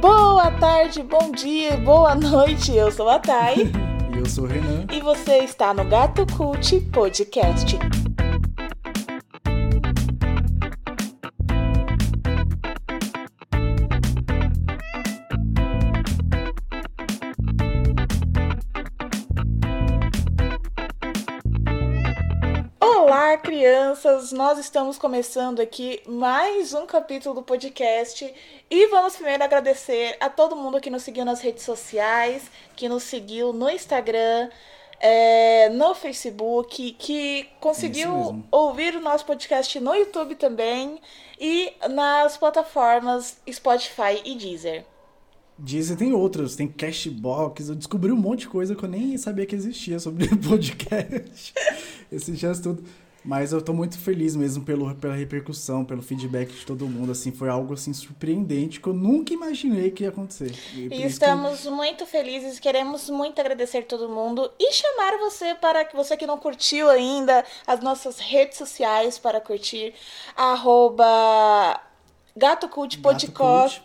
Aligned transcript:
Boa 0.00 0.48
tarde, 0.52 1.02
bom 1.02 1.32
dia, 1.32 1.76
boa 1.76 2.14
noite. 2.14 2.72
Eu 2.72 2.90
sou 2.92 3.08
a 3.08 3.18
Thay. 3.18 3.72
e 4.14 4.18
eu 4.18 4.26
sou 4.26 4.44
o 4.44 4.46
Renan. 4.46 4.86
E 4.92 5.00
você 5.00 5.38
está 5.38 5.74
no 5.74 5.84
Gato 5.84 6.24
Cult 6.36 6.80
Podcast. 6.92 7.76
Olá, 23.38 23.46
crianças! 23.46 24.32
Nós 24.32 24.58
estamos 24.58 24.98
começando 24.98 25.60
aqui 25.60 26.00
mais 26.08 26.74
um 26.74 26.86
capítulo 26.86 27.36
do 27.36 27.42
podcast 27.42 28.34
e 28.68 28.86
vamos 28.88 29.14
primeiro 29.14 29.44
agradecer 29.44 30.16
a 30.18 30.28
todo 30.28 30.56
mundo 30.56 30.80
que 30.80 30.90
nos 30.90 31.04
seguiu 31.04 31.24
nas 31.24 31.40
redes 31.40 31.62
sociais, 31.62 32.50
que 32.74 32.88
nos 32.88 33.04
seguiu 33.04 33.52
no 33.52 33.70
Instagram, 33.70 34.50
é, 34.98 35.68
no 35.68 35.94
Facebook, 35.94 36.92
que 36.98 37.48
conseguiu 37.60 38.44
ouvir 38.50 38.96
o 38.96 39.00
nosso 39.00 39.24
podcast 39.24 39.78
no 39.78 39.94
YouTube 39.94 40.34
também 40.34 41.00
e 41.40 41.72
nas 41.90 42.36
plataformas 42.36 43.40
Spotify 43.48 44.20
e 44.24 44.34
Deezer. 44.34 44.84
Deezer 45.56 45.96
tem 45.96 46.12
outras, 46.12 46.56
tem 46.56 46.66
Cashbox, 46.66 47.68
eu 47.68 47.76
descobri 47.76 48.10
um 48.10 48.16
monte 48.16 48.40
de 48.40 48.48
coisa 48.48 48.74
que 48.74 48.82
eu 48.82 48.88
nem 48.88 49.16
sabia 49.16 49.46
que 49.46 49.54
existia 49.54 50.00
sobre 50.00 50.26
podcast. 50.48 51.54
Esses 52.10 52.36
dias 52.36 52.58
tudo. 52.58 52.82
Mas 53.28 53.52
eu 53.52 53.60
tô 53.60 53.74
muito 53.74 53.98
feliz 53.98 54.34
mesmo 54.34 54.64
pelo, 54.64 54.94
pela 54.94 55.14
repercussão, 55.14 55.84
pelo 55.84 56.00
feedback 56.00 56.50
de 56.50 56.64
todo 56.64 56.86
mundo, 56.86 57.12
assim, 57.12 57.30
foi 57.30 57.50
algo 57.50 57.74
assim 57.74 57.92
surpreendente 57.92 58.80
que 58.80 58.88
eu 58.88 58.94
nunca 58.94 59.34
imaginei 59.34 59.90
que 59.90 60.04
ia 60.04 60.08
acontecer. 60.08 60.50
E, 60.72 60.88
e 60.90 61.04
estamos 61.04 61.60
que... 61.60 61.68
muito 61.68 62.06
felizes, 62.06 62.58
queremos 62.58 63.10
muito 63.10 63.38
agradecer 63.38 63.82
todo 63.82 64.08
mundo 64.08 64.50
e 64.58 64.72
chamar 64.72 65.18
você 65.18 65.54
para 65.54 65.84
que 65.84 65.94
você 65.94 66.16
que 66.16 66.26
não 66.26 66.38
curtiu 66.38 66.88
ainda 66.88 67.44
as 67.66 67.80
nossas 67.80 68.18
redes 68.18 68.56
sociais 68.56 69.18
para 69.18 69.42
curtir 69.42 69.92
arroba 70.34 71.78
Gato 72.34 72.66
Cult 72.66 72.96
Podcast. 72.96 73.82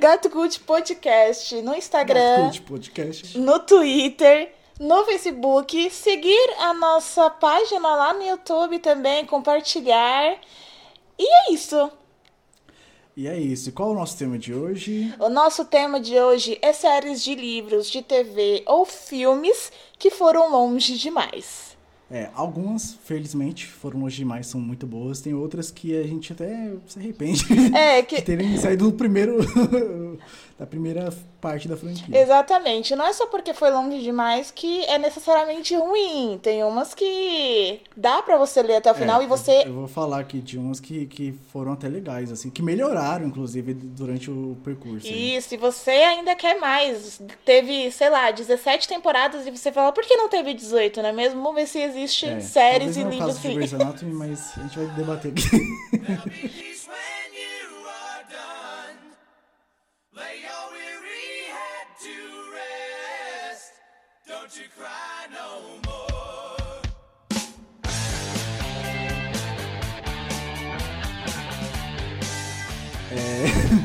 Gato 0.00 0.30
Cult 0.30 0.60
Podcast 0.64 1.60
no 1.60 1.74
Instagram. 1.74 2.44
Gato 2.44 2.44
Cult 2.44 2.62
Podcast. 2.62 3.38
No 3.38 3.58
Twitter 3.60 4.61
no 4.78 5.04
Facebook, 5.04 5.90
seguir 5.90 6.54
a 6.58 6.74
nossa 6.74 7.30
página 7.30 7.94
lá 7.94 8.14
no 8.14 8.22
YouTube 8.22 8.78
também, 8.78 9.26
compartilhar. 9.26 10.38
E 11.18 11.24
é 11.24 11.52
isso. 11.52 11.90
E 13.16 13.26
é 13.28 13.38
isso. 13.38 13.68
E 13.68 13.72
qual 13.72 13.90
é 13.90 13.92
o 13.92 13.94
nosso 13.94 14.16
tema 14.16 14.38
de 14.38 14.54
hoje? 14.54 15.14
O 15.18 15.28
nosso 15.28 15.64
tema 15.64 16.00
de 16.00 16.18
hoje 16.18 16.58
é 16.62 16.72
séries 16.72 17.22
de 17.22 17.34
livros, 17.34 17.90
de 17.90 18.02
TV 18.02 18.62
ou 18.66 18.86
filmes 18.86 19.70
que 19.98 20.10
foram 20.10 20.50
longe 20.50 20.96
demais. 20.96 21.76
É, 22.10 22.28
algumas, 22.34 22.94
felizmente, 23.04 23.66
foram 23.66 24.02
hoje 24.02 24.18
demais, 24.18 24.46
são 24.46 24.60
muito 24.60 24.86
boas. 24.86 25.20
Tem 25.20 25.32
outras 25.32 25.70
que 25.70 25.96
a 25.96 26.02
gente 26.02 26.32
até 26.32 26.74
se 26.86 26.98
arrepende 26.98 27.44
é, 27.74 28.02
que... 28.04 28.16
de 28.16 28.22
terem 28.22 28.56
saído 28.58 28.90
do 28.90 28.96
primeiro. 28.96 29.38
da 30.58 30.66
primeira 30.66 31.10
parte 31.42 31.66
da 31.66 31.76
franquia. 31.76 32.16
Exatamente. 32.16 32.94
Não 32.94 33.04
é 33.04 33.12
só 33.12 33.26
porque 33.26 33.52
foi 33.52 33.68
longe 33.70 34.00
demais 34.00 34.52
que 34.52 34.84
é 34.84 34.96
necessariamente 34.96 35.74
ruim. 35.74 36.38
Tem 36.40 36.62
umas 36.62 36.94
que 36.94 37.80
dá 37.96 38.22
para 38.22 38.38
você 38.38 38.62
ler 38.62 38.76
até 38.76 38.92
o 38.92 38.94
final 38.94 39.20
é, 39.20 39.24
e 39.24 39.26
você. 39.26 39.64
Eu 39.66 39.74
vou 39.74 39.88
falar 39.88 40.20
aqui 40.20 40.38
de 40.38 40.56
umas 40.56 40.78
que, 40.78 41.04
que 41.06 41.34
foram 41.52 41.72
até 41.72 41.88
legais, 41.88 42.30
assim, 42.30 42.48
que 42.48 42.62
melhoraram, 42.62 43.26
inclusive, 43.26 43.74
durante 43.74 44.30
o 44.30 44.56
percurso. 44.64 45.08
Isso, 45.08 45.54
e 45.54 45.56
você 45.56 45.90
ainda 45.90 46.36
quer 46.36 46.60
mais. 46.60 47.20
Teve, 47.44 47.90
sei 47.90 48.08
lá, 48.08 48.30
17 48.30 48.86
temporadas 48.86 49.44
e 49.44 49.50
você 49.50 49.72
fala, 49.72 49.90
por 49.90 50.04
que 50.04 50.14
não 50.14 50.28
teve 50.28 50.54
18, 50.54 51.02
não 51.02 51.08
é 51.08 51.12
mesmo? 51.12 51.42
Vamos 51.42 51.56
ver 51.56 51.66
se 51.66 51.80
existe 51.80 52.26
é, 52.26 52.40
séries 52.40 52.96
e 52.96 53.02
livros 53.02 53.36
assim. 53.36 53.58
Anatomy, 53.74 54.12
mas 54.14 54.52
a 54.56 54.62
gente 54.62 54.78
vai 54.78 54.86
debater 54.94 55.32
aqui. 55.32 56.62
É... 64.54 64.60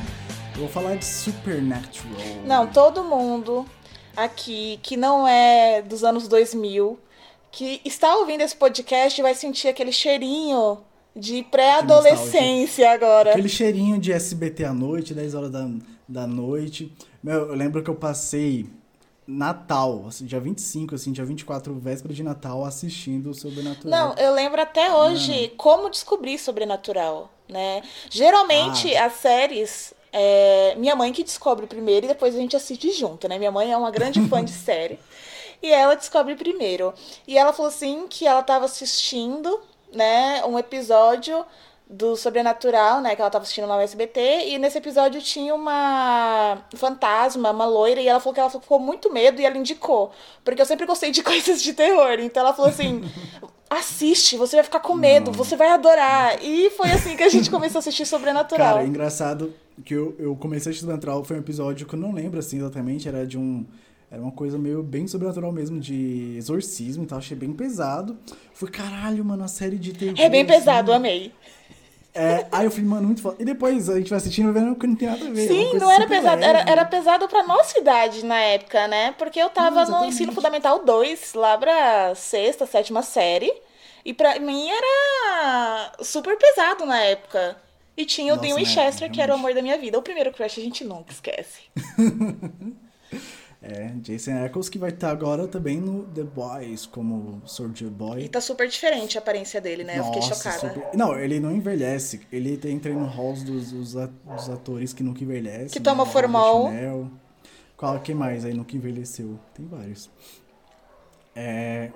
Eu 0.56 0.62
vou 0.62 0.68
falar 0.68 0.96
de 0.96 1.06
Supernatural. 1.06 2.20
Não, 2.46 2.68
todo 2.68 3.02
mundo 3.02 3.66
aqui 4.14 4.78
que 4.84 4.98
não 4.98 5.26
é 5.26 5.82
dos 5.82 6.04
anos 6.04 6.28
2000, 6.28 7.00
que 7.50 7.80
está 7.86 8.18
ouvindo 8.18 8.42
esse 8.42 8.56
podcast 8.56 9.22
vai 9.22 9.36
sentir 9.36 9.70
aquele 9.70 9.94
cheirinho 9.94 10.80
de 11.16 11.44
pré-adolescência 11.44 12.92
agora. 12.92 13.32
Aquele 13.32 13.48
cheirinho 13.48 13.98
de 13.98 14.12
SBT 14.12 14.66
à 14.66 14.74
noite, 14.74 15.14
10 15.14 15.34
horas 15.34 15.52
da, 15.52 15.70
da 16.06 16.28
noite. 16.28 16.92
Meu, 17.24 17.48
eu 17.48 17.56
lembro 17.56 17.82
que 17.82 17.90
eu 17.90 17.96
passei 17.96 18.70
Natal, 19.28 20.06
assim, 20.08 20.26
dia 20.26 20.40
25, 20.40 20.96
assim, 20.96 21.12
dia 21.12 21.26
24, 21.26 21.74
véspera 21.76 22.14
de 22.14 22.24
Natal, 22.24 22.64
assistindo 22.64 23.32
o 23.32 23.34
Sobrenatural. 23.34 23.92
Não, 23.92 24.16
eu 24.16 24.34
lembro 24.34 24.62
até 24.62 24.94
hoje 24.94 25.54
como 25.58 25.90
descobrir 25.90 26.38
Sobrenatural, 26.38 27.30
né? 27.50 27.84
Geralmente 28.10 28.96
ah. 28.96 29.06
as 29.06 29.14
séries 29.14 29.94
é, 30.14 30.74
minha 30.78 30.96
mãe 30.96 31.12
que 31.12 31.24
descobre 31.24 31.68
primeiro 31.68 32.06
e 32.06 32.10
depois 32.10 32.34
a 32.34 32.40
gente 32.40 32.56
assiste 32.56 32.92
junto, 32.92 33.28
né? 33.28 33.38
Minha 33.38 33.52
mãe 33.52 33.72
é 33.72 33.78
uma 33.78 33.92
grande 33.92 34.26
fã 34.28 34.44
de 34.44 34.52
série. 34.54 35.00
E 35.62 35.72
ela 35.72 35.96
descobre 35.96 36.36
primeiro. 36.36 36.94
E 37.28 37.38
ela 37.38 37.52
falou 37.52 37.70
assim 37.70 38.08
que 38.08 38.26
ela 38.26 38.40
estava 38.40 38.66
assistindo, 38.66 39.60
né, 39.92 40.44
um 40.46 40.58
episódio 40.58 41.46
do 41.90 42.18
Sobrenatural, 42.18 43.00
né, 43.00 43.16
que 43.16 43.22
ela 43.22 43.32
tava 43.32 43.44
assistindo 43.44 43.68
lá 43.68 43.78
no 43.78 43.82
SBT, 43.82 44.50
e 44.50 44.58
nesse 44.58 44.78
episódio 44.78 45.22
tinha 45.22 45.56
uma 45.56 46.58
fantasma, 46.76 47.52
uma 47.52 47.66
loira, 47.66 48.02
e 48.02 48.08
ela 48.08 48.20
falou 48.20 48.34
que 48.34 48.40
ela 48.42 48.50
ficou 48.50 48.78
muito 48.78 49.12
medo 49.12 49.40
e 49.40 49.46
ela 49.46 49.58
indicou, 49.58 50.12
porque 50.44 50.62
eu 50.62 50.66
sempre 50.66 50.86
gostei 50.86 51.12
de 51.12 51.24
coisas 51.24 51.62
de 51.62 51.74
terror, 51.74 52.20
então 52.20 52.44
ela 52.44 52.54
falou 52.54 52.70
assim, 52.70 53.04
assiste, 53.70 54.36
você 54.36 54.58
vai 54.58 54.64
ficar 54.66 54.82
com 54.82 54.96
medo, 54.96 55.32
Não. 55.32 55.38
você 55.38 55.56
vai 55.56 55.70
adorar, 55.70 56.44
e 56.44 56.70
foi 56.72 56.92
assim 56.92 57.16
que 57.16 57.24
a 57.24 57.30
gente 57.30 57.50
começou 57.50 57.78
a 57.78 57.80
assistir 57.80 58.06
Sobrenatural. 58.06 58.74
Cara, 58.74 58.84
é 58.84 58.88
engraçado 58.88 59.54
que 59.86 59.94
eu, 59.94 60.14
eu 60.20 60.36
comecei 60.36 60.70
a 60.70 60.72
assistir 60.72 60.82
Sobrenatural, 60.82 61.24
foi 61.24 61.38
um 61.38 61.40
episódio 61.40 61.88
que 61.88 61.96
eu 61.96 62.00
não 62.00 62.12
lembro, 62.12 62.38
assim, 62.38 62.58
exatamente, 62.58 63.08
era 63.08 63.26
de 63.26 63.38
um... 63.38 63.66
Era 64.10 64.22
uma 64.22 64.32
coisa 64.32 64.58
meio 64.58 64.82
bem 64.82 65.06
sobrenatural 65.06 65.52
mesmo, 65.52 65.82
de 65.82 66.36
exorcismo 66.38 67.04
e 67.04 67.06
tal. 67.06 67.18
Achei 67.18 67.36
bem 67.36 67.52
pesado. 67.52 68.18
Foi 68.54 68.70
caralho, 68.70 69.26
mano, 69.26 69.44
a 69.44 69.50
série 69.50 69.78
de 69.78 69.92
terror. 69.92 70.16
É 70.18 70.30
bem 70.30 70.46
pesado, 70.46 70.92
assim. 70.92 70.98
amei. 70.98 71.34
É, 72.18 72.48
aí 72.52 72.66
eu 72.66 72.72
falei, 72.72 72.86
mano, 72.86 73.06
muito 73.06 73.22
foda. 73.22 73.36
E 73.40 73.46
depois 73.46 73.88
a 73.90 73.98
gente 73.98 74.10
vai 74.10 74.18
assistindo 74.18 74.50
e 74.50 74.52
vendo 74.52 74.76
que 74.76 74.88
não 74.88 74.96
tem 74.96 75.08
nada 75.08 75.24
a 75.24 75.30
ver. 75.30 75.46
É 75.46 75.48
Sim, 75.48 75.78
não 75.78 75.92
era 75.92 76.08
pesado. 76.08 76.44
Era, 76.44 76.60
era 76.68 76.84
pesado 76.84 77.28
pra 77.28 77.44
nossa 77.44 77.80
idade 77.80 78.26
na 78.26 78.40
época, 78.40 78.88
né? 78.88 79.14
Porque 79.20 79.40
eu 79.40 79.52
tava 79.52 79.86
não, 79.86 80.00
no 80.00 80.06
ensino 80.08 80.32
fundamental 80.32 80.84
2, 80.84 81.36
lá 81.36 81.56
pra 81.56 82.16
sexta, 82.16 82.66
sétima 82.66 83.04
série. 83.04 83.54
E 84.04 84.16
pra 84.16 84.40
mim 84.40 84.68
era 84.68 85.92
super 86.02 86.36
pesado 86.38 86.88
na 86.88 87.00
época. 87.04 87.56
E 87.96 88.04
tinha 88.04 88.34
o 88.34 88.38
Dean 88.38 88.56
né, 88.56 88.62
Winchester, 88.62 89.08
né? 89.08 89.14
que 89.14 89.22
era 89.22 89.34
o 89.34 89.36
amor 89.36 89.54
da 89.54 89.62
minha 89.62 89.78
vida. 89.78 90.00
O 90.00 90.02
primeiro 90.02 90.32
crush 90.32 90.60
a 90.60 90.64
gente 90.64 90.84
nunca 90.84 91.12
esquece. 91.12 91.62
É, 93.70 93.92
Jason 93.98 94.46
Ackles 94.46 94.70
que 94.70 94.80
vai 94.80 94.92
estar 94.92 95.12
agora 95.12 95.46
também 95.46 95.82
no 95.82 96.06
The 96.06 96.24
Boys 96.24 96.86
como 96.86 97.42
Soldier 97.46 97.90
Boy. 97.90 98.24
E 98.24 98.30
tá 98.30 98.40
super 98.40 98.66
diferente 98.66 99.18
a 99.18 99.22
aparência 99.22 99.60
dele, 99.60 99.84
né? 99.84 99.98
Nossa, 99.98 100.10
Eu 100.10 100.14
fiquei 100.14 100.36
chocada. 100.36 100.74
Super... 100.74 100.98
Não, 100.98 101.20
ele 101.20 101.38
não 101.38 101.52
envelhece. 101.52 102.22
Ele 102.32 102.58
entra 102.64 102.94
no 102.94 103.06
halls 103.06 103.44
dos, 103.44 103.74
dos 103.74 103.98
atores 104.50 104.94
que 104.94 105.04
nunca 105.04 105.22
envelhecem. 105.22 105.68
Que 105.68 105.82
toma 105.82 106.06
né? 106.06 106.12
formol. 106.12 106.72
Qual 107.76 108.00
que 108.00 108.14
mais 108.14 108.46
aí 108.46 108.54
nunca 108.54 108.74
envelheceu? 108.76 109.38
Tem 109.54 109.66
vários. 109.68 110.10
É... 111.36 111.92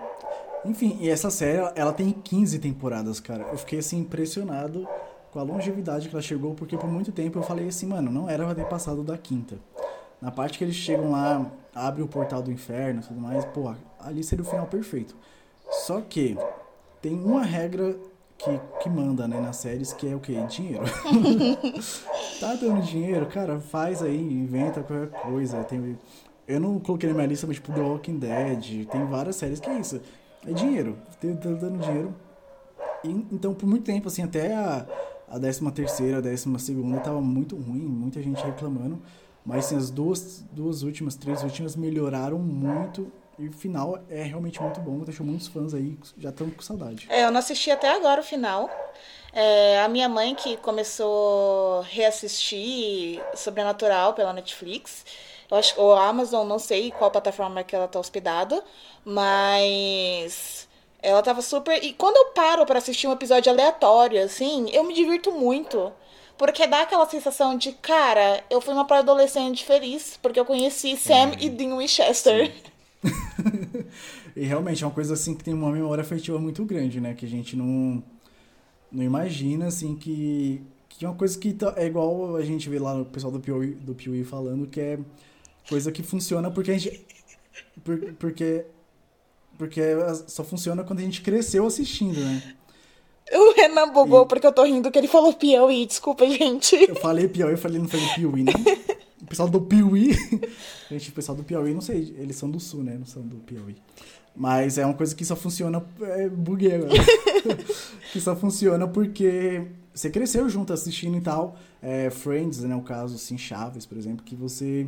Enfim, 0.66 0.98
e 1.00 1.10
essa 1.10 1.32
série, 1.32 1.72
ela 1.74 1.94
tem 1.94 2.12
15 2.12 2.60
temporadas, 2.60 3.20
cara. 3.22 3.44
Eu 3.44 3.58
fiquei 3.58 3.80
assim 3.80 4.00
impressionado 4.00 4.86
com 5.32 5.40
a 5.40 5.44
longevidade 5.44 6.10
que 6.10 6.16
ela 6.16 6.22
chegou, 6.22 6.54
porque 6.54 6.78
por 6.78 6.90
muito 6.90 7.12
tempo 7.12 7.40
eu 7.40 7.44
falei 7.44 7.70
assim, 7.70 7.88
mano, 7.88 8.12
não 8.12 8.30
era 8.30 8.46
pra 8.46 8.54
ter 8.54 8.66
passado 8.66 9.04
da 9.04 9.18
quinta. 9.18 9.58
Na 10.22 10.32
parte 10.32 10.58
que 10.58 10.64
eles 10.64 10.76
chegam 10.76 11.12
lá, 11.12 11.52
abre 11.74 12.02
o 12.04 12.08
portal 12.08 12.42
do 12.42 12.52
inferno 12.52 13.02
e 13.02 13.04
tudo 13.04 13.20
mais, 13.20 13.44
pô, 13.46 13.74
ali 14.00 14.24
seria 14.24 14.44
o 14.44 14.48
final 14.48 14.68
perfeito. 14.68 15.16
Só 15.70 16.02
que 16.02 16.38
tem 17.02 17.16
uma 17.16 17.44
regra 17.44 17.96
que, 18.38 18.60
que 18.82 18.90
manda, 18.90 19.28
né, 19.28 19.40
nas 19.40 19.58
séries, 19.58 19.94
que 19.94 20.08
é 20.08 20.16
o 20.16 20.20
quê? 20.20 20.36
Dinheiro. 20.48 20.84
tá 22.40 22.56
dando 22.56 22.82
dinheiro, 22.82 23.26
cara, 23.28 23.60
faz 23.60 24.02
aí, 24.04 24.20
inventa 24.20 24.84
qualquer 24.84 25.10
coisa. 25.10 25.64
Tem, 25.64 25.98
eu 26.48 26.60
não 26.60 26.80
coloquei 26.80 27.10
na 27.10 27.16
minha 27.16 27.28
lista, 27.28 27.48
mas 27.48 27.56
tipo 27.56 27.72
The 27.72 27.82
Walking 27.82 28.20
Dead, 28.20 28.86
tem 28.88 29.06
várias 29.06 29.36
séries 29.36 29.60
que 29.60 29.70
é 29.70 29.80
isso. 29.80 30.02
É 30.46 30.52
dinheiro, 30.54 30.98
tá 31.20 31.28
dando 31.28 31.80
dinheiro. 31.80 32.14
E, 33.04 33.10
então, 33.32 33.54
por 33.54 33.68
muito 33.68 33.84
tempo, 33.84 34.08
assim, 34.08 34.24
até 34.24 34.54
a, 34.54 34.86
a 35.30 35.40
13 35.40 35.72
terceira, 35.72 36.18
a 36.18 36.22
12 36.22 36.60
segunda 36.60 37.00
tava 37.00 37.22
muito 37.22 37.56
ruim, 37.56 37.86
muita 37.86 38.22
gente 38.22 38.44
reclamando. 38.44 39.00
Mas 39.46 39.66
assim, 39.66 39.78
as 39.78 39.90
duas, 39.90 40.44
duas 40.52 40.84
últimas, 40.84 41.16
três 41.16 41.44
últimas 41.44 41.76
melhoraram 41.76 42.40
muito. 42.40 43.12
E 43.40 43.48
o 43.48 43.54
final 43.54 43.98
é 44.10 44.22
realmente 44.22 44.62
muito 44.62 44.80
bom. 44.80 45.00
Deixou 45.00 45.26
muitos 45.26 45.48
fãs 45.48 45.74
aí, 45.74 45.98
já 46.18 46.30
estão 46.30 46.50
com 46.50 46.62
saudade. 46.62 47.08
É, 47.10 47.26
eu 47.26 47.32
não 47.32 47.40
assisti 47.40 47.72
até 47.72 47.90
agora 47.90 48.22
o 48.22 48.24
final. 48.24 48.70
É, 49.34 49.82
a 49.82 49.88
minha 49.88 50.08
mãe 50.10 50.36
que 50.36 50.58
começou 50.58 51.80
a 51.80 51.84
reassistir 51.84 53.22
Sobrenatural 53.34 54.14
pela 54.14 54.34
Netflix. 54.34 55.06
Eu 55.50 55.58
acho 55.58 55.80
ou 55.82 55.94
Amazon, 55.94 56.48
não 56.48 56.60
sei 56.60 56.92
qual 56.92 57.10
plataforma 57.10 57.64
que 57.64 57.76
ela 57.76 57.88
tá 57.88 58.00
hospedada, 58.00 58.64
mas 59.04 60.68
ela 61.02 61.22
tava 61.24 61.42
super. 61.42 61.84
E 61.84 61.94
quando 61.94 62.18
eu 62.18 62.26
paro 62.34 62.66
para 62.66 62.78
assistir 62.78 63.08
um 63.08 63.12
episódio 63.12 63.52
aleatório, 63.52 64.24
assim, 64.24 64.70
eu 64.72 64.84
me 64.84 64.94
divirto 64.94 65.32
muito. 65.32 65.92
Porque 66.42 66.66
dá 66.66 66.82
aquela 66.82 67.08
sensação 67.08 67.56
de, 67.56 67.72
cara, 67.72 68.44
eu 68.50 68.60
fui 68.60 68.74
uma 68.74 68.84
pré-adolescente 68.84 69.64
feliz, 69.64 70.18
porque 70.24 70.40
eu 70.40 70.44
conheci 70.44 70.98
Sam 70.98 71.34
é. 71.34 71.44
e 71.46 71.50
Dean 71.52 71.78
Winchester. 71.78 72.52
e 74.36 74.44
realmente 74.44 74.84
é 74.84 74.88
uma 74.88 74.92
coisa 74.92 75.14
assim 75.14 75.36
que 75.36 75.44
tem 75.44 75.54
uma 75.54 75.72
memória 75.72 76.02
afetiva 76.02 76.40
muito 76.40 76.66
grande, 76.66 77.00
né? 77.00 77.14
Que 77.14 77.28
a 77.28 77.30
gente 77.30 77.56
não, 77.56 78.04
não 78.92 79.04
imagina, 79.04 79.68
assim, 79.68 79.96
que, 79.96 80.64
que 80.90 81.06
é 81.06 81.08
uma 81.08 81.16
coisa 81.16 81.38
que 81.38 81.54
tá, 81.54 81.76
é 81.78 81.86
igual 81.86 82.36
a 82.36 82.44
gente 82.44 82.68
vê 82.68 82.80
lá 82.80 82.96
no 82.96 83.06
pessoal 83.06 83.32
do 83.32 83.40
Piuí, 83.40 83.76
do 83.76 83.94
Piuí 83.94 84.24
falando, 84.24 84.66
que 84.66 84.82
é 84.82 85.00
coisa 85.70 85.92
que 85.92 86.02
funciona 86.02 86.50
porque 86.50 86.72
a 86.72 86.78
gente. 86.80 87.06
Por, 87.84 88.00
porque. 88.14 88.66
Porque 89.60 89.80
só 90.26 90.44
funciona 90.44 90.84
quando 90.84 91.02
a 91.02 91.04
gente 91.04 91.22
cresceu 91.22 91.68
assistindo, 91.68 92.20
né? 92.20 92.56
O 93.34 93.54
Renan 93.54 93.92
bugou 93.92 94.24
e... 94.24 94.28
porque 94.28 94.46
eu 94.46 94.52
tô 94.52 94.64
rindo 94.64 94.92
que 94.92 94.98
ele 94.98 95.08
falou 95.08 95.34
Piauí, 95.34 95.86
desculpa, 95.86 96.28
gente. 96.28 96.76
Eu 96.76 96.96
falei 96.96 97.28
Piauí, 97.28 97.54
eu 97.54 97.58
falei, 97.58 97.80
não 97.80 97.88
falei 97.88 98.08
Piauí, 98.16 98.44
né? 98.44 98.54
O 99.22 99.26
pessoal 99.26 99.48
do 99.48 99.62
Piauí. 99.62 100.12
gente, 100.90 101.10
o 101.10 101.14
pessoal 101.14 101.36
do 101.38 101.44
Piauí, 101.44 101.74
não 101.74 101.82
sei, 101.82 102.16
eles 102.18 102.36
são 102.36 102.50
do 102.50 102.60
sul, 102.60 102.84
né? 102.84 102.96
Não 102.98 103.06
são 103.06 103.22
do 103.22 103.38
Piauí. 103.38 103.76
Mas 104.36 104.78
é 104.78 104.86
uma 104.86 104.94
coisa 104.94 105.16
que 105.16 105.26
só 105.26 105.36
funciona. 105.36 105.84
É, 106.02 106.30
buguei 106.30 106.76
agora. 106.76 106.92
que 108.12 108.20
só 108.20 108.36
funciona 108.36 108.88
porque 108.88 109.68
você 109.94 110.10
cresceu 110.10 110.50
junto 110.50 110.74
assistindo 110.74 111.18
e 111.18 111.22
tal. 111.22 111.58
É, 111.82 112.10
Friends, 112.10 112.60
né? 112.64 112.76
O 112.76 112.82
caso, 112.82 113.16
assim, 113.16 113.38
Chaves, 113.38 113.86
por 113.86 113.98
exemplo, 113.98 114.24
que 114.24 114.36
você. 114.36 114.88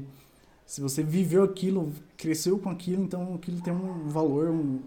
Se 0.66 0.80
você 0.80 1.04
viveu 1.04 1.44
aquilo, 1.44 1.92
cresceu 2.16 2.57
com 2.57 2.69
aquilo, 2.69 3.04
então 3.04 3.36
aquilo 3.36 3.62
tem 3.62 3.74
um 3.74 4.07
valor, 4.07 4.50
um, 4.50 4.80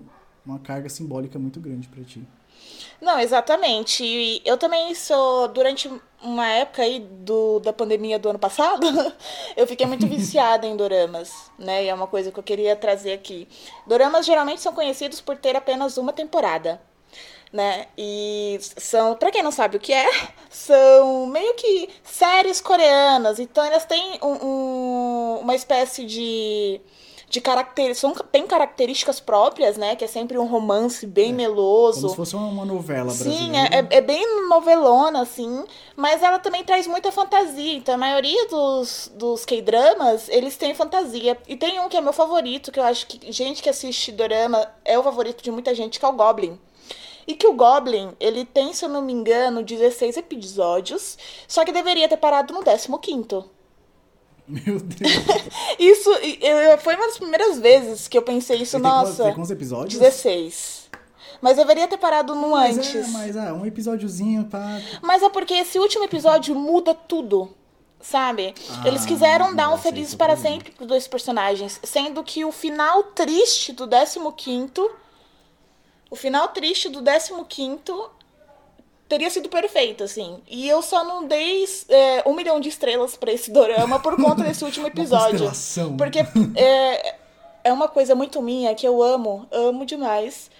uma 0.44 0.58
carga 0.58 0.88
simbólica 0.88 1.38
muito 1.38 1.60
grande 1.60 1.86
para 1.86 2.02
ti. 2.02 2.22
Não, 3.00 3.18
exatamente. 3.18 4.04
E 4.04 4.42
eu 4.44 4.56
também 4.56 4.94
sou, 4.94 5.48
durante 5.48 5.90
uma 6.22 6.46
época 6.48 6.82
aí 6.82 7.00
do, 7.00 7.60
da 7.60 7.72
pandemia 7.72 8.18
do 8.18 8.30
ano 8.30 8.38
passado, 8.38 8.86
eu 9.56 9.66
fiquei 9.66 9.86
muito 9.86 10.06
viciada 10.06 10.66
em 10.66 10.76
doramas, 10.76 11.50
né? 11.58 11.84
E 11.84 11.88
é 11.88 11.94
uma 11.94 12.06
coisa 12.06 12.32
que 12.32 12.38
eu 12.38 12.42
queria 12.42 12.74
trazer 12.74 13.12
aqui. 13.12 13.46
Doramas 13.86 14.24
geralmente 14.24 14.60
são 14.60 14.72
conhecidos 14.72 15.20
por 15.20 15.36
ter 15.36 15.56
apenas 15.56 15.96
uma 15.98 16.12
temporada. 16.12 16.80
Né? 17.52 17.86
E 17.96 18.58
são, 18.60 19.14
para 19.14 19.30
quem 19.30 19.42
não 19.42 19.52
sabe 19.52 19.76
o 19.76 19.80
que 19.80 19.92
é, 19.92 20.10
são 20.50 21.26
meio 21.26 21.54
que 21.54 21.88
séries 22.02 22.60
coreanas. 22.60 23.38
Então 23.38 23.64
elas 23.64 23.84
têm 23.84 24.18
um, 24.22 24.46
um, 24.46 25.38
uma 25.42 25.54
espécie 25.54 26.04
de 26.04 26.80
de 27.28 27.40
características. 27.40 28.22
Tem 28.30 28.46
características 28.46 29.20
próprias, 29.20 29.76
né? 29.76 29.96
Que 29.96 30.04
é 30.04 30.08
sempre 30.08 30.38
um 30.38 30.46
romance 30.46 31.06
bem 31.06 31.30
é, 31.30 31.32
meloso. 31.32 32.00
Como 32.00 32.10
se 32.10 32.16
fosse 32.16 32.36
uma 32.36 32.64
novela 32.64 33.12
brasileira. 33.12 33.44
Sim, 33.44 33.56
é, 33.56 33.80
é, 33.80 33.98
é, 33.98 34.00
bem 34.00 34.48
novelona, 34.48 35.22
assim. 35.22 35.64
Mas 35.96 36.22
ela 36.22 36.38
também 36.38 36.64
traz 36.64 36.86
muita 36.86 37.10
fantasia. 37.10 37.74
Então, 37.74 37.94
a 37.94 37.98
maioria 37.98 38.46
dos, 38.48 39.10
dos 39.14 39.44
K-dramas, 39.44 40.28
eles 40.28 40.56
têm 40.56 40.74
fantasia. 40.74 41.36
E 41.46 41.56
tem 41.56 41.80
um 41.80 41.88
que 41.88 41.96
é 41.96 42.00
meu 42.00 42.12
favorito, 42.12 42.70
que 42.70 42.78
eu 42.78 42.84
acho 42.84 43.06
que 43.06 43.32
gente 43.32 43.62
que 43.62 43.68
assiste 43.68 44.12
Dorama 44.12 44.66
é 44.84 44.98
o 44.98 45.02
favorito 45.02 45.42
de 45.42 45.50
muita 45.50 45.74
gente, 45.74 45.98
que 45.98 46.04
é 46.04 46.08
o 46.08 46.12
Goblin. 46.12 46.58
E 47.26 47.34
que 47.34 47.46
o 47.46 47.54
Goblin, 47.54 48.12
ele 48.20 48.44
tem, 48.44 48.72
se 48.72 48.84
eu 48.84 48.88
não 48.88 49.02
me 49.02 49.12
engano, 49.12 49.64
16 49.64 50.16
episódios, 50.16 51.18
só 51.48 51.64
que 51.64 51.72
deveria 51.72 52.08
ter 52.08 52.16
parado 52.16 52.54
no 52.54 52.62
15º. 52.62 53.44
Meu 54.48 54.78
Deus. 54.78 55.12
isso 55.78 56.10
eu, 56.10 56.78
foi 56.78 56.94
uma 56.94 57.06
das 57.06 57.18
primeiras 57.18 57.58
vezes 57.58 58.06
que 58.06 58.16
eu 58.16 58.22
pensei 58.22 58.62
isso, 58.62 58.78
nossa. 58.78 59.24
Tem 59.24 59.34
quantos 59.34 59.50
episódios? 59.50 59.98
16. 59.98 60.86
Mas 61.40 61.56
deveria 61.56 61.86
ter 61.88 61.98
parado 61.98 62.34
no 62.34 62.50
mas 62.50 62.76
é, 62.76 62.80
antes. 62.80 62.94
É, 62.94 63.08
mas 63.08 63.36
ah, 63.36 63.52
um 63.52 63.66
episódiozinho 63.66 64.44
pra. 64.44 64.80
Mas 65.02 65.22
é 65.22 65.28
porque 65.28 65.54
esse 65.54 65.78
último 65.78 66.04
episódio 66.04 66.54
muda 66.54 66.94
tudo. 66.94 67.50
Sabe? 68.00 68.54
Ah, 68.70 68.86
Eles 68.86 69.04
quiseram 69.04 69.54
dar 69.54 69.72
um 69.72 69.78
feliz 69.78 70.14
para 70.14 70.36
sempre 70.36 70.70
para 70.70 70.86
dois 70.86 71.08
personagens. 71.08 71.80
Sendo 71.82 72.22
que 72.22 72.44
o 72.44 72.52
final 72.52 73.02
triste 73.02 73.72
do 73.72 73.88
15. 73.88 74.70
O 76.08 76.14
final 76.14 76.48
triste 76.48 76.88
do 76.88 77.02
15 77.02 77.32
teria 79.08 79.30
sido 79.30 79.48
perfeito, 79.48 80.04
assim. 80.04 80.40
E 80.48 80.68
eu 80.68 80.82
só 80.82 81.04
não 81.04 81.26
dei 81.26 81.64
é, 81.88 82.22
um 82.26 82.34
milhão 82.34 82.60
de 82.60 82.68
estrelas 82.68 83.16
para 83.16 83.32
esse 83.32 83.50
dorama 83.50 84.00
por 84.00 84.16
conta 84.16 84.42
desse 84.42 84.62
último 84.64 84.86
episódio. 84.86 85.50
porque 85.96 86.20
é, 86.54 87.14
é 87.64 87.72
uma 87.72 87.88
coisa 87.88 88.14
muito 88.14 88.42
minha 88.42 88.74
que 88.74 88.86
eu 88.86 89.02
amo, 89.02 89.46
amo 89.50 89.84
demais, 89.86 90.50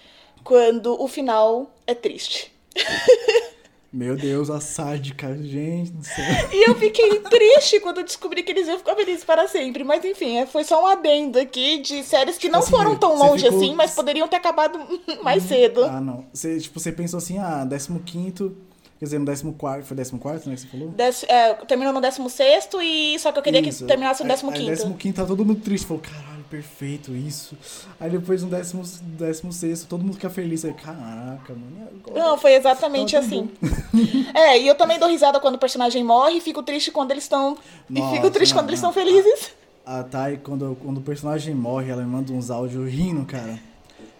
quando 0.43 1.01
o 1.01 1.07
final 1.07 1.69
é 1.85 1.93
triste. 1.93 2.53
Meu 3.91 4.17
Deus, 4.17 4.49
a 4.49 4.59
sádica, 4.59 5.35
gente 5.37 5.91
do 5.91 6.03
céu. 6.03 6.25
E 6.51 6.69
eu 6.69 6.75
fiquei 6.75 7.19
triste 7.21 7.79
quando 7.79 8.03
descobri 8.03 8.43
que 8.43 8.51
eles 8.51 8.67
iam 8.67 8.77
ficar 8.77 8.95
felizes 8.95 9.23
para 9.23 9.47
sempre. 9.47 9.83
Mas 9.83 10.03
enfim, 10.03 10.37
é, 10.37 10.45
foi 10.45 10.63
só 10.63 10.83
um 10.83 10.87
adendo 10.87 11.39
aqui 11.39 11.79
de 11.79 12.03
séries 12.03 12.37
que 12.37 12.49
não 12.49 12.59
assim, 12.59 12.71
foram 12.71 12.95
tão 12.97 13.17
longe 13.17 13.45
ficou... 13.45 13.59
assim, 13.59 13.73
mas 13.75 13.95
poderiam 13.95 14.27
ter 14.27 14.35
acabado 14.35 14.77
mais 15.23 15.43
uhum. 15.43 15.49
cedo. 15.49 15.83
Ah, 15.85 16.01
não. 16.01 16.25
Você, 16.33 16.59
tipo, 16.59 16.79
você 16.79 16.91
pensou 16.91 17.17
assim, 17.17 17.37
ah, 17.37 17.65
15 18.05 18.67
Quer 18.99 19.05
dizer, 19.05 19.19
no 19.19 19.25
14, 19.53 19.83
foi 19.83 19.95
14, 19.97 20.49
né, 20.49 20.55
que 20.55 20.61
você 20.61 20.67
falou? 20.67 20.89
Dez, 20.89 21.23
é, 21.27 21.53
terminou 21.65 21.93
no 21.93 22.01
16 22.01 22.69
e 22.81 23.19
só 23.19 23.31
que 23.31 23.37
eu 23.37 23.43
queria 23.43 23.61
isso. 23.61 23.83
que 23.83 23.87
terminasse 23.87 24.23
no 24.23 24.51
15. 24.51 24.69
É, 24.69 24.73
é, 24.87 24.93
15 24.97 25.13
tá 25.13 25.23
todo 25.23 25.45
mundo 25.45 25.61
triste, 25.61 25.85
falou, 25.85 26.01
caralho, 26.01 26.36
perfeito, 26.49 27.11
isso. 27.15 27.57
Aí 27.99 28.09
depois 28.09 28.43
no 28.43 28.49
16 28.49 29.83
todo 29.83 30.03
mundo 30.03 30.13
fica 30.13 30.29
feliz, 30.29 30.65
aí, 30.65 30.73
caraca, 30.73 31.53
mano. 31.53 31.87
Agora? 32.05 32.19
Não, 32.19 32.37
foi 32.37 32.53
exatamente 32.53 33.13
tá 33.13 33.19
assim. 33.19 33.49
é, 34.33 34.59
e 34.59 34.67
eu 34.67 34.75
também 34.75 34.99
dou 34.99 35.09
risada 35.09 35.39
quando 35.39 35.55
o 35.55 35.59
personagem 35.59 36.03
morre 36.03 36.37
e 36.37 36.41
fico 36.41 36.63
triste 36.63 36.91
quando 36.91 37.11
eles 37.11 37.23
estão. 37.23 37.57
E 37.89 38.01
fico 38.13 38.29
triste 38.31 38.53
não, 38.53 38.59
quando 38.59 38.65
não. 38.65 38.71
eles 38.71 38.79
estão 38.79 38.93
felizes. 38.93 39.51
A, 39.85 39.99
a 39.99 40.03
Thay, 40.03 40.37
quando, 40.37 40.77
quando 40.81 40.97
o 40.97 41.01
personagem 41.01 41.53
morre, 41.53 41.91
ela 41.91 42.01
me 42.01 42.09
manda 42.09 42.31
uns 42.33 42.49
áudios 42.49 42.89
rindo, 42.89 43.25
cara 43.25 43.59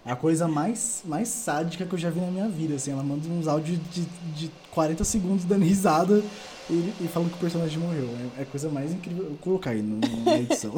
a 0.07 0.15
coisa 0.15 0.47
mais, 0.47 1.01
mais 1.05 1.27
sádica 1.27 1.85
que 1.85 1.93
eu 1.93 1.99
já 1.99 2.09
vi 2.09 2.19
na 2.19 2.27
minha 2.27 2.47
vida, 2.47 2.75
assim. 2.75 2.91
Ela 2.91 3.03
manda 3.03 3.27
uns 3.27 3.47
áudios 3.47 3.79
de, 3.91 4.05
de 4.35 4.51
40 4.71 5.03
segundos 5.03 5.45
dando 5.45 5.63
risada 5.63 6.23
e, 6.69 6.93
e 7.01 7.07
falando 7.07 7.29
que 7.29 7.35
o 7.35 7.39
personagem 7.39 7.77
morreu. 7.77 8.09
É, 8.37 8.41
é 8.41 8.43
a 8.43 8.45
coisa 8.45 8.69
mais 8.69 8.91
incrível. 8.91 9.23
Eu 9.23 9.29
vou 9.29 9.37
colocar 9.39 9.71
aí 9.71 9.81
no, 9.81 9.99
na 10.23 10.37
edição. 10.37 10.73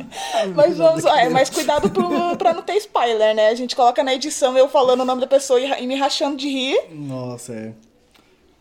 mas 0.54 0.78
vamos 0.78 1.04
é, 1.04 1.28
mas 1.28 1.50
cuidado 1.50 1.90
pro, 1.90 2.36
pra 2.36 2.54
não 2.54 2.62
ter 2.62 2.76
spoiler, 2.76 3.34
né? 3.34 3.48
A 3.48 3.54
gente 3.54 3.76
coloca 3.76 4.02
na 4.02 4.14
edição 4.14 4.56
eu 4.56 4.68
falando 4.68 5.00
o 5.00 5.04
nome 5.04 5.20
da 5.20 5.26
pessoa 5.26 5.60
e, 5.60 5.82
e 5.82 5.86
me 5.86 5.96
rachando 5.96 6.36
de 6.36 6.48
rir. 6.48 6.80
Nossa, 6.90 7.52
é. 7.52 7.72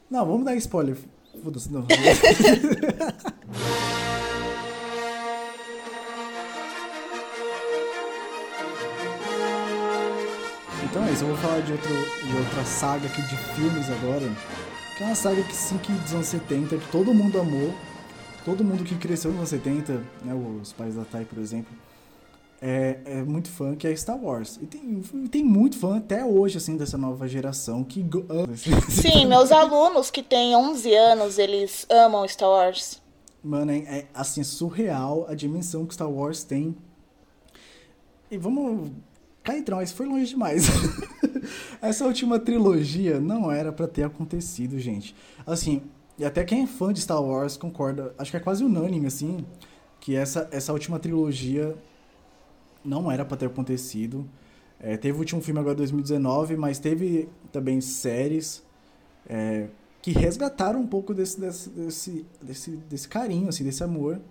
Não, 0.10 0.26
vamos 0.26 0.46
dar 0.46 0.56
spoiler. 0.56 0.98
Foda-se, 1.44 1.72
não. 1.72 1.86
É 11.20 11.22
eu 11.22 11.28
vou 11.28 11.38
falar 11.38 11.60
de, 11.60 11.74
outro, 11.74 11.90
de 11.90 12.38
outra 12.38 12.64
saga 12.64 13.06
aqui 13.06 13.22
de 13.24 13.36
filmes 13.54 13.90
agora. 13.90 14.26
Que 14.96 15.04
é 15.04 15.06
uma 15.06 15.16
saga 15.16 15.44
que 15.44 15.54
sim 15.54 15.78
que 15.78 15.92
dos 15.92 16.14
anos 16.14 16.28
70, 16.28 16.78
que 16.78 16.92
todo 16.92 17.14
mundo 17.14 17.38
amou. 17.38 17.74
Todo 18.46 18.64
mundo 18.64 18.86
que 18.86 18.96
cresceu 18.96 19.32
nos 19.32 19.40
anos 19.40 19.50
70, 19.50 20.02
né, 20.24 20.34
os 20.62 20.72
pais 20.72 20.96
da 20.96 21.04
Tai, 21.04 21.26
por 21.26 21.40
exemplo, 21.40 21.76
é, 22.62 23.00
é 23.04 23.24
muito 23.24 23.50
fã, 23.50 23.76
que 23.76 23.86
é 23.86 23.94
Star 23.98 24.18
Wars. 24.18 24.60
E 24.62 24.66
tem, 24.66 25.02
tem 25.30 25.44
muito 25.44 25.78
fã 25.78 25.98
até 25.98 26.24
hoje, 26.24 26.58
assim, 26.58 26.78
dessa 26.78 26.98
nova 26.98 27.28
geração 27.28 27.84
que 27.84 28.00
ama. 28.30 28.56
Sim, 28.90 29.26
meus 29.26 29.52
alunos 29.52 30.10
que 30.10 30.24
têm 30.24 30.56
11 30.56 30.96
anos, 30.96 31.38
eles 31.38 31.86
amam 31.90 32.26
Star 32.30 32.50
Wars. 32.50 33.02
Mano, 33.44 33.72
é, 33.74 33.78
é 33.78 34.08
assim, 34.14 34.42
surreal 34.42 35.26
a 35.28 35.36
dimensão 35.36 35.86
que 35.86 35.94
Star 35.94 36.10
Wars 36.10 36.46
tem. 36.46 36.78
E 38.32 38.38
vamos 38.38 38.90
Cá 39.50 39.58
entre 39.58 39.74
nós, 39.74 39.92
foi 39.92 40.06
longe 40.06 40.28
demais. 40.28 40.68
Essa 41.82 42.06
última 42.06 42.38
trilogia 42.38 43.20
não 43.20 43.52
era 43.52 43.72
para 43.72 43.88
ter 43.88 44.04
acontecido, 44.04 44.78
gente. 44.78 45.16
Assim, 45.44 45.82
e 46.20 46.24
até 46.24 46.44
quem 46.44 46.62
é 46.62 46.68
fã 46.68 46.94
de 46.94 47.02
Star 47.02 47.20
Wars 47.20 47.58
concorda, 47.58 48.14
acho 48.16 48.30
que 48.30 48.38
é 48.38 48.40
quase 48.40 48.64
unânime, 48.64 49.08
assim, 49.08 49.44
que 50.00 50.16
essa, 50.16 50.48
essa 50.52 50.72
última 50.72 51.00
trilogia 51.00 51.76
não 52.86 53.12
era 53.12 53.26
para 53.26 53.38
ter 53.38 53.48
acontecido. 53.48 54.30
É, 54.80 54.96
teve 54.98 55.18
o 55.18 55.20
último 55.20 55.42
filme 55.42 55.60
agora 55.60 55.74
em 55.74 55.78
2019, 55.78 56.56
mas 56.56 56.78
teve 56.78 57.28
também 57.52 57.82
séries 57.82 58.62
é, 59.28 59.66
que 60.00 60.12
resgataram 60.12 60.80
um 60.80 60.88
pouco 60.88 61.12
desse, 61.12 61.40
desse, 61.40 61.70
desse, 61.72 62.26
desse, 62.40 62.72
desse 62.72 63.08
carinho, 63.08 63.50
assim, 63.50 63.64
desse 63.64 63.84
amor 63.84 64.22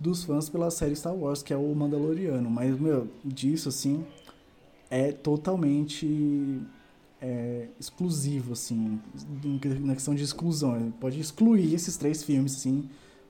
dos 0.00 0.24
fãs 0.24 0.48
pela 0.48 0.68
série 0.68 0.96
Star 0.96 1.14
Wars, 1.14 1.44
que 1.44 1.52
é 1.52 1.56
o 1.56 1.72
Mandaloriano. 1.76 2.50
Mas, 2.50 2.76
meu, 2.76 3.06
disso, 3.24 3.68
assim, 3.68 4.04
é 4.90 5.12
totalmente 5.12 6.60
é, 7.20 7.68
exclusivo, 7.78 8.52
assim, 8.52 9.00
na 9.80 9.94
questão 9.94 10.14
de 10.14 10.22
exclusão. 10.22 10.92
Pode 11.00 11.20
excluir 11.20 11.74
esses 11.74 11.96
três 11.96 12.22
filmes, 12.22 12.56
assim, 12.56 12.88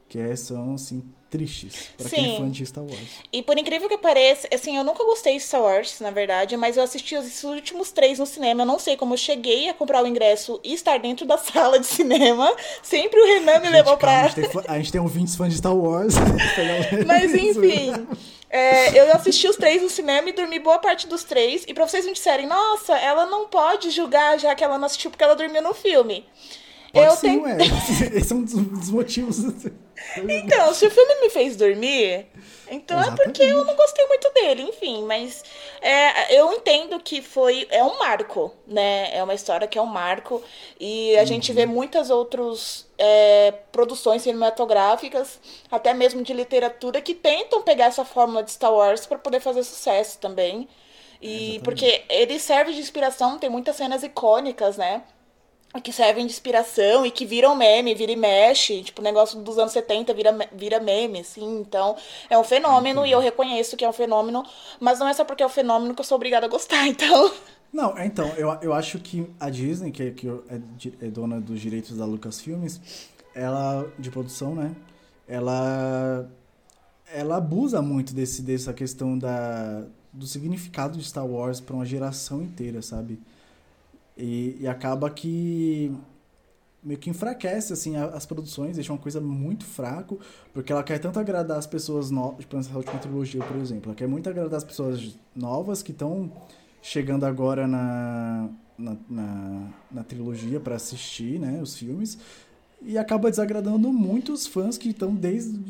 que 0.08 0.18
é, 0.18 0.34
são, 0.36 0.74
assim, 0.74 1.02
tristes 1.30 1.90
pra 1.96 2.08
Sim. 2.08 2.16
quem 2.16 2.34
é 2.34 2.38
fã 2.38 2.50
de 2.50 2.66
Star 2.66 2.84
Wars. 2.84 2.98
E 3.32 3.42
por 3.42 3.58
incrível 3.58 3.88
que 3.88 3.98
pareça, 3.98 4.48
assim, 4.52 4.76
eu 4.76 4.84
nunca 4.84 5.04
gostei 5.04 5.36
de 5.36 5.42
Star 5.42 5.62
Wars, 5.62 6.00
na 6.00 6.10
verdade, 6.10 6.56
mas 6.56 6.76
eu 6.76 6.82
assisti 6.82 7.16
os 7.16 7.44
últimos 7.44 7.90
três 7.90 8.18
no 8.18 8.26
cinema. 8.26 8.62
Eu 8.62 8.66
não 8.66 8.78
sei 8.78 8.96
como 8.96 9.14
eu 9.14 9.18
cheguei 9.18 9.68
a 9.68 9.74
comprar 9.74 10.02
o 10.02 10.06
ingresso 10.06 10.60
e 10.64 10.74
estar 10.74 10.98
dentro 10.98 11.26
da 11.26 11.36
sala 11.38 11.78
de 11.78 11.86
cinema. 11.86 12.54
Sempre 12.82 13.20
o 13.20 13.26
Renan 13.26 13.58
me 13.58 13.66
gente, 13.66 13.72
levou 13.72 13.96
calma, 13.96 13.98
pra. 13.98 14.20
A 14.20 14.28
gente, 14.28 14.50
tem, 14.50 14.62
a 14.66 14.78
gente 14.78 14.92
tem 14.92 15.00
ouvintes 15.00 15.36
fãs 15.36 15.52
de 15.52 15.58
Star 15.58 15.76
Wars. 15.76 16.14
mas 17.06 17.34
enfim. 17.34 17.92
É, 18.50 18.98
eu 18.98 19.12
assisti 19.12 19.46
os 19.46 19.56
três 19.56 19.82
no 19.82 19.90
cinema 19.90 20.30
e 20.30 20.32
dormi 20.32 20.58
boa 20.58 20.78
parte 20.78 21.06
dos 21.06 21.22
três. 21.22 21.64
E 21.68 21.74
pra 21.74 21.86
vocês 21.86 22.06
me 22.06 22.12
disserem, 22.12 22.46
nossa, 22.46 22.96
ela 22.96 23.26
não 23.26 23.46
pode 23.46 23.90
julgar 23.90 24.38
já 24.38 24.54
que 24.54 24.64
ela 24.64 24.78
não 24.78 24.86
assistiu 24.86 25.10
porque 25.10 25.22
ela 25.22 25.36
dormiu 25.36 25.62
no 25.62 25.74
filme. 25.74 26.24
Pode 26.92 27.06
eu 27.06 27.16
sim, 27.16 27.42
tenho... 27.42 27.46
Esse 28.16 28.32
é 28.32 28.36
um 28.36 28.42
dos 28.42 28.90
motivos. 28.90 29.38
Então, 30.28 30.74
se 30.74 30.86
o 30.86 30.90
filme 30.90 31.20
me 31.20 31.30
fez 31.30 31.56
dormir, 31.56 32.26
então 32.70 32.98
Exatamente. 32.98 33.20
é 33.20 33.24
porque 33.24 33.42
eu 33.42 33.64
não 33.64 33.74
gostei 33.74 34.06
muito 34.06 34.30
dele, 34.32 34.62
enfim. 34.62 35.04
Mas 35.04 35.44
é, 35.80 36.38
eu 36.38 36.52
entendo 36.52 36.98
que 37.00 37.22
foi. 37.22 37.66
É 37.70 37.82
um 37.82 37.98
marco, 37.98 38.54
né? 38.66 39.14
É 39.16 39.22
uma 39.22 39.34
história 39.34 39.66
que 39.66 39.78
é 39.78 39.82
um 39.82 39.86
marco. 39.86 40.42
E 40.78 41.16
a 41.16 41.20
uhum. 41.20 41.26
gente 41.26 41.52
vê 41.52 41.66
muitas 41.66 42.10
outras 42.10 42.86
é, 42.96 43.52
produções 43.72 44.22
cinematográficas, 44.22 45.38
até 45.70 45.94
mesmo 45.94 46.22
de 46.22 46.32
literatura, 46.32 47.00
que 47.00 47.14
tentam 47.14 47.62
pegar 47.62 47.86
essa 47.86 48.04
fórmula 48.04 48.42
de 48.42 48.50
Star 48.50 48.72
Wars 48.72 49.06
para 49.06 49.18
poder 49.18 49.40
fazer 49.40 49.62
sucesso 49.62 50.18
também. 50.18 50.68
E 51.20 51.56
Exatamente. 51.56 51.62
porque 51.62 52.04
ele 52.08 52.38
serve 52.38 52.72
de 52.72 52.80
inspiração, 52.80 53.38
tem 53.38 53.50
muitas 53.50 53.76
cenas 53.76 54.02
icônicas, 54.02 54.76
né? 54.76 55.02
Que 55.82 55.92
servem 55.92 56.26
de 56.26 56.32
inspiração 56.32 57.04
e 57.04 57.10
que 57.10 57.26
viram 57.26 57.54
meme, 57.54 57.94
vira 57.94 58.12
e 58.12 58.16
mexe, 58.16 58.82
tipo, 58.82 59.02
o 59.02 59.04
negócio 59.04 59.38
dos 59.40 59.58
anos 59.58 59.72
70 59.72 60.14
vira, 60.14 60.36
vira 60.52 60.80
meme, 60.80 61.20
assim, 61.20 61.60
então 61.60 61.94
é 62.30 62.38
um 62.38 62.44
fenômeno 62.44 63.04
e 63.04 63.12
eu 63.12 63.20
reconheço 63.20 63.76
que 63.76 63.84
é 63.84 63.88
um 63.88 63.92
fenômeno, 63.92 64.42
mas 64.80 64.98
não 64.98 65.06
é 65.06 65.12
só 65.12 65.24
porque 65.24 65.42
é 65.42 65.46
um 65.46 65.50
fenômeno 65.50 65.94
que 65.94 66.00
eu 66.00 66.04
sou 66.04 66.16
obrigada 66.16 66.46
a 66.46 66.48
gostar, 66.48 66.86
então... 66.88 67.30
Não, 67.70 67.98
então, 67.98 68.26
eu, 68.38 68.48
eu 68.62 68.72
acho 68.72 68.98
que 68.98 69.30
a 69.38 69.50
Disney, 69.50 69.90
que, 69.90 70.10
que 70.12 70.26
é, 70.26 71.06
é 71.06 71.10
dona 71.10 71.38
dos 71.38 71.60
direitos 71.60 71.98
da 71.98 72.06
Lucasfilmes, 72.06 72.80
ela, 73.34 73.86
de 73.98 74.10
produção, 74.10 74.54
né, 74.54 74.74
ela, 75.28 76.26
ela 77.12 77.36
abusa 77.36 77.82
muito 77.82 78.14
desse, 78.14 78.40
dessa 78.40 78.72
questão 78.72 79.18
da, 79.18 79.84
do 80.10 80.26
significado 80.26 80.96
de 80.96 81.04
Star 81.04 81.26
Wars 81.26 81.60
para 81.60 81.76
uma 81.76 81.84
geração 81.84 82.40
inteira, 82.40 82.80
sabe? 82.80 83.20
E, 84.18 84.56
e 84.60 84.66
acaba 84.66 85.08
que 85.08 85.94
meio 86.82 86.98
que 86.98 87.10
enfraquece 87.10 87.72
assim 87.72 87.96
as 87.96 88.24
produções, 88.24 88.76
deixa 88.76 88.92
uma 88.92 88.98
coisa 88.98 89.20
muito 89.20 89.64
fraco, 89.64 90.18
porque 90.52 90.72
ela 90.72 90.82
quer 90.82 90.98
tanto 90.98 91.18
agradar 91.18 91.58
as 91.58 91.66
pessoas 91.66 92.10
novas, 92.10 92.40
tipo 92.40 92.56
nessa 92.56 92.74
última 92.76 92.98
trilogia, 92.98 93.42
por 93.44 93.56
exemplo, 93.56 93.90
ela 93.90 93.94
quer 93.94 94.08
muito 94.08 94.28
agradar 94.28 94.56
as 94.56 94.64
pessoas 94.64 95.16
novas 95.34 95.82
que 95.82 95.92
estão 95.92 96.32
chegando 96.80 97.24
agora 97.24 97.66
na, 97.66 98.48
na, 98.76 98.96
na, 99.08 99.68
na 99.90 100.04
trilogia 100.04 100.60
para 100.60 100.76
assistir, 100.76 101.38
né, 101.38 101.60
os 101.60 101.76
filmes, 101.76 102.18
e 102.80 102.96
acaba 102.96 103.28
desagradando 103.28 103.92
muitos 103.92 104.46
fãs 104.46 104.78
que 104.78 104.90
estão 104.90 105.14
desde 105.14 105.60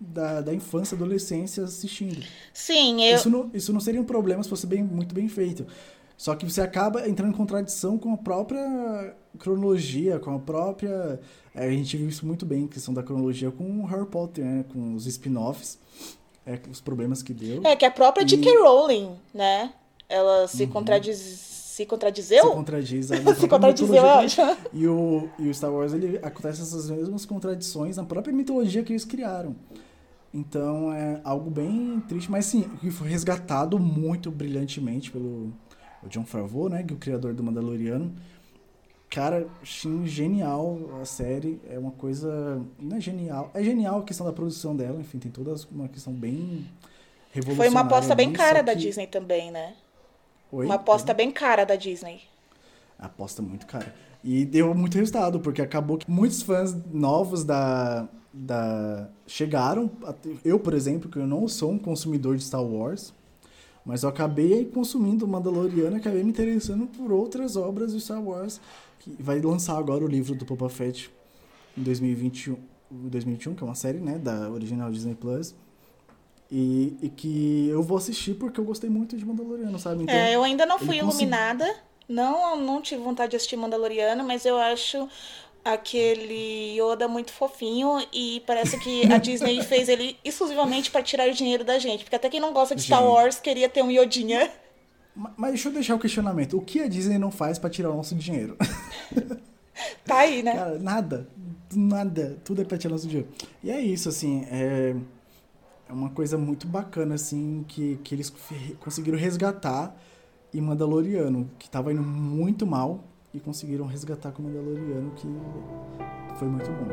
da, 0.00 0.40
da 0.40 0.54
infância, 0.54 0.94
adolescência 0.94 1.64
assistindo. 1.64 2.24
Sim, 2.52 3.04
eu... 3.04 3.16
Isso 3.16 3.28
não, 3.28 3.50
isso 3.52 3.72
não 3.72 3.80
seria 3.80 4.00
um 4.00 4.04
problema 4.04 4.42
se 4.42 4.48
fosse 4.48 4.66
bem, 4.66 4.82
muito 4.82 5.14
bem 5.14 5.28
feito. 5.28 5.66
Só 6.16 6.34
que 6.34 6.44
você 6.44 6.60
acaba 6.60 7.08
entrando 7.08 7.32
em 7.32 7.36
contradição 7.36 7.98
com 7.98 8.12
a 8.12 8.16
própria 8.16 9.14
cronologia, 9.38 10.18
com 10.18 10.34
a 10.34 10.38
própria. 10.38 11.20
É, 11.54 11.66
a 11.66 11.70
gente 11.70 11.96
viu 11.96 12.08
isso 12.08 12.26
muito 12.26 12.46
bem, 12.46 12.64
a 12.64 12.68
questão 12.68 12.94
da 12.94 13.02
cronologia 13.02 13.50
com 13.50 13.84
Harry 13.84 14.06
Potter, 14.06 14.44
né? 14.44 14.64
Com 14.72 14.94
os 14.94 15.06
spin-offs, 15.06 15.78
é, 16.46 16.58
os 16.70 16.80
problemas 16.80 17.22
que 17.22 17.34
deu. 17.34 17.62
É, 17.64 17.74
que 17.74 17.84
a 17.84 17.90
própria 17.90 18.22
e... 18.22 18.26
J.K. 18.26 18.58
Rowling, 18.62 19.10
né? 19.32 19.72
Ela 20.08 20.46
se 20.46 20.64
uhum. 20.64 20.70
contradiz. 20.70 21.18
Se 21.18 21.84
contradizeu? 21.84 22.44
Se 22.44 22.54
contradiz. 22.54 23.06
se 23.36 23.48
contradizeu. 23.48 24.04
E 24.72 24.86
o, 24.86 25.28
e 25.40 25.48
o 25.48 25.54
Star 25.54 25.72
Wars, 25.72 25.92
ele 25.92 26.18
acontece 26.18 26.62
essas 26.62 26.88
mesmas 26.88 27.26
contradições 27.26 27.96
na 27.96 28.04
própria 28.04 28.32
mitologia 28.32 28.84
que 28.84 28.92
eles 28.92 29.04
criaram. 29.04 29.56
Então 30.32 30.92
é 30.92 31.20
algo 31.22 31.48
bem 31.48 32.02
triste, 32.08 32.28
mas 32.30 32.46
sim, 32.46 32.62
que 32.80 32.90
foi 32.90 33.08
resgatado 33.08 33.78
muito 33.78 34.32
brilhantemente 34.32 35.10
pelo, 35.10 35.52
o 36.04 36.08
John 36.08 36.24
Favreau, 36.24 36.68
né, 36.68 36.82
que 36.82 36.92
é 36.92 36.96
o 36.96 36.98
criador 36.98 37.34
do 37.34 37.42
Mandaloriano. 37.42 38.14
Cara, 39.10 39.46
achei 39.62 40.06
genial 40.06 40.78
a 41.00 41.04
série, 41.04 41.60
é 41.70 41.78
uma 41.78 41.92
coisa, 41.92 42.60
não 42.78 42.96
é 42.96 43.00
genial, 43.00 43.50
é 43.54 43.62
genial 43.62 44.00
a 44.00 44.02
questão 44.02 44.26
da 44.26 44.32
produção 44.32 44.74
dela, 44.74 45.00
enfim, 45.00 45.18
tem 45.18 45.30
toda 45.30 45.54
uma 45.70 45.88
questão 45.88 46.12
bem 46.12 46.66
revolucionária. 47.32 47.54
Foi 47.54 47.68
uma 47.68 47.80
aposta 47.80 48.14
bem 48.14 48.32
cara 48.32 48.62
da 48.62 48.74
Disney 48.74 49.06
também, 49.06 49.50
né? 49.52 49.74
Oi? 50.50 50.66
Uma 50.66 50.74
aposta 50.74 51.14
bem 51.14 51.30
cara 51.30 51.64
da 51.64 51.76
Disney. 51.76 52.22
Aposta 52.98 53.40
muito 53.40 53.66
cara. 53.66 53.94
E 54.22 54.44
deu 54.44 54.74
muito 54.74 54.96
resultado, 54.96 55.38
porque 55.38 55.60
acabou 55.60 55.98
que 55.98 56.10
muitos 56.10 56.42
fãs 56.42 56.74
novos 56.92 57.44
da, 57.44 58.08
da 58.32 59.08
chegaram. 59.26 59.90
Eu, 60.44 60.58
por 60.58 60.74
exemplo, 60.74 61.10
que 61.10 61.18
eu 61.18 61.26
não 61.26 61.46
sou 61.46 61.72
um 61.72 61.78
consumidor 61.78 62.36
de 62.36 62.42
Star 62.42 62.64
Wars, 62.64 63.12
mas 63.84 64.02
eu 64.02 64.08
acabei 64.08 64.64
consumindo 64.64 65.28
Mandaloriano 65.28 65.96
acabei 65.96 66.22
me 66.22 66.30
interessando 66.30 66.86
por 66.86 67.12
outras 67.12 67.56
obras 67.56 67.92
de 67.92 68.00
Star 68.00 68.22
Wars. 68.22 68.60
Que 68.98 69.14
vai 69.20 69.40
lançar 69.40 69.76
agora 69.76 70.02
o 70.02 70.08
livro 70.08 70.34
do 70.34 70.46
Boba 70.46 70.70
Fett 70.70 71.10
em 71.76 71.82
2021, 71.82 72.56
2021 72.90 73.54
que 73.54 73.62
é 73.62 73.66
uma 73.66 73.74
série 73.74 73.98
né, 73.98 74.18
da 74.18 74.50
original 74.50 74.90
Disney 74.90 75.14
Plus. 75.14 75.54
E, 76.50 76.96
e, 77.02 77.08
que 77.08 77.68
eu 77.68 77.82
vou 77.82 77.98
assistir 77.98 78.34
porque 78.34 78.60
eu 78.60 78.64
gostei 78.64 78.88
muito 78.88 79.16
de 79.16 79.24
Mandaloriano, 79.24 79.78
sabe? 79.78 80.04
Então, 80.04 80.14
é, 80.14 80.34
eu 80.34 80.42
ainda 80.42 80.64
não 80.64 80.78
fui 80.78 80.98
iluminada. 80.98 81.66
Não, 82.08 82.56
não 82.60 82.82
tive 82.82 83.02
vontade 83.02 83.30
de 83.30 83.36
assistir 83.36 83.56
Mandaloriano, 83.56 84.22
mas 84.22 84.44
eu 84.44 84.56
acho 84.58 85.08
aquele 85.64 86.78
Yoda 86.78 87.08
muito 87.08 87.32
fofinho 87.32 87.98
e 88.12 88.42
parece 88.46 88.78
que 88.78 89.10
a 89.10 89.18
Disney 89.18 89.62
fez 89.64 89.88
ele 89.88 90.16
exclusivamente 90.24 90.90
para 90.90 91.02
tirar 91.02 91.28
o 91.28 91.32
dinheiro 91.32 91.64
da 91.64 91.78
gente, 91.78 92.04
porque 92.04 92.16
até 92.16 92.28
quem 92.28 92.40
não 92.40 92.52
gosta 92.52 92.74
de 92.74 92.82
gente. 92.82 92.88
Star 92.88 93.04
Wars 93.04 93.40
queria 93.40 93.68
ter 93.68 93.82
um 93.82 93.90
Yodinha. 93.90 94.50
Mas 95.14 95.52
deixa 95.52 95.68
eu 95.68 95.72
deixar 95.72 95.94
o 95.94 95.98
questionamento. 95.98 96.58
O 96.58 96.60
que 96.60 96.80
a 96.80 96.88
Disney 96.88 97.18
não 97.18 97.30
faz 97.30 97.58
para 97.58 97.70
tirar 97.70 97.90
o 97.90 97.96
nosso 97.96 98.14
dinheiro? 98.14 98.56
tá 100.04 100.18
aí, 100.18 100.42
né? 100.42 100.54
Cara, 100.54 100.78
nada. 100.78 101.28
Nada. 101.72 102.38
Tudo 102.44 102.62
é 102.62 102.64
pra 102.64 102.76
tirar 102.76 102.92
o 102.92 102.96
nosso 102.96 103.06
dinheiro. 103.06 103.28
E 103.62 103.70
é 103.70 103.80
isso, 103.80 104.08
assim. 104.08 104.44
É, 104.50 104.94
é 105.88 105.92
uma 105.92 106.10
coisa 106.10 106.36
muito 106.36 106.66
bacana, 106.66 107.14
assim, 107.14 107.64
que, 107.68 107.96
que 108.02 108.12
eles 108.12 108.32
conseguiram 108.80 109.16
resgatar 109.16 109.96
em 110.52 110.60
Mandaloriano, 110.60 111.48
que 111.60 111.70
tava 111.70 111.92
indo 111.92 112.02
muito 112.02 112.66
mal 112.66 113.04
e 113.34 113.40
conseguiram 113.40 113.84
resgatar 113.84 114.30
com 114.30 114.42
o 114.42 114.46
Mandaloriano, 114.46 115.10
que 115.16 115.26
foi 116.36 116.46
muito 116.46 116.70
bom. 116.70 116.88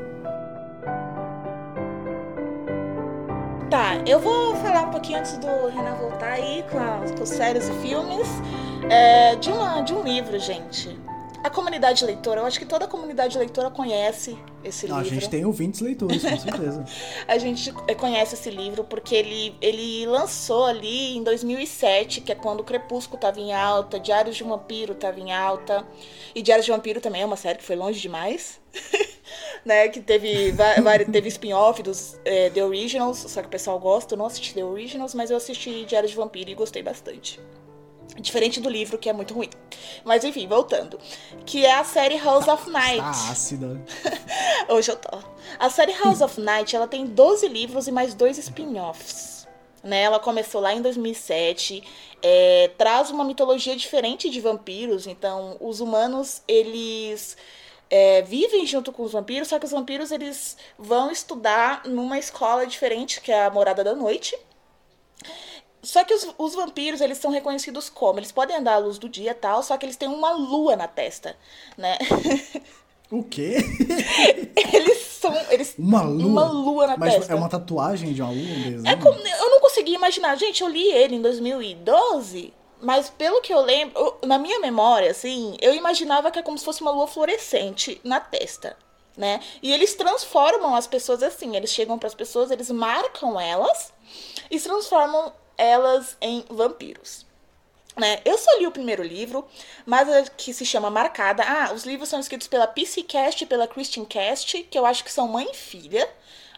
Tá, 3.69 4.01
eu 4.05 4.19
vou 4.19 4.55
falar 4.55 4.81
um 4.81 4.89
pouquinho 4.89 5.19
antes 5.19 5.37
do 5.37 5.47
Renan 5.67 5.95
voltar 5.95 6.33
aí 6.33 6.65
com, 6.69 6.77
a, 6.77 6.99
com 7.17 7.25
séries 7.25 7.69
e 7.69 7.73
filmes 7.75 8.27
é, 8.89 9.35
de, 9.35 9.51
uma, 9.51 9.81
de 9.81 9.93
um 9.93 10.03
livro, 10.03 10.37
gente. 10.39 10.99
A 11.43 11.49
comunidade 11.49 12.05
leitora, 12.05 12.41
eu 12.41 12.45
acho 12.45 12.59
que 12.59 12.65
toda 12.65 12.85
a 12.85 12.87
comunidade 12.87 13.35
leitora 13.35 13.71
conhece 13.71 14.37
esse 14.63 14.87
Não, 14.87 15.01
livro. 15.01 15.17
A 15.17 15.19
gente 15.19 15.29
tem 15.29 15.43
ouvintes 15.43 15.81
leitores, 15.81 16.21
com 16.21 16.37
certeza. 16.37 16.85
a 17.27 17.37
gente 17.39 17.73
eh, 17.87 17.95
conhece 17.95 18.35
esse 18.35 18.49
livro 18.51 18.83
porque 18.83 19.15
ele, 19.15 19.55
ele 19.59 20.05
lançou 20.05 20.65
ali 20.65 21.17
em 21.17 21.23
2007, 21.23 22.21
que 22.21 22.31
é 22.31 22.35
quando 22.35 22.59
o 22.59 22.63
Crepúsculo 22.63 23.15
estava 23.15 23.39
em 23.39 23.51
alta, 23.53 23.99
Diários 23.99 24.35
de 24.35 24.43
um 24.43 24.49
Vampiro 24.49 24.93
estava 24.93 25.19
em 25.19 25.33
alta. 25.33 25.85
E 26.35 26.43
Diários 26.43 26.65
de 26.65 26.71
um 26.71 26.75
Vampiro 26.75 27.01
também 27.01 27.23
é 27.23 27.25
uma 27.25 27.37
série 27.37 27.57
que 27.57 27.63
foi 27.63 27.75
longe 27.75 27.99
demais. 27.99 28.61
né, 29.65 29.87
que 29.89 29.99
teve, 29.99 30.53
teve 31.11 31.27
spin-off 31.27 31.81
dos 31.81 32.19
é, 32.23 32.49
The 32.49 32.63
Originals, 32.63 33.17
só 33.17 33.41
que 33.41 33.47
o 33.47 33.51
pessoal 33.51 33.79
gosta. 33.79 34.13
Eu 34.13 34.19
não 34.19 34.27
assisti 34.27 34.53
The 34.53 34.63
Originals, 34.63 35.15
mas 35.15 35.31
eu 35.31 35.37
assisti 35.37 35.85
Diários 35.85 36.11
de 36.11 36.17
Vampiro 36.17 36.51
e 36.51 36.55
gostei 36.55 36.83
bastante. 36.83 37.39
Diferente 38.21 38.59
do 38.59 38.69
livro, 38.69 38.97
que 38.97 39.09
é 39.09 39.13
muito 39.13 39.33
ruim. 39.33 39.49
Mas 40.05 40.23
enfim, 40.23 40.47
voltando. 40.47 40.99
Que 41.45 41.65
é 41.65 41.73
a 41.73 41.83
série 41.83 42.17
House 42.17 42.47
of 42.47 42.69
Night. 42.69 42.97
Tá 42.97 43.09
ácida. 43.09 43.81
Hoje 44.69 44.91
eu 44.91 44.95
tô. 44.95 45.17
A 45.59 45.69
série 45.69 45.93
House 45.93 46.21
of 46.21 46.39
Night, 46.39 46.75
ela 46.75 46.87
tem 46.87 47.05
12 47.05 47.47
livros 47.47 47.87
e 47.87 47.91
mais 47.91 48.13
dois 48.13 48.37
spin-offs. 48.37 49.47
Né? 49.83 50.03
Ela 50.03 50.19
começou 50.19 50.61
lá 50.61 50.73
em 50.73 50.81
2007. 50.81 51.83
É, 52.21 52.71
traz 52.77 53.09
uma 53.09 53.23
mitologia 53.23 53.75
diferente 53.75 54.29
de 54.29 54.39
vampiros. 54.39 55.07
Então, 55.07 55.57
os 55.59 55.79
humanos, 55.79 56.43
eles 56.47 57.35
é, 57.91 58.21
vivem 58.21 58.65
junto 58.65 58.93
com 58.93 59.03
os 59.03 59.11
vampiros, 59.11 59.49
só 59.49 59.59
que 59.59 59.65
os 59.65 59.71
vampiros 59.71 60.11
eles 60.11 60.55
vão 60.79 61.11
estudar 61.11 61.83
numa 61.85 62.17
escola 62.17 62.65
diferente, 62.65 63.19
que 63.19 63.31
é 63.33 63.45
a 63.45 63.49
Morada 63.49 63.83
da 63.83 63.93
Noite. 63.93 64.33
Só 65.83 66.03
que 66.03 66.13
os, 66.13 66.27
os, 66.37 66.53
vampiros, 66.53 67.01
eles 67.01 67.17
são 67.17 67.31
reconhecidos 67.31 67.89
como? 67.89 68.19
Eles 68.19 68.31
podem 68.31 68.55
andar 68.55 68.75
à 68.75 68.77
luz 68.77 68.97
do 68.99 69.09
dia 69.09 69.31
e 69.31 69.35
tal, 69.35 69.63
só 69.63 69.75
que 69.77 69.85
eles 69.85 69.95
têm 69.95 70.07
uma 70.07 70.31
lua 70.31 70.75
na 70.75 70.87
testa, 70.87 71.35
né? 71.77 71.97
O 73.11 73.23
quê? 73.23 73.57
eles 74.73 74.99
são. 74.99 75.35
Eles, 75.49 75.75
uma 75.77 76.01
lua? 76.01 76.25
Uma 76.25 76.45
lua 76.45 76.87
na 76.87 76.97
Mas 76.97 77.15
testa. 77.15 77.33
é 77.33 77.35
uma 77.35 77.49
tatuagem 77.49 78.13
de 78.13 78.21
uma 78.21 78.31
lua 78.31 78.57
mesmo? 78.57 78.87
É 78.87 78.95
como, 78.95 79.19
eu 79.19 79.51
não 79.51 79.59
consegui 79.59 79.93
imaginar. 79.93 80.37
Gente, 80.37 80.61
eu 80.61 80.69
li 80.69 80.89
ele 80.89 81.15
em 81.15 81.21
2012, 81.21 82.53
mas 82.81 83.09
pelo 83.09 83.41
que 83.41 83.53
eu 83.53 83.59
lembro, 83.59 84.17
na 84.25 84.37
minha 84.37 84.61
memória, 84.61 85.11
assim, 85.11 85.57
eu 85.59 85.75
imaginava 85.75 86.31
que 86.31 86.39
é 86.39 86.41
como 86.41 86.57
se 86.57 86.63
fosse 86.63 86.81
uma 86.81 86.91
lua 86.91 87.05
fluorescente 87.05 87.99
na 88.01 88.21
testa. 88.21 88.77
Né? 89.17 89.41
E 89.61 89.73
eles 89.73 89.93
transformam 89.93 90.73
as 90.73 90.87
pessoas 90.87 91.21
assim, 91.21 91.57
eles 91.57 91.69
chegam 91.69 91.99
para 91.99 92.07
as 92.07 92.15
pessoas, 92.15 92.49
eles 92.49 92.71
marcam 92.71 93.37
elas 93.37 93.91
e 94.49 94.57
transformam 94.57 95.33
elas 95.61 96.17
em 96.19 96.43
vampiros. 96.49 97.25
Né? 97.95 98.19
Eu 98.25 98.37
só 98.37 98.57
li 98.57 98.65
o 98.65 98.71
primeiro 98.71 99.03
livro, 99.03 99.45
mas 99.85 100.09
é 100.09 100.23
que 100.35 100.53
se 100.53 100.65
chama 100.65 100.89
Marcada. 100.89 101.43
Ah, 101.45 101.71
os 101.73 101.83
livros 101.83 102.09
são 102.09 102.19
escritos 102.19 102.47
pela 102.47 102.65
PCcast 102.65 103.43
e 103.43 103.47
pela 103.47 103.67
Christian 103.67 104.05
Cast, 104.05 104.63
que 104.63 104.79
eu 104.79 104.85
acho 104.85 105.03
que 105.03 105.11
são 105.11 105.27
mãe 105.27 105.47
e 105.51 105.55
filha. 105.55 106.09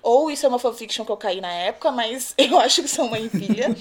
Ou 0.04 0.30
isso 0.30 0.46
é 0.46 0.50
uma 0.50 0.60
fanfiction 0.60 1.06
que 1.06 1.12
eu 1.12 1.18
caí 1.18 1.40
na 1.40 1.52
época, 1.52 1.90
mas 1.90 2.34
eu 2.38 2.60
acho 2.60 2.82
que 2.84 2.90
são 2.90 3.10
mãe 3.10 3.26
e 3.26 3.30
filha. 3.30 3.74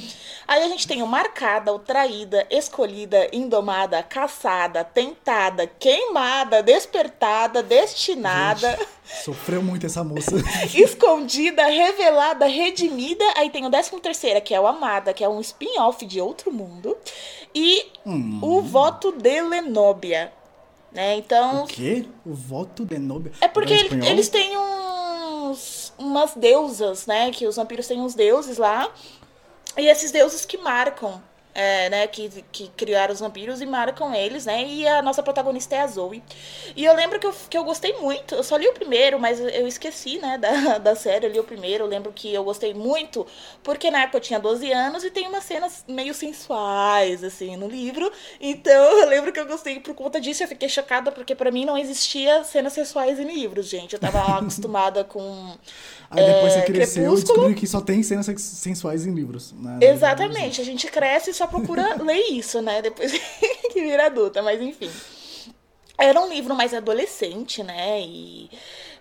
Aí 0.47 0.62
a 0.62 0.69
gente 0.69 0.87
tem 0.87 1.02
o 1.02 1.07
marcada, 1.07 1.73
o 1.73 1.81
traída, 1.81 2.47
escolhida, 2.49 3.29
indomada, 3.33 4.02
caçada, 4.05 4.85
tentada, 4.85 5.67
queimada, 5.67 6.62
despertada, 6.62 7.62
destinada. 7.62 8.71
Gente, 8.71 9.25
sofreu 9.25 9.62
muito 9.62 9.87
essa 9.87 10.05
moça. 10.05 10.33
escondida, 10.75 11.67
revelada, 11.67 12.47
redimida. 12.47 13.25
Aí 13.37 13.50
tem 13.50 13.67
o 13.67 13.71
décimo 13.71 13.99
terceira, 13.99 14.41
que 14.41 14.55
é 14.55 14.61
o 14.61 14.67
amada, 14.67 15.12
que 15.12 15.25
é 15.25 15.29
um 15.29 15.41
spin-off 15.41 16.07
de 16.07 16.21
outro 16.21 16.52
mundo. 16.52 16.97
E 17.55 17.87
hum. 18.07 18.38
o 18.41 18.62
voto 18.62 19.11
de 19.11 19.41
Lenóbia. 19.41 20.33
Né? 20.93 21.17
Então. 21.17 21.64
O 21.64 21.67
quê? 21.67 22.05
O 22.25 22.35
voto 22.35 22.85
de 22.85 22.95
Lenóbia? 22.95 23.33
É 23.41 23.49
porque 23.49 23.73
eles 23.73 24.29
têm 24.29 24.57
uns 25.42 25.92
umas 25.99 26.34
deusas, 26.34 27.06
né? 27.06 27.30
Que 27.30 27.46
os 27.46 27.56
vampiros 27.56 27.87
têm 27.87 28.00
uns 28.00 28.14
deuses 28.14 28.58
lá. 28.58 28.90
E 29.76 29.87
esses 29.87 30.11
deuses 30.11 30.44
que 30.44 30.58
marcam 30.58 31.22
é, 31.54 31.90
né, 31.90 32.06
que, 32.06 32.30
que 32.50 32.68
criaram 32.76 33.12
os 33.12 33.21
vampiros 33.21 33.61
e 33.61 33.66
marcam 33.66 34.14
eles, 34.14 34.47
né? 34.47 34.64
E 34.64 34.87
a 34.87 35.02
nossa 35.02 35.23
protagonista 35.23 35.76
é 35.76 35.80
a 35.80 35.87
Zoe. 35.87 36.23
E 36.75 36.85
eu 36.85 36.94
lembro 36.94 37.18
que 37.18 37.26
eu, 37.26 37.35
que 37.50 37.59
eu 37.59 37.64
gostei 37.64 37.92
muito. 37.99 38.35
Eu 38.35 38.42
só 38.42 38.56
li 38.56 38.66
o 38.66 38.73
primeiro, 38.73 39.18
mas 39.18 39.38
eu 39.40 39.66
esqueci, 39.66 40.18
né, 40.18 40.38
da, 40.38 40.78
da 40.78 40.94
série. 40.94 41.26
Eu 41.26 41.30
li 41.30 41.40
o 41.40 41.44
primeiro. 41.44 41.85
Eu 41.85 41.88
lembro 41.88 42.12
que 42.12 42.32
eu 42.32 42.42
gostei 42.44 42.73
muito, 42.73 43.26
porque 43.62 43.90
na 43.90 44.02
época 44.02 44.18
eu 44.18 44.23
tinha 44.23 44.40
12 44.40 44.73
anos 44.73 45.04
e 45.04 45.11
tem 45.11 45.26
umas 45.26 45.44
cenas 45.44 45.85
meio 45.87 46.14
sensuais, 46.14 47.23
assim, 47.23 47.56
no 47.56 47.68
livro. 47.68 48.11
Então 48.40 48.99
eu 49.00 49.09
lembro 49.09 49.32
que 49.32 49.40
eu 49.40 49.47
gostei 49.47 49.78
por 49.80 49.94
conta 49.94 50.21
disso. 50.21 50.42
Eu 50.42 50.49
fiquei 50.49 50.68
chocada, 50.68 51.12
porque 51.12 51.35
para 51.35 51.50
mim 51.50 51.64
não 51.64 51.76
existia 51.76 52.44
cenas 52.44 52.73
sensuais 52.73 53.18
em 53.18 53.25
livros, 53.25 53.66
gente. 53.68 53.94
Eu 53.94 54.00
tava 54.00 54.21
acostumada 54.38 55.04
com. 55.04 55.56
Aí 56.12 56.26
depois 56.26 56.52
é, 56.52 56.61
você 56.61 56.66
cresceu 56.66 57.02
Crepúsculo. 57.02 57.19
e 57.19 57.23
descobriu 57.25 57.57
que 57.57 57.66
só 57.66 57.81
tem 57.81 58.02
cenas 58.02 58.26
sensuais 58.38 59.07
em 59.07 59.14
livros. 59.14 59.52
Né? 59.52 59.78
Exatamente. 59.81 60.61
A 60.61 60.64
gente 60.64 60.87
cresce 60.87 61.31
e 61.31 61.35
só 61.35 61.47
procura 61.47 61.97
ler 62.02 62.21
isso, 62.31 62.61
né? 62.61 62.83
Depois 62.83 63.12
que 63.73 63.81
vira 63.81 64.07
adulta, 64.07 64.42
mas 64.42 64.61
enfim. 64.61 64.90
Era 65.99 66.21
um 66.21 66.28
livro 66.28 66.54
mais 66.54 66.75
adolescente, 66.75 67.62
né? 67.62 68.00
E 68.00 68.50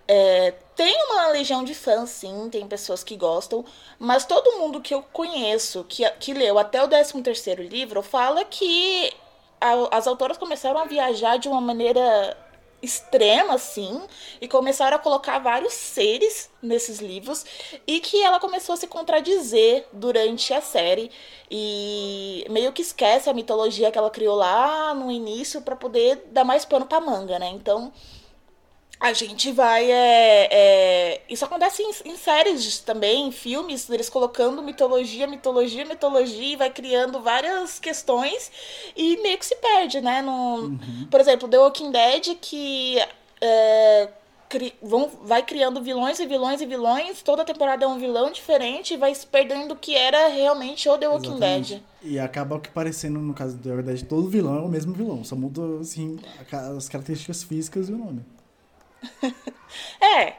é, 0.08 0.52
tem 0.74 0.94
uma 1.10 1.28
legião 1.28 1.62
de 1.64 1.74
fãs, 1.74 2.10
sim, 2.10 2.48
tem 2.50 2.66
pessoas 2.66 3.04
que 3.04 3.16
gostam, 3.16 3.64
mas 3.98 4.24
todo 4.24 4.58
mundo 4.58 4.80
que 4.80 4.94
eu 4.94 5.02
conheço, 5.02 5.84
que, 5.88 6.08
que 6.18 6.32
leu 6.32 6.58
até 6.58 6.82
o 6.82 6.88
13 6.88 7.22
terceiro 7.22 7.62
livro, 7.62 8.02
fala 8.02 8.44
que 8.44 9.12
a, 9.60 9.96
as 9.96 10.06
autoras 10.06 10.36
começaram 10.36 10.80
a 10.80 10.84
viajar 10.84 11.38
de 11.38 11.48
uma 11.48 11.60
maneira 11.60 12.36
extrema, 12.82 13.54
assim, 13.54 14.02
e 14.40 14.48
começaram 14.48 14.96
a 14.96 15.00
colocar 15.00 15.38
vários 15.38 15.72
seres 15.72 16.50
nesses 16.60 16.98
livros, 16.98 17.44
e 17.86 18.00
que 18.00 18.20
ela 18.22 18.40
começou 18.40 18.72
a 18.72 18.76
se 18.76 18.88
contradizer 18.88 19.86
durante 19.92 20.52
a 20.52 20.60
série, 20.60 21.10
e 21.50 22.44
meio 22.50 22.72
que 22.72 22.82
esquece 22.82 23.30
a 23.30 23.34
mitologia 23.34 23.90
que 23.92 23.98
ela 23.98 24.10
criou 24.10 24.34
lá 24.34 24.92
no 24.94 25.10
início 25.10 25.62
para 25.62 25.76
poder 25.76 26.24
dar 26.32 26.44
mais 26.44 26.64
pano 26.64 26.86
pra 26.86 27.00
manga, 27.00 27.38
né? 27.38 27.48
Então, 27.50 27.92
a 29.02 29.12
gente 29.12 29.50
vai. 29.50 29.90
É, 29.90 30.48
é... 30.52 31.20
Isso 31.28 31.44
acontece 31.44 31.82
em, 31.82 32.12
em, 32.12 32.16
séries 32.16 32.78
também, 32.78 33.26
em 33.26 33.32
filmes, 33.32 33.90
eles 33.90 34.08
colocando 34.08 34.62
mitologia, 34.62 35.26
mitologia, 35.26 35.84
mitologia, 35.84 36.52
e 36.52 36.56
vai 36.56 36.70
criando 36.70 37.20
várias 37.20 37.80
questões 37.80 38.52
e 38.96 39.20
meio 39.20 39.36
que 39.38 39.44
se 39.44 39.56
perde, 39.56 40.00
né? 40.00 40.22
No, 40.22 40.66
uhum. 40.66 41.08
Por 41.10 41.20
exemplo, 41.20 41.48
The 41.48 41.58
Walking 41.58 41.90
Dead, 41.90 42.36
que 42.40 42.96
é, 43.40 44.08
cri, 44.48 44.72
vão, 44.80 45.10
vai 45.24 45.42
criando 45.42 45.82
vilões 45.82 46.20
e 46.20 46.26
vilões 46.26 46.60
e 46.60 46.66
vilões, 46.66 47.22
toda 47.22 47.44
temporada 47.44 47.84
é 47.84 47.88
um 47.88 47.98
vilão 47.98 48.30
diferente 48.30 48.94
e 48.94 48.96
vai 48.96 49.12
se 49.12 49.26
perdendo 49.26 49.72
o 49.72 49.76
que 49.76 49.96
era 49.96 50.28
realmente 50.28 50.88
o 50.88 50.96
The 50.96 51.08
Walking 51.08 51.30
Exatamente. 51.30 51.72
Dead. 51.72 51.82
E 52.04 52.20
acaba 52.20 52.60
que 52.60 52.70
parecendo, 52.70 53.18
no 53.18 53.34
caso 53.34 53.56
do 53.56 53.64
The 53.64 53.70
Walking 53.70 53.86
Dead, 53.86 54.02
todo 54.04 54.28
vilão 54.28 54.58
é 54.58 54.60
o 54.60 54.68
mesmo 54.68 54.94
vilão, 54.94 55.24
só 55.24 55.34
muda 55.34 55.80
assim, 55.80 56.20
as 56.76 56.88
características 56.88 57.42
físicas 57.42 57.88
e 57.88 57.92
o 57.92 57.98
nome. 57.98 58.24
é. 60.00 60.34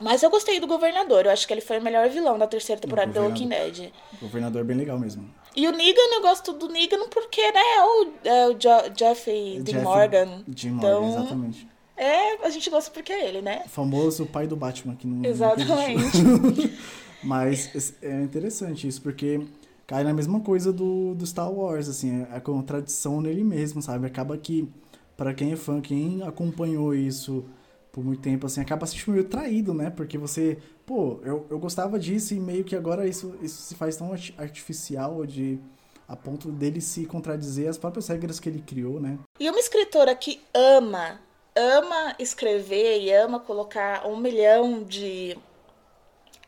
Mas 0.00 0.22
eu 0.22 0.30
gostei 0.30 0.58
do 0.58 0.66
governador. 0.66 1.26
Eu 1.26 1.30
acho 1.30 1.46
que 1.46 1.52
ele 1.52 1.60
foi 1.60 1.78
o 1.78 1.82
melhor 1.82 2.08
vilão 2.08 2.38
da 2.38 2.46
terceira 2.46 2.80
temporada 2.80 3.12
do 3.12 3.20
Walking 3.20 3.48
Dead. 3.48 3.92
Governador 4.20 4.64
bem 4.64 4.76
legal 4.76 4.98
mesmo. 4.98 5.28
E 5.54 5.66
o 5.68 5.72
Negan, 5.72 6.14
eu 6.14 6.22
gosto 6.22 6.52
do 6.54 6.68
Negan 6.68 7.08
porque, 7.10 7.42
né, 7.52 7.60
é 7.60 7.84
o, 7.84 8.12
é 8.24 8.48
o 8.48 8.52
jo 8.52 8.70
Jeffrey 8.96 9.60
Dean 9.60 9.82
Morgan. 9.82 10.42
Dean 10.46 10.72
Morgan, 10.72 10.88
então, 10.88 11.08
exatamente. 11.08 11.68
É, 11.96 12.46
a 12.46 12.48
gente 12.48 12.70
gosta 12.70 12.90
porque 12.90 13.12
é 13.12 13.28
ele, 13.28 13.42
né? 13.42 13.62
O 13.66 13.68
famoso 13.68 14.24
pai 14.24 14.46
do 14.46 14.56
Batman, 14.56 14.96
que 14.96 15.06
não 15.06 15.28
Exatamente. 15.28 16.78
Mas 17.22 17.94
é 18.00 18.22
interessante 18.22 18.88
isso, 18.88 19.02
porque 19.02 19.46
cai 19.86 20.02
na 20.02 20.14
mesma 20.14 20.40
coisa 20.40 20.72
do, 20.72 21.14
do 21.14 21.26
Star 21.26 21.52
Wars, 21.52 21.90
assim, 21.90 22.22
é 22.22 22.36
a 22.36 22.40
contradição 22.40 23.20
nele 23.20 23.44
mesmo, 23.44 23.82
sabe? 23.82 24.06
Acaba 24.06 24.38
que, 24.38 24.66
para 25.14 25.34
quem 25.34 25.52
é 25.52 25.56
fã, 25.56 25.78
quem 25.82 26.22
acompanhou 26.22 26.94
isso 26.94 27.44
por 27.92 28.04
muito 28.04 28.20
tempo, 28.20 28.46
assim, 28.46 28.60
acaba 28.60 28.86
se 28.86 28.92
sentindo 28.92 29.12
meio 29.12 29.24
traído, 29.24 29.74
né? 29.74 29.90
Porque 29.90 30.16
você, 30.16 30.58
pô, 30.86 31.20
eu, 31.24 31.46
eu 31.50 31.58
gostava 31.58 31.98
disso 31.98 32.34
e 32.34 32.40
meio 32.40 32.64
que 32.64 32.76
agora 32.76 33.06
isso, 33.06 33.36
isso 33.42 33.62
se 33.62 33.74
faz 33.74 33.96
tão 33.96 34.12
artificial 34.38 35.26
de 35.26 35.58
a 36.06 36.16
ponto 36.16 36.50
dele 36.50 36.80
se 36.80 37.06
contradizer 37.06 37.68
as 37.68 37.78
próprias 37.78 38.08
regras 38.08 38.40
que 38.40 38.48
ele 38.48 38.60
criou, 38.60 38.98
né? 39.00 39.18
E 39.38 39.48
uma 39.48 39.60
escritora 39.60 40.14
que 40.14 40.40
ama, 40.52 41.20
ama 41.54 42.16
escrever 42.18 43.00
e 43.00 43.12
ama 43.12 43.38
colocar 43.38 44.06
um 44.06 44.16
milhão 44.16 44.82
de 44.82 45.38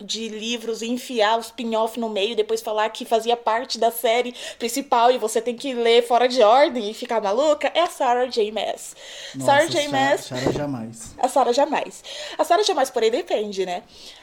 de 0.03 0.29
livros 0.29 0.83
e 0.83 0.89
enfiar 0.89 1.39
os 1.39 1.47
spin-off 1.47 1.99
no 1.99 2.09
meio, 2.09 2.37
depois 2.37 2.61
falar 2.61 2.89
que 2.91 3.05
fazia 3.05 3.37
parte 3.37 3.79
da 3.79 3.91
série 3.91 4.35
principal 4.59 5.11
e 5.11 5.19
você 5.19 5.41
tem 5.41 5.55
que 5.55 5.75
ler 5.75 6.07
fora 6.07 6.29
de 6.29 6.43
ordem 6.43 6.91
e 6.91 6.95
ficar 6.95 7.21
maluca, 7.21 7.71
é 7.75 7.81
a 7.81 7.87
Sarah 7.87 8.27
J. 8.27 8.51
Maas. 8.51 8.97
Nossa, 9.35 9.47
Sarah 9.47 9.67
J. 9.67 9.89
Maas. 9.89 10.21
Sarah 10.25 10.53
jamais. 10.53 11.15
A 11.19 11.29
Sarah 11.29 11.53
jamais. 11.53 12.05
A 12.39 12.45
Sarah 12.45 12.63
jamais, 12.63 12.91
porém, 12.91 13.11
depende, 13.11 13.67
né? 13.67 13.83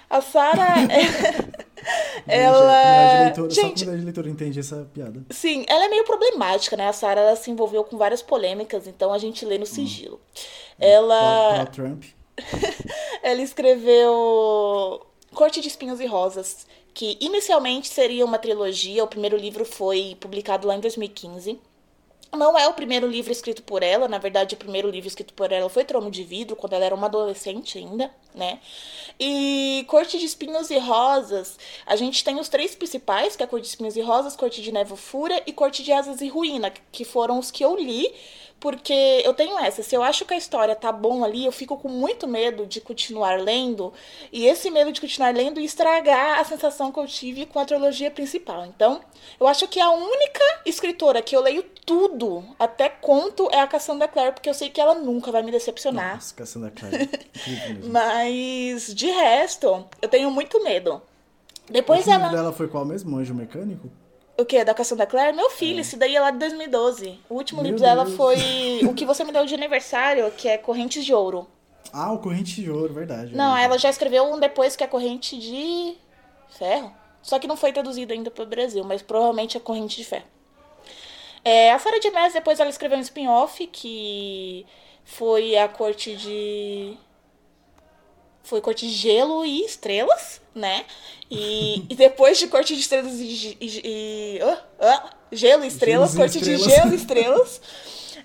A 0.09 0.21
Sarah. 0.21 0.75
É, 0.89 1.69
ela. 2.27 3.23
Leitora, 3.25 3.49
Gente, 3.49 3.85
só 3.85 3.91
a 3.91 3.93
leitora 3.93 4.29
entende 4.29 4.59
essa 4.59 4.87
piada. 4.93 5.23
Sim, 5.29 5.65
ela 5.67 5.85
é 5.85 5.89
meio 5.89 6.03
problemática, 6.03 6.75
né? 6.75 6.87
A 6.87 6.93
Sarah 6.93 7.35
se 7.35 7.51
envolveu 7.51 7.83
com 7.83 7.97
várias 7.97 8.21
polêmicas, 8.21 8.87
então 8.87 9.13
a 9.13 9.17
gente 9.17 9.45
lê 9.45 9.57
no 9.57 9.63
hum. 9.63 9.67
sigilo. 9.67 10.15
Hum. 10.15 10.75
Ela. 10.79 11.65
Pro, 11.65 11.65
pro 11.65 11.83
Trump. 11.83 12.03
ela 13.21 13.41
escreveu 13.41 15.05
Corte 15.33 15.61
de 15.61 15.67
Espinhos 15.67 15.99
e 15.99 16.05
Rosas, 16.05 16.65
que 16.93 17.17
inicialmente 17.19 17.87
seria 17.87 18.25
uma 18.25 18.39
trilogia, 18.39 19.03
o 19.03 19.07
primeiro 19.07 19.37
livro 19.37 19.63
foi 19.63 20.17
publicado 20.19 20.67
lá 20.67 20.75
em 20.75 20.79
2015. 20.79 21.59
Não 22.31 22.55
é 22.57 22.67
o 22.67 22.73
primeiro 22.73 23.07
livro 23.07 23.31
escrito 23.31 23.63
por 23.63 23.81
ela, 23.81 24.07
na 24.07 24.19
verdade, 24.19 24.53
o 24.53 24.57
primeiro 24.57 24.89
livro 24.89 25.07
escrito 25.07 25.33
por 25.33 25.51
ela 25.51 25.67
foi 25.67 25.83
Trono 25.83 26.11
de 26.11 26.23
Vidro, 26.23 26.55
quando 26.55 26.73
ela 26.73 26.85
era 26.85 26.93
uma 26.93 27.07
adolescente 27.07 27.79
ainda, 27.79 28.11
né? 28.35 28.59
E 29.19 29.83
Corte 29.87 30.19
de 30.19 30.25
Espinhos 30.25 30.69
e 30.69 30.77
Rosas, 30.77 31.57
a 31.87 31.95
gente 31.95 32.23
tem 32.23 32.39
os 32.39 32.47
três 32.47 32.75
principais, 32.75 33.35
que 33.35 33.41
é 33.41 33.47
Corte 33.47 33.63
de 33.63 33.69
Espinhos 33.69 33.95
e 33.95 34.01
Rosas, 34.01 34.35
Corte 34.35 34.61
de 34.61 34.71
Nevo 34.71 34.95
Fúria 34.95 35.41
e 35.47 35.51
Corte 35.51 35.81
de 35.83 35.91
Asas 35.91 36.21
e 36.21 36.27
Ruína, 36.27 36.71
que 36.91 37.03
foram 37.03 37.39
os 37.39 37.49
que 37.49 37.65
eu 37.65 37.75
li 37.75 38.13
porque 38.59 39.21
eu 39.23 39.33
tenho 39.33 39.57
essa, 39.59 39.81
se 39.81 39.95
eu 39.95 40.03
acho 40.03 40.25
que 40.25 40.33
a 40.33 40.37
história 40.37 40.75
tá 40.75 40.91
bom 40.91 41.23
ali, 41.23 41.45
eu 41.45 41.51
fico 41.51 41.77
com 41.77 41.87
muito 41.87 42.27
medo 42.27 42.65
de 42.65 42.81
continuar 42.81 43.39
lendo, 43.39 43.93
e 44.31 44.45
esse 44.45 44.69
medo 44.69 44.91
de 44.91 44.99
continuar 44.99 45.33
lendo 45.33 45.59
estragar 45.59 46.39
a 46.39 46.43
sensação 46.43 46.91
que 46.91 46.99
eu 46.99 47.07
tive 47.07 47.45
com 47.45 47.59
a 47.59 47.65
trilogia 47.65 48.11
principal. 48.11 48.65
Então, 48.65 49.01
eu 49.39 49.47
acho 49.47 49.67
que 49.67 49.79
a 49.79 49.89
única 49.89 50.43
escritora 50.65 51.21
que 51.21 51.35
eu 51.35 51.41
leio 51.41 51.63
tudo 51.85 52.43
até 52.57 52.89
conto, 52.89 53.49
é 53.51 53.59
a 53.59 53.67
Cassandra 53.67 54.07
Clare, 54.07 54.33
porque 54.33 54.49
eu 54.49 54.53
sei 54.53 54.69
que 54.69 54.81
ela 54.81 54.93
nunca 54.93 55.31
vai 55.31 55.41
me 55.41 55.51
decepcionar. 55.51 56.15
Nossa, 56.15 56.35
Cassandra 56.35 56.71
Clare. 56.71 57.09
Mas, 57.89 58.93
de 58.93 59.07
resto, 59.07 59.87
eu 60.01 60.09
tenho 60.09 60.29
muito 60.29 60.61
medo. 60.63 61.01
Depois 61.69 62.05
o 62.07 62.11
ela. 62.11 62.29
dela 62.29 62.51
foi 62.51 62.67
qual 62.67 62.83
mesmo? 62.83 63.17
Anjo 63.17 63.33
Mecânico? 63.33 63.89
O 64.39 64.45
que? 64.45 64.63
Da 64.63 64.73
Cassandra 64.73 65.05
Clare? 65.05 65.35
Meu 65.35 65.49
filho, 65.49 65.79
é. 65.79 65.81
esse 65.81 65.97
daí 65.97 66.15
é 66.15 66.21
lá 66.21 66.31
de 66.31 66.37
2012. 66.39 67.19
O 67.29 67.35
último 67.35 67.61
Meu 67.61 67.71
livro 67.71 67.85
Deus. 67.85 67.95
dela 67.95 68.17
foi 68.17 68.37
O 68.87 68.93
que 68.93 69.05
você 69.05 69.23
me 69.23 69.31
deu 69.31 69.45
de 69.45 69.53
aniversário, 69.53 70.31
que 70.31 70.47
é 70.47 70.57
Correntes 70.57 71.03
de 71.03 71.13
Ouro. 71.13 71.47
Ah, 71.91 72.11
o 72.11 72.19
Corrente 72.19 72.61
de 72.61 72.69
Ouro, 72.69 72.93
verdade. 72.93 73.35
Não, 73.35 73.57
ela 73.57 73.77
já 73.77 73.89
escreveu 73.89 74.23
um 74.23 74.39
depois 74.39 74.75
que 74.75 74.83
é 74.83 74.87
Corrente 74.87 75.37
de 75.37 75.97
Ferro. 76.49 76.93
Só 77.21 77.37
que 77.37 77.47
não 77.47 77.57
foi 77.57 77.73
traduzido 77.73 78.13
ainda 78.13 78.31
para 78.31 78.43
o 78.43 78.47
Brasil, 78.47 78.83
mas 78.83 79.01
provavelmente 79.01 79.57
é 79.57 79.59
Corrente 79.59 79.97
de 79.97 80.05
Ferro. 80.05 80.25
É, 81.43 81.71
a 81.71 81.79
Sarah 81.79 81.99
de 81.99 82.11
Maas, 82.11 82.33
depois 82.33 82.59
ela 82.59 82.69
escreveu 82.69 82.97
um 82.97 83.01
spin-off 83.01 83.65
que 83.67 84.65
foi 85.03 85.57
a 85.57 85.67
corte 85.67 86.15
de. 86.15 86.97
Foi 88.43 88.61
corte 88.61 88.87
de 88.87 88.93
gelo 88.93 89.45
e 89.45 89.65
estrelas, 89.65 90.41
né? 90.55 90.85
E, 91.29 91.85
e 91.89 91.95
depois 91.95 92.39
de 92.39 92.47
corte 92.47 92.73
de 92.73 92.81
estrelas 92.81 93.19
e. 93.19 93.57
e, 93.59 93.81
e 93.83 94.39
uh, 94.43 94.53
uh, 94.53 95.09
gelo 95.31 95.63
e 95.63 95.67
estrelas, 95.67 96.15
corte 96.15 96.37
estrelas. 96.37 96.63
de 96.63 96.69
gelo 96.69 96.91
e 96.93 96.95
estrelas. 96.95 97.61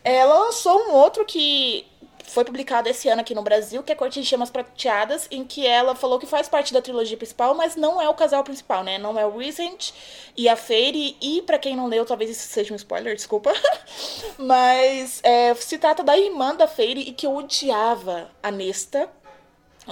Ela 0.02 0.38
lançou 0.38 0.78
um 0.88 0.92
outro 0.92 1.24
que 1.24 1.86
foi 2.34 2.44
publicado 2.44 2.88
esse 2.88 3.08
ano 3.08 3.20
aqui 3.20 3.34
no 3.34 3.42
Brasil, 3.42 3.82
que 3.82 3.92
é 3.92 3.94
Corte 3.94 4.20
de 4.20 4.26
Chamas 4.26 4.50
Prateadas, 4.50 5.28
em 5.30 5.44
que 5.44 5.66
ela 5.66 5.94
falou 5.94 6.18
que 6.18 6.26
faz 6.26 6.48
parte 6.48 6.72
da 6.72 6.82
trilogia 6.82 7.16
principal, 7.16 7.54
mas 7.54 7.76
não 7.76 8.02
é 8.02 8.08
o 8.08 8.14
casal 8.14 8.42
principal, 8.42 8.82
né? 8.82 8.98
Não 8.98 9.16
é 9.18 9.24
o 9.24 9.38
Recent 9.38 9.92
e 10.36 10.48
a 10.48 10.56
Fairy, 10.56 11.16
e 11.20 11.42
para 11.42 11.58
quem 11.58 11.76
não 11.76 11.86
leu, 11.86 12.04
talvez 12.04 12.30
isso 12.30 12.48
seja 12.48 12.72
um 12.72 12.76
spoiler, 12.76 13.14
desculpa. 13.14 13.52
mas 14.36 15.20
é, 15.22 15.54
se 15.54 15.78
trata 15.78 16.02
da 16.02 16.18
irmã 16.18 16.56
da 16.56 16.66
Fairy 16.66 17.02
e 17.02 17.12
que 17.12 17.26
eu 17.26 17.36
odiava 17.36 18.30
a 18.42 18.50
Nesta 18.50 19.08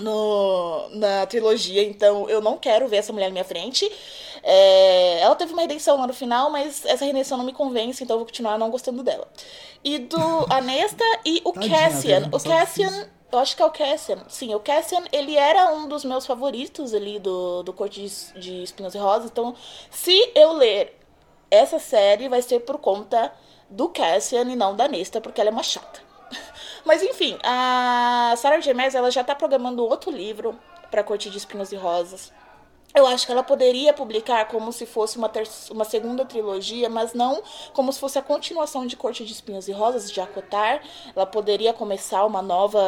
no, 0.01 0.89
na 0.91 1.27
trilogia, 1.27 1.83
então 1.83 2.29
eu 2.29 2.41
não 2.41 2.57
quero 2.57 2.89
ver 2.89 2.97
essa 2.97 3.13
mulher 3.13 3.27
na 3.27 3.33
minha 3.33 3.45
frente. 3.45 3.91
É, 4.43 5.21
ela 5.21 5.37
teve 5.37 5.53
uma 5.53 5.63
redenção 5.63 5.99
lá 5.99 6.07
no 6.07 6.13
final, 6.13 6.51
mas 6.51 6.85
essa 6.85 7.05
redenção 7.05 7.39
não 7.39 7.45
me 7.45 7.53
convence, 7.53 8.03
então 8.03 8.15
eu 8.15 8.19
vou 8.19 8.27
continuar 8.27 8.59
não 8.59 8.71
gostando 8.71 9.03
dela. 9.03 9.29
E 9.85 9.99
do 9.99 10.19
Anesta 10.51 11.05
e 11.25 11.41
o 11.45 11.53
Tadinha, 11.53 11.79
Cassian. 11.79 12.29
O 12.33 12.43
Cassian, 12.43 13.09
eu 13.31 13.39
acho 13.39 13.57
que 13.57 13.63
é 13.63 13.67
o 13.67 13.71
Cassian. 13.71 14.19
Sim, 14.29 14.55
o 14.55 14.61
Cassian, 14.61 15.05
ele 15.13 15.37
era 15.37 15.73
um 15.73 15.89
dos 15.89 16.05
meus 16.05 16.27
favoritos 16.27 16.93
ali 16.95 17.19
do, 17.19 17.63
do 17.63 17.73
Corte 17.73 18.07
de, 18.07 18.41
de 18.41 18.63
Espinhos 18.63 18.95
e 18.95 18.99
Rosas. 18.99 19.31
Então, 19.31 19.55
se 19.91 20.33
eu 20.35 20.53
ler 20.53 20.99
essa 21.51 21.79
série, 21.79 22.29
vai 22.29 22.43
ser 22.43 22.61
por 22.61 22.79
conta 22.79 23.33
do 23.69 23.89
Cassian 23.89 24.43
e 24.43 24.57
não 24.57 24.75
da 24.75 24.89
Nesta, 24.89 25.21
porque 25.21 25.41
ela 25.41 25.51
é 25.51 25.53
uma 25.53 25.63
chata. 25.63 26.02
Mas 26.85 27.03
enfim, 27.03 27.39
a 27.43 28.35
Sarah 28.37 28.61
J. 28.61 28.75
Maas, 28.75 28.95
ela 28.95 29.11
já 29.11 29.23
tá 29.23 29.35
programando 29.35 29.85
outro 29.85 30.11
livro 30.11 30.59
para 30.91 31.05
Corte 31.05 31.31
de 31.31 31.39
Espinhos 31.39 31.73
e 31.73 31.77
Rosas. 31.77 32.33
Eu 32.95 33.07
acho 33.07 33.25
que 33.25 33.33
ela 33.33 33.43
poderia 33.43 33.95
publicar 33.95 34.47
como 34.49 34.71
se 34.71 34.85
fosse 34.85 35.17
uma, 35.17 35.31
uma 35.71 35.85
segunda 35.85 36.27
trilogia, 36.27 36.91
mas 36.91 37.15
não 37.15 37.43
como 37.73 37.91
se 37.91 37.99
fosse 37.99 38.19
a 38.19 38.23
continuação 38.23 38.87
de 38.87 38.97
Corte 38.97 39.25
de 39.25 39.33
Espinhos 39.33 39.67
e 39.67 39.73
Rosas, 39.73 40.11
de 40.11 40.21
Acotar. 40.21 40.83
Ela 41.17 41.25
poderia 41.25 41.73
começar 41.73 42.27
uma 42.27 42.43
nova 42.43 42.81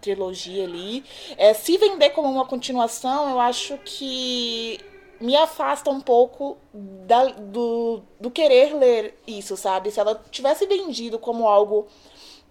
trilogia 0.00 0.62
ali. 0.62 1.04
É, 1.36 1.52
se 1.54 1.76
vender 1.76 2.10
como 2.10 2.30
uma 2.30 2.46
continuação, 2.46 3.30
eu 3.30 3.40
acho 3.40 3.76
que 3.78 4.78
me 5.20 5.36
afasta 5.36 5.90
um 5.90 6.00
pouco 6.00 6.56
da, 6.72 7.24
do, 7.24 8.02
do 8.20 8.30
querer 8.30 8.76
ler 8.76 9.18
isso, 9.26 9.56
sabe? 9.56 9.90
Se 9.90 9.98
ela 9.98 10.22
tivesse 10.30 10.66
vendido 10.66 11.18
como 11.18 11.48
algo 11.48 11.88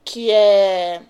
que 0.08 0.32
é 0.32 1.02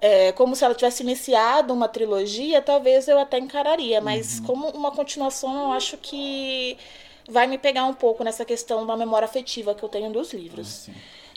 é, 0.00 0.30
como 0.32 0.54
se 0.54 0.64
ela 0.64 0.74
tivesse 0.74 1.02
iniciado 1.02 1.72
uma 1.72 1.88
trilogia, 1.88 2.62
talvez 2.62 3.08
eu 3.08 3.18
até 3.18 3.38
encararia, 3.38 4.00
mas 4.00 4.38
uhum. 4.38 4.44
como 4.44 4.68
uma 4.68 4.92
continuação, 4.92 5.64
eu 5.64 5.72
acho 5.72 5.96
que 5.96 6.76
vai 7.28 7.46
me 7.46 7.58
pegar 7.58 7.84
um 7.86 7.94
pouco 7.94 8.22
nessa 8.22 8.44
questão 8.44 8.86
da 8.86 8.96
memória 8.96 9.24
afetiva 9.24 9.74
que 9.74 9.82
eu 9.82 9.88
tenho 9.88 10.12
dos 10.12 10.32
livros. 10.32 10.88
Ah, 10.88 10.92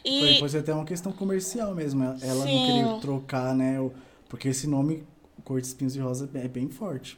e 0.06 0.34
depois 0.34 0.54
é 0.54 0.60
até 0.60 0.74
uma 0.74 0.86
questão 0.86 1.12
comercial 1.12 1.74
mesmo, 1.74 2.04
ela 2.04 2.46
sim. 2.46 2.60
não 2.60 2.66
queria 2.66 3.02
trocar, 3.02 3.56
né, 3.56 3.78
porque 4.28 4.50
esse 4.50 4.68
nome 4.68 5.04
Cor 5.50 5.60
de 5.60 5.66
Espinhos 5.66 5.96
e 5.96 6.00
Rosa 6.00 6.30
é 6.36 6.48
bem 6.48 6.70
forte. 6.70 7.18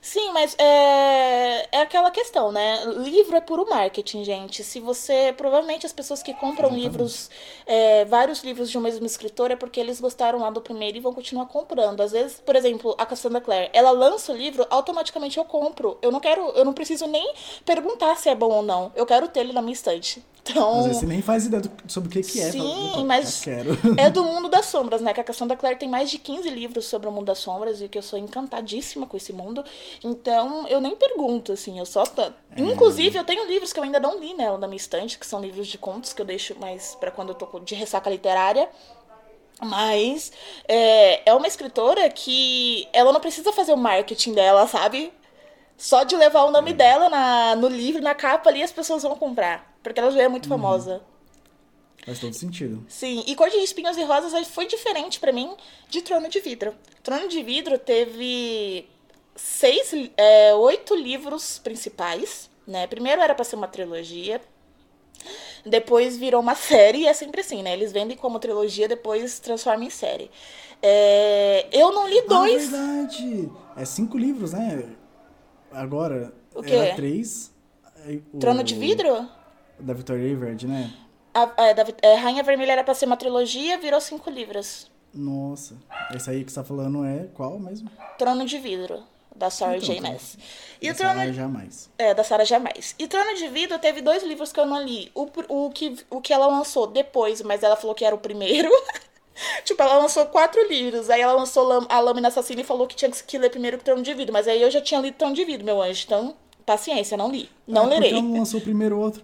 Sim, 0.00 0.32
mas 0.32 0.56
é, 0.58 1.76
é 1.76 1.80
aquela 1.82 2.10
questão, 2.10 2.50
né? 2.50 2.82
Livro 3.04 3.36
é 3.36 3.40
puro 3.40 3.68
marketing, 3.68 4.24
gente. 4.24 4.64
Se 4.64 4.80
você. 4.80 5.34
Provavelmente 5.36 5.84
as 5.84 5.92
pessoas 5.92 6.22
que 6.22 6.32
compram 6.32 6.68
Exatamente. 6.68 6.84
livros, 6.84 7.30
é, 7.66 8.06
vários 8.06 8.42
livros 8.42 8.70
de 8.70 8.78
um 8.78 8.80
mesmo 8.80 9.04
escritor, 9.04 9.50
é 9.50 9.56
porque 9.56 9.78
eles 9.78 10.00
gostaram 10.00 10.38
lá 10.38 10.48
do 10.48 10.62
primeiro 10.62 10.96
e 10.96 11.00
vão 11.00 11.12
continuar 11.12 11.44
comprando. 11.46 12.00
Às 12.00 12.12
vezes, 12.12 12.40
por 12.40 12.56
exemplo, 12.56 12.94
a 12.96 13.04
Cassandra 13.04 13.42
Clare, 13.42 13.68
ela 13.74 13.90
lança 13.90 14.32
o 14.32 14.36
livro, 14.36 14.66
automaticamente 14.70 15.36
eu 15.36 15.44
compro. 15.44 15.98
Eu 16.00 16.10
não 16.10 16.18
quero, 16.20 16.48
eu 16.52 16.64
não 16.64 16.72
preciso 16.72 17.06
nem 17.06 17.34
perguntar 17.66 18.16
se 18.16 18.30
é 18.30 18.34
bom 18.34 18.52
ou 18.52 18.62
não. 18.62 18.90
Eu 18.96 19.04
quero 19.04 19.28
ter 19.28 19.40
ele 19.40 19.52
na 19.52 19.60
minha 19.60 19.74
estante. 19.74 20.24
Então, 20.50 20.78
Às 20.78 20.86
vezes 20.86 21.00
você 21.00 21.06
nem 21.06 21.20
faz 21.20 21.46
ideia 21.46 21.60
do, 21.60 21.70
sobre 21.88 22.08
o 22.08 22.12
que, 22.12 22.22
que 22.22 22.40
é. 22.40 22.52
Sim, 22.52 23.04
mas 23.04 23.44
é 23.96 24.08
do 24.08 24.22
mundo 24.22 24.48
das 24.48 24.66
sombras, 24.66 25.00
né? 25.00 25.12
Que 25.12 25.20
a 25.20 25.24
Cassandra 25.24 25.56
Clare 25.56 25.76
tem 25.76 25.88
mais 25.88 26.08
de 26.08 26.18
15 26.18 26.48
livros 26.50 26.86
sobre 26.86 27.08
o 27.08 27.12
mundo 27.12 27.26
das 27.26 27.38
sombras 27.38 27.65
e 27.70 27.88
que 27.88 27.98
eu 27.98 28.02
sou 28.02 28.18
encantadíssima 28.18 29.06
com 29.06 29.16
esse 29.16 29.32
mundo. 29.32 29.64
Então, 30.02 30.66
eu 30.68 30.80
nem 30.80 30.94
pergunto, 30.96 31.52
assim, 31.52 31.78
eu 31.78 31.86
só. 31.86 32.02
É. 32.02 32.60
Inclusive, 32.60 33.18
eu 33.18 33.24
tenho 33.24 33.46
livros 33.46 33.72
que 33.72 33.78
eu 33.78 33.84
ainda 33.84 34.00
não 34.00 34.18
li 34.18 34.34
nela 34.34 34.58
na 34.58 34.66
minha 34.66 34.76
estante, 34.76 35.18
que 35.18 35.26
são 35.26 35.40
livros 35.40 35.66
de 35.66 35.78
contos 35.78 36.12
que 36.12 36.20
eu 36.20 36.26
deixo 36.26 36.58
mais 36.58 36.94
para 36.94 37.10
quando 37.10 37.30
eu 37.30 37.34
tô 37.34 37.60
de 37.60 37.74
ressaca 37.74 38.10
literária. 38.10 38.68
Mas 39.60 40.32
é, 40.68 41.28
é 41.30 41.34
uma 41.34 41.46
escritora 41.46 42.08
que 42.10 42.86
ela 42.92 43.12
não 43.12 43.20
precisa 43.20 43.52
fazer 43.52 43.72
o 43.72 43.76
marketing 43.76 44.34
dela, 44.34 44.66
sabe? 44.66 45.12
Só 45.76 46.04
de 46.04 46.16
levar 46.16 46.44
o 46.44 46.50
nome 46.50 46.70
é. 46.72 46.74
dela 46.74 47.08
na, 47.08 47.56
no 47.56 47.68
livro, 47.68 48.02
na 48.02 48.14
capa 48.14 48.50
ali, 48.50 48.62
as 48.62 48.72
pessoas 48.72 49.02
vão 49.02 49.16
comprar. 49.16 49.74
Porque 49.82 50.00
ela 50.00 50.10
já 50.10 50.22
é 50.22 50.28
muito 50.28 50.44
uhum. 50.44 50.56
famosa. 50.56 51.02
Faz 52.06 52.20
todo 52.20 52.32
sentido. 52.34 52.86
Sim, 52.88 53.24
e 53.26 53.34
Cor 53.34 53.50
de 53.50 53.56
Espinhos 53.56 53.96
e 53.96 54.04
Rosas 54.04 54.46
foi 54.46 54.68
diferente 54.68 55.18
para 55.18 55.32
mim 55.32 55.56
de 55.88 56.00
Trono 56.02 56.28
de 56.28 56.38
Vidro. 56.38 56.72
Trono 57.02 57.26
de 57.26 57.42
Vidro 57.42 57.80
teve 57.80 58.88
seis, 59.34 59.92
é, 60.16 60.54
oito 60.54 60.94
livros 60.94 61.58
principais, 61.58 62.48
né? 62.64 62.86
Primeiro 62.86 63.20
era 63.20 63.34
para 63.34 63.44
ser 63.44 63.56
uma 63.56 63.66
trilogia, 63.66 64.40
depois 65.64 66.16
virou 66.16 66.40
uma 66.40 66.54
série, 66.56 66.98
e 66.98 67.06
é 67.08 67.12
sempre 67.12 67.40
assim, 67.40 67.60
né? 67.60 67.72
Eles 67.72 67.90
vendem 67.90 68.16
como 68.16 68.38
trilogia, 68.38 68.86
depois 68.86 69.40
transformam 69.40 69.88
em 69.88 69.90
série. 69.90 70.30
É, 70.80 71.66
eu 71.72 71.90
não 71.90 72.08
li 72.08 72.22
dois. 72.22 72.72
Ah, 72.72 72.76
verdade! 72.76 73.50
É 73.76 73.84
cinco 73.84 74.16
livros, 74.16 74.52
né? 74.52 74.92
Agora, 75.72 76.32
o 76.54 76.62
quê? 76.62 76.72
era 76.72 76.94
três. 76.94 77.52
O... 78.32 78.38
Trono 78.38 78.62
de 78.62 78.76
Vidro? 78.76 79.28
Da 79.80 79.92
Victoria 79.92 80.30
Everett, 80.30 80.64
né? 80.68 80.94
A, 81.36 81.42
a, 81.42 81.72
da, 81.74 81.84
é, 82.00 82.14
Rainha 82.14 82.42
Vermelha 82.42 82.72
era 82.72 82.82
pra 82.82 82.94
ser 82.94 83.04
uma 83.04 83.16
trilogia, 83.16 83.76
virou 83.76 84.00
cinco 84.00 84.30
livros. 84.30 84.90
Nossa. 85.12 85.76
Esse 86.14 86.30
aí 86.30 86.42
que 86.42 86.50
você 86.50 86.58
tá 86.58 86.64
falando 86.64 87.04
é 87.04 87.28
qual 87.34 87.58
mesmo? 87.58 87.90
Trono 88.16 88.46
de 88.46 88.56
Vidro, 88.56 89.02
da 89.34 89.50
Sarah 89.50 89.76
então, 89.76 89.94
J. 89.94 90.00
Maas. 90.00 90.38
E 90.80 90.86
da 90.86 90.94
o 90.94 90.96
Trono... 90.96 91.14
Sarah 91.14 91.32
Jamais. 91.32 91.90
É, 91.98 92.14
da 92.14 92.24
Sarah 92.24 92.44
Jamais. 92.46 92.94
E 92.98 93.06
Trono 93.06 93.34
de 93.34 93.48
Vidro 93.48 93.78
teve 93.78 94.00
dois 94.00 94.22
livros 94.22 94.50
que 94.50 94.58
eu 94.58 94.64
não 94.64 94.82
li. 94.82 95.12
O, 95.14 95.28
o, 95.48 95.70
que, 95.70 95.98
o 96.08 96.22
que 96.22 96.32
ela 96.32 96.46
lançou 96.46 96.86
depois, 96.86 97.42
mas 97.42 97.62
ela 97.62 97.76
falou 97.76 97.94
que 97.94 98.04
era 98.06 98.14
o 98.14 98.18
primeiro. 98.18 98.70
tipo, 99.62 99.82
ela 99.82 99.98
lançou 99.98 100.24
quatro 100.24 100.66
livros. 100.70 101.10
Aí 101.10 101.20
ela 101.20 101.34
lançou 101.34 101.86
A 101.90 102.00
Lâmina 102.00 102.28
Assassina 102.28 102.62
e 102.62 102.64
falou 102.64 102.86
que 102.86 102.96
tinha 102.96 103.10
que 103.10 103.36
ler 103.36 103.50
primeiro 103.50 103.76
o 103.76 103.80
Trono 103.80 104.02
de 104.02 104.14
Vidro. 104.14 104.32
Mas 104.32 104.48
aí 104.48 104.62
eu 104.62 104.70
já 104.70 104.80
tinha 104.80 105.02
lido 105.02 105.16
Trono 105.18 105.34
de 105.34 105.44
Vidro, 105.44 105.66
meu 105.66 105.82
anjo. 105.82 106.02
Então, 106.06 106.34
paciência, 106.64 107.14
não 107.14 107.30
li. 107.30 107.50
Não 107.66 107.82
ah, 107.82 107.88
lerei. 107.88 108.12
Então 108.12 108.32
lançou 108.32 108.58
primeiro 108.58 108.98
outro. 108.98 109.22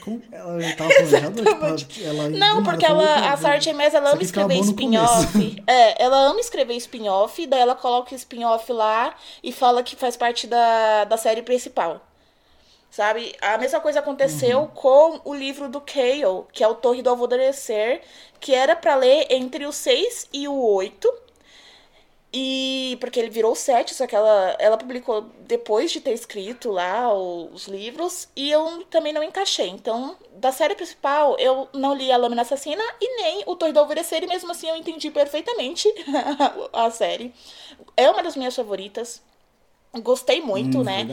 Como 0.00 0.22
ela 0.32 0.58
tava 0.76 0.88
planejada? 0.88 1.76
tipo, 1.76 2.02
ela, 2.02 2.28
não, 2.30 2.62
porque 2.62 2.86
ela, 2.86 3.32
a 3.32 3.36
Sarah 3.36 3.60
Maas, 3.74 3.92
ela 3.92 4.12
ama 4.12 4.22
escrever 4.22 4.58
spin-off. 4.60 5.62
É, 5.66 6.02
ela 6.02 6.16
ama 6.30 6.40
escrever 6.40 6.74
spin-off, 6.76 7.46
daí 7.46 7.60
ela 7.60 7.74
coloca 7.74 8.14
o 8.14 8.16
spin-off 8.16 8.72
lá 8.72 9.14
e 9.42 9.52
fala 9.52 9.82
que 9.82 9.94
faz 9.94 10.16
parte 10.16 10.46
da, 10.46 11.04
da 11.04 11.16
série 11.18 11.42
principal. 11.42 12.00
Sabe? 12.90 13.34
A 13.42 13.58
mesma 13.58 13.80
coisa 13.80 13.98
aconteceu 13.98 14.60
uhum. 14.60 14.66
com 14.68 15.20
o 15.26 15.34
livro 15.34 15.68
do 15.68 15.80
Cale, 15.80 16.44
que 16.52 16.64
é 16.64 16.68
o 16.68 16.74
Torre 16.74 17.02
do 17.02 17.10
Alvorecer, 17.10 18.00
que 18.40 18.54
era 18.54 18.74
para 18.74 18.94
ler 18.94 19.26
entre 19.28 19.66
o 19.66 19.72
6 19.72 20.28
e 20.32 20.48
o 20.48 20.58
8 20.58 21.27
e 22.32 22.96
porque 23.00 23.18
ele 23.18 23.30
virou 23.30 23.54
sete, 23.54 23.94
só 23.94 24.06
que 24.06 24.14
ela, 24.14 24.54
ela 24.58 24.76
publicou 24.76 25.22
depois 25.46 25.90
de 25.90 26.00
ter 26.00 26.12
escrito 26.12 26.70
lá 26.70 27.12
os 27.14 27.66
livros, 27.66 28.28
e 28.36 28.50
eu 28.50 28.84
também 28.90 29.12
não 29.12 29.22
encaixei. 29.22 29.68
Então, 29.68 30.16
da 30.34 30.52
série 30.52 30.74
principal, 30.74 31.36
eu 31.38 31.68
não 31.72 31.94
li 31.94 32.12
A 32.12 32.16
Lâmina 32.18 32.42
Assassina 32.42 32.82
e 33.00 33.22
nem 33.22 33.42
O 33.46 33.56
Torre 33.56 33.72
do 33.72 33.80
Alvorecer, 33.80 34.22
e 34.22 34.26
mesmo 34.26 34.50
assim 34.50 34.68
eu 34.68 34.76
entendi 34.76 35.10
perfeitamente 35.10 35.88
a 36.72 36.90
série. 36.90 37.32
É 37.96 38.10
uma 38.10 38.22
das 38.22 38.36
minhas 38.36 38.54
favoritas. 38.54 39.22
Gostei 40.02 40.42
muito, 40.42 40.80
hum, 40.80 40.84
né? 40.84 41.06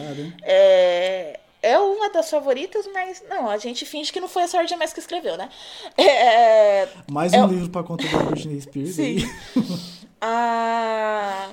É, 0.44 1.40
é 1.62 1.80
uma 1.80 2.10
das 2.10 2.30
favoritas, 2.30 2.86
mas 2.94 3.24
não, 3.30 3.50
a 3.50 3.58
gente 3.58 3.86
finge 3.86 4.12
que 4.12 4.20
não 4.20 4.28
foi 4.28 4.44
a 4.44 4.48
Sarah 4.50 4.66
J. 4.66 4.76
Maas 4.76 4.92
que 4.92 5.00
escreveu, 5.00 5.38
né? 5.38 5.50
É, 5.98 6.88
Mais 7.10 7.32
um 7.34 7.46
é, 7.46 7.48
livro 7.48 7.70
pra 7.70 7.84
conta 7.84 8.06
da 8.06 8.18
Britney 8.20 8.60
Spears. 8.60 8.94
Sim. 8.96 9.18
Ah, 10.26 11.52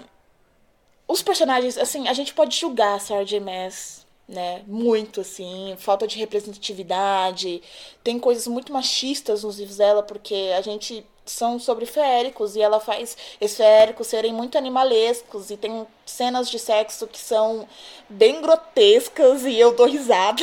os 1.07 1.23
personagens, 1.23 1.77
assim, 1.79 2.09
a 2.09 2.13
gente 2.13 2.33
pode 2.35 2.57
julgar 2.57 2.97
a 2.97 2.99
Sarah 2.99 3.25
J. 3.25 3.41
Maas 3.41 4.03
né? 4.33 4.63
Muito, 4.67 5.21
assim, 5.21 5.75
falta 5.79 6.07
de 6.07 6.19
representatividade. 6.19 7.63
Tem 8.03 8.19
coisas 8.19 8.47
muito 8.47 8.73
machistas 8.73 9.45
nos 9.45 9.59
livros 9.59 9.77
dela, 9.77 10.03
porque 10.03 10.53
a 10.57 10.61
gente 10.63 11.07
são 11.25 11.59
sobre 11.59 11.87
feéricos 11.87 12.57
e 12.57 12.61
ela 12.61 12.81
faz 12.81 13.17
esses 13.41 13.57
feéricos 13.57 14.09
serem 14.09 14.33
muito 14.33 14.59
animalescos 14.59 15.51
e 15.51 15.57
tem 15.57 15.87
cenas 16.05 16.51
de 16.51 16.59
sexo 16.59 17.07
que 17.07 17.19
são 17.19 17.69
bem 18.09 18.41
grotescas 18.41 19.45
e 19.45 19.59
eu 19.59 19.75
dou 19.75 19.87
risada. 19.87 20.43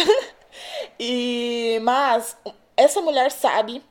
e 0.99 1.79
mas 1.81 2.37
essa 2.77 3.01
mulher 3.01 3.31
sabe 3.31 3.83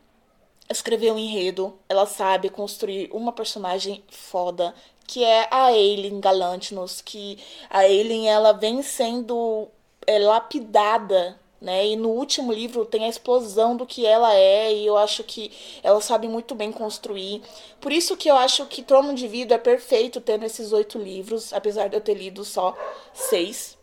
escrever 0.70 1.12
um 1.12 1.18
enredo, 1.18 1.78
ela 1.88 2.06
sabe 2.06 2.48
construir 2.48 3.08
uma 3.12 3.32
personagem 3.32 4.02
foda, 4.10 4.74
que 5.06 5.24
é 5.24 5.48
a 5.50 5.66
Aileen 5.66 6.20
Galantinos, 6.20 7.00
que 7.00 7.38
a 7.70 7.80
Aileen 7.80 8.28
ela 8.28 8.52
vem 8.52 8.82
sendo 8.82 9.68
é, 10.06 10.18
lapidada 10.18 11.38
né? 11.60 11.88
E 11.88 11.96
no 11.96 12.10
último 12.10 12.52
livro 12.52 12.84
tem 12.84 13.04
a 13.04 13.08
explosão 13.08 13.76
do 13.76 13.86
que 13.86 14.06
ela 14.06 14.34
é, 14.34 14.72
e 14.72 14.86
eu 14.86 14.96
acho 14.96 15.24
que 15.24 15.50
ela 15.82 16.00
sabe 16.00 16.28
muito 16.28 16.54
bem 16.54 16.70
construir. 16.70 17.42
Por 17.80 17.92
isso 17.92 18.16
que 18.16 18.28
eu 18.30 18.36
acho 18.36 18.66
que 18.66 18.82
Trono 18.82 19.14
de 19.14 19.26
Vida 19.26 19.56
é 19.56 19.58
perfeito 19.58 20.20
tendo 20.20 20.44
esses 20.44 20.72
oito 20.72 20.98
livros, 20.98 21.52
apesar 21.52 21.88
de 21.88 21.96
eu 21.96 22.00
ter 22.00 22.14
lido 22.14 22.44
só 22.44 22.76
seis. 23.12 23.76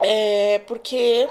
É 0.00 0.60
porque 0.60 1.28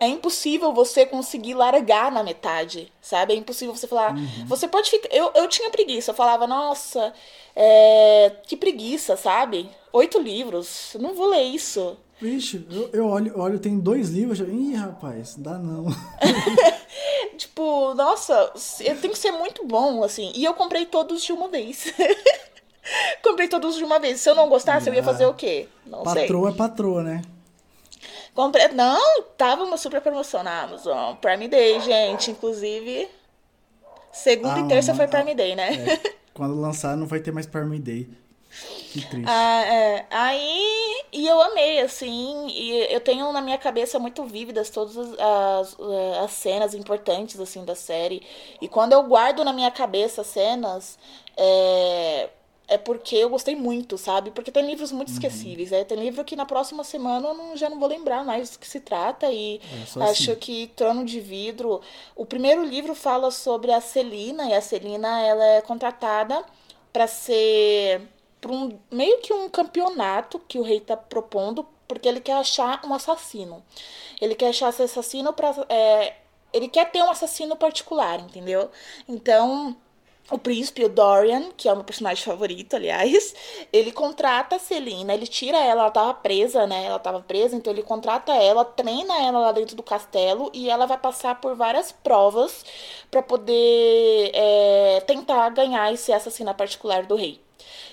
é 0.00 0.06
impossível 0.06 0.72
você 0.72 1.04
conseguir 1.04 1.54
largar 1.54 2.10
na 2.12 2.22
metade, 2.22 2.92
sabe? 3.00 3.34
É 3.34 3.36
impossível 3.36 3.74
você 3.74 3.86
falar. 3.86 4.14
Uhum. 4.14 4.46
Você 4.46 4.68
pode 4.68 4.90
ficar. 4.90 5.08
Eu, 5.10 5.30
eu 5.34 5.48
tinha 5.48 5.70
preguiça, 5.70 6.10
eu 6.10 6.14
falava, 6.14 6.46
nossa, 6.46 7.12
é... 7.54 8.32
que 8.46 8.56
preguiça, 8.56 9.16
sabe? 9.16 9.68
Oito 9.92 10.20
livros, 10.20 10.96
não 11.00 11.14
vou 11.14 11.28
ler 11.28 11.42
isso. 11.42 11.96
Vixe, 12.20 12.66
eu, 12.70 12.90
eu 12.92 13.06
olho, 13.06 13.32
olho, 13.38 13.58
tem 13.60 13.78
dois 13.78 14.10
livros, 14.10 14.40
ih, 14.40 14.74
rapaz, 14.74 15.36
dá 15.36 15.56
não. 15.56 15.86
tipo, 17.36 17.94
nossa, 17.94 18.52
tem 19.00 19.10
que 19.10 19.18
ser 19.18 19.32
muito 19.32 19.64
bom, 19.64 20.02
assim. 20.02 20.32
E 20.34 20.44
eu 20.44 20.54
comprei 20.54 20.84
todos 20.86 21.22
de 21.22 21.32
uma 21.32 21.48
vez. 21.48 21.92
comprei 23.22 23.48
todos 23.48 23.76
de 23.76 23.84
uma 23.84 23.98
vez. 23.98 24.20
Se 24.20 24.28
eu 24.28 24.34
não 24.34 24.48
gostasse, 24.48 24.88
eu 24.88 24.94
ia 24.94 25.02
fazer 25.02 25.26
o 25.26 25.34
quê? 25.34 25.68
Não 25.86 26.02
patroa 26.02 26.50
sei. 26.50 26.54
é 26.54 26.58
patroa, 26.58 27.02
né? 27.02 27.22
Comprei. 28.38 28.68
Não, 28.68 29.24
tava 29.36 29.64
uma 29.64 29.76
super 29.76 30.00
promoção 30.00 30.44
na 30.44 30.62
Amazon. 30.62 31.16
Prime 31.16 31.48
Day, 31.48 31.80
gente. 31.80 32.30
Inclusive, 32.30 33.08
segunda 34.12 34.54
ah, 34.54 34.60
e 34.60 34.68
terça 34.68 34.94
foi 34.94 35.08
Prime 35.08 35.34
Day, 35.34 35.56
né? 35.56 35.70
É, 35.74 36.12
quando 36.32 36.54
lançar, 36.54 36.96
não 36.96 37.04
vai 37.04 37.18
ter 37.18 37.32
mais 37.32 37.46
Prime 37.46 37.80
Day. 37.80 38.08
Que 38.92 39.04
triste. 39.04 39.24
Ah, 39.26 39.64
é. 39.64 40.06
Aí, 40.08 41.02
e 41.12 41.26
eu 41.26 41.42
amei, 41.42 41.80
assim, 41.80 42.46
e 42.46 42.94
eu 42.94 43.00
tenho 43.00 43.32
na 43.32 43.40
minha 43.40 43.58
cabeça 43.58 43.98
muito 43.98 44.22
vívidas 44.22 44.70
todas 44.70 44.96
as, 44.96 45.08
as, 45.18 45.76
eh, 45.80 46.18
as, 46.20 46.30
cenas 46.30 46.74
importantes, 46.74 47.40
assim, 47.40 47.64
da 47.64 47.74
série. 47.74 48.22
E 48.62 48.68
quando 48.68 48.92
eu 48.92 49.02
guardo 49.02 49.44
na 49.44 49.52
minha 49.52 49.72
cabeça 49.72 50.22
cenas, 50.22 50.96
é, 51.36 52.28
é 52.68 52.76
porque 52.76 53.16
eu 53.16 53.30
gostei 53.30 53.56
muito, 53.56 53.96
sabe? 53.96 54.30
Porque 54.30 54.52
tem 54.52 54.66
livros 54.66 54.92
muito 54.92 55.08
uhum. 55.08 55.14
esquecíveis, 55.14 55.72
é 55.72 55.84
Tem 55.84 55.98
livro 55.98 56.22
que 56.22 56.36
na 56.36 56.44
próxima 56.44 56.84
semana 56.84 57.28
eu 57.28 57.34
não, 57.34 57.56
já 57.56 57.70
não 57.70 57.80
vou 57.80 57.88
lembrar 57.88 58.22
mais 58.22 58.50
do 58.50 58.58
que 58.58 58.68
se 58.68 58.78
trata. 58.78 59.32
E 59.32 59.58
é 59.96 60.02
acho 60.04 60.32
assim. 60.32 60.34
que 60.36 60.66
Trono 60.76 61.04
de 61.04 61.18
Vidro. 61.18 61.80
O 62.14 62.26
primeiro 62.26 62.62
livro 62.62 62.94
fala 62.94 63.30
sobre 63.30 63.72
a 63.72 63.80
Celina, 63.80 64.50
e 64.50 64.54
a 64.54 64.60
Celina 64.60 65.20
ela 65.20 65.44
é 65.44 65.60
contratada 65.62 66.44
para 66.92 67.06
ser 67.06 68.02
para 68.40 68.52
um 68.52 68.78
meio 68.90 69.18
que 69.20 69.32
um 69.32 69.48
campeonato 69.48 70.38
que 70.46 70.58
o 70.58 70.62
rei 70.62 70.76
está 70.76 70.96
propondo, 70.96 71.66
porque 71.88 72.06
ele 72.06 72.20
quer 72.20 72.34
achar 72.34 72.80
um 72.84 72.92
assassino. 72.94 73.64
Ele 74.20 74.34
quer 74.34 74.50
achar 74.50 74.68
esse 74.68 74.82
assassino 74.82 75.32
para 75.32 75.54
é, 75.70 76.16
ele 76.52 76.68
quer 76.68 76.90
ter 76.90 77.02
um 77.02 77.10
assassino 77.10 77.56
particular, 77.56 78.20
entendeu? 78.20 78.70
Então, 79.08 79.76
o 80.30 80.38
príncipe, 80.38 80.84
o 80.84 80.88
Dorian, 80.88 81.50
que 81.56 81.68
é 81.68 81.72
o 81.72 81.76
meu 81.76 81.84
personagem 81.84 82.22
favorito, 82.22 82.76
aliás, 82.76 83.34
ele 83.72 83.90
contrata 83.90 84.56
a 84.56 84.58
Celina, 84.58 85.14
ele 85.14 85.26
tira 85.26 85.56
ela, 85.56 85.82
ela 85.82 85.90
tava 85.90 86.14
presa, 86.14 86.66
né? 86.66 86.84
Ela 86.84 86.98
tava 86.98 87.20
presa, 87.20 87.56
então 87.56 87.72
ele 87.72 87.82
contrata 87.82 88.32
ela, 88.34 88.64
treina 88.64 89.16
ela 89.22 89.38
lá 89.38 89.52
dentro 89.52 89.74
do 89.74 89.82
castelo 89.82 90.50
e 90.52 90.68
ela 90.68 90.84
vai 90.84 90.98
passar 90.98 91.40
por 91.40 91.54
várias 91.54 91.92
provas 91.92 92.64
para 93.10 93.22
poder 93.22 94.30
é, 94.34 95.02
tentar 95.06 95.48
ganhar 95.50 95.92
esse 95.92 96.12
assassino 96.12 96.54
particular 96.54 97.06
do 97.06 97.16
rei. 97.16 97.40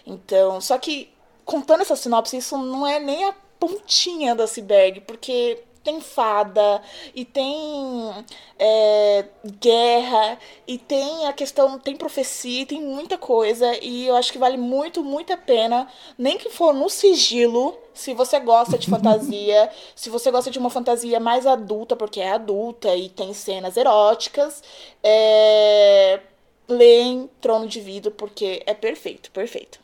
Então, 0.06 0.60
só 0.60 0.78
que 0.78 1.10
contando 1.45 1.82
essa 1.82 1.95
sinopse, 1.95 2.38
isso 2.38 2.58
não 2.58 2.86
é 2.86 3.00
nem 3.00 3.24
a 3.26 3.34
pontinha 3.60 4.36
do 4.36 4.43
iceberg, 4.43 5.02
porque 5.02 5.63
tem 5.86 6.02
fada, 6.02 6.82
e 7.13 7.24
tem 7.24 8.12
é, 8.58 9.26
guerra, 9.62 10.39
e 10.67 10.80
tem 10.80 11.28
a 11.28 11.32
questão, 11.32 11.78
tem 11.78 11.95
profecia, 11.95 12.65
tem 12.65 12.82
muita 12.82 13.17
coisa, 13.19 13.78
e 13.82 14.08
eu 14.08 14.15
acho 14.15 14.34
que 14.34 14.39
vale 14.39 14.58
muito, 14.58 15.04
muito 15.04 15.32
a 15.32 15.38
pena, 15.38 15.88
nem 16.17 16.38
que 16.39 16.50
for 16.50 16.74
no 16.74 16.89
sigilo, 16.89 17.78
se 17.93 18.15
você 18.15 18.39
gosta 18.39 18.80
de 18.80 18.89
fantasia, 18.89 19.69
se 19.95 20.10
você 20.10 20.32
gosta 20.32 20.50
de 20.50 20.58
uma 20.58 20.71
fantasia 20.71 21.19
mais 21.19 21.45
adulta, 21.45 21.95
porque 21.95 22.19
é 22.19 22.32
adulta 22.32 22.95
e 22.95 23.08
tem 23.08 23.32
cenas 23.34 23.78
eróticas, 23.78 24.63
é, 25.04 26.19
leem 26.67 27.30
Trono 27.39 27.67
de 27.67 27.80
Vidro, 27.80 28.10
porque 28.10 28.63
é 28.65 28.74
perfeito, 28.74 29.30
perfeito. 29.30 29.80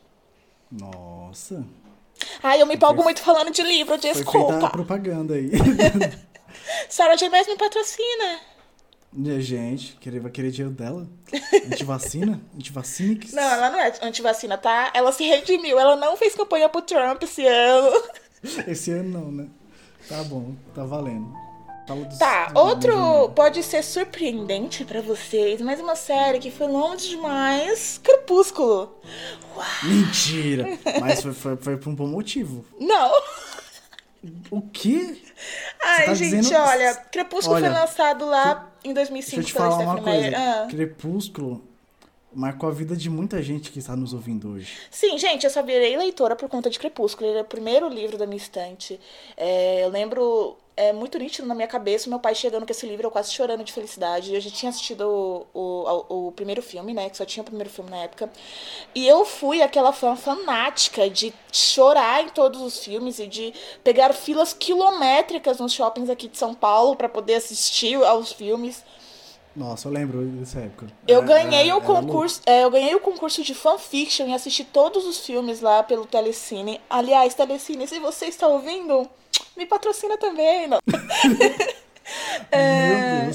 Nossa. 0.70 1.64
Ai, 2.42 2.60
eu 2.60 2.66
me 2.66 2.74
empolgo 2.74 3.02
muito 3.02 3.20
falando 3.22 3.50
de 3.50 3.62
livro, 3.62 3.98
desculpa. 3.98 4.60
Foi 4.60 4.70
propaganda 4.70 5.34
aí. 5.34 5.50
Sarah 6.88 7.16
J. 7.16 7.28
Maas 7.28 7.46
me 7.46 7.56
patrocina. 7.56 8.40
Gente, 9.40 9.96
querer, 10.00 10.20
vai 10.20 10.30
querer 10.30 10.50
dinheiro 10.50 10.74
dela? 10.74 11.06
Antivacina? 11.70 12.40
Antivacina? 12.54 13.16
Que... 13.16 13.34
Não, 13.34 13.42
ela 13.42 13.70
não 13.70 13.78
é 13.78 13.92
antivacina, 14.02 14.56
tá? 14.56 14.90
Ela 14.94 15.12
se 15.12 15.24
redimiu. 15.24 15.78
Ela 15.78 15.96
não 15.96 16.16
fez 16.16 16.34
campanha 16.34 16.68
pro 16.68 16.80
Trump 16.80 17.22
esse 17.22 17.46
ano. 17.46 18.02
Esse 18.66 18.90
ano 18.90 19.20
não, 19.20 19.30
né? 19.30 19.48
Tá 20.08 20.24
bom, 20.24 20.54
tá 20.74 20.84
valendo. 20.84 21.41
Dos, 21.86 22.18
tá, 22.18 22.52
outro 22.54 23.30
pode 23.30 23.62
ser 23.62 23.82
surpreendente 23.82 24.84
para 24.84 25.00
vocês, 25.00 25.60
mas 25.60 25.80
uma 25.80 25.96
série 25.96 26.38
que 26.38 26.50
foi 26.50 26.68
longe 26.68 27.08
demais, 27.08 28.00
Crepúsculo. 28.02 28.96
Uau. 29.56 29.66
Mentira! 29.82 30.78
Mas 31.00 31.22
foi, 31.22 31.32
foi, 31.34 31.56
foi 31.56 31.76
por 31.76 31.90
um 31.90 31.94
bom 31.94 32.06
motivo. 32.06 32.64
Não! 32.80 33.12
O 34.50 34.62
quê? 34.62 35.20
Ai, 35.82 36.06
tá 36.06 36.14
gente, 36.14 36.40
dizendo... 36.40 36.58
olha, 36.60 36.94
Crepúsculo 36.94 37.56
olha, 37.56 37.70
foi 37.70 37.80
lançado 37.80 38.24
lá 38.24 38.72
em 38.84 38.94
2005 38.94 39.36
deixa 39.36 39.40
eu 39.40 39.44
te 39.44 39.52
falar 39.52 39.78
uma 39.78 40.00
coisa. 40.00 40.36
Ah. 40.36 40.66
Crepúsculo 40.70 41.62
marcou 42.34 42.68
a 42.68 42.72
vida 42.72 42.96
de 42.96 43.10
muita 43.10 43.42
gente 43.42 43.70
que 43.70 43.78
está 43.78 43.94
nos 43.94 44.12
ouvindo 44.14 44.52
hoje. 44.52 44.72
Sim, 44.90 45.18
gente, 45.18 45.44
eu 45.44 45.50
só 45.50 45.62
virei 45.62 45.96
leitora 45.96 46.34
por 46.34 46.48
conta 46.48 46.70
de 46.70 46.78
Crepúsculo. 46.78 47.28
Ele 47.28 47.38
é 47.38 47.42
o 47.42 47.46
primeiro 47.46 47.88
livro 47.88 48.16
da 48.16 48.26
minha 48.26 48.38
estante. 48.38 48.98
É, 49.36 49.84
eu 49.84 49.88
lembro 49.88 50.56
é 50.76 50.92
muito 50.92 51.18
nítido 51.18 51.46
na 51.46 51.54
minha 51.54 51.68
cabeça 51.68 52.08
meu 52.08 52.18
pai 52.18 52.34
chegando 52.34 52.64
com 52.64 52.72
esse 52.72 52.86
livro, 52.86 53.06
eu 53.06 53.10
quase 53.10 53.32
chorando 53.32 53.62
de 53.62 53.72
felicidade. 53.72 54.34
Eu 54.34 54.40
já 54.40 54.50
tinha 54.50 54.70
assistido 54.70 55.02
o, 55.02 55.46
o, 55.52 56.28
o, 56.28 56.32
primeiro 56.32 56.62
filme, 56.62 56.94
né? 56.94 57.10
Que 57.10 57.16
só 57.16 57.24
tinha 57.24 57.42
o 57.42 57.46
primeiro 57.46 57.70
filme 57.70 57.90
na 57.90 57.98
época. 57.98 58.30
E 58.94 59.06
eu 59.06 59.24
fui 59.24 59.62
aquela 59.62 59.92
fã 59.92 60.16
fanática 60.16 61.10
de 61.10 61.32
chorar 61.52 62.24
em 62.24 62.28
todos 62.30 62.60
os 62.60 62.82
filmes 62.82 63.18
e 63.18 63.26
de 63.26 63.52
pegar 63.84 64.12
filas 64.14 64.52
quilométricas 64.52 65.58
nos 65.58 65.72
shoppings 65.72 66.08
aqui 66.08 66.28
de 66.28 66.38
São 66.38 66.54
Paulo 66.54 66.96
para 66.96 67.08
poder 67.08 67.34
assistir 67.34 67.96
aos 68.04 68.32
filmes. 68.32 68.82
Nossa, 69.54 69.86
eu 69.86 69.92
lembro 69.92 70.24
dessa 70.24 70.60
época. 70.60 70.86
Eu 71.06 71.18
era, 71.18 71.26
ganhei 71.26 71.68
era, 71.68 71.76
o 71.76 71.82
concurso, 71.82 72.40
é, 72.46 72.64
eu 72.64 72.70
ganhei 72.70 72.94
o 72.94 73.00
concurso 73.00 73.42
de 73.42 73.54
fanfiction 73.54 74.26
e 74.26 74.32
assisti 74.32 74.64
todos 74.64 75.04
os 75.04 75.18
filmes 75.18 75.60
lá 75.60 75.82
pelo 75.82 76.06
Telecine. 76.06 76.80
Aliás, 76.88 77.34
Telecine, 77.34 77.86
se 77.86 77.98
você 77.98 78.26
está 78.26 78.48
ouvindo, 78.48 79.06
me 79.56 79.66
patrocina 79.66 80.16
também. 80.16 80.66
Não. 80.66 80.78
É. 82.50 83.30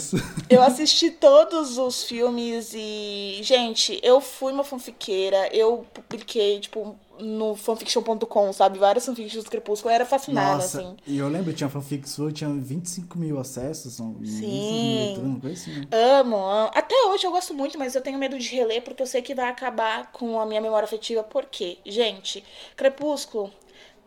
Eu 0.49 0.62
assisti 0.62 1.10
todos 1.10 1.77
os 1.77 2.03
filmes 2.03 2.73
e, 2.75 3.39
gente, 3.41 3.99
eu 4.03 4.21
fui 4.21 4.53
uma 4.53 4.63
fanfiqueira, 4.63 5.49
eu 5.53 5.86
publiquei, 5.93 6.60
tipo, 6.60 6.95
no 7.19 7.56
fanfiction.com, 7.56 8.53
sabe? 8.53 8.77
Várias 8.77 9.06
fanfictions 9.06 9.43
do 9.43 9.49
Crepúsculo, 9.49 9.91
eu 9.91 9.95
era 9.95 10.06
fascinada, 10.06 10.58
Nossa, 10.58 10.80
assim. 10.82 10.97
E 11.06 11.17
eu 11.17 11.27
lembro, 11.27 11.51
tinha 11.53 11.69
fanfics 11.69 12.12
sua, 12.12 12.32
tinha 12.32 12.49
25 12.49 13.17
mil 13.17 13.39
acessos, 13.39 13.95
Sim. 13.95 15.17
Mil 15.21 15.39
coisa 15.41 15.62
assim, 15.62 15.80
né? 15.80 15.88
Amo, 15.91 16.38
amo. 16.38 16.71
Até 16.73 16.95
hoje 17.08 17.25
eu 17.25 17.32
gosto 17.32 17.53
muito, 17.53 17.77
mas 17.80 17.95
eu 17.95 18.01
tenho 18.01 18.19
medo 18.19 18.38
de 18.38 18.47
reler 18.56 18.84
porque 18.84 19.01
eu 19.01 19.08
sei 19.08 19.21
que 19.21 19.34
vai 19.34 19.49
acabar 19.49 20.12
com 20.12 20.39
a 20.39 20.45
minha 20.45 20.62
memória 20.62 20.86
afetiva. 20.86 21.23
Por 21.23 21.45
quê? 21.45 21.80
Gente, 21.86 22.43
Crepúsculo 22.75 23.51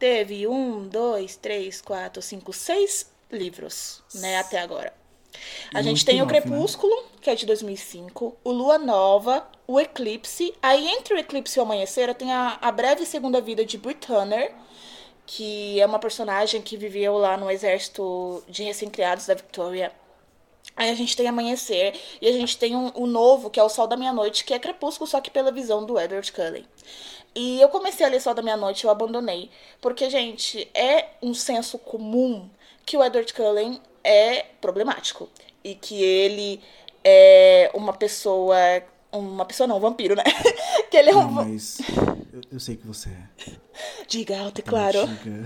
teve 0.00 0.48
um, 0.48 0.88
dois, 0.88 1.36
três, 1.36 1.80
quatro, 1.80 2.22
cinco, 2.22 2.52
seis 2.52 3.12
livros, 3.30 4.02
né, 4.14 4.38
até 4.38 4.58
agora. 4.58 4.92
A 5.72 5.80
E 5.80 5.82
gente 5.82 6.02
um 6.02 6.04
tem 6.04 6.20
o 6.22 6.26
né? 6.26 6.30
Crepúsculo, 6.40 7.04
que 7.20 7.30
é 7.30 7.34
de 7.34 7.46
2005, 7.46 8.36
o 8.42 8.50
Lua 8.50 8.78
Nova, 8.78 9.46
o 9.66 9.78
Eclipse. 9.78 10.54
Aí 10.60 10.88
entre 10.88 11.14
o 11.14 11.18
Eclipse 11.18 11.58
e 11.58 11.60
o 11.60 11.62
Amanhecer 11.62 12.12
tem 12.14 12.32
a, 12.32 12.58
a 12.60 12.72
breve 12.72 13.06
segunda 13.06 13.40
vida 13.40 13.64
de 13.64 13.78
Brit 13.78 14.06
Turner, 14.06 14.52
que 15.26 15.80
é 15.80 15.86
uma 15.86 16.00
personagem 16.00 16.60
que 16.62 16.76
viveu 16.76 17.16
lá 17.18 17.36
no 17.36 17.50
exército 17.50 18.42
de 18.48 18.64
recém-criados 18.64 19.26
da 19.26 19.34
Victoria. 19.34 19.92
Aí 20.76 20.90
a 20.90 20.94
gente 20.94 21.16
tem 21.16 21.28
Amanhecer 21.28 21.94
e 22.20 22.26
a 22.26 22.32
gente 22.32 22.56
tem 22.58 22.74
um, 22.74 22.90
o 22.94 23.06
novo, 23.06 23.50
que 23.50 23.60
é 23.60 23.62
o 23.62 23.68
Sol 23.68 23.86
da 23.86 23.96
Meia-Noite, 23.96 24.44
que 24.44 24.54
é 24.54 24.58
Crepúsculo, 24.58 25.08
só 25.08 25.20
que 25.20 25.30
pela 25.30 25.52
visão 25.52 25.84
do 25.84 26.00
Edward 26.00 26.32
Cullen. 26.32 26.64
E 27.34 27.60
eu 27.60 27.68
comecei 27.68 28.04
a 28.04 28.08
ler 28.08 28.20
Sol 28.20 28.34
da 28.34 28.42
Meia-Noite 28.42 28.84
e 28.84 28.86
eu 28.86 28.90
abandonei. 28.90 29.50
Porque, 29.80 30.10
gente, 30.10 30.68
é 30.74 31.10
um 31.22 31.32
senso 31.32 31.78
comum 31.78 32.48
que 32.84 32.96
o 32.96 33.04
Edward 33.04 33.32
Cullen 33.32 33.80
é 34.02 34.46
problemático. 34.60 35.28
E 35.62 35.74
que 35.74 36.02
ele 36.02 36.60
é 37.04 37.70
uma 37.74 37.92
pessoa. 37.92 38.56
Uma 39.12 39.44
pessoa 39.44 39.66
não, 39.66 39.76
um 39.76 39.80
vampiro, 39.80 40.14
né? 40.14 40.22
que 40.90 40.96
ele 40.96 41.10
é 41.10 41.16
um. 41.16 41.22
Não, 41.22 41.30
mas 41.30 41.78
eu, 42.32 42.40
eu 42.52 42.60
sei 42.60 42.76
que 42.76 42.86
você 42.86 43.08
é. 43.08 43.52
Diga 44.06 44.40
alto 44.40 44.60
e 44.60 44.62
claro. 44.62 45.00
Antiga. 45.00 45.44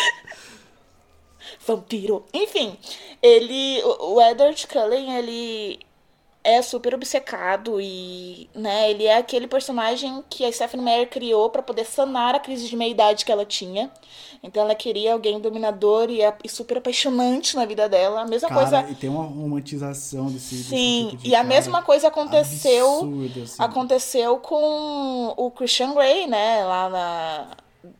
vampiro. 1.66 2.24
Enfim, 2.32 2.78
ele. 3.22 3.82
O 3.84 4.20
Edward 4.20 4.66
Cullen, 4.66 5.16
ele 5.16 5.80
é 6.42 6.62
super 6.62 6.94
obcecado 6.94 7.78
e, 7.80 8.48
né, 8.54 8.90
ele 8.90 9.04
é 9.04 9.16
aquele 9.18 9.46
personagem 9.46 10.24
que 10.30 10.44
a 10.44 10.50
Stephanie 10.50 10.84
Meyer 10.84 11.08
criou 11.10 11.50
pra 11.50 11.62
poder 11.62 11.84
sanar 11.84 12.34
a 12.34 12.38
crise 12.40 12.66
de 12.68 12.76
meia-idade 12.76 13.24
que 13.24 13.30
ela 13.32 13.44
tinha. 13.44 13.90
Então 14.42 14.62
ela 14.62 14.74
queria 14.74 15.12
alguém 15.12 15.38
dominador 15.38 16.08
e, 16.10 16.20
e 16.42 16.48
super 16.48 16.78
apaixonante 16.78 17.54
na 17.56 17.66
vida 17.66 17.86
dela. 17.90 18.22
A 18.22 18.26
mesma 18.26 18.48
Cara, 18.48 18.60
coisa. 18.62 18.90
e 18.90 18.94
tem 18.94 19.10
uma 19.10 19.22
romantização 19.24 20.26
desse, 20.30 20.54
desse 20.54 20.68
Sim, 20.70 21.08
tipo 21.10 21.22
de 21.24 21.28
e 21.28 21.34
a 21.34 21.44
mesma 21.44 21.82
coisa 21.82 22.08
aconteceu 22.08 22.86
absurda, 23.00 23.42
assim. 23.42 23.62
aconteceu 23.62 24.38
com 24.38 25.34
o 25.36 25.50
Christian 25.50 25.92
Grey, 25.92 26.26
né, 26.26 26.64
lá 26.64 26.88
na 26.88 27.46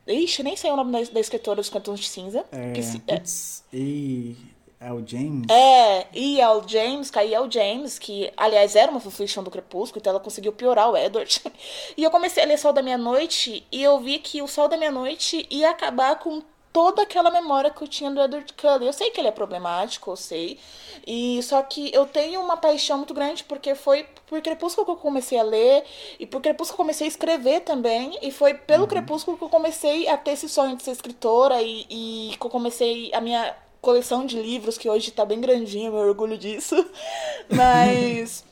Ixi, 0.06 0.42
nem 0.42 0.56
sei 0.56 0.70
o 0.70 0.76
nome 0.76 0.92
da, 0.92 1.12
da 1.12 1.20
escritora 1.20 1.56
dos 1.56 1.68
Cantons 1.70 2.00
de 2.00 2.08
Cinza. 2.08 2.44
É, 2.52 2.72
que 2.72 2.82
se- 2.82 3.02
é, 3.06 3.16
putz, 3.16 3.64
e 3.72 4.34
é 4.80 4.90
o 4.90 5.06
James. 5.06 5.46
É, 5.50 6.06
e 6.14 6.40
L. 6.40 6.62
James, 6.66 7.10
K.L. 7.10 7.50
James, 7.50 7.98
que, 7.98 8.32
aliás, 8.34 8.74
era 8.74 8.90
uma 8.90 8.98
fanfiction 8.98 9.42
do 9.42 9.50
Crepúsculo, 9.50 10.00
então 10.00 10.10
ela 10.10 10.20
conseguiu 10.20 10.52
piorar 10.52 10.90
o 10.90 10.96
Edward. 10.96 11.40
E 11.96 12.02
eu 12.02 12.10
comecei 12.10 12.42
a 12.42 12.46
ler 12.46 12.58
Sol 12.58 12.72
da 12.72 12.82
Meia-Noite 12.82 13.66
e 13.70 13.82
eu 13.82 13.98
vi 14.00 14.18
que 14.18 14.40
o 14.40 14.48
Sol 14.48 14.68
da 14.68 14.76
Meia-Noite 14.76 15.46
ia 15.50 15.70
acabar 15.70 16.18
com 16.18 16.40
toda 16.72 17.02
aquela 17.02 17.30
memória 17.30 17.70
que 17.70 17.82
eu 17.82 17.88
tinha 17.88 18.10
do 18.10 18.22
Edward 18.22 18.52
Cullen. 18.54 18.86
Eu 18.86 18.92
sei 18.92 19.10
que 19.10 19.20
ele 19.20 19.28
é 19.28 19.32
problemático, 19.32 20.10
eu 20.10 20.16
sei. 20.16 20.58
E 21.06 21.42
só 21.42 21.62
que 21.62 21.92
eu 21.92 22.06
tenho 22.06 22.40
uma 22.40 22.56
paixão 22.56 22.98
muito 22.98 23.12
grande 23.12 23.44
porque 23.44 23.74
foi 23.74 24.06
por 24.26 24.40
Crepúsculo 24.40 24.86
que 24.86 24.92
eu 24.92 24.96
comecei 24.96 25.38
a 25.38 25.42
ler 25.42 25.84
e 26.18 26.26
por 26.26 26.40
Crepúsculo 26.40 26.76
que 26.76 26.80
eu 26.82 26.84
comecei 26.84 27.06
a 27.06 27.08
escrever 27.08 27.60
também. 27.60 28.16
E 28.22 28.30
foi 28.30 28.54
pelo 28.54 28.86
Crepúsculo 28.86 29.36
que 29.36 29.44
eu 29.44 29.48
comecei 29.48 30.08
a 30.08 30.16
ter 30.16 30.32
esse 30.32 30.48
sonho 30.48 30.76
de 30.76 30.82
ser 30.82 30.92
escritora 30.92 31.60
e, 31.60 31.86
e 31.90 32.36
que 32.38 32.46
eu 32.46 32.50
comecei 32.50 33.10
a 33.12 33.20
minha 33.20 33.54
coleção 33.80 34.26
de 34.26 34.40
livros, 34.40 34.76
que 34.78 34.88
hoje 34.88 35.10
tá 35.10 35.24
bem 35.24 35.40
grandinha, 35.40 35.88
eu 35.88 35.92
me 35.92 35.98
orgulho 35.98 36.36
disso. 36.36 36.74
Mas. 37.48 38.44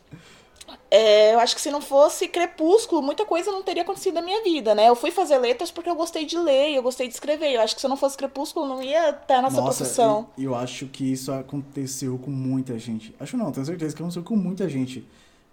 é, 0.90 1.34
eu 1.34 1.40
acho 1.40 1.54
que 1.54 1.60
se 1.60 1.70
não 1.70 1.80
fosse 1.80 2.28
Crepúsculo, 2.28 3.02
muita 3.02 3.24
coisa 3.24 3.50
não 3.50 3.62
teria 3.62 3.82
acontecido 3.82 4.14
na 4.14 4.22
minha 4.22 4.42
vida, 4.42 4.74
né? 4.74 4.88
Eu 4.88 4.96
fui 4.96 5.10
fazer 5.10 5.38
letras 5.38 5.70
porque 5.70 5.88
eu 5.90 5.94
gostei 5.94 6.24
de 6.24 6.36
ler, 6.38 6.74
eu 6.74 6.82
gostei 6.82 7.06
de 7.08 7.14
escrever. 7.14 7.52
Eu 7.52 7.60
acho 7.60 7.74
que 7.74 7.80
se 7.80 7.86
eu 7.86 7.90
não 7.90 7.96
fosse 7.96 8.16
Crepúsculo, 8.16 8.64
eu 8.66 8.68
não 8.70 8.82
ia 8.82 9.10
estar 9.10 9.42
nessa 9.42 9.60
Nossa, 9.60 9.78
profissão. 9.84 10.28
e- 10.36 10.44
eu 10.44 10.54
acho 10.54 10.86
que 10.86 11.12
isso 11.12 11.30
aconteceu 11.32 12.18
com 12.18 12.30
muita 12.30 12.78
gente. 12.78 13.14
Acho 13.20 13.36
não, 13.36 13.52
tenho 13.52 13.66
certeza 13.66 13.94
que 13.94 14.02
aconteceu 14.02 14.22
com 14.22 14.36
muita 14.36 14.68
gente. 14.68 15.04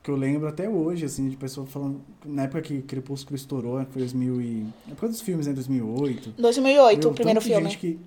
Que 0.02 0.12
eu 0.12 0.16
lembro 0.16 0.48
até 0.48 0.70
hoje, 0.70 1.04
assim, 1.04 1.28
de 1.30 1.36
pessoas 1.36 1.68
falando. 1.70 2.00
Na 2.24 2.44
época 2.44 2.62
que 2.62 2.80
Crepúsculo 2.84 3.36
estourou, 3.36 3.80
né, 3.80 3.88
foi 3.90 4.04
2000 4.04 4.40
e. 4.40 4.64
Na 4.86 4.92
época 4.92 5.08
dos 5.08 5.20
filmes, 5.20 5.48
né? 5.48 5.54
2008. 5.54 6.34
2008, 6.38 7.00
Meu, 7.00 7.10
o 7.10 7.14
primeiro 7.16 7.42
filme. 7.42 7.64
Gente 7.70 7.80
que, 7.80 8.00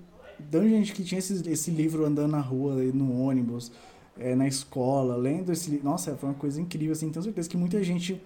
tanto 0.51 0.65
de 0.65 0.71
gente 0.71 0.93
que 0.93 1.03
tinha 1.03 1.19
esse, 1.19 1.49
esse 1.49 1.71
livro 1.71 2.05
andando 2.05 2.31
na 2.31 2.41
rua, 2.41 2.75
no 2.75 3.21
ônibus, 3.21 3.71
é, 4.17 4.35
na 4.35 4.47
escola, 4.47 5.15
lendo 5.15 5.51
esse 5.51 5.69
livro. 5.69 5.85
Nossa, 5.85 6.15
foi 6.15 6.29
uma 6.29 6.35
coisa 6.35 6.59
incrível, 6.61 6.91
assim. 6.91 7.09
Tenho 7.09 7.23
certeza 7.23 7.49
que 7.49 7.57
muita 7.57 7.81
gente 7.83 8.21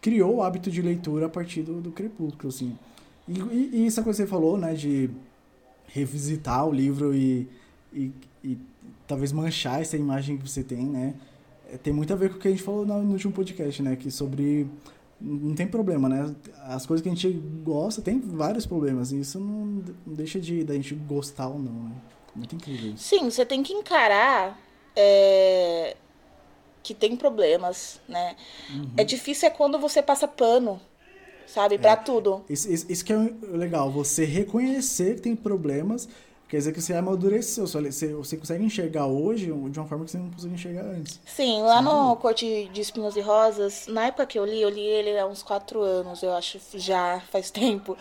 criou 0.00 0.36
o 0.36 0.42
hábito 0.42 0.70
de 0.70 0.82
leitura 0.82 1.26
a 1.26 1.28
partir 1.28 1.62
do, 1.62 1.80
do 1.80 1.90
Crepúsculo, 1.90 2.48
assim. 2.48 2.76
E, 3.26 3.38
e, 3.38 3.70
e 3.74 3.86
essa 3.86 4.02
coisa 4.02 4.22
que 4.22 4.26
você 4.26 4.30
falou, 4.30 4.56
né, 4.56 4.74
de 4.74 5.10
revisitar 5.86 6.66
o 6.66 6.72
livro 6.72 7.14
e, 7.14 7.48
e, 7.92 8.12
e 8.44 8.58
talvez 9.06 9.32
manchar 9.32 9.80
essa 9.80 9.96
imagem 9.96 10.36
que 10.36 10.48
você 10.48 10.62
tem, 10.62 10.84
né? 10.84 11.14
É, 11.72 11.76
Tem 11.76 11.92
muito 11.92 12.12
a 12.12 12.16
ver 12.16 12.30
com 12.30 12.36
o 12.36 12.38
que 12.38 12.48
a 12.48 12.50
gente 12.50 12.62
falou 12.62 12.86
no, 12.86 13.02
no 13.02 13.12
último 13.12 13.32
podcast, 13.32 13.82
né? 13.82 13.96
Que 13.96 14.10
sobre. 14.10 14.66
Não 15.20 15.54
tem 15.54 15.66
problema, 15.66 16.08
né? 16.08 16.34
As 16.64 16.86
coisas 16.86 17.02
que 17.02 17.08
a 17.08 17.14
gente 17.14 17.30
gosta 17.64 18.00
tem 18.00 18.20
vários 18.20 18.66
problemas. 18.66 19.10
E 19.10 19.20
isso 19.20 19.40
não, 19.40 19.82
deixa 20.06 20.38
de 20.38 20.62
da 20.62 20.74
gente 20.74 20.94
gostar 20.94 21.48
ou 21.48 21.58
não, 21.58 21.72
né? 21.72 21.92
Muito 22.34 22.54
incrível. 22.54 22.94
Sim, 22.96 23.30
você 23.30 23.44
tem 23.44 23.62
que 23.62 23.72
encarar 23.72 24.58
é, 24.94 25.96
que 26.82 26.94
tem 26.94 27.16
problemas, 27.16 28.00
né? 28.08 28.36
Uhum. 28.70 28.90
É 28.96 29.04
difícil 29.04 29.48
é 29.48 29.50
quando 29.50 29.78
você 29.78 30.00
passa 30.00 30.28
pano, 30.28 30.80
sabe? 31.46 31.78
Pra 31.78 31.96
tudo. 31.96 32.44
Isso, 32.48 32.72
isso, 32.72 32.86
isso 32.88 33.04
que 33.04 33.12
é 33.12 33.16
legal, 33.42 33.90
você 33.90 34.24
reconhecer 34.24 35.16
que 35.16 35.22
tem 35.22 35.36
problemas, 35.36 36.08
quer 36.48 36.56
dizer 36.56 36.72
que 36.72 36.80
você 36.80 36.94
amadureceu. 36.94 37.66
Você, 37.66 38.36
consegue 38.36 38.64
enxergar 38.64 39.06
hoje 39.06 39.46
de 39.46 39.78
uma 39.78 39.86
forma 39.86 40.04
que 40.04 40.10
você 40.10 40.18
não 40.18 40.30
conseguia 40.30 40.54
enxergar 40.54 40.82
antes. 40.82 41.20
Sim, 41.26 41.62
lá 41.62 41.76
Sem 41.76 41.84
no. 41.84 42.16
Corte 42.16 42.70
de 42.72 42.80
Espinhos 42.80 43.16
e 43.16 43.20
Rosas, 43.20 43.86
na 43.86 44.06
época 44.06 44.26
que 44.26 44.38
eu 44.38 44.44
li, 44.44 44.60
eu 44.60 44.70
li 44.70 44.80
ele 44.80 45.18
há 45.18 45.26
uns 45.26 45.42
quatro 45.42 45.82
anos, 45.82 46.22
eu 46.22 46.32
acho, 46.32 46.58
já 46.74 47.20
faz 47.30 47.50
tempo. 47.52 47.96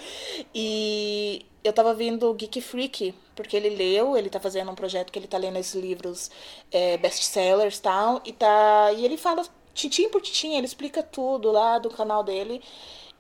E 0.56 1.46
eu 1.64 1.74
tava 1.74 1.94
vendo 1.94 2.30
o 2.30 2.34
Geek 2.34 2.62
Freak, 2.62 3.14
porque 3.36 3.56
ele 3.58 3.70
leu, 3.70 4.18
ele 4.18 4.30
tá 4.30 4.40
fazendo 4.40 4.72
um 4.72 4.76
projeto 4.76 5.12
que 5.12 5.20
ele 5.20 5.28
tá 5.28 5.38
lendo 5.38 5.58
esses 5.58 5.76
livros 5.76 6.32
é, 6.72 6.98
best-sellers 6.98 7.78
e 7.78 7.82
tal, 7.82 8.22
e, 8.26 8.32
tá, 8.32 8.92
e 8.94 9.04
ele 9.04 9.18
fala 9.18 9.44
titim 9.74 10.10
por 10.10 10.22
titim, 10.22 10.56
ele 10.56 10.66
explica 10.66 11.04
tudo 11.04 11.52
lá 11.52 11.78
do 11.78 11.90
canal 11.90 12.24
dele. 12.24 12.62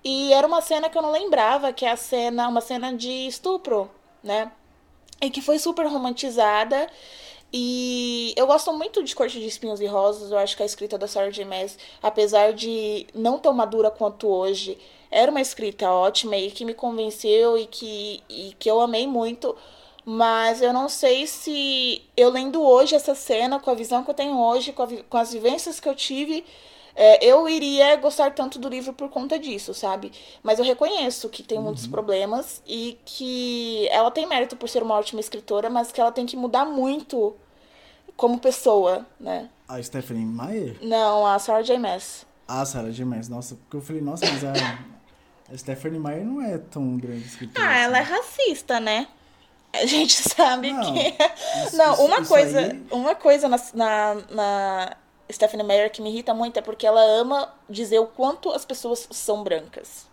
E 0.04 0.32
era 0.34 0.48
uma 0.48 0.62
cena 0.62 0.90
que 0.90 0.98
eu 0.98 1.02
não 1.02 1.12
lembrava, 1.12 1.74
que 1.74 1.86
é 1.86 1.92
a 1.92 1.98
cena, 1.98 2.48
uma 2.48 2.62
cena 2.62 2.94
de 2.94 3.28
estupro, 3.28 3.90
né? 4.24 4.52
E 5.22 5.30
que 5.30 5.42
foi 5.42 5.60
super 5.60 5.86
romantizada. 5.88 6.88
E 7.52 8.34
eu 8.36 8.46
gosto 8.46 8.74
muito 8.74 9.04
de 9.04 9.16
Corte 9.16 9.40
de 9.40 9.48
Espinhos 9.48 9.80
e 9.80 9.86
Rosas. 9.86 10.32
Eu 10.32 10.38
acho 10.38 10.56
que 10.56 10.64
a 10.64 10.66
escrita 10.66 10.98
da 10.98 11.08
Sarah 11.08 11.30
J. 11.30 11.46
Maas, 11.46 11.78
apesar 12.02 12.54
de 12.54 13.08
não 13.14 13.40
tão 13.40 13.54
madura 13.54 13.90
quanto 13.90 14.28
hoje, 14.28 14.78
era 15.10 15.32
uma 15.32 15.42
escrita 15.42 15.90
ótima 15.90 16.36
e 16.36 16.52
que 16.52 16.66
me 16.66 16.74
convenceu 16.74 17.58
e 17.58 17.66
que, 17.66 18.22
e 18.30 18.54
que 18.60 18.70
eu 18.70 18.82
amei 18.82 19.08
muito. 19.08 19.56
Mas 20.06 20.62
eu 20.62 20.72
não 20.72 20.88
sei 20.88 21.28
se 21.28 22.02
eu 22.16 22.30
lendo 22.30 22.62
hoje 22.62 22.96
essa 22.96 23.16
cena, 23.16 23.60
com 23.60 23.70
a 23.70 23.74
visão 23.74 24.04
que 24.04 24.10
eu 24.10 24.14
tenho 24.14 24.40
hoje, 24.40 24.72
com, 24.72 24.86
com 25.04 25.18
as 25.18 25.34
vivências 25.34 25.80
que 25.80 25.90
eu 25.90 25.96
tive, 25.96 26.46
é, 27.00 27.24
eu 27.24 27.48
iria 27.48 27.96
gostar 27.98 28.32
tanto 28.34 28.58
do 28.58 28.68
livro 28.68 28.92
por 28.92 29.08
conta 29.10 29.38
disso, 29.38 29.72
sabe? 29.74 30.12
Mas 30.42 30.58
eu 30.58 30.66
reconheço 30.66 31.30
que 31.30 31.44
tem 31.44 31.60
muitos 31.60 31.86
problemas 31.86 32.62
e 32.66 32.98
que 33.06 33.88
ela 33.92 34.10
tem 34.10 34.26
mérito 34.26 34.56
por 34.58 34.68
ser 34.68 34.82
uma 34.82 34.96
ótima 34.96 35.20
escritora, 35.22 35.70
mas 35.70 35.92
que 35.92 36.02
ela 36.02 36.12
tem 36.12 36.26
que 36.26 36.36
mudar 36.36 36.66
muito 36.66 37.36
como 38.16 38.40
pessoa, 38.40 39.06
né? 39.20 39.48
A 39.68 39.82
Stephanie 39.84 40.26
Meyer? 40.26 40.78
Não, 40.82 41.26
a 41.28 41.38
Sarah 41.38 41.62
J. 41.62 41.78
Maas. 41.78 42.26
Ah, 42.48 42.66
Sarah 42.66 42.90
J. 42.90 43.06
Maas. 43.06 43.30
Nossa, 43.30 43.56
porque 43.56 43.78
eu 43.78 43.82
falei, 43.82 44.02
nossa, 44.02 44.26
mas 44.26 44.44
a, 44.44 44.54
a 45.54 45.58
Stephanie 45.58 46.00
Meyer 46.00 46.26
não 46.26 46.42
é 46.42 46.58
tão 46.58 46.98
grande 46.98 47.26
escritora. 47.28 47.68
Ah, 47.68 47.78
ela 47.78 47.98
é 48.00 48.02
assim. 48.02 48.12
racista, 48.14 48.80
né? 48.80 49.08
A 49.74 49.86
gente 49.86 50.14
sabe 50.14 50.72
Não, 50.74 50.94
que. 50.94 51.00
isso- 51.68 51.76
Não, 51.78 52.06
uma 52.06 52.22
isso 52.22 52.30
coisa, 52.30 52.60
aí- 52.60 52.86
uma 52.90 53.14
coisa 53.14 53.48
na, 53.50 53.58
na, 53.76 54.16
na 54.32 54.98
Stephanie 55.32 55.66
Meyer 55.66 55.92
que 55.92 56.02
me 56.02 56.10
irrita 56.10 56.34
muito 56.34 56.58
é 56.58 56.62
porque 56.62 56.86
ela 56.88 57.02
ama 57.02 57.54
dizer 57.70 58.00
o 58.00 58.08
quanto 58.08 58.52
as 58.52 58.66
pessoas 58.66 59.08
são 59.12 59.44
brancas. 59.44 60.08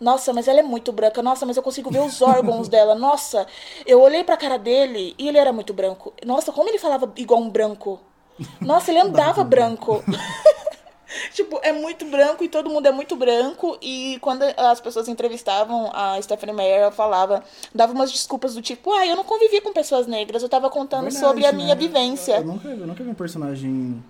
Nossa, 0.00 0.32
mas 0.32 0.48
ela 0.48 0.60
é 0.60 0.62
muito 0.62 0.92
branca. 0.92 1.22
Nossa, 1.22 1.46
mas 1.46 1.56
eu 1.56 1.62
consigo 1.62 1.90
ver 1.90 2.00
os 2.00 2.20
órgãos 2.20 2.68
dela. 2.68 2.94
Nossa, 2.94 3.46
eu 3.86 4.00
olhei 4.00 4.24
pra 4.24 4.36
cara 4.36 4.58
dele 4.58 5.14
e 5.18 5.28
ele 5.28 5.38
era 5.38 5.52
muito 5.52 5.72
branco. 5.72 6.12
Nossa, 6.24 6.52
como 6.52 6.68
ele 6.68 6.78
falava 6.78 7.12
igual 7.16 7.40
um 7.40 7.48
branco. 7.48 8.00
Nossa, 8.60 8.90
ele 8.90 9.00
andava 9.00 9.44
branco. 9.44 10.02
Tipo, 11.32 11.60
é 11.62 11.72
muito 11.72 12.04
branco 12.06 12.42
e 12.42 12.48
todo 12.48 12.70
mundo 12.70 12.86
é 12.86 12.92
muito 12.92 13.16
branco. 13.16 13.78
E 13.82 14.18
quando 14.20 14.42
as 14.56 14.80
pessoas 14.80 15.08
entrevistavam 15.08 15.90
a 15.94 16.20
Stephanie 16.20 16.54
Meyer, 16.54 16.80
ela 16.80 16.90
falava, 16.92 17.42
dava 17.74 17.92
umas 17.92 18.10
desculpas 18.10 18.54
do 18.54 18.62
tipo, 18.62 18.92
ah, 18.92 19.06
eu 19.06 19.16
não 19.16 19.24
convivi 19.24 19.60
com 19.60 19.72
pessoas 19.72 20.06
negras, 20.06 20.42
eu 20.42 20.48
tava 20.48 20.70
contando 20.70 21.04
Verdade, 21.04 21.24
sobre 21.24 21.46
a 21.46 21.52
né? 21.52 21.58
minha 21.58 21.74
vivência. 21.74 22.36
Eu 22.36 22.44
nunca, 22.44 22.68
eu 22.68 22.86
nunca 22.86 23.04
vi 23.04 23.10
um 23.10 23.14
personagem 23.14 24.02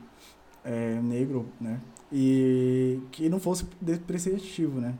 é, 0.64 0.98
negro, 1.02 1.48
né? 1.60 1.80
E 2.12 3.00
que 3.10 3.28
não 3.28 3.40
fosse 3.40 3.66
depreciativo, 3.80 4.80
né? 4.80 4.94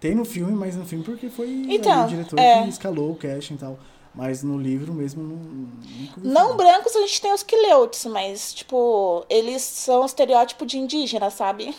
Tem 0.00 0.14
no 0.14 0.24
filme, 0.24 0.52
mas 0.52 0.76
no 0.76 0.84
filme 0.84 1.04
porque 1.04 1.28
foi 1.28 1.66
Então, 1.68 2.04
o 2.04 2.08
diretor 2.08 2.38
é. 2.38 2.62
que 2.62 2.68
escalou 2.68 3.12
o 3.12 3.16
casting 3.16 3.54
e 3.54 3.58
tal. 3.58 3.78
Mas 4.16 4.42
no 4.42 4.58
livro 4.58 4.94
mesmo 4.94 5.22
não. 5.22 6.48
Não 6.48 6.56
brancos 6.56 6.96
a 6.96 7.00
gente 7.00 7.20
tem 7.20 7.32
os 7.34 7.42
Quileutes, 7.42 8.06
mas, 8.06 8.54
tipo, 8.54 9.24
eles 9.28 9.60
são 9.60 10.06
estereótipo 10.06 10.64
de 10.64 10.78
indígena, 10.78 11.28
sabe? 11.30 11.74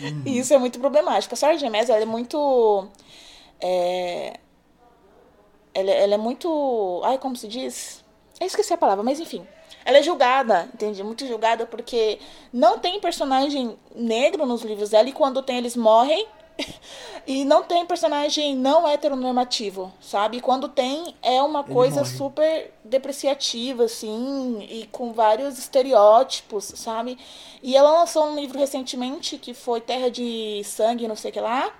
Uhum. 0.00 0.22
e 0.24 0.38
isso 0.38 0.54
é 0.54 0.58
muito 0.58 0.80
problemático. 0.80 1.34
A 1.34 1.54
J. 1.54 1.68
Maas, 1.68 1.90
ela 1.90 2.00
é 2.00 2.06
muito. 2.06 2.88
É... 3.60 4.38
Ela, 5.74 5.90
ela 5.90 6.14
é 6.14 6.18
muito. 6.18 7.02
Ai, 7.04 7.18
como 7.18 7.36
se 7.36 7.46
diz? 7.46 8.02
Eu 8.40 8.46
esqueci 8.46 8.72
a 8.72 8.78
palavra, 8.78 9.04
mas 9.04 9.20
enfim. 9.20 9.46
Ela 9.84 9.98
é 9.98 10.02
julgada, 10.02 10.68
entende? 10.72 11.02
Muito 11.02 11.26
julgada 11.26 11.66
porque 11.66 12.18
não 12.52 12.78
tem 12.78 13.00
personagem 13.00 13.78
negro 13.94 14.46
nos 14.46 14.62
livros 14.62 14.90
dela 14.90 15.08
e 15.08 15.12
quando 15.12 15.42
tem 15.42 15.58
eles 15.58 15.76
morrem. 15.76 16.26
E 17.26 17.44
não 17.44 17.62
tem 17.62 17.84
personagem 17.86 18.56
não 18.56 18.86
heteronormativo, 18.86 19.92
sabe? 20.00 20.40
Quando 20.40 20.68
tem, 20.68 21.14
é 21.22 21.42
uma 21.42 21.60
Ele 21.60 21.72
coisa 21.72 22.00
morre. 22.00 22.16
super 22.16 22.74
depreciativa, 22.84 23.84
assim, 23.84 24.66
e 24.68 24.86
com 24.92 25.12
vários 25.12 25.58
estereótipos, 25.58 26.64
sabe? 26.76 27.18
E 27.62 27.76
ela 27.76 28.00
lançou 28.00 28.26
um 28.26 28.36
livro 28.36 28.58
recentemente 28.58 29.38
que 29.38 29.54
foi 29.54 29.80
Terra 29.80 30.10
de 30.10 30.62
Sangue, 30.64 31.08
não 31.08 31.16
sei 31.16 31.30
o 31.30 31.34
que 31.34 31.40
lá 31.40 31.72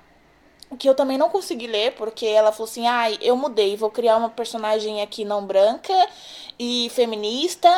que 0.78 0.88
eu 0.88 0.94
também 0.94 1.18
não 1.18 1.28
consegui 1.28 1.66
ler, 1.66 1.92
porque 1.94 2.26
ela 2.26 2.52
falou 2.52 2.70
assim: 2.70 2.86
ai, 2.86 3.18
ah, 3.20 3.24
eu 3.24 3.36
mudei, 3.36 3.76
vou 3.76 3.90
criar 3.90 4.16
uma 4.16 4.28
personagem 4.28 5.02
aqui 5.02 5.24
não 5.24 5.44
branca 5.44 5.92
e 6.58 6.88
feminista. 6.94 7.68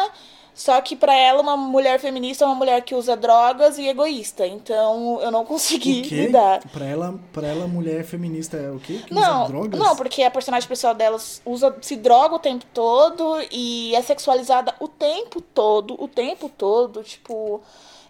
Só 0.55 0.81
que 0.83 0.95
para 0.95 1.15
ela, 1.15 1.41
uma 1.41 1.57
mulher 1.57 1.99
feminista 1.99 2.45
é 2.45 2.47
uma 2.47 2.55
mulher 2.55 2.83
que 2.83 2.95
usa 2.95 3.17
drogas 3.17 3.79
e 3.79 3.89
egoísta. 3.89 4.47
Então 4.47 5.21
eu 5.23 5.31
não 5.31 5.45
consegui 5.45 6.03
lidar. 6.03 6.61
Pra 6.71 6.85
ela, 6.85 7.19
pra 7.33 7.49
ela, 7.49 7.67
mulher 7.67 8.05
feminista 8.05 8.57
é 8.57 8.71
o 8.71 8.79
quê? 8.79 9.01
Que 9.07 9.15
não, 9.15 9.45
usa 9.45 9.53
drogas? 9.53 9.81
Não, 9.81 9.97
porque 9.97 10.23
a 10.23 10.31
personagem 10.31 10.69
pessoal 10.69 10.95
dela 10.95 11.19
usa, 11.47 11.75
se 11.81 11.97
droga 11.97 12.35
o 12.35 12.39
tempo 12.39 12.67
todo 12.75 13.39
e 13.51 13.95
é 13.95 14.03
sexualizada 14.03 14.75
o 14.79 14.89
tempo 14.89 15.41
todo, 15.41 15.97
o 16.03 16.07
tempo 16.07 16.49
todo. 16.49 17.03
Tipo. 17.03 17.63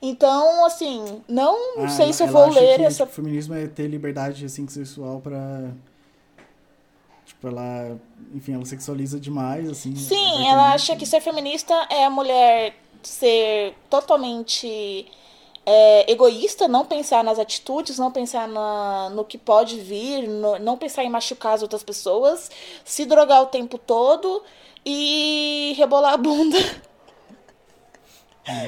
Então, 0.04 0.66
assim, 0.66 1.22
não 1.28 1.56
ah, 1.78 1.88
sei 1.88 2.12
se 2.12 2.24
eu 2.24 2.26
vou 2.26 2.48
ler 2.50 2.78
que, 2.78 2.84
essa. 2.84 3.04
o 3.04 3.06
feminismo 3.06 3.54
é 3.54 3.68
ter 3.68 3.86
liberdade 3.86 4.44
assim, 4.44 4.66
sexual 4.66 5.20
para 5.20 5.70
Tipo, 7.42 7.48
ela, 7.48 7.98
enfim, 8.32 8.54
ela 8.54 8.64
sexualiza 8.64 9.18
demais, 9.18 9.68
assim. 9.68 9.96
Sim, 9.96 10.46
ela 10.46 10.74
acha 10.74 10.94
que 10.94 11.04
ser 11.04 11.20
feminista 11.20 11.74
é 11.90 12.04
a 12.04 12.10
mulher 12.10 12.76
ser 13.02 13.74
totalmente 13.90 15.10
é, 15.66 16.12
egoísta, 16.12 16.68
não 16.68 16.86
pensar 16.86 17.24
nas 17.24 17.40
atitudes, 17.40 17.98
não 17.98 18.12
pensar 18.12 18.46
na, 18.46 19.10
no 19.10 19.24
que 19.24 19.36
pode 19.36 19.80
vir, 19.80 20.28
no, 20.28 20.56
não 20.60 20.76
pensar 20.76 21.02
em 21.02 21.10
machucar 21.10 21.54
as 21.54 21.62
outras 21.62 21.82
pessoas, 21.82 22.48
se 22.84 23.04
drogar 23.04 23.42
o 23.42 23.46
tempo 23.46 23.76
todo 23.76 24.44
e 24.86 25.74
rebolar 25.76 26.12
a 26.12 26.16
bunda. 26.16 26.58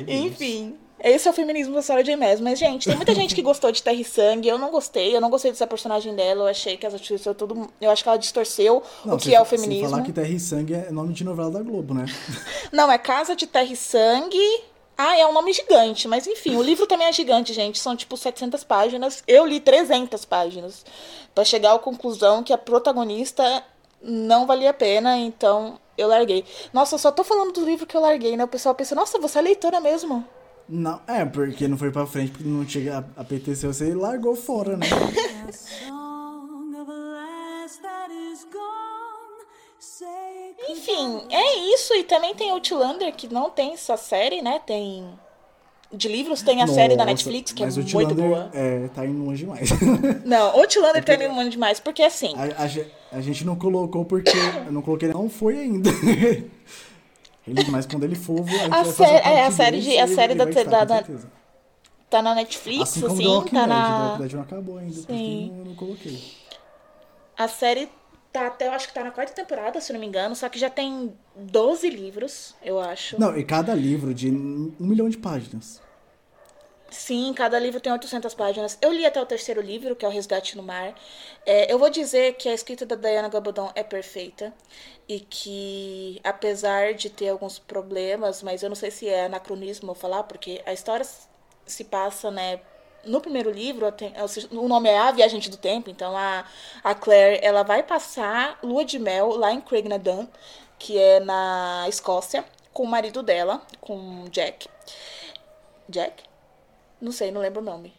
Enfim. 0.09 0.77
Esse 1.01 1.29
é 1.29 1.31
o 1.31 1.35
feminismo 1.35 1.75
da 1.75 1.83
Sarah 1.83 2.03
J. 2.03 2.17
Maas. 2.17 2.41
Mas, 2.41 2.59
gente, 2.59 2.89
tem 2.89 2.97
muita 2.97 3.15
gente 3.15 3.35
que 3.35 3.43
gostou 3.43 3.71
de 3.71 3.83
Terra 3.83 3.97
e 3.97 4.05
Sangue. 4.05 4.49
Eu 4.49 4.59
não 4.59 4.71
gostei. 4.71 5.15
Eu 5.15 5.21
não 5.21 5.29
gostei 5.29 5.51
dessa 5.51 5.67
personagem 5.67 6.15
dela. 6.15 6.45
Eu 6.45 6.47
achei 6.49 6.77
que 6.77 6.87
ela 6.87 6.99
distorceu 6.99 7.35
tudo. 7.35 7.69
Eu 7.81 7.91
acho 7.91 8.03
que 8.03 8.09
ela 8.09 8.19
distorceu 8.19 8.83
não, 9.05 9.17
o 9.17 9.19
que 9.19 9.35
é 9.35 9.41
o 9.41 9.45
feminismo. 9.45 9.91
falar 9.91 10.03
que 10.03 10.13
Terra 10.13 10.29
e 10.29 10.41
Sangue 10.41 10.75
é 10.75 10.91
nome 10.91 11.13
de 11.13 11.25
novela 11.25 11.51
da 11.51 11.63
Globo, 11.63 11.95
né? 11.95 12.07
não, 12.73 12.91
é 12.91 12.97
Casa 12.97 13.37
de 13.37 13.47
Terra 13.47 13.73
e 13.73 13.77
Sangue. 13.77 14.63
Ah, 14.97 15.19
é 15.19 15.27
um 15.27 15.33
nome 15.33 15.53
gigante, 15.53 16.07
mas 16.07 16.25
enfim, 16.25 16.55
o 16.55 16.63
livro 16.63 16.87
também 16.87 17.09
é 17.09 17.13
gigante, 17.13 17.53
gente. 17.53 17.81
São 17.81 17.97
tipo 17.97 18.17
700 18.17 18.63
páginas. 18.63 19.25
Eu 19.27 19.45
li 19.45 19.59
300 19.59 20.25
páginas 20.25 20.87
para 21.35 21.45
chegar 21.45 21.75
à 21.75 21.79
conclusão 21.81 22.45
que 22.45 22.53
a 22.53 22.59
protagonista 22.59 23.65
não 24.01 24.47
valia 24.47 24.71
a 24.71 24.75
pena, 24.75 25.17
então 25.19 25.81
eu 25.99 26.07
larguei. 26.07 26.45
Nossa, 26.73 26.95
eu 26.95 26.99
só 26.99 27.11
tô 27.11 27.25
falando 27.25 27.53
do 27.53 27.65
livro 27.65 27.87
que 27.87 27.97
eu 27.97 28.01
larguei, 28.01 28.37
né? 28.37 28.45
O 28.45 28.49
pessoal 28.49 28.75
pensa, 28.75 28.95
nossa, 28.95 29.19
você 29.19 29.39
é 29.41 29.43
leitora 29.43 29.81
mesmo. 29.81 30.25
Não, 30.69 31.01
é, 31.07 31.25
porque 31.25 31.69
não 31.69 31.77
foi 31.77 31.91
pra 31.91 32.07
frente, 32.07 32.33
porque 32.33 32.49
não 32.49 32.65
tinha 32.65 33.05
apeteceu, 33.17 33.73
você 33.73 33.95
largou 33.95 34.35
fora, 34.35 34.77
né? 34.77 34.87
Enfim, 40.69 41.23
é 41.31 41.75
isso. 41.75 41.95
E 41.95 42.05
também 42.05 42.35
tem 42.35 42.51
Outlander, 42.51 43.13
que 43.15 43.33
não 43.33 43.51
tem 43.51 43.77
só 43.77 43.97
série, 43.97 44.43
né? 44.43 44.61
Tem. 44.67 45.07
De 45.93 46.09
livros 46.09 46.43
tem 46.43 46.61
a 46.61 46.67
Nossa, 46.67 46.75
série 46.75 46.97
da 46.97 47.05
Netflix, 47.05 47.53
que 47.53 47.63
é 47.63 47.69
muito 47.69 48.15
boa. 48.17 48.51
É, 48.53 48.89
tá 48.89 49.07
indo 49.07 49.25
longe 49.25 49.45
demais. 49.45 49.71
Não, 50.25 50.59
Outlander 50.59 50.97
é 50.97 51.01
tá 51.03 51.15
indo 51.15 51.33
longe 51.35 51.51
demais, 51.51 51.79
porque 51.79 52.03
assim. 52.03 52.35
A, 52.37 52.65
a, 52.65 53.19
a 53.19 53.21
gente 53.21 53.45
não 53.45 53.55
colocou 53.55 54.05
porque. 54.05 54.37
Eu 54.67 54.73
não 54.73 54.83
coloquei, 54.83 55.09
não 55.11 55.29
foi 55.29 55.59
ainda. 55.61 55.91
Ele, 57.47 57.71
mas 57.71 57.85
quando 57.85 58.05
ele 58.05 58.15
for, 58.15 58.41
a 58.41 58.45
gente 58.45 58.73
a 58.73 58.83
vai 58.83 58.93
série, 58.93 59.29
é, 59.29 59.45
a 59.45 59.51
série, 59.51 59.81
de, 59.81 59.99
a 59.99 60.07
série 60.07 60.35
da, 60.35 60.45
da, 60.47 60.85
da 60.85 61.05
tá 62.09 62.23
na 62.23 62.35
Netflix, 62.35 62.83
assim, 62.83 63.01
como 63.01 63.13
assim, 63.13 63.27
Walking 63.27 63.55
tá 63.55 63.61
Dead, 63.61 63.69
na... 63.69 64.11
The 64.13 64.23
Dead 64.23 64.33
não 64.33 64.43
acabou 64.43 64.79
ainda, 64.79 64.95
Sim. 64.95 65.55
eu 65.59 65.65
não 65.65 65.75
coloquei. 65.75 66.23
A 67.37 67.49
série 67.49 67.89
tá 68.33 68.47
até, 68.47 68.69
eu 68.69 68.73
acho 68.73 68.89
que 68.89 68.95
tá 68.95 69.05
na 69.05 69.11
quarta 69.11 69.33
temporada, 69.33 69.81
se 69.81 69.93
não 69.93 70.01
me 70.01 70.07
engano, 70.07 70.35
só 70.35 70.49
que 70.49 70.59
já 70.59 70.71
tem 70.71 71.13
12 71.37 71.91
livros, 71.91 72.55
eu 72.63 72.81
acho. 72.81 73.21
Não, 73.21 73.37
e 73.37 73.45
cada 73.45 73.75
livro 73.75 74.15
de 74.15 74.31
um 74.31 74.73
milhão 74.79 75.09
de 75.09 75.19
páginas. 75.19 75.83
Sim, 76.91 77.35
cada 77.35 77.59
livro 77.59 77.81
tem 77.81 77.93
800 77.93 78.33
páginas. 78.35 78.79
Eu 78.81 78.93
li 78.93 79.05
até 79.05 79.21
o 79.21 79.27
terceiro 79.27 79.61
livro, 79.61 79.97
que 79.97 80.05
é 80.05 80.09
O 80.09 80.11
Resgate 80.13 80.57
no 80.57 80.63
Mar. 80.63 80.95
É, 81.45 81.73
eu 81.73 81.77
vou 81.77 81.91
dizer 81.91 82.35
que 82.35 82.49
a 82.49 82.55
escrita 82.55 82.87
da 82.87 82.95
Diana 82.95 83.29
Gabaldon 83.29 83.73
é 83.75 83.83
perfeita 83.83 84.55
e 85.09 85.21
que, 85.21 86.21
apesar 86.25 86.95
de 86.95 87.11
ter 87.11 87.29
alguns 87.29 87.59
problemas, 87.59 88.43
mas 88.43 88.63
eu 88.63 88.69
não 88.69 88.77
sei 88.77 88.91
se 88.91 89.09
é 89.09 89.27
anacronismo 89.27 89.95
falar, 89.95 90.23
porque 90.25 90.63
a 90.65 90.73
história 90.73 91.07
se 91.67 91.85
passa, 91.85 92.31
né, 92.31 92.61
no 93.05 93.21
primeiro 93.21 93.51
livro, 93.51 93.87
o 94.53 94.69
nome 94.69 94.89
é 94.89 94.99
A 94.99 95.13
Viagem 95.13 95.41
do 95.41 95.57
Tempo, 95.57 95.91
então 95.91 96.17
a, 96.17 96.45
a 96.83 96.95
Claire 96.95 97.39
ela 97.43 97.63
vai 97.63 97.83
passar 97.83 98.59
lua 98.63 98.85
de 98.85 98.99
mel 98.99 99.37
lá 99.37 99.53
em 99.53 99.61
Craignadan, 99.61 100.27
que 100.79 100.99
é 100.99 101.21
na 101.21 101.85
Escócia, 101.89 102.45
com 102.73 102.85
o 102.85 102.89
marido 102.89 103.23
dela, 103.23 103.63
com 103.81 104.25
Jack. 104.31 104.69
Jack? 105.89 106.25
Não 107.01 107.13
sei, 107.13 107.31
não 107.31 107.41
lembro 107.41 107.61
o 107.61 107.65
nome. 107.65 107.93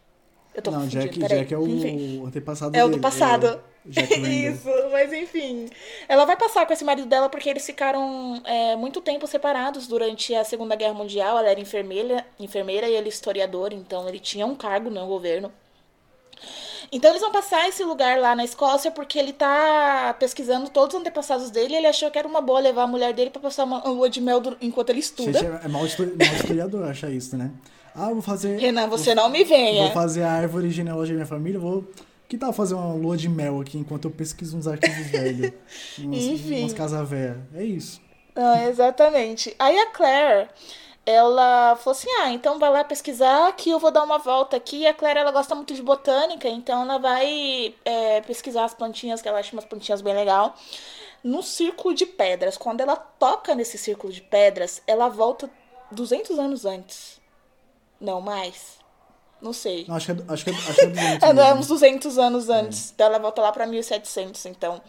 Eu 0.54 0.62
tô 0.62 0.72
não, 0.72 0.88
Jack, 0.88 1.20
Jack 1.20 1.54
é 1.54 1.58
o 1.58 1.68
enfim. 1.68 2.26
antepassado 2.26 2.76
É 2.76 2.84
o 2.84 2.90
do 2.90 3.00
passado. 3.00 3.48
É 3.48 3.75
Isso, 3.96 4.70
mas 4.92 5.14
enfim. 5.14 5.70
Ela 6.08 6.26
vai 6.26 6.36
passar 6.36 6.66
com 6.66 6.74
esse 6.74 6.84
marido 6.84 7.08
dela 7.08 7.30
porque 7.30 7.50
eles 7.50 7.66
ficaram 7.66 8.42
é, 8.46 8.76
muito 8.76 9.02
tempo 9.02 9.28
separados 9.28 9.88
durante 9.88 10.34
a 10.34 10.44
Segunda 10.44 10.76
Guerra 10.76 10.94
Mundial. 10.94 11.38
Ela 11.38 11.50
era 11.50 11.60
enfermeira, 11.60 12.26
enfermeira 12.40 12.88
e 12.88 12.96
ele 12.96 13.10
historiador, 13.10 13.74
então 13.74 14.08
ele 14.10 14.20
tinha 14.20 14.46
um 14.46 14.56
cargo 14.56 14.90
no 14.90 15.06
governo. 15.06 15.52
Então 16.92 17.10
eles 17.10 17.22
vão 17.22 17.32
passar 17.32 17.68
esse 17.68 17.84
lugar 17.84 18.20
lá 18.20 18.36
na 18.36 18.44
Escócia 18.44 18.92
porque 18.92 19.18
ele 19.18 19.34
tá 19.34 20.16
pesquisando 20.20 20.70
todos 20.70 20.96
os 20.96 21.02
antepassados 21.02 21.50
dele. 21.50 21.76
Ele 21.76 21.88
achou 21.88 22.10
que 22.12 22.18
era 22.18 22.28
uma 22.28 22.42
boa 22.42 22.60
levar 22.60 22.84
a 22.84 22.88
mulher 22.88 23.14
dele 23.14 23.30
para 23.30 23.42
passar 23.42 23.64
uma 23.64 23.84
lua 23.88 24.10
de 24.10 24.22
mel 24.22 24.42
enquanto 24.62 24.90
ele 24.90 25.00
estuda. 25.00 25.40
Gente, 25.40 25.66
é 25.66 25.68
mal 25.68 25.86
historiador 25.86 26.84
achar 26.90 27.12
isso, 27.12 27.36
né? 27.38 27.52
Ah, 27.94 28.10
vou 28.10 28.22
fazer. 28.22 28.60
Renan, 28.60 28.88
você 28.88 29.16
vou, 29.16 29.24
não 29.24 29.30
me 29.30 29.44
venha. 29.44 29.84
Vou 29.84 29.92
fazer 29.92 30.24
a 30.24 30.32
árvore 30.32 30.70
genealógica 30.70 31.14
da 31.14 31.18
minha 31.20 31.28
família, 31.28 31.60
vou. 31.60 31.86
Que 32.28 32.38
tal 32.38 32.52
fazer 32.52 32.74
uma 32.74 32.94
lua 32.94 33.16
de 33.16 33.30
mel 33.30 33.62
aqui 33.62 33.78
enquanto 33.78 34.06
eu 34.06 34.12
pesquiso 34.12 34.58
uns 34.58 34.68
arquivos 34.68 35.08
velhos? 35.08 35.52
Umas, 36.00 36.24
Enfim. 36.24 36.62
Umas 36.62 36.74
casas 36.74 37.08
velhas. 37.08 37.38
É 37.54 37.64
isso. 37.64 38.02
Ah, 38.36 38.68
exatamente. 38.68 39.56
Aí 39.60 39.78
a 39.78 39.92
Claire, 39.92 40.50
ela 41.06 41.76
falou 41.76 41.96
assim: 41.98 42.10
ah, 42.22 42.32
então 42.32 42.58
vai 42.58 42.70
lá 42.72 42.84
pesquisar 42.84 43.52
que 43.56 43.70
eu 43.70 43.80
vou 43.80 43.92
dar 43.92 44.04
uma 44.04 44.18
volta 44.18 44.58
aqui. 44.58 44.78
E 44.80 44.88
a 44.88 44.94
Claire, 44.94 45.20
ela 45.20 45.32
gosta 45.32 45.54
muito 45.54 45.74
de 45.74 45.84
botânica, 45.84 46.50
então 46.50 46.82
ela 46.82 46.98
vai 46.98 47.76
é, 47.86 48.22
pesquisar 48.22 48.66
as 48.66 48.74
plantinhas, 48.74 49.22
que 49.22 49.28
ela 49.28 49.40
acha 49.40 49.54
umas 49.54 49.66
plantinhas 49.66 50.02
bem 50.02 50.16
legal. 50.16 50.56
No 51.24 51.44
círculo 51.44 51.94
de 51.94 52.06
pedras. 52.06 52.58
Quando 52.58 52.82
ela 52.82 52.96
toca 52.96 53.56
nesse 53.56 53.78
círculo 53.78 54.12
de 54.12 54.22
pedras, 54.22 54.82
ela 54.88 55.10
volta 55.10 55.50
200 55.92 56.38
anos 56.40 56.66
antes. 56.66 57.22
Não 58.00 58.20
mais. 58.20 58.85
Não 59.42 59.54
sei. 59.54 59.86
Não, 59.88 59.96
acho, 59.96 60.06
que 60.06 60.22
é, 60.22 60.26
acho, 60.28 60.44
que 60.44 60.50
é, 60.50 60.54
acho 60.54 60.76
que 60.76 60.82
é 60.82 60.88
200 60.88 61.24
é, 61.38 61.54
uns 61.54 61.68
200 61.68 62.18
anos 62.18 62.50
antes. 62.50 62.90
É. 62.90 62.94
Então 62.94 63.08
ela 63.08 63.20
volta 63.20 63.42
lá 63.42 63.52
pra 63.52 63.68
1700, 63.68 64.46
então. 64.46 64.82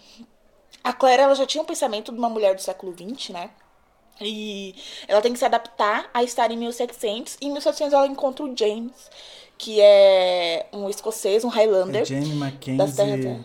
A 0.82 0.92
Claire, 0.92 1.22
ela 1.22 1.34
já 1.34 1.47
tinha 1.47 1.62
um 1.62 1.66
pensamento 1.66 2.12
de 2.12 2.18
uma 2.18 2.28
mulher 2.28 2.55
do 2.55 2.62
século 2.62 2.94
XX, 2.94 3.30
né? 3.30 3.51
E 4.20 4.74
ela 5.07 5.20
tem 5.20 5.32
que 5.32 5.38
se 5.38 5.44
adaptar 5.44 6.09
a 6.14 6.22
estar 6.22 6.51
em 6.51 6.57
1700. 6.57 7.36
E 7.40 7.47
em 7.47 7.53
1700 7.53 7.92
ela 7.92 8.07
encontra 8.07 8.44
o 8.44 8.57
James, 8.57 9.11
que 9.59 9.80
é 9.80 10.66
um 10.72 10.88
escocês, 10.88 11.44
um 11.44 11.49
Highlander. 11.49 12.03
É 12.03 12.05
Jamie 12.05 12.34
Mackenzie... 12.34 13.44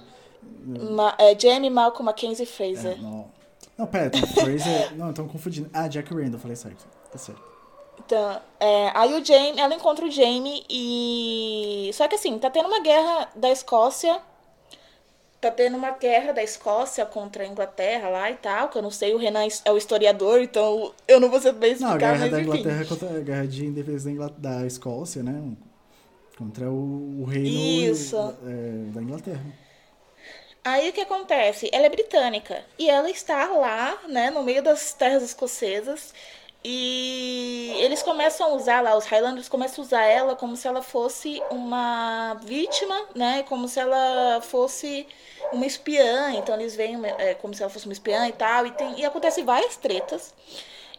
Ma 0.63 1.15
é 1.17 1.37
Jamie 1.37 1.69
Malcolm 1.69 2.05
Mackenzie 2.05 2.45
Fraser. 2.45 2.93
É, 2.93 3.01
não. 3.01 3.31
não, 3.77 3.87
pera, 3.87 4.11
Fraser... 4.27 4.95
não, 4.95 5.09
estão 5.09 5.27
confundindo. 5.27 5.69
Ah, 5.73 5.87
Jack 5.87 6.13
Randall, 6.13 6.39
falei 6.39 6.55
certo. 6.55 6.87
Tá 7.11 7.17
certo. 7.17 7.50
Então, 7.99 8.41
é, 8.59 8.91
aí 8.93 9.13
o 9.13 9.23
Jamie, 9.23 9.59
ela 9.59 9.73
encontra 9.73 10.05
o 10.05 10.11
Jamie 10.11 10.63
e. 10.69 11.91
Só 11.93 12.07
que 12.07 12.15
assim, 12.15 12.37
tá 12.39 12.49
tendo 12.49 12.67
uma 12.67 12.81
guerra 12.81 13.29
da 13.35 13.49
Escócia 13.51 14.21
tá 15.41 15.49
tendo 15.49 15.75
uma 15.75 15.89
guerra 15.91 16.31
da 16.31 16.43
Escócia 16.43 17.03
contra 17.03 17.43
a 17.43 17.47
Inglaterra 17.47 18.09
lá 18.09 18.29
e 18.29 18.35
tal, 18.35 18.69
que 18.69 18.77
eu 18.77 18.81
não 18.81 18.91
sei, 18.91 19.15
o 19.15 19.17
Renan 19.17 19.47
é 19.65 19.71
o 19.71 19.77
historiador, 19.77 20.39
então 20.39 20.93
eu 21.07 21.19
não 21.19 21.29
vou 21.31 21.41
saber 21.41 21.71
explicar, 21.71 21.89
Não, 21.89 21.95
a 21.95 21.97
guerra 21.97 22.17
mas 22.19 22.31
da 22.31 22.41
enfim. 22.41 22.49
Inglaterra 22.49 22.81
é 22.81 22.85
contra 22.85 23.09
a 23.09 23.19
guerra 23.19 23.47
de 23.47 23.65
indefesa 23.65 24.11
da, 24.13 24.27
da 24.27 24.67
Escócia, 24.67 25.23
né? 25.23 25.41
Contra 26.37 26.69
o, 26.69 27.21
o 27.21 27.25
reino 27.25 27.97
é, 28.45 28.93
da 28.93 29.01
Inglaterra. 29.01 29.43
Aí 30.63 30.89
o 30.89 30.93
que 30.93 31.01
acontece? 31.01 31.69
Ela 31.73 31.87
é 31.87 31.89
britânica 31.89 32.63
e 32.77 32.87
ela 32.87 33.09
está 33.09 33.47
lá, 33.47 33.97
né, 34.07 34.29
no 34.29 34.43
meio 34.43 34.61
das 34.61 34.93
terras 34.93 35.23
escocesas. 35.23 36.13
E 36.63 37.40
eles 37.81 38.03
começam 38.03 38.47
a 38.47 38.53
usar 38.53 38.81
lá, 38.81 38.95
os 38.95 39.05
Highlanders 39.05 39.49
começam 39.49 39.83
a 39.83 39.87
usar 39.87 40.03
ela 40.03 40.35
como 40.35 40.55
se 40.55 40.67
ela 40.67 40.81
fosse 40.81 41.41
uma 41.49 42.35
vítima, 42.43 42.95
né? 43.15 43.43
Como 43.43 43.67
se 43.67 43.79
ela 43.79 44.39
fosse 44.41 45.07
uma 45.51 45.65
espiã. 45.65 46.31
Então 46.33 46.53
eles 46.55 46.75
veem 46.75 46.99
é, 47.17 47.33
como 47.33 47.53
se 47.53 47.63
ela 47.63 47.71
fosse 47.71 47.85
uma 47.85 47.93
espiã 47.93 48.27
e 48.27 48.33
tal. 48.33 48.67
E, 48.67 48.71
tem, 48.71 48.99
e 48.99 49.05
acontece 49.05 49.41
várias 49.41 49.77
tretas. 49.77 50.33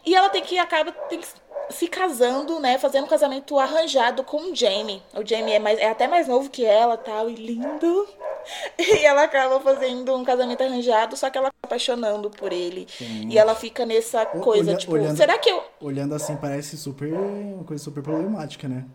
E 0.05 0.13
ela 0.13 0.29
tem 0.29 0.41
que 0.41 0.59
acaba 0.59 0.91
tem 0.91 1.19
que 1.19 1.27
se 1.69 1.87
casando, 1.87 2.59
né? 2.59 2.77
Fazendo 2.77 3.05
um 3.05 3.09
casamento 3.09 3.57
arranjado 3.57 4.23
com 4.23 4.51
o 4.51 4.55
Jamie. 4.55 5.01
O 5.13 5.25
Jamie 5.25 5.53
é, 5.53 5.59
mais, 5.59 5.79
é 5.79 5.89
até 5.89 6.07
mais 6.07 6.27
novo 6.27 6.49
que 6.49 6.65
ela 6.65 6.97
tal, 6.97 7.29
e 7.29 7.35
lindo. 7.35 8.07
E 8.77 9.05
ela 9.05 9.23
acaba 9.23 9.59
fazendo 9.59 10.15
um 10.15 10.23
casamento 10.23 10.61
arranjado, 10.63 11.15
só 11.15 11.29
que 11.29 11.37
ela 11.37 11.47
acaba 11.47 11.59
apaixonando 11.63 12.29
por 12.29 12.51
ele. 12.51 12.87
Sim. 12.97 13.29
E 13.29 13.37
ela 13.37 13.55
fica 13.55 13.85
nessa 13.85 14.25
coisa, 14.25 14.71
olha- 14.71 14.77
tipo, 14.77 14.93
olhando- 14.93 15.17
será 15.17 15.37
que 15.37 15.49
eu. 15.49 15.63
Olhando 15.81 16.13
assim, 16.15 16.35
parece 16.35 16.77
super. 16.77 17.11
uma 17.13 17.63
coisa 17.63 17.83
super 17.83 18.01
problemática, 18.03 18.67
né? 18.67 18.85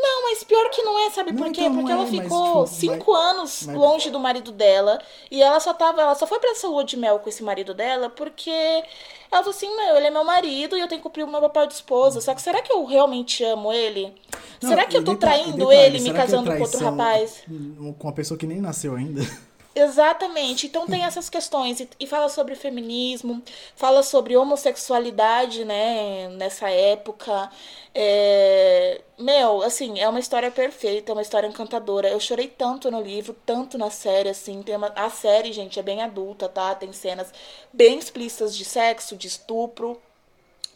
Não, 0.00 0.22
mas 0.30 0.44
pior 0.44 0.70
que 0.70 0.80
não 0.82 0.96
é, 1.06 1.10
sabe 1.10 1.32
Não, 1.32 1.38
por 1.42 1.52
quê? 1.52 1.62
então, 1.62 1.74
Porque 1.76 1.90
ela 1.92 2.02
é, 2.02 2.06
mas, 2.06 2.22
ficou 2.22 2.64
tipo, 2.64 2.66
cinco 2.76 3.12
anos 3.14 3.64
mas- 3.66 3.76
longe 3.76 4.10
do 4.10 4.20
marido 4.20 4.52
dela. 4.52 5.00
E 5.30 5.42
ela 5.42 5.58
só 5.58 5.74
tava. 5.74 6.00
Ela 6.02 6.14
só 6.14 6.26
foi 6.26 6.38
pra 6.38 6.50
essa 6.50 6.68
lua 6.68 6.84
de 6.84 6.96
mel 6.96 7.18
com 7.18 7.28
esse 7.28 7.42
marido 7.42 7.74
dela 7.74 8.08
porque 8.08 8.50
ela 8.50 9.42
falou 9.42 9.50
assim, 9.50 9.74
meu, 9.76 9.96
ele 9.96 10.06
é 10.06 10.10
meu 10.10 10.22
marido 10.24 10.76
e 10.76 10.80
eu 10.80 10.86
tenho 10.88 11.00
que 11.00 11.02
cumprir 11.08 11.24
o 11.24 11.28
meu 11.30 11.40
papel 11.40 11.66
de 11.66 11.74
esposa. 11.74 12.20
Só 12.20 12.32
que 12.34 12.40
será 12.42 12.62
que 12.62 12.72
eu 12.72 12.84
realmente 12.84 13.42
amo 13.42 13.72
ele? 13.72 14.14
Não, 14.62 14.68
será 14.70 14.84
que 14.86 14.96
eu 14.96 15.04
tô 15.04 15.14
deta- 15.14 15.26
e 15.26 15.30
traindo 15.30 15.66
detalhe, 15.68 15.74
ele 15.96 16.00
me 16.00 16.12
casando 16.12 16.50
com 16.54 16.60
outro 16.62 16.78
rapaz? 16.84 17.42
Com 17.46 17.94
uma 18.06 18.12
pessoa 18.12 18.38
que 18.38 18.46
nem 18.46 18.60
nasceu 18.60 18.94
ainda. 18.94 19.22
Exatamente. 19.74 20.66
Então 20.66 20.86
tem 20.86 21.04
essas 21.04 21.30
questões. 21.30 21.78
E, 21.80 21.88
e 22.00 22.06
fala 22.06 22.28
sobre 22.28 22.54
feminismo, 22.56 23.42
fala 23.76 24.02
sobre 24.02 24.36
homossexualidade, 24.36 25.64
né? 25.64 26.28
Nessa 26.30 26.68
época. 26.70 27.50
É... 27.94 29.00
Meu, 29.18 29.62
assim, 29.62 29.98
é 30.00 30.08
uma 30.08 30.18
história 30.20 30.50
perfeita, 30.50 31.12
é 31.12 31.14
uma 31.14 31.22
história 31.22 31.46
encantadora. 31.46 32.08
Eu 32.08 32.18
chorei 32.20 32.48
tanto 32.48 32.90
no 32.90 33.00
livro, 33.00 33.34
tanto 33.46 33.78
na 33.78 33.90
série, 33.90 34.28
assim. 34.30 34.62
Tem 34.62 34.76
uma... 34.76 34.88
A 34.96 35.10
série, 35.10 35.52
gente, 35.52 35.78
é 35.78 35.82
bem 35.82 36.02
adulta, 36.02 36.48
tá? 36.48 36.74
Tem 36.74 36.92
cenas 36.92 37.32
bem 37.72 37.98
explícitas 37.98 38.56
de 38.56 38.64
sexo, 38.64 39.16
de 39.16 39.28
estupro. 39.28 40.00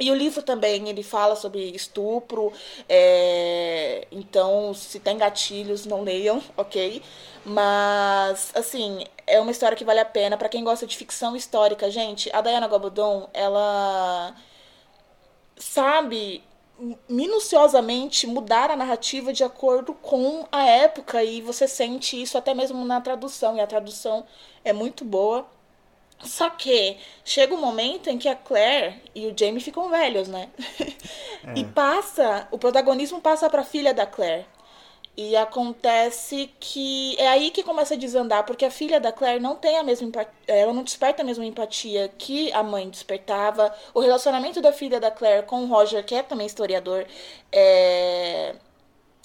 E 0.00 0.10
o 0.10 0.14
livro 0.14 0.42
também, 0.42 0.88
ele 0.88 1.02
fala 1.02 1.36
sobre 1.36 1.70
estupro, 1.70 2.52
é, 2.88 4.06
então 4.10 4.74
se 4.74 4.98
tem 4.98 5.16
gatilhos, 5.16 5.86
não 5.86 6.02
leiam, 6.02 6.42
ok? 6.56 7.02
Mas, 7.44 8.50
assim, 8.54 9.04
é 9.26 9.40
uma 9.40 9.50
história 9.50 9.76
que 9.76 9.84
vale 9.84 10.00
a 10.00 10.04
pena. 10.04 10.36
Pra 10.36 10.48
quem 10.48 10.64
gosta 10.64 10.86
de 10.86 10.96
ficção 10.96 11.36
histórica, 11.36 11.90
gente, 11.90 12.30
a 12.32 12.40
Diana 12.40 12.68
Gabaldon, 12.68 13.28
ela 13.32 14.34
sabe 15.56 16.42
minuciosamente 17.08 18.26
mudar 18.26 18.70
a 18.70 18.76
narrativa 18.76 19.32
de 19.32 19.44
acordo 19.44 19.94
com 19.94 20.46
a 20.50 20.64
época 20.64 21.22
e 21.22 21.40
você 21.40 21.68
sente 21.68 22.20
isso 22.20 22.36
até 22.36 22.54
mesmo 22.54 22.84
na 22.84 23.00
tradução, 23.00 23.56
e 23.56 23.60
a 23.60 23.66
tradução 23.66 24.24
é 24.64 24.72
muito 24.72 25.04
boa. 25.04 25.46
Só 26.22 26.50
que 26.50 26.96
chega 27.24 27.54
um 27.54 27.60
momento 27.60 28.08
em 28.08 28.18
que 28.18 28.28
a 28.28 28.34
Claire 28.36 29.02
e 29.14 29.26
o 29.26 29.34
Jamie 29.36 29.60
ficam 29.60 29.88
velhos, 29.90 30.28
né? 30.28 30.48
E 31.56 31.64
passa, 31.64 32.46
o 32.52 32.58
protagonismo 32.58 33.20
passa 33.20 33.50
pra 33.50 33.64
filha 33.64 33.92
da 33.92 34.06
Claire. 34.06 34.46
E 35.16 35.36
acontece 35.36 36.50
que 36.58 37.16
é 37.18 37.28
aí 37.28 37.50
que 37.50 37.62
começa 37.62 37.94
a 37.94 37.96
desandar, 37.96 38.46
porque 38.46 38.64
a 38.64 38.70
filha 38.70 38.98
da 38.98 39.12
Claire 39.12 39.40
não 39.40 39.56
tem 39.56 39.76
a 39.76 39.82
mesma 39.82 40.06
empatia, 40.06 40.32
ela 40.46 40.72
não 40.72 40.82
desperta 40.84 41.22
a 41.22 41.24
mesma 41.24 41.44
empatia 41.44 42.08
que 42.16 42.50
a 42.52 42.62
mãe 42.62 42.88
despertava. 42.88 43.74
O 43.92 44.00
relacionamento 44.00 44.60
da 44.62 44.72
filha 44.72 44.98
da 45.00 45.10
Claire 45.10 45.44
com 45.44 45.64
o 45.64 45.66
Roger, 45.66 46.04
que 46.04 46.14
é 46.14 46.22
também 46.22 46.46
historiador, 46.46 47.04
é 47.50 48.54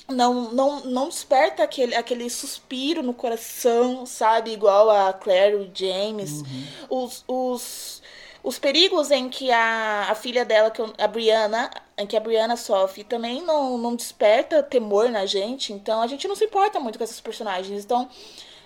não, 0.10 0.52
não, 0.52 0.80
não 0.82 1.10
desperta 1.10 1.64
aquele, 1.64 1.96
aquele 1.96 2.30
suspiro 2.30 3.04
no 3.04 3.14
coração, 3.14 4.06
sabe? 4.06 4.52
Igual 4.52 4.90
a 4.90 5.12
Claire, 5.14 5.56
o 5.56 5.70
James. 5.74 6.44
Os, 6.90 7.24
os, 7.28 8.02
os 8.44 8.58
perigos 8.60 9.12
em 9.12 9.30
que 9.30 9.52
a, 9.52 10.08
a 10.10 10.16
filha 10.16 10.46
dela, 10.46 10.72
que 10.72 10.82
a 10.98 11.08
Brianna, 11.08 11.70
em 11.98 12.08
que 12.08 12.16
a 12.16 12.20
Brianna 12.20 12.56
sofre, 12.56 13.04
também 13.04 13.42
não, 13.42 13.78
não 13.78 13.96
desperta 13.96 14.64
temor 14.64 15.10
na 15.10 15.26
gente. 15.26 15.74
Então 15.74 16.02
a 16.02 16.08
gente 16.08 16.28
não 16.28 16.36
se 16.36 16.46
importa 16.46 16.80
muito 16.80 16.98
com 16.98 17.04
esses 17.04 17.20
personagens. 17.20 17.84
Então, 17.84 18.08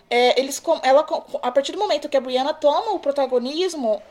é, 0.10 0.40
eles, 0.40 0.60
com- 0.60 0.80
ela, 0.84 1.06
a 1.42 1.52
partir 1.52 1.72
do 1.72 1.80
momento 1.80 2.10
que 2.10 2.18
a 2.18 2.22
Brianna 2.22 2.54
toma 2.54 2.92
o 2.92 3.00
protagonismo, 3.00 4.02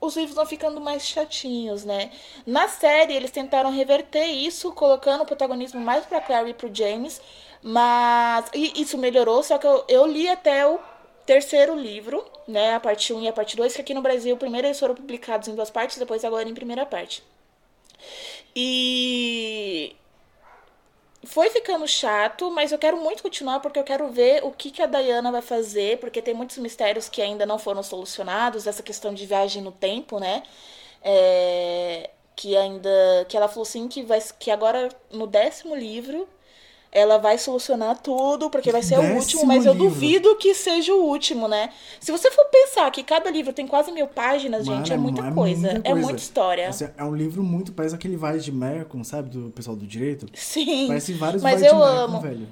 os 0.00 0.16
livros 0.16 0.34
vão 0.34 0.46
ficando 0.46 0.80
mais 0.80 1.06
chatinhos, 1.06 1.84
né? 1.84 2.10
Na 2.46 2.68
série, 2.68 3.14
eles 3.14 3.30
tentaram 3.30 3.70
reverter 3.70 4.26
isso, 4.26 4.72
colocando 4.72 5.22
o 5.22 5.26
protagonismo 5.26 5.80
mais 5.80 6.06
pra 6.06 6.20
Claire 6.20 6.50
e 6.50 6.54
pro 6.54 6.74
James, 6.74 7.20
mas 7.62 8.46
e 8.54 8.80
isso 8.80 8.96
melhorou, 8.96 9.42
só 9.42 9.58
que 9.58 9.66
eu, 9.66 9.84
eu 9.88 10.06
li 10.06 10.28
até 10.28 10.66
o 10.66 10.78
terceiro 11.26 11.74
livro, 11.74 12.24
né? 12.48 12.74
A 12.74 12.80
parte 12.80 13.12
1 13.12 13.22
e 13.22 13.28
a 13.28 13.32
parte 13.32 13.56
2, 13.56 13.74
que 13.74 13.80
aqui 13.82 13.94
no 13.94 14.02
Brasil, 14.02 14.36
primeiro 14.36 14.66
eles 14.66 14.80
foram 14.80 14.94
publicados 14.94 15.48
em 15.48 15.54
duas 15.54 15.70
partes, 15.70 15.98
depois 15.98 16.24
agora 16.24 16.48
em 16.48 16.54
primeira 16.54 16.86
parte. 16.86 17.22
E 18.56 19.94
foi 21.24 21.50
ficando 21.50 21.86
chato, 21.86 22.50
mas 22.50 22.72
eu 22.72 22.78
quero 22.78 22.96
muito 22.96 23.22
continuar 23.22 23.60
porque 23.60 23.78
eu 23.78 23.84
quero 23.84 24.08
ver 24.08 24.42
o 24.44 24.50
que, 24.50 24.70
que 24.70 24.82
a 24.82 24.86
Diana 24.86 25.30
vai 25.30 25.42
fazer, 25.42 25.98
porque 25.98 26.22
tem 26.22 26.34
muitos 26.34 26.56
mistérios 26.58 27.08
que 27.08 27.20
ainda 27.20 27.44
não 27.44 27.58
foram 27.58 27.82
solucionados, 27.82 28.66
essa 28.66 28.82
questão 28.82 29.12
de 29.12 29.26
viagem 29.26 29.62
no 29.62 29.72
tempo, 29.72 30.18
né? 30.18 30.42
É, 31.02 32.10
que 32.36 32.56
ainda. 32.56 32.90
Que 33.28 33.36
ela 33.36 33.48
falou 33.48 33.62
assim 33.62 33.88
que, 33.88 34.02
vai, 34.02 34.20
que 34.38 34.50
agora 34.50 34.88
no 35.10 35.26
décimo 35.26 35.74
livro 35.74 36.28
ela 36.92 37.18
vai 37.18 37.38
solucionar 37.38 37.98
tudo, 38.02 38.50
porque 38.50 38.72
vai 38.72 38.82
ser 38.82 38.98
o 38.98 39.02
último, 39.02 39.20
Décimo 39.20 39.46
mas 39.46 39.64
eu 39.64 39.72
livro. 39.72 39.88
duvido 39.88 40.36
que 40.36 40.54
seja 40.54 40.92
o 40.92 41.04
último, 41.04 41.46
né? 41.46 41.70
Se 42.00 42.10
você 42.10 42.30
for 42.30 42.44
pensar 42.46 42.90
que 42.90 43.02
cada 43.04 43.30
livro 43.30 43.52
tem 43.52 43.66
quase 43.66 43.92
mil 43.92 44.08
páginas, 44.08 44.66
Mano, 44.66 44.78
gente, 44.78 44.92
é 44.92 44.96
muita, 44.96 45.20
é 45.26 45.32
coisa, 45.32 45.70
muita 45.72 45.88
É 45.88 45.92
coisa. 45.92 46.06
muita 46.06 46.20
história. 46.20 46.68
Assim, 46.68 46.88
é 46.96 47.04
um 47.04 47.14
livro 47.14 47.42
muito. 47.44 47.72
Parece 47.72 47.94
aquele 47.94 48.16
Vale 48.16 48.40
de 48.40 48.50
Mercon, 48.50 49.04
sabe? 49.04 49.30
Do 49.30 49.50
pessoal 49.50 49.76
do 49.76 49.86
direito. 49.86 50.26
Sim. 50.34 50.88
Parece 50.88 51.12
vários 51.12 51.42
mas 51.42 51.60
Vale 51.60 51.66
eu 51.72 51.74
de 51.78 51.80
Mercon, 51.84 52.00
amo. 52.02 52.20
velho. 52.20 52.48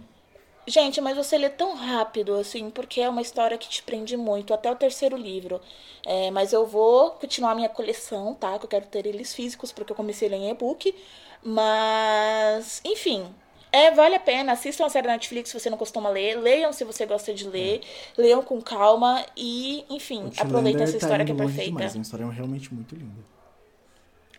Gente, 0.69 1.01
mas 1.01 1.17
você 1.17 1.39
lê 1.39 1.49
tão 1.49 1.75
rápido, 1.75 2.35
assim, 2.35 2.69
porque 2.69 3.01
é 3.01 3.09
uma 3.09 3.23
história 3.23 3.57
que 3.57 3.69
te 3.71 3.83
prende 3.83 4.19
muito, 4.19 4.53
até 4.53 4.71
o 4.71 4.77
terceiro 4.77 5.17
livro. 5.17 5.61
É, 6.05 6.31
mas 6.31 6.53
eu 6.53 6.67
vou 6.67 7.11
continuar 7.13 7.53
a 7.53 7.55
minha 7.55 7.71
coleção, 7.71 8.35
tá? 8.35 8.59
Que 8.59 8.67
eu 8.67 8.69
quero 8.69 8.85
ter 8.87 9.07
eles 9.07 9.35
físicos, 9.35 9.73
porque 9.73 9.91
eu 9.93 9.97
comecei 9.97 10.29
a 10.29 10.31
ler 10.31 10.37
em 10.37 10.51
e-book. 10.51 10.95
Mas, 11.43 12.81
enfim. 12.85 13.27
É, 13.71 13.91
vale 13.91 14.15
a 14.17 14.21
pena. 14.21 14.53
Assistam 14.53 14.87
a 14.87 14.89
série 14.89 15.07
da 15.07 15.13
Netflix 15.13 15.51
se 15.51 15.59
você 15.59 15.69
não 15.71 15.79
costuma 15.79 16.09
ler. 16.09 16.37
Leiam 16.39 16.73
se 16.73 16.85
você 16.85 17.05
gosta 17.07 17.35
de 17.35 17.49
ler. 17.49 17.81
Leiam 18.17 18.43
com 18.43 18.61
calma. 18.61 19.25
E, 19.37 19.85
enfim, 19.91 20.23
Outlander 20.23 20.47
aproveitem 20.47 20.83
essa 20.83 20.93
tá 20.93 20.99
história 20.99 21.25
que 21.25 21.33
é 21.33 21.35
perfeita. 21.35 21.71
Demais. 21.71 21.95
É 21.95 21.99
uma 21.99 22.03
história 22.03 22.29
realmente 22.31 22.73
muito 22.73 22.95
linda. 22.95 23.25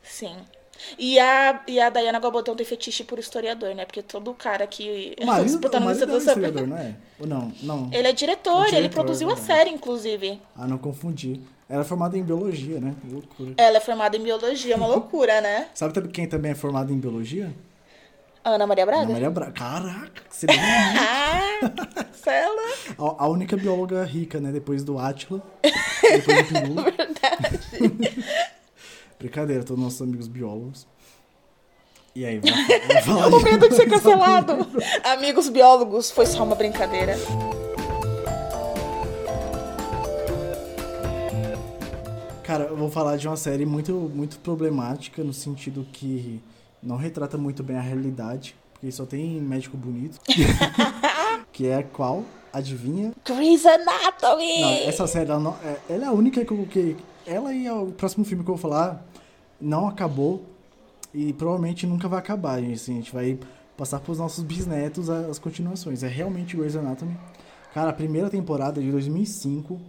Sim. 0.01 0.35
E 0.97 1.19
a, 1.19 1.61
e 1.67 1.79
a 1.79 1.89
Diana 1.89 2.19
Gabaldon 2.19 2.55
tem 2.55 2.65
fetiche 2.65 3.03
por 3.03 3.19
historiador, 3.19 3.75
né? 3.75 3.85
Porque 3.85 4.01
todo 4.01 4.33
cara 4.33 4.65
que. 4.65 5.15
O 5.21 5.25
marido, 5.25 5.45
os 5.49 5.55
o 5.55 5.59
protagonistas 5.59 6.07
é 6.07 6.11
do 6.11 6.17
historiador, 6.17 6.67
não 6.67 6.77
é? 6.77 6.95
Ou 7.19 7.27
não? 7.27 7.51
Não. 7.61 7.89
Ele 7.91 8.07
é 8.07 8.13
diretor, 8.13 8.61
O 8.61 8.63
ele 8.63 8.75
diretor, 8.77 8.93
produziu 8.93 9.29
a 9.29 9.35
verdade. 9.35 9.59
série, 9.59 9.69
inclusive. 9.69 10.41
Ah, 10.55 10.67
não 10.67 10.77
confundi. 10.77 11.41
Ela 11.67 11.81
é 11.81 11.85
formada 11.85 12.17
em 12.17 12.23
biologia, 12.23 12.79
né? 12.79 12.95
Loucura. 13.07 13.53
Ela 13.57 13.77
é 13.77 13.79
formada 13.79 14.17
em 14.17 14.21
biologia, 14.21 14.73
é 14.73 14.77
uma 14.77 14.87
loucura, 14.89 15.39
né? 15.41 15.67
Sabe 15.73 16.07
quem 16.07 16.27
também 16.27 16.51
é 16.51 16.55
formado 16.55 16.91
em 16.91 16.97
biologia? 16.97 17.53
Ana 18.55 18.67
Maria 18.67 18.85
Braga? 18.85 19.03
Ana 19.03 19.11
Maria 19.13 19.29
Braga. 19.29 19.51
Caraca, 19.51 20.23
que 20.29 20.45
lembra 20.45 20.63
Ah, 20.99 22.05
Cela. 22.13 22.61
a, 22.97 23.27
única 23.27 23.55
bióloga 23.57 24.03
rica, 24.03 24.39
né? 24.39 24.51
Depois 24.51 24.83
do 24.83 24.97
Átila. 24.99 25.41
Depois 26.01 26.47
do 26.47 26.53
Pirula. 26.53 26.83
Verdade. 26.83 28.25
Brincadeira, 29.17 29.63
todos 29.63 29.83
nossos 29.83 30.01
amigos 30.01 30.27
biólogos. 30.27 30.87
E 32.15 32.25
aí, 32.25 32.39
vai, 32.39 32.51
vai 33.03 33.29
O 33.31 33.39
medo 33.41 33.69
de 33.69 33.75
ser 33.75 33.89
cancelado. 33.89 34.67
Amigos 35.03 35.49
biólogos, 35.49 36.09
foi 36.11 36.25
só 36.25 36.43
uma 36.43 36.55
brincadeira. 36.55 37.15
Cara, 42.43 42.63
eu 42.65 42.75
vou 42.75 42.89
falar 42.89 43.15
de 43.15 43.27
uma 43.27 43.37
série 43.37 43.65
muito, 43.65 43.93
muito 43.93 44.39
problemática 44.39 45.23
no 45.23 45.31
sentido 45.33 45.85
que 45.93 46.41
não 46.81 46.95
retrata 46.95 47.37
muito 47.37 47.63
bem 47.63 47.77
a 47.77 47.81
realidade, 47.81 48.55
porque 48.73 48.91
só 48.91 49.05
tem 49.05 49.41
médico 49.41 49.77
bonito. 49.77 50.19
que 51.51 51.67
é 51.67 51.83
qual? 51.83 52.23
Adivinha? 52.51 53.13
Grey's 53.25 53.65
Anatomy! 53.65 54.61
Não, 54.61 54.69
essa 54.87 55.05
série, 55.05 55.29
ela, 55.29 55.39
não, 55.39 55.55
é, 55.63 55.77
ela 55.89 56.05
é 56.05 56.07
a 56.07 56.11
única 56.11 56.43
que 56.43 56.51
eu 56.51 56.57
coloquei. 56.57 56.97
Ela 57.25 57.53
e 57.53 57.69
o 57.69 57.87
próximo 57.91 58.25
filme 58.25 58.43
que 58.43 58.49
eu 58.49 58.55
vou 58.55 58.61
falar 58.61 59.05
não 59.61 59.87
acabou 59.87 60.43
e 61.13 61.33
provavelmente 61.33 61.85
nunca 61.85 62.07
vai 62.07 62.19
acabar, 62.19 62.59
gente. 62.59 62.73
Assim, 62.73 62.93
a 62.93 62.95
gente 62.95 63.13
vai 63.13 63.39
passar 63.77 63.99
pros 63.99 64.17
nossos 64.17 64.43
bisnetos 64.43 65.09
as 65.09 65.37
continuações. 65.39 66.03
É 66.03 66.07
realmente 66.07 66.57
Grey's 66.57 66.75
Anatomy. 66.75 67.15
Cara, 67.73 67.91
a 67.91 67.93
primeira 67.93 68.29
temporada 68.29 68.79
é 68.79 68.83
de 68.83 68.91
2005 68.91 69.79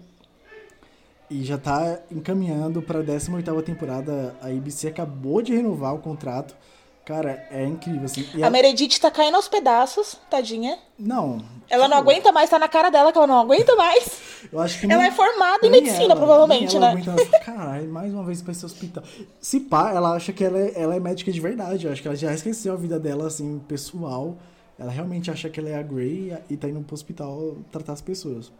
e 1.30 1.44
já 1.44 1.56
tá 1.56 2.00
encaminhando 2.10 2.82
pra 2.82 3.02
18ª 3.02 3.62
temporada. 3.62 4.34
A 4.42 4.48
ABC 4.48 4.88
acabou 4.88 5.40
de 5.40 5.54
renovar 5.54 5.94
o 5.94 5.98
contrato. 5.98 6.56
Cara, 7.04 7.46
é 7.50 7.64
incrível, 7.64 8.04
assim. 8.04 8.26
E 8.34 8.42
a, 8.42 8.46
a 8.46 8.50
Meredith 8.50 9.00
tá 9.00 9.10
caindo 9.10 9.34
aos 9.34 9.48
pedaços, 9.48 10.16
tadinha. 10.28 10.78
Não. 10.98 11.42
Ela 11.68 11.88
não 11.88 11.98
tipo, 11.98 12.10
aguenta 12.10 12.32
mais, 12.32 12.50
tá 12.50 12.58
na 12.58 12.68
cara 12.68 12.90
dela 12.90 13.10
que 13.10 13.18
ela 13.18 13.26
não 13.26 13.40
aguenta 13.40 13.74
mais. 13.74 14.20
Eu 14.52 14.60
acho 14.60 14.80
que 14.80 14.92
ela 14.92 15.06
é 15.06 15.10
formada 15.10 15.66
em 15.66 15.70
medicina, 15.70 16.04
ela, 16.04 16.16
provavelmente, 16.16 16.76
ela 16.76 16.94
né? 16.94 17.02
Aguenta, 17.02 17.38
caralho, 17.40 17.88
mais 17.88 18.12
uma 18.12 18.24
vez 18.24 18.42
pra 18.42 18.52
esse 18.52 18.64
hospital. 18.64 19.02
Se 19.40 19.60
pá, 19.60 19.92
ela 19.92 20.12
acha 20.12 20.32
que 20.32 20.44
ela 20.44 20.58
é, 20.58 20.72
ela 20.74 20.94
é 20.94 21.00
médica 21.00 21.32
de 21.32 21.40
verdade. 21.40 21.86
Eu 21.86 21.92
acho 21.92 22.02
que 22.02 22.08
ela 22.08 22.16
já 22.16 22.32
esqueceu 22.32 22.72
a 22.72 22.76
vida 22.76 22.98
dela, 22.98 23.26
assim, 23.26 23.58
pessoal. 23.66 24.36
Ela 24.78 24.90
realmente 24.90 25.30
acha 25.30 25.48
que 25.48 25.60
ela 25.60 25.68
é 25.68 25.78
a 25.78 25.82
Grey 25.82 26.36
e 26.48 26.56
tá 26.56 26.68
indo 26.68 26.80
pro 26.80 26.94
hospital 26.94 27.56
tratar 27.70 27.92
as 27.92 28.00
pessoas. 28.00 28.52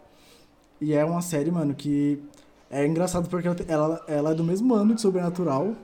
E 0.81 0.93
é 0.93 1.05
uma 1.05 1.23
série, 1.23 1.51
mano, 1.51 1.75
que 1.75 2.23
é 2.71 2.87
engraçado 2.87 3.29
porque 3.29 3.49
ela, 3.69 4.05
ela 4.07 4.31
é 4.31 4.35
do 4.35 4.45
mesmo 4.45 4.75
ano 4.75 4.95
de 4.95 5.01
Sobrenatural. 5.01 5.75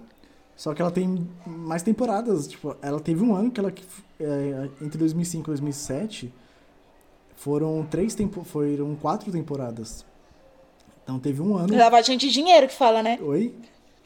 Só 0.57 0.73
que 0.73 0.81
ela 0.81 0.91
tem 0.91 1.29
mais 1.47 1.83
temporadas. 1.83 2.49
Tipo, 2.49 2.77
ela 2.81 2.99
teve 2.99 3.23
um 3.23 3.37
ano 3.37 3.51
que 3.51 3.61
ela. 3.61 3.73
É, 4.19 4.69
entre 4.81 4.99
2005 4.99 5.45
e 5.45 5.53
2007 5.53 6.33
foram 7.37 7.87
três 7.89 8.15
tempo, 8.15 8.43
foram 8.43 8.95
quatro 8.97 9.31
temporadas. 9.31 10.05
Então 11.03 11.19
teve 11.21 11.43
um 11.43 11.57
ano. 11.57 11.77
Lavagem 11.77 12.17
de 12.17 12.31
dinheiro 12.31 12.67
que 12.67 12.75
fala, 12.75 13.03
né? 13.03 13.19
Oi? 13.21 13.55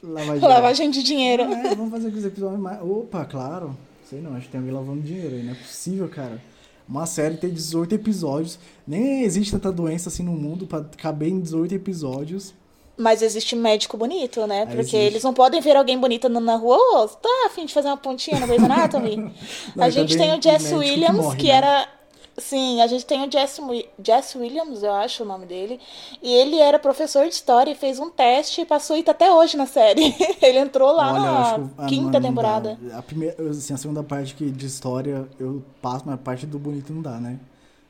Lavagem, 0.03 0.49
Lavagem 0.49 0.91
de 0.91 1.03
dinheiro. 1.03 1.45
É, 1.45 1.75
vamos 1.75 1.91
fazer 1.91 2.09
aqueles 2.09 2.25
episódios 2.25 2.61
mais. 2.61 2.83
Opa, 2.83 3.25
claro. 3.25 3.77
Sei 4.09 4.21
não, 4.21 4.35
acho 4.35 4.47
que 4.47 4.53
tem 4.53 4.59
alguém 4.61 4.75
lavando 4.75 5.03
dinheiro 5.03 5.37
aí. 5.37 5.43
Não 5.45 5.53
é 5.53 5.55
possível, 5.55 6.09
cara. 6.09 6.43
Uma 6.89 7.07
série 7.07 7.37
tem 7.37 7.51
18 7.51 7.95
episódios. 7.95 8.59
Nem 8.85 9.23
existe 9.23 9.53
tanta 9.53 9.71
doença 9.71 10.09
assim 10.09 10.25
no 10.25 10.33
mundo 10.33 10.67
para 10.67 10.85
caber 10.97 11.29
em 11.29 11.41
18 11.41 11.75
episódios. 11.77 12.53
Mas 13.01 13.23
existe 13.23 13.57
médico 13.57 13.97
bonito, 13.97 14.47
né? 14.47 14.67
Porque 14.67 14.81
existe. 14.81 14.97
eles 14.97 15.25
não 15.25 15.33
podem 15.33 15.61
ver 15.61 15.75
alguém 15.75 15.99
bonito 15.99 16.29
na 16.29 16.57
rua. 16.57 16.77
Ô, 16.77 17.05
oh, 17.05 17.09
tá 17.09 17.47
afim 17.47 17.65
de 17.65 17.73
fazer 17.73 17.89
uma 17.89 17.97
pontinha 17.97 18.39
no 18.39 18.47
Grey's 18.47 18.63
Anatomy? 18.63 19.17
não, 19.75 19.85
a 19.85 19.89
gente 19.89 20.17
tem 20.17 20.39
o 20.39 20.43
Jess 20.43 20.71
Williams, 20.71 21.17
que, 21.17 21.23
morre, 21.23 21.37
que 21.39 21.47
né? 21.47 21.55
era... 21.55 21.89
Sim, 22.37 22.81
a 22.81 22.87
gente 22.87 23.05
tem 23.05 23.27
o 23.27 23.31
Jess, 23.31 23.61
Jess 24.03 24.35
Williams, 24.35 24.83
eu 24.83 24.93
acho 24.93 25.23
o 25.23 25.27
nome 25.27 25.47
dele. 25.47 25.81
E 26.23 26.33
ele 26.33 26.59
era 26.59 26.79
professor 26.79 27.27
de 27.27 27.35
história 27.35 27.73
e 27.73 27.75
fez 27.75 27.99
um 27.99 28.11
teste 28.11 28.61
e 28.61 28.67
passou 28.67 28.97
e 28.97 29.03
tá 29.03 29.13
até 29.13 29.33
hoje 29.33 29.57
na 29.57 29.67
série. 29.67 30.15
ele 30.41 30.59
entrou 30.59 30.93
lá 30.93 31.13
Olha, 31.13 31.69
na 31.77 31.87
quinta 31.87 32.21
temporada. 32.21 32.79
A, 32.93 33.03
primeira, 33.03 33.35
assim, 33.51 33.73
a 33.73 33.77
segunda 33.77 34.03
parte 34.03 34.35
que, 34.35 34.51
de 34.51 34.67
história 34.67 35.27
eu 35.39 35.63
passo, 35.83 36.05
mas 36.07 36.15
a 36.15 36.19
parte 36.19 36.47
do 36.47 36.59
bonito 36.59 36.93
não 36.93 37.03
dá, 37.03 37.19
né? 37.19 37.39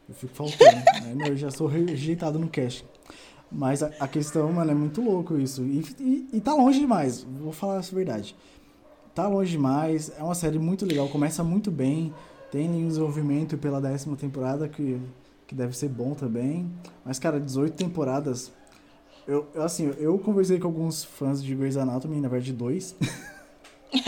Eu 0.08 0.14
fico 0.14 0.34
faltando. 0.34 0.76
né? 1.16 1.28
Eu 1.28 1.36
já 1.36 1.50
sou 1.50 1.66
rejeitado 1.66 2.38
no 2.38 2.48
cast. 2.48 2.84
Mas 3.50 3.82
a, 3.82 3.90
a, 3.98 4.06
questão, 4.06 4.52
mano, 4.52 4.70
é 4.70 4.74
muito 4.74 5.02
louco 5.02 5.36
isso. 5.36 5.62
E, 5.62 5.84
e, 5.98 6.28
e, 6.34 6.40
tá 6.40 6.54
longe 6.54 6.78
demais, 6.78 7.22
vou 7.22 7.52
falar 7.52 7.78
essa 7.78 7.94
verdade. 7.94 8.36
Tá 9.14 9.26
longe 9.26 9.50
demais, 9.50 10.12
é 10.16 10.22
uma 10.22 10.34
série 10.34 10.58
muito 10.58 10.86
legal, 10.86 11.08
começa 11.08 11.42
muito 11.42 11.70
bem, 11.70 12.14
tem 12.52 12.68
um 12.68 12.86
desenvolvimento 12.86 13.58
pela 13.58 13.80
décima 13.80 14.16
temporada 14.16 14.68
que, 14.68 15.00
que 15.48 15.54
deve 15.54 15.76
ser 15.76 15.88
bom 15.88 16.14
também. 16.14 16.70
Mas, 17.04 17.18
cara, 17.18 17.40
18 17.40 17.74
temporadas. 17.74 18.52
Eu, 19.26 19.48
eu 19.54 19.62
assim, 19.62 19.92
eu 19.98 20.16
conversei 20.18 20.58
com 20.58 20.68
alguns 20.68 21.02
fãs 21.02 21.42
de 21.42 21.54
Grey's 21.54 21.76
Anatomy, 21.76 22.20
na 22.20 22.28
verdade, 22.28 22.52
dois. 22.52 22.94
e, 23.92 24.00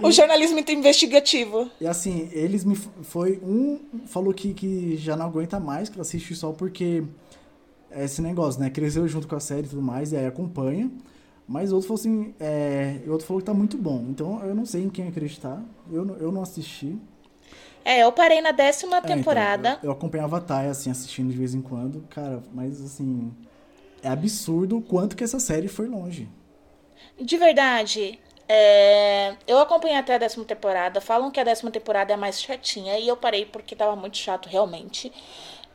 o 0.02 0.10
jornalismo 0.10 0.58
investigativo. 0.58 1.70
E 1.80 1.86
assim, 1.86 2.28
eles 2.32 2.64
me. 2.64 2.74
Foi. 2.74 3.38
Um 3.42 3.80
falou 4.06 4.32
que, 4.32 4.54
que 4.54 4.96
já 4.96 5.14
não 5.14 5.26
aguenta 5.26 5.60
mais, 5.60 5.88
que 5.88 6.00
assiste 6.00 6.34
só 6.34 6.52
porque 6.52 7.04
esse 7.92 8.20
negócio, 8.22 8.60
né? 8.60 8.70
Cresceu 8.70 9.06
junto 9.08 9.26
com 9.26 9.36
a 9.36 9.40
série 9.40 9.66
e 9.66 9.70
tudo 9.70 9.82
mais, 9.82 10.12
e 10.12 10.16
aí 10.16 10.26
acompanha. 10.26 10.90
Mas 11.46 11.72
outro 11.72 11.88
falou 11.88 12.00
assim, 12.00 12.34
é, 12.38 13.00
outro 13.08 13.26
falou 13.26 13.40
que 13.40 13.46
tá 13.46 13.54
muito 13.54 13.78
bom. 13.78 14.04
Então 14.08 14.44
eu 14.44 14.54
não 14.54 14.66
sei 14.66 14.84
em 14.84 14.90
quem 14.90 15.08
acreditar. 15.08 15.62
Eu, 15.90 16.16
eu 16.18 16.30
não 16.30 16.42
assisti. 16.42 16.98
É, 17.84 18.02
eu 18.02 18.12
parei 18.12 18.42
na 18.42 18.52
décima 18.52 19.00
temporada. 19.00 19.68
É, 19.68 19.72
então, 19.72 19.84
eu, 19.84 19.88
eu 19.88 19.92
acompanhava 19.92 20.36
a 20.36 20.40
Thay, 20.40 20.66
assim, 20.68 20.90
assistindo 20.90 21.30
de 21.30 21.38
vez 21.38 21.54
em 21.54 21.62
quando. 21.62 22.04
Cara, 22.10 22.42
mas 22.52 22.82
assim. 22.82 23.32
É 24.02 24.08
absurdo 24.08 24.76
o 24.76 24.82
quanto 24.82 25.16
que 25.16 25.24
essa 25.24 25.40
série 25.40 25.68
foi 25.68 25.88
longe. 25.88 26.28
De 27.20 27.36
verdade. 27.36 28.18
É, 28.46 29.34
eu 29.46 29.58
acompanhei 29.58 29.96
até 29.96 30.14
a 30.14 30.18
décima 30.18 30.44
temporada. 30.44 31.00
Falam 31.00 31.30
que 31.30 31.40
a 31.40 31.44
décima 31.44 31.70
temporada 31.70 32.12
é 32.12 32.16
mais 32.16 32.40
chatinha. 32.40 32.98
E 32.98 33.08
eu 33.08 33.16
parei 33.16 33.44
porque 33.44 33.74
tava 33.74 33.96
muito 33.96 34.16
chato, 34.16 34.48
realmente. 34.48 35.10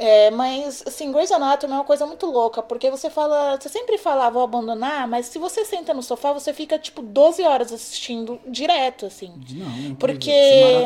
É, 0.05 0.29
mas, 0.31 0.83
assim, 0.85 1.13
Grey's 1.13 1.31
Anatomy 1.31 1.71
é 1.71 1.77
uma 1.77 1.85
coisa 1.85 2.05
muito 2.05 2.25
louca, 2.25 2.61
porque 2.61 2.91
você 2.91 3.09
fala, 3.09 3.57
você 3.57 3.69
sempre 3.69 3.97
fala, 3.97 4.27
ah, 4.27 4.29
vou 4.29 4.43
abandonar, 4.43 5.07
mas 5.07 5.27
se 5.27 5.39
você 5.39 5.63
senta 5.63 5.93
no 5.93 6.03
sofá, 6.03 6.33
você 6.33 6.51
fica, 6.51 6.77
tipo, 6.77 7.01
12 7.01 7.41
horas 7.43 7.71
assistindo 7.71 8.37
direto, 8.45 9.05
assim. 9.05 9.31
Não, 9.51 9.91
é 9.91 9.95
porque... 9.97 10.29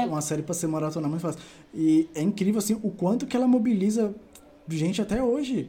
Uma 0.08 0.22
série 0.22 0.44
pra 0.44 0.54
ser 0.54 0.68
maratona 0.68 1.08
é 1.08 1.10
muito 1.10 1.24
fácil. 1.24 1.42
E 1.74 2.08
é 2.14 2.22
incrível, 2.22 2.60
assim, 2.60 2.80
o 2.84 2.92
quanto 2.92 3.26
que 3.26 3.36
ela 3.36 3.48
mobiliza 3.48 4.14
gente 4.70 5.02
até 5.02 5.20
hoje. 5.24 5.68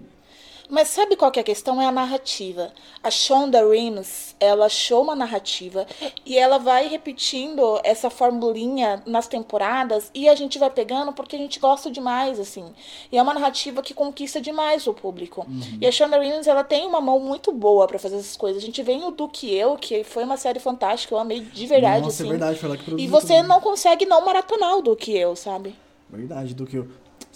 Mas 0.71 0.89
sabe 0.89 1.17
qual 1.17 1.31
que 1.31 1.39
é 1.39 1.43
a 1.43 1.45
questão? 1.45 1.81
É 1.81 1.87
a 1.87 1.93
narrativa. 1.93 2.71
A 3.03 3.11
Shonda 3.11 3.67
Rhimes, 3.67 4.37
ela 4.39 4.67
achou 4.67 5.03
uma 5.03 5.15
narrativa 5.17 5.87
e 6.27 6.37
ela 6.37 6.59
vai 6.59 6.89
repetindo 6.89 7.81
essa 7.83 8.11
formulinha 8.11 9.03
nas 9.07 9.27
temporadas 9.27 10.11
e 10.15 10.29
a 10.29 10.35
gente 10.35 10.59
vai 10.59 10.69
pegando 10.69 11.13
porque 11.13 11.37
a 11.37 11.39
gente 11.39 11.59
gosta 11.59 11.91
demais, 11.91 12.39
assim. 12.39 12.71
E 13.11 13.17
é 13.17 13.23
uma 13.23 13.33
narrativa 13.33 13.81
que 13.83 13.95
conquista 13.95 14.41
demais 14.41 14.87
o 14.87 14.93
público. 14.93 15.47
Uhum. 15.49 15.79
E 15.81 15.87
a 15.87 15.93
Shonda 15.93 16.19
Rhimes, 16.19 16.47
ela 16.47 16.63
tem 16.63 16.87
uma 16.87 17.01
mão 17.01 17.19
muito 17.19 17.51
boa 17.51 17.87
para 17.87 17.99
fazer 17.99 18.17
essas 18.17 18.37
coisas. 18.37 18.63
A 18.63 18.67
gente 18.67 18.83
vem 18.83 19.03
o 19.05 19.11
Do 19.11 19.27
Que 19.27 19.55
Eu, 19.55 19.77
que 19.77 20.05
foi 20.05 20.25
uma 20.25 20.37
série 20.37 20.61
fantástica, 20.61 21.15
eu 21.15 21.19
amei 21.19 21.41
de 21.41 21.67
verdade, 21.67 22.03
Nossa, 22.03 22.23
é 22.23 22.27
assim. 22.27 22.27
É 22.27 22.31
verdade, 22.31 22.59
foi 22.59 22.69
ela 22.69 22.77
que 22.79 22.85
produziu 22.85 23.07
E 23.07 23.11
você 23.11 23.29
também. 23.29 23.49
não 23.49 23.61
consegue 23.61 24.05
não 24.05 24.23
maratonar 24.25 24.77
o 24.77 24.83
Do 24.83 24.95
Que 24.95 25.17
Eu, 25.17 25.35
sabe? 25.35 25.75
Verdade, 26.11 26.55
Do 26.55 26.67
Que 26.67 26.77
Eu. 26.77 26.89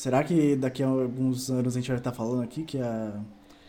Será 0.02 0.24
que 0.24 0.56
daqui 0.56 0.82
a 0.82 0.88
alguns 0.88 1.48
anos 1.48 1.76
a 1.76 1.78
gente 1.78 1.86
vai 1.86 1.96
estar 1.96 2.10
falando 2.10 2.42
aqui 2.42 2.64
que 2.64 2.76
a 2.76 3.12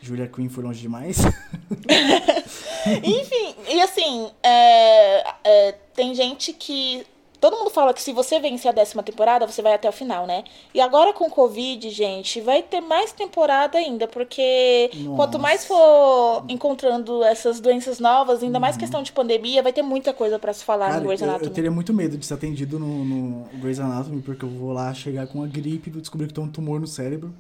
Julia 0.02 0.28
Quinn 0.28 0.50
foi 0.50 0.64
longe 0.64 0.82
demais? 0.82 1.20
Enfim, 3.04 3.56
e 3.70 3.80
assim, 3.80 4.32
é, 4.42 5.24
é, 5.44 5.72
tem 5.94 6.16
gente 6.16 6.52
que 6.52 7.06
Todo 7.44 7.58
mundo 7.58 7.70
fala 7.70 7.94
que 7.94 8.02
se 8.02 8.14
você 8.14 8.40
vencer 8.40 8.70
a 8.70 8.74
décima 8.74 9.04
temporada, 9.04 9.46
você 9.46 9.62
vai 9.62 9.74
até 9.74 9.90
o 9.90 9.92
final, 9.92 10.26
né? 10.26 10.46
E 10.74 10.80
agora 10.80 11.12
com 11.12 11.26
o 11.26 11.30
Covid, 11.30 11.90
gente, 11.90 12.40
vai 12.40 12.64
ter 12.64 12.80
mais 12.80 13.12
temporada 13.12 13.78
ainda, 13.78 14.08
porque 14.08 14.90
Nossa. 14.94 15.18
quanto 15.18 15.38
mais 15.38 15.66
for 15.66 16.46
encontrando 16.48 17.22
essas 17.22 17.60
doenças 17.60 18.00
novas, 18.00 18.42
ainda 18.42 18.60
uhum. 18.60 18.62
mais 18.62 18.78
questão 18.78 19.04
de 19.04 19.12
pandemia, 19.12 19.62
vai 19.62 19.74
ter 19.74 19.82
muita 19.82 20.14
coisa 20.14 20.40
para 20.40 20.54
se 20.54 20.64
falar 20.64 20.88
Cara, 20.88 21.02
no 21.02 21.08
Grey's 21.08 21.22
Anatomy. 21.22 21.44
Eu, 21.44 21.50
eu, 21.50 21.54
teria 21.54 21.70
muito 21.70 21.94
medo 21.94 22.18
de 22.18 22.26
ser 22.26 22.36
atendido 22.36 22.80
no, 22.80 23.04
no 23.04 23.46
Grey's 23.56 23.82
Anatomy, 23.82 24.22
porque 24.22 24.46
eu 24.46 24.50
vou 24.50 24.72
lá 24.72 24.94
chegar 24.94 25.28
com 25.28 25.44
a 25.44 25.46
gripe 25.46 25.90
e 25.90 26.00
descobrir 26.00 26.28
que 26.28 26.34
tem 26.34 26.42
um 26.42 26.50
tumor 26.50 26.80
no 26.80 26.88
cérebro. 26.88 27.34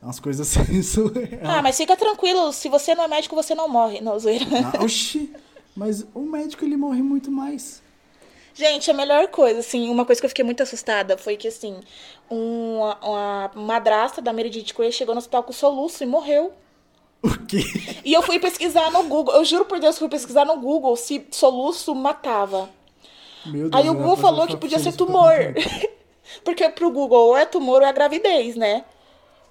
É 0.00 0.04
umas 0.04 0.20
coisas 0.20 0.46
assim 0.56 0.80
surreal. 0.80 1.40
Ah, 1.42 1.60
mas 1.60 1.76
fica 1.76 1.96
tranquilo, 1.96 2.52
se 2.52 2.68
você 2.68 2.94
não 2.94 3.02
é 3.02 3.08
médico, 3.08 3.34
você 3.34 3.52
não 3.52 3.68
morre. 3.68 4.00
Não, 4.00 4.16
zoeira. 4.16 4.46
Ah, 4.72 4.84
oxi, 4.84 5.34
mas 5.74 6.06
o 6.14 6.20
médico 6.20 6.64
ele 6.64 6.76
morre 6.76 7.02
muito 7.02 7.32
mais. 7.32 7.82
Gente, 8.60 8.90
a 8.90 8.94
melhor 8.94 9.28
coisa, 9.28 9.60
assim, 9.60 9.88
uma 9.88 10.04
coisa 10.04 10.20
que 10.20 10.26
eu 10.26 10.28
fiquei 10.28 10.44
muito 10.44 10.62
assustada 10.62 11.16
foi 11.16 11.34
que, 11.34 11.48
assim, 11.48 11.80
uma, 12.28 12.98
uma 13.02 13.50
madrasta 13.54 14.20
da 14.20 14.34
Meredith 14.34 14.74
Grey 14.76 14.92
chegou 14.92 15.14
no 15.14 15.18
hospital 15.18 15.42
com 15.44 15.50
soluço 15.50 16.02
e 16.02 16.06
morreu. 16.06 16.52
O 17.22 17.46
quê? 17.46 17.64
E 18.04 18.12
eu 18.12 18.20
fui 18.20 18.38
pesquisar 18.38 18.90
no 18.90 19.04
Google, 19.04 19.34
eu 19.34 19.46
juro 19.46 19.64
por 19.64 19.80
Deus, 19.80 19.96
fui 19.96 20.10
pesquisar 20.10 20.44
no 20.44 20.58
Google 20.58 20.94
se 20.94 21.26
soluço 21.30 21.94
matava. 21.94 22.68
Meu 23.46 23.70
Deus, 23.70 23.82
Aí 23.82 23.88
o 23.88 23.94
Google 23.94 24.18
falou 24.18 24.46
que 24.46 24.58
podia 24.58 24.78
ser 24.78 24.92
tumor. 24.92 25.32
Porque 26.44 26.68
pro 26.68 26.90
Google 26.90 27.28
ou 27.28 27.36
é 27.38 27.46
tumor 27.46 27.80
ou 27.80 27.88
é 27.88 27.92
gravidez, 27.94 28.56
né? 28.56 28.84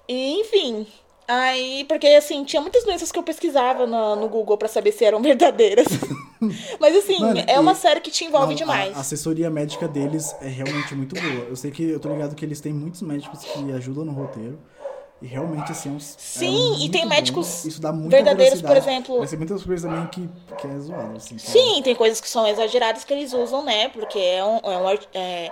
E, 0.08 0.40
enfim, 0.40 0.86
Aí, 1.26 1.84
porque 1.84 2.08
assim, 2.08 2.42
tinha 2.42 2.60
muitas 2.60 2.84
doenças 2.84 3.12
que 3.12 3.18
eu 3.18 3.22
pesquisava 3.22 3.86
no, 3.86 4.16
no 4.16 4.28
Google 4.28 4.56
para 4.56 4.66
saber 4.66 4.90
se 4.92 5.04
eram 5.04 5.18
verdadeiras. 5.22 5.86
Mas 6.80 6.96
assim, 6.96 7.20
Mano, 7.20 7.42
é 7.46 7.58
uma 7.58 7.74
série 7.74 8.00
que 8.00 8.10
te 8.10 8.24
envolve 8.24 8.48
não, 8.48 8.54
demais. 8.54 8.96
A 8.96 9.00
assessoria 9.00 9.50
médica 9.50 9.86
deles 9.86 10.34
é 10.40 10.48
realmente 10.48 10.94
muito 10.94 11.14
boa. 11.14 11.44
Eu 11.48 11.56
sei 11.56 11.70
que 11.70 11.82
eu 11.82 12.00
tô 12.00 12.08
ligado 12.08 12.34
que 12.34 12.44
eles 12.44 12.60
têm 12.60 12.72
muitos 12.72 13.02
médicos 13.02 13.40
que 13.40 13.72
ajudam 13.72 14.04
no 14.04 14.12
roteiro. 14.12 14.58
E 15.22 15.26
realmente, 15.26 15.70
assim, 15.70 15.90
é 15.90 15.92
uns, 15.92 16.16
Sim, 16.18 16.76
é 16.76 16.84
e 16.86 16.88
tem 16.88 17.04
médicos 17.04 17.66
Isso 17.66 17.78
dá 17.78 17.92
verdadeiros, 17.92 18.62
por 18.62 18.74
exemplo. 18.74 19.18
Mas 19.18 19.28
tem 19.28 19.38
muitas 19.38 19.62
coisas 19.62 19.90
também 19.90 20.06
que, 20.06 20.26
que 20.56 20.66
é 20.66 20.78
zoado, 20.78 21.16
assim. 21.16 21.36
Sim, 21.36 21.82
tem 21.82 21.94
coisas 21.94 22.22
que 22.22 22.28
são 22.28 22.46
exageradas 22.46 23.04
que 23.04 23.12
eles 23.12 23.34
usam, 23.34 23.62
né? 23.62 23.88
Porque 23.90 24.18
é 24.18 24.42
um. 24.42 24.56
É 24.58 24.78
um 24.78 24.98
é, 25.12 25.50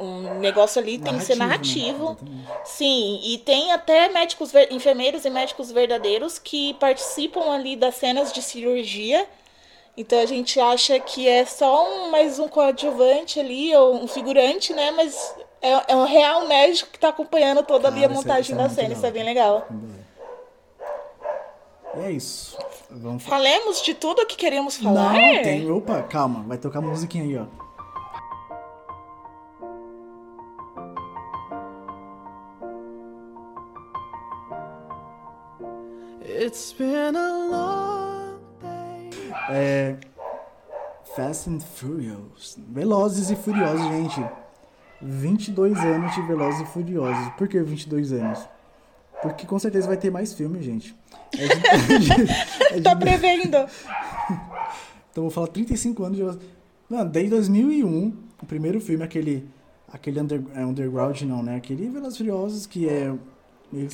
um 0.00 0.38
negócio 0.38 0.80
ali 0.80 0.98
tem 0.98 1.16
que 1.18 1.24
ser 1.24 1.34
narrativo. 1.34 2.16
Né? 2.22 2.44
Sim, 2.64 3.20
e 3.24 3.38
tem 3.38 3.72
até 3.72 4.08
médicos, 4.08 4.52
enfermeiros 4.70 5.24
e 5.24 5.30
médicos 5.30 5.72
verdadeiros 5.72 6.38
que 6.38 6.74
participam 6.74 7.50
ali 7.50 7.74
das 7.74 7.96
cenas 7.96 8.32
de 8.32 8.40
cirurgia. 8.40 9.26
Então 9.98 10.20
a 10.20 10.26
gente 10.26 10.60
acha 10.60 11.00
que 11.00 11.26
é 11.26 11.44
só 11.44 11.84
um, 11.84 12.12
mais 12.12 12.38
um 12.38 12.46
coadjuvante 12.46 13.40
ali, 13.40 13.74
ou 13.74 13.96
um 13.96 14.06
figurante, 14.06 14.72
né? 14.72 14.92
Mas 14.92 15.34
é, 15.60 15.92
é 15.92 15.96
um 15.96 16.04
real 16.04 16.46
médico 16.46 16.88
que 16.92 16.98
está 16.98 17.08
acompanhando 17.08 17.64
toda 17.64 17.88
ali 17.88 18.04
a 18.04 18.08
montagem 18.08 18.42
isso 18.42 18.52
é, 18.52 18.64
isso 18.64 18.68
da 18.68 18.68
cena. 18.68 18.88
Legal. 18.90 18.96
Isso 18.96 19.06
é 19.06 19.10
bem 19.10 19.24
legal. 19.24 19.68
E 21.96 22.00
é 22.00 22.10
isso. 22.12 22.56
Vamos 22.88 23.24
Falemos 23.24 23.82
de 23.82 23.92
tudo 23.92 24.22
o 24.22 24.26
que 24.26 24.36
queríamos 24.36 24.76
falar. 24.76 25.14
Não, 25.14 25.42
tem. 25.42 25.68
Opa, 25.68 26.00
calma. 26.04 26.44
Vai 26.46 26.58
tocar 26.58 26.80
musiquinha 26.80 27.24
aí, 27.24 27.36
ó. 27.36 27.46
It's 36.24 36.72
been 36.72 37.16
a 37.16 37.48
long. 37.50 37.87
É. 39.50 39.96
Fast 41.16 41.50
and 41.50 41.60
Furious. 41.60 42.58
Velozes 42.68 43.30
e 43.30 43.36
Furiosos, 43.36 43.86
gente. 43.88 44.24
22 45.00 45.78
anos 45.78 46.14
de 46.14 46.22
Velozes 46.22 46.60
e 46.60 46.66
Furiosos. 46.66 47.28
Por 47.36 47.48
que 47.48 47.60
22 47.60 48.12
anos? 48.12 48.48
Porque 49.22 49.46
com 49.46 49.58
certeza 49.58 49.86
vai 49.86 49.96
ter 49.96 50.10
mais 50.10 50.32
filme, 50.32 50.62
gente. 50.62 50.94
É 51.36 51.98
de, 51.98 52.12
é 52.74 52.76
de, 52.76 52.82
tá 52.82 52.94
prevendo. 52.94 53.56
então 55.10 55.24
vou 55.24 55.30
falar 55.30 55.48
35 55.48 56.04
anos 56.04 56.16
de. 56.16 56.46
Não, 56.88 57.06
desde 57.06 57.30
2001, 57.30 58.12
o 58.42 58.46
primeiro 58.46 58.80
filme, 58.80 59.04
aquele. 59.04 59.48
Aquele 59.90 60.20
under, 60.20 60.42
é 60.54 60.64
underground, 60.64 61.22
não, 61.22 61.42
né? 61.42 61.56
Aquele 61.56 61.88
Velozes 61.88 62.14
e 62.14 62.18
Furiosos 62.18 62.66
que 62.66 62.88
é 62.88 63.12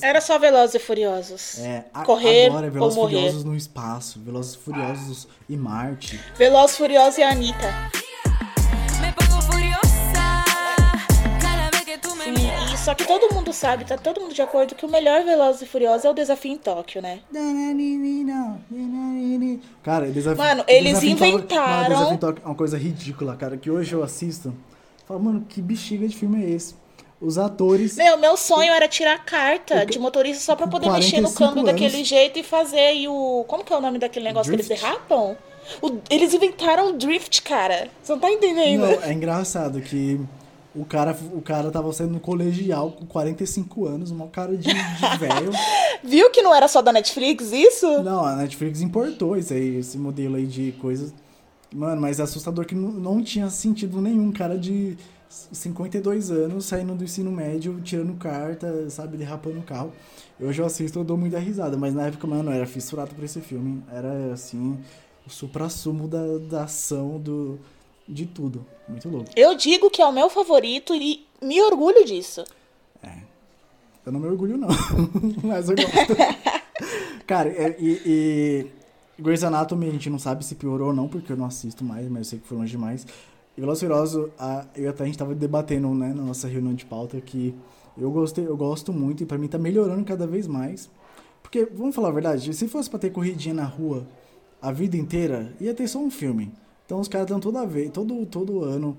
era 0.01 0.21
só 0.21 0.39
Velozes 0.39 0.75
e 0.75 0.79
Furiosos. 0.79 1.59
É, 1.59 1.85
Correr 2.05 2.47
agora 2.47 2.67
é 2.67 2.71
Velozes 2.71 2.97
e 2.97 3.01
Furiosos 3.01 3.45
no 3.45 3.57
espaço, 3.57 4.21
Velozes 4.21 4.55
e 4.55 4.59
Furiosos 4.59 5.29
e 5.49 5.57
Marte. 5.57 6.21
Velozes 6.37 6.77
e 6.77 6.79
Furiosos 6.79 7.19
e 7.19 7.23
a 7.23 7.31
Anitta. 7.31 7.75
Sim, 12.25 12.77
só 12.79 12.95
que 12.95 13.05
todo 13.07 13.35
mundo 13.35 13.53
sabe, 13.53 13.85
tá 13.85 13.99
todo 13.99 14.21
mundo 14.21 14.33
de 14.33 14.41
acordo 14.41 14.75
que 14.75 14.87
o 14.87 14.89
melhor 14.89 15.25
Velozes 15.25 15.63
e 15.63 15.67
Furiosos 15.67 16.05
é 16.05 16.11
o 16.11 16.15
Desafio 16.15 16.53
em 16.53 16.59
Tóquio, 16.59 17.03
né? 17.03 17.21
Cara, 19.83 20.11
desafio, 20.11 20.43
Mano, 20.43 20.65
eles 20.67 21.01
desafio 21.01 21.11
inventaram... 21.11 21.65
Tóquio, 21.65 21.89
desafio 21.89 22.15
em 22.15 22.19
Tóquio 22.19 22.43
é 22.43 22.47
uma 22.47 22.55
coisa 22.55 22.79
ridícula, 22.79 23.37
cara, 23.37 23.57
que 23.57 23.71
hoje 23.71 23.93
eu 23.93 24.03
assisto. 24.03 24.55
Falo, 25.07 25.21
mano, 25.21 25.45
que 25.47 25.61
bexiga 25.61 26.09
de 26.09 26.17
filme 26.17 26.45
é 26.45 26.51
esse? 26.51 26.75
Os 27.25 27.39
atores. 27.39 27.97
Meu, 27.97 28.19
meu 28.19 28.37
sonho 28.37 28.73
era 28.73 28.87
tirar 28.87 29.25
carta 29.25 29.87
de 29.87 29.99
motorista 29.99 30.43
só 30.43 30.55
pra 30.55 30.67
poder 30.67 30.91
mexer 30.91 31.21
no 31.21 31.33
câmbio 31.33 31.61
anos. 31.61 31.73
daquele 31.73 32.05
jeito 32.05 32.39
e 32.39 32.43
fazer 32.43 32.81
aí 32.81 33.09
o. 33.09 33.45
Como 33.49 33.65
que 33.65 33.73
é 33.73 33.77
o 33.77 33.81
nome 33.81 33.99
daquele 33.99 34.27
negócio 34.27 34.53
drift. 34.53 34.69
que 34.69 34.73
eles 34.73 34.83
derrapam? 34.83 35.37
O... 35.81 35.99
Eles 36.11 36.35
inventaram 36.35 36.91
o 36.91 36.93
drift, 36.93 37.43
cara. 37.43 37.89
Você 38.03 38.13
não 38.13 38.21
tá 38.21 38.31
entendendo? 38.31 38.83
Não, 38.83 39.03
é 39.03 39.13
engraçado 39.13 39.81
que 39.81 40.21
o 40.75 40.85
cara, 40.85 41.17
o 41.33 41.41
cara 41.41 41.71
tava 41.71 41.93
saindo 41.93 42.13
no 42.13 42.21
colegial 42.21 42.91
com 42.91 43.07
45 43.07 43.87
anos, 43.87 44.11
uma 44.11 44.27
cara 44.27 44.57
de, 44.57 44.69
de 44.69 44.73
velho. 45.19 45.51
Viu 46.03 46.31
que 46.31 46.43
não 46.43 46.55
era 46.55 46.69
só 46.69 46.83
da 46.83 46.93
Netflix 46.93 47.53
isso? 47.53 48.03
Não, 48.03 48.25
a 48.25 48.37
Netflix 48.37 48.81
importou 48.81 49.37
esse, 49.37 49.55
aí, 49.55 49.77
esse 49.77 49.97
modelo 49.97 50.37
aí 50.37 50.47
de 50.47 50.73
coisas. 50.81 51.15
Mano, 51.75 52.01
mas 52.01 52.21
é 52.21 52.23
assustador 52.23 52.67
que 52.67 52.75
não, 52.75 52.91
não 52.91 53.23
tinha 53.23 53.49
sentido 53.49 54.01
nenhum 54.01 54.31
cara 54.31 54.59
de 54.59 54.97
52 55.53 56.31
anos, 56.31 56.67
saindo 56.67 56.95
do 56.95 57.05
ensino 57.05 57.31
médio, 57.31 57.81
tirando 57.83 58.15
carta, 58.15 58.89
sabe, 58.91 59.17
derrapando 59.17 59.59
o 59.59 59.63
carro. 59.63 59.93
Hoje 60.41 60.61
eu 60.61 60.67
assisto, 60.67 60.99
eu 60.99 61.05
dou 61.05 61.17
muita 61.17 61.39
risada, 61.39 61.77
mas 61.77 61.95
na 61.95 62.07
época, 62.07 62.27
mano, 62.27 62.51
eu 62.51 62.55
era 62.55 62.67
fissurado 62.67 63.15
por 63.15 63.25
esse 63.25 63.41
filme. 63.41 63.83
Era, 63.91 64.33
assim, 64.33 64.79
o 65.27 65.31
supra-sumo 65.31 66.07
da, 66.07 66.39
da 66.39 66.65
ação, 66.65 67.19
do, 67.19 67.59
de 68.09 68.27
tudo. 68.27 68.65
Muito 68.89 69.09
louco. 69.09 69.31
Eu 69.35 69.55
digo 69.57 69.91
que 69.91 70.03
é 70.03 70.07
o 70.07 70.13
meu 70.13 70.29
favorito 70.29 70.95
e 70.95 71.27
me 71.43 71.61
orgulho 71.63 72.05
disso. 72.05 72.45
É. 73.03 73.19
Eu 74.05 74.13
não 74.13 74.21
me 74.21 74.29
orgulho, 74.29 74.57
não. 74.57 74.69
mas 75.43 75.69
eu 75.69 75.77
gosto. 75.77 75.91
Cara, 77.27 77.49
é, 77.49 77.77
e, 77.79 78.03
e 78.05 78.67
Grey's 79.19 79.43
Anatomy 79.43 79.89
a 79.89 79.93
gente 79.93 80.11
não 80.11 80.19
sabe 80.19 80.45
se 80.45 80.55
piorou 80.55 80.89
ou 80.89 80.95
não, 80.95 81.09
porque 81.09 81.33
eu 81.33 81.37
não 81.37 81.47
assisto 81.47 81.83
mais, 81.85 82.07
mas 82.09 82.19
eu 82.19 82.25
sei 82.25 82.39
que 82.39 82.47
foi 82.47 82.59
longe 82.59 82.73
demais. 82.73 83.07
E 83.57 83.61
Furiosos, 83.61 84.31
a, 84.39 84.65
eu 84.75 84.91
até 84.91 85.05
a 85.05 85.07
gente 85.07 85.19
tava 85.19 85.35
debatendo, 85.35 85.89
né, 85.95 86.09
na 86.09 86.23
nossa 86.23 86.49
reunião 86.49 86.75
de 86.75 86.85
pauta 86.85 87.21
que 87.21 87.55
eu 87.97 88.11
gostei, 88.11 88.47
eu 88.47 88.57
gosto 88.57 88.93
muito 88.93 89.23
e 89.23 89.27
para 89.27 89.39
mim 89.39 89.47
tá 89.47 89.59
melhorando 89.59 90.05
cada 90.05 90.27
vez 90.27 90.47
mais. 90.47 90.91
Porque, 91.41 91.65
vamos 91.73 91.95
falar 91.95 92.09
a 92.09 92.13
verdade, 92.13 92.53
se 92.53 92.67
fosse 92.67 92.91
para 92.91 92.99
ter 92.99 93.11
corridinha 93.11 93.55
na 93.55 93.65
rua 93.65 94.07
a 94.61 94.73
vida 94.73 94.97
inteira, 94.97 95.53
ia 95.61 95.73
ter 95.73 95.87
só 95.87 96.01
um 96.01 96.11
filme. 96.11 96.53
Então 96.85 96.99
os 96.99 97.07
caras 97.07 97.27
estão 97.27 97.39
toda 97.39 97.65
vez, 97.65 97.91
todo 97.91 98.27
todo 98.27 98.65
ano 98.65 98.97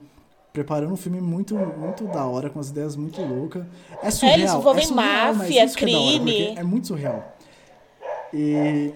preparando 0.54 0.94
um 0.94 0.98
filme 0.98 1.20
muito 1.20 1.54
muito 1.56 2.06
da 2.06 2.26
hora 2.26 2.50
com 2.50 2.60
as 2.60 2.70
ideias 2.70 2.96
muito 2.96 3.22
loucas. 3.22 3.66
É 4.02 4.10
surreal, 4.10 4.38
é, 4.38 4.40
eles 4.40 4.54
envolvem 4.54 4.84
é 4.84 4.88
surreal, 4.88 5.36
máfia, 5.36 5.70
crime. 5.72 6.42
É, 6.42 6.52
hora, 6.52 6.60
é 6.62 6.64
muito 6.64 6.88
surreal. 6.88 7.36
E 8.34 8.94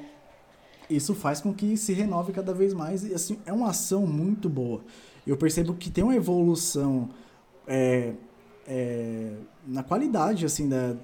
isso 0.90 1.14
faz 1.14 1.42
com 1.42 1.54
que 1.54 1.76
se 1.76 1.92
renove 1.92 2.32
cada 2.32 2.54
vez 2.54 2.74
mais 2.74 3.04
e 3.04 3.14
assim, 3.14 3.38
é 3.46 3.52
uma 3.52 3.70
ação 3.70 4.08
muito 4.08 4.48
boa 4.48 4.82
eu 5.26 5.38
percebo 5.38 5.74
que 5.74 5.90
tem 5.90 6.04
uma 6.04 6.16
evolução 6.16 7.10
é, 7.68 8.14
é, 8.68 9.34
na 9.66 9.84
qualidade, 9.84 10.46
assim, 10.46 10.68
da, 10.68 10.96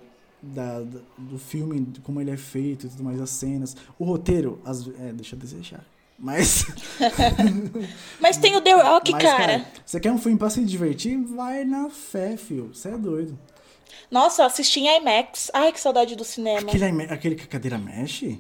da, 0.41 0.82
da, 0.82 0.99
do 1.18 1.38
filme, 1.38 1.88
como 2.03 2.22
ele 2.22 2.32
é 2.32 2.38
feito 2.38 2.86
e 2.86 2.89
tudo 2.89 3.03
mais, 3.03 3.20
as 3.20 3.30
cenas. 3.30 3.76
O 3.97 4.05
roteiro, 4.05 4.59
as, 4.66 4.88
é, 4.88 5.11
deixa 5.13 5.36
eu 5.36 5.39
desejar. 5.39 5.84
Mas. 6.18 6.66
Mas 8.22 8.38
tem 8.38 8.55
o 8.55 8.61
The 8.61 8.72
Rock, 8.72 9.11
Mas, 9.11 9.22
cara. 9.22 9.38
cara. 9.38 9.66
Você 9.86 9.99
quer 9.99 10.11
um 10.11 10.18
filme 10.18 10.38
pra 10.38 10.49
se 10.49 10.63
divertir? 10.63 11.18
Vai 11.18 11.66
na 11.66 11.89
fé, 11.89 12.38
filho. 12.38 12.74
Você 12.74 12.89
é 12.89 12.97
doido. 12.97 13.38
Nossa, 14.09 14.45
assisti 14.45 14.80
em 14.80 14.97
IMAX. 14.97 15.51
Ai, 15.53 15.72
que 15.72 15.80
saudade 15.80 16.16
do 16.16 16.24
cinema. 16.24 16.70
Aquele, 16.70 17.03
aquele 17.03 17.36
que 17.36 17.43
a 17.43 17.47
cadeira 17.47 17.78
mexe? 17.78 18.39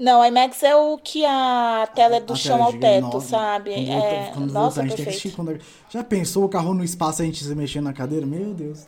Não, 0.00 0.24
IMAX 0.24 0.62
é 0.62 0.74
o 0.74 0.96
que 0.96 1.26
a 1.26 1.86
tela 1.94 2.16
é 2.16 2.20
do 2.20 2.32
a 2.32 2.36
chão 2.36 2.62
ao 2.62 2.72
teto, 2.72 3.20
sabe? 3.20 3.74
Quando, 3.74 3.90
é... 3.90 4.30
quando 4.32 4.50
Nossa, 4.50 4.80
voltar, 4.80 4.96
perfeito. 4.96 5.36
Quando... 5.36 5.60
Já 5.90 6.02
pensou 6.02 6.42
o 6.42 6.48
carro 6.48 6.72
no 6.72 6.82
espaço 6.82 7.20
a 7.20 7.24
gente 7.26 7.44
se 7.44 7.54
mexendo 7.54 7.84
na 7.84 7.92
cadeira? 7.92 8.24
Meu 8.24 8.54
Deus. 8.54 8.86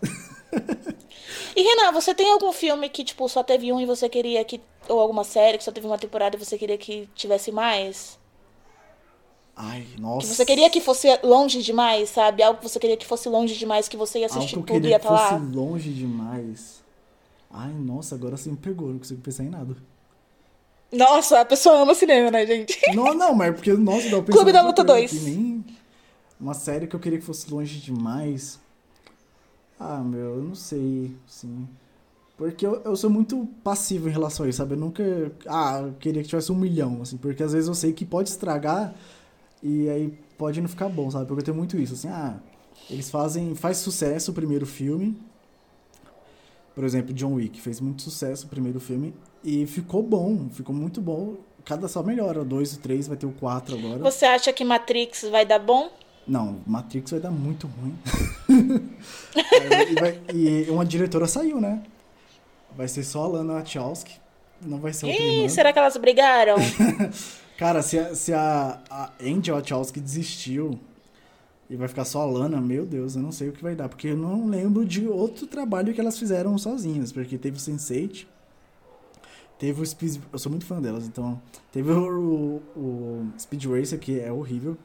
e 1.54 1.62
Renan, 1.62 1.92
você 1.92 2.14
tem 2.14 2.32
algum 2.32 2.50
filme 2.50 2.88
que, 2.88 3.04
tipo, 3.04 3.28
só 3.28 3.42
teve 3.42 3.70
um 3.70 3.78
e 3.78 3.84
você 3.84 4.08
queria 4.08 4.42
que. 4.42 4.58
Ou 4.88 4.98
alguma 4.98 5.22
série 5.22 5.58
que 5.58 5.64
só 5.64 5.70
teve 5.70 5.86
uma 5.86 5.98
temporada 5.98 6.34
e 6.34 6.38
você 6.38 6.56
queria 6.56 6.78
que 6.78 7.06
tivesse 7.14 7.52
mais? 7.52 8.18
Ai, 9.54 9.86
nossa. 9.98 10.26
Que 10.26 10.34
você 10.34 10.46
queria 10.46 10.70
que 10.70 10.80
fosse 10.80 11.08
longe 11.22 11.62
demais, 11.62 12.08
sabe? 12.08 12.42
Algo 12.42 12.58
que 12.58 12.66
você 12.66 12.80
queria 12.80 12.96
que 12.96 13.06
fosse 13.06 13.28
longe 13.28 13.54
demais, 13.54 13.86
que 13.86 13.98
você 13.98 14.20
ia 14.20 14.26
assistir 14.26 14.54
Algo 14.54 14.66
que 14.66 14.72
tudo 14.72 14.86
e 14.86 14.90
ia 14.90 14.96
estar 14.96 15.10
lá. 15.10 15.38
fosse 15.38 15.54
longe 15.54 15.90
demais. 15.92 16.82
Ai, 17.50 17.70
nossa, 17.70 18.14
agora 18.14 18.38
você 18.38 18.48
me 18.48 18.56
pegou, 18.56 18.88
não 18.88 18.98
consigo 18.98 19.20
pensar 19.20 19.44
em 19.44 19.50
nada. 19.50 19.76
Nossa, 20.93 21.40
a 21.40 21.45
pessoa 21.45 21.80
ama 21.80 21.95
cinema, 21.95 22.30
né, 22.30 22.47
gente? 22.47 22.78
Não, 22.95 23.14
não, 23.14 23.34
mas 23.34 23.49
é 23.49 23.53
porque, 23.53 23.72
nossa, 23.72 24.11
dá 24.11 24.18
o 24.18 24.22
Clube 24.22 24.53
da 24.53 24.61
Luta 24.61 24.84
2. 24.84 25.12
Nem 25.24 25.64
uma 26.38 26.55
série 26.55 26.86
que 26.86 26.95
eu 26.95 27.01
queria 27.01 27.18
que 27.18 27.24
fosse 27.24 27.51
longe 27.51 27.78
demais. 27.78 28.61
Ah, 29.80 29.99
meu, 29.99 30.36
eu 30.36 30.43
não 30.43 30.55
sei, 30.55 31.11
sim. 31.26 31.66
Porque 32.36 32.66
eu, 32.66 32.82
eu 32.84 32.97
sou 32.97 33.09
muito 33.09 33.49
passivo 33.64 34.09
em 34.09 34.12
relação 34.12 34.45
a 34.45 34.49
isso, 34.49 34.59
sabe? 34.59 34.74
Eu 34.74 34.78
nunca. 34.78 35.03
Ah, 35.47 35.80
eu 35.82 35.93
queria 35.95 36.22
que 36.22 36.28
tivesse 36.28 36.53
um 36.53 36.57
milhão, 36.57 37.01
assim, 37.03 37.16
porque 37.16 37.43
às 37.43 37.53
vezes 37.53 37.68
eu 37.68 37.74
sei 37.74 37.93
que 37.93 38.05
pode 38.05 38.28
estragar 38.28 38.95
e 39.62 39.88
aí 39.88 40.18
pode 40.36 40.61
não 40.61 40.68
ficar 40.68 40.88
bom, 40.88 41.11
sabe? 41.11 41.26
Porque 41.26 41.40
eu 41.40 41.45
tenho 41.45 41.57
muito 41.57 41.78
isso, 41.78 41.95
assim, 41.95 42.09
ah, 42.09 42.36
eles 42.90 43.11
fazem. 43.11 43.55
Faz 43.55 43.78
sucesso 43.78 44.30
o 44.30 44.34
primeiro 44.34 44.66
filme. 44.66 45.16
Por 46.74 46.84
exemplo, 46.84 47.12
John 47.12 47.34
Wick 47.34 47.60
fez 47.60 47.80
muito 47.80 48.02
sucesso 48.02 48.46
o 48.46 48.48
primeiro 48.48 48.80
filme 48.80 49.14
e 49.44 49.66
ficou 49.66 50.02
bom, 50.02 50.48
ficou 50.50 50.74
muito 50.74 51.00
bom. 51.00 51.36
Cada 51.64 51.86
só 51.86 52.02
melhora. 52.02 52.40
O 52.40 52.44
2 52.44 52.72
e 52.72 52.76
o 52.76 52.78
3 52.78 53.08
vai 53.08 53.16
ter 53.16 53.26
o 53.26 53.32
4 53.32 53.76
agora. 53.76 53.98
Você 53.98 54.24
acha 54.24 54.52
que 54.52 54.64
Matrix 54.64 55.24
vai 55.30 55.44
dar 55.44 55.58
bom? 55.58 55.90
Não, 56.26 56.60
Matrix 56.66 57.10
vai 57.10 57.20
dar 57.20 57.30
muito 57.30 57.66
ruim. 57.66 57.98
e, 59.90 60.00
vai, 60.00 60.20
e, 60.32 60.70
uma 60.70 60.84
diretora 60.84 61.26
saiu, 61.26 61.60
né? 61.60 61.82
Vai 62.76 62.88
ser 62.88 63.04
só 63.04 63.24
a 63.24 63.28
Lana 63.28 63.54
Wachowski. 63.54 64.14
Não 64.60 64.78
vai 64.78 64.92
ser 64.92 65.06
outra 65.06 65.22
Ih, 65.22 65.48
será 65.50 65.72
que 65.72 65.78
elas 65.78 65.96
brigaram? 65.96 66.56
Cara, 67.58 67.82
se 67.82 67.98
a, 67.98 68.14
se 68.14 68.32
a, 68.32 68.80
a 68.88 69.10
Angel 69.20 69.54
Wachowski 69.56 70.00
desistiu 70.00 70.78
e 71.72 71.76
vai 71.76 71.88
ficar 71.88 72.04
só 72.04 72.20
a 72.20 72.26
Lana, 72.26 72.60
meu 72.60 72.84
Deus, 72.84 73.16
eu 73.16 73.22
não 73.22 73.32
sei 73.32 73.48
o 73.48 73.52
que 73.52 73.62
vai 73.62 73.74
dar. 73.74 73.88
Porque 73.88 74.08
eu 74.08 74.16
não 74.16 74.46
lembro 74.46 74.84
de 74.84 75.08
outro 75.08 75.46
trabalho 75.46 75.94
que 75.94 76.00
elas 76.00 76.18
fizeram 76.18 76.58
sozinhas. 76.58 77.10
Porque 77.10 77.38
teve 77.38 77.56
o 77.56 77.60
Sense8, 77.60 78.26
Teve 79.58 79.80
o 79.80 79.86
Speed. 79.86 80.20
Eu 80.30 80.38
sou 80.38 80.50
muito 80.50 80.66
fã 80.66 80.82
delas, 80.82 81.06
então. 81.06 81.40
Teve 81.70 81.90
o, 81.92 82.60
o, 82.76 83.26
Speed 83.38 83.64
Racer, 83.64 83.98
que 83.98 84.20
é 84.20 84.30
horrível. 84.30 84.76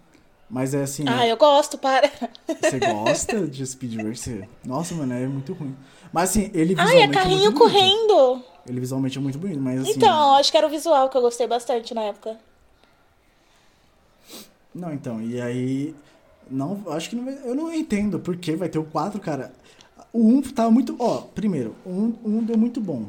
Mas 0.50 0.74
é 0.74 0.84
assim. 0.84 1.04
Ah, 1.10 1.28
eu 1.28 1.36
gosto, 1.36 1.78
para. 1.78 2.10
Você 2.48 2.80
gosta 2.80 3.48
de 3.48 3.66
Speed 3.66 4.02
Racer? 4.02 4.48
Nossa, 4.64 4.96
mano, 4.96 5.14
é 5.14 5.28
muito 5.28 5.52
ruim. 5.54 5.76
Mas 6.14 6.30
assim, 6.30 6.52
ele 6.54 6.74
Ai, 6.78 6.86
visualmente 6.86 7.10
é 7.10 7.22
carrinho 7.22 7.52
bonito. 7.52 7.58
correndo. 7.58 8.44
Ele 8.66 8.80
visualmente 8.80 9.18
é 9.18 9.22
muito 9.22 9.38
bonito, 9.38 9.60
mas 9.60 9.82
assim. 9.82 9.92
Então, 9.92 10.36
acho 10.36 10.52
que 10.52 10.58
era 10.58 10.68
o 10.68 10.70
visual 10.70 11.10
que 11.10 11.18
eu 11.18 11.22
gostei 11.22 11.48
bastante 11.48 11.94
na 11.94 12.04
época. 12.04 12.38
Não, 14.74 14.94
então, 14.94 15.22
e 15.22 15.42
aí. 15.42 15.96
Não, 16.50 16.84
acho 16.90 17.10
que 17.10 17.16
não 17.16 17.26
vai, 17.26 17.38
Eu 17.44 17.56
não 17.56 17.74
entendo 17.74 18.20
porque 18.20 18.56
vai 18.56 18.70
ter 18.70 18.80
o 18.80 18.84
4, 18.86 19.20
cara. 19.20 19.52
O 20.14 20.20
1 20.28 20.42
tava 20.54 20.72
muito. 20.72 20.96
Ó, 21.00 21.22
primeiro, 21.22 21.76
o 21.86 21.90
1, 21.90 22.16
o 22.24 22.30
1 22.40 22.44
deu 22.44 22.58
muito 22.58 22.80
bom. 22.82 23.06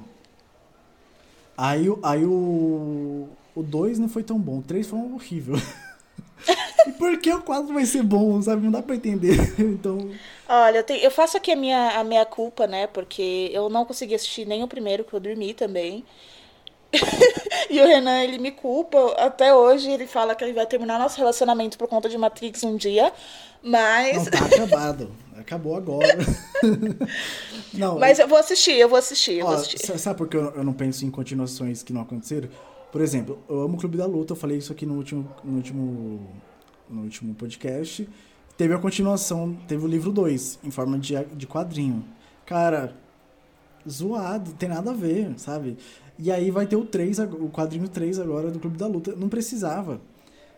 Aí, 1.57 1.86
aí 2.03 2.24
o. 2.24 3.28
O 3.55 3.62
2 3.62 3.99
não 3.99 4.09
foi 4.09 4.22
tão 4.22 4.39
bom. 4.39 4.59
O 4.59 4.62
3 4.62 4.86
foi 4.86 4.99
um 4.99 5.14
horrível. 5.14 5.57
e 6.86 6.93
por 6.93 7.18
que 7.18 7.32
o 7.32 7.43
4 7.43 7.72
vai 7.74 7.84
ser 7.86 8.03
bom, 8.03 8.41
sabe? 8.41 8.62
Não 8.62 8.70
dá 8.70 8.82
pra 8.82 8.95
entender. 8.97 9.36
Então. 9.59 10.11
Olha, 10.49 10.78
eu, 10.78 10.84
tenho- 10.84 11.01
eu 11.03 11.11
faço 11.11 11.36
aqui 11.36 11.53
a 11.53 11.57
minha, 11.57 11.99
a 11.99 12.05
minha 12.05 12.24
culpa, 12.24 12.66
né? 12.66 12.86
Porque 12.86 13.51
eu 13.53 13.68
não 13.68 13.84
consegui 13.84 14.14
assistir 14.14 14.47
nem 14.47 14.62
o 14.62 14.68
primeiro, 14.68 15.05
que 15.05 15.12
eu 15.14 15.20
dormi 15.20 15.53
também. 15.55 16.05
e 17.70 17.80
o 17.80 17.86
Renan, 17.86 18.22
ele 18.22 18.39
me 18.39 18.51
culpa 18.51 19.12
até 19.18 19.55
hoje. 19.55 19.91
Ele 19.91 20.07
fala 20.07 20.34
que 20.34 20.43
ele 20.45 20.53
vai 20.53 20.66
terminar 20.66 20.99
nosso 20.99 21.18
relacionamento 21.18 21.76
por 21.76 21.86
conta 21.89 22.09
de 22.09 22.16
Matrix 22.16 22.62
um 22.64 22.76
dia. 22.76 23.12
Mas. 23.62 24.16
Não, 24.16 24.24
tá 24.30 24.45
acabado. 24.47 25.11
Acabou 25.36 25.76
agora. 25.76 26.18
não, 27.72 27.99
Mas 27.99 28.18
eu 28.18 28.26
vou 28.28 28.39
assistir, 28.39 28.72
eu 28.72 28.89
vou 28.89 28.99
assistir, 28.99 29.34
eu 29.34 29.47
Ó, 29.47 29.49
vou 29.51 29.57
assistir. 29.59 29.86
sa- 29.86 29.99
sabe 29.99 30.18
por 30.18 30.28
que 30.28 30.36
eu 30.36 30.53
eu 30.55 30.64
não 30.64 30.72
penso 30.72 31.05
em 31.05 31.11
continuações 31.11 31.82
que 31.82 31.93
não 31.93 32.01
aconteceram? 32.03 32.49
Por 32.91 33.01
exemplo, 33.01 33.39
eu 33.49 33.61
amo 33.61 33.76
o 33.76 33.78
Clube 33.78 33.97
da 33.99 34.07
Luta, 34.07 34.32
eu 34.32 34.36
falei 34.36 34.59
isso 34.59 34.72
aqui 34.72 34.86
no 34.86 34.95
último, 34.95 35.30
no 35.45 35.57
último, 35.57 36.26
no 36.89 37.03
último 37.03 37.34
podcast. 37.34 38.09
Teve 38.57 38.74
a 38.74 38.78
continuação, 38.78 39.57
teve 39.68 39.84
o 39.84 39.89
livro 39.89 40.11
2, 40.11 40.61
em 40.64 40.70
forma 40.70 40.99
de, 40.99 41.14
de 41.36 41.47
quadrinho. 41.47 42.05
Cara, 42.45 42.97
zoado, 43.89 44.53
tem 44.55 44.68
nada 44.68 44.91
a 44.91 44.95
ver, 44.95 45.39
sabe? 45.39 45.76
E 46.18 46.30
aí 46.32 46.51
vai 46.51 46.66
ter 46.66 46.76
o 46.76 46.84
3, 46.84 47.20
ag- 47.20 47.34
o 47.34 47.49
quadrinho 47.51 47.89
3 47.89 48.18
agora 48.18 48.51
do 48.51 48.59
Clube 48.59 48.76
da 48.76 48.86
Luta. 48.86 49.14
Não 49.16 49.28
precisava, 49.28 50.01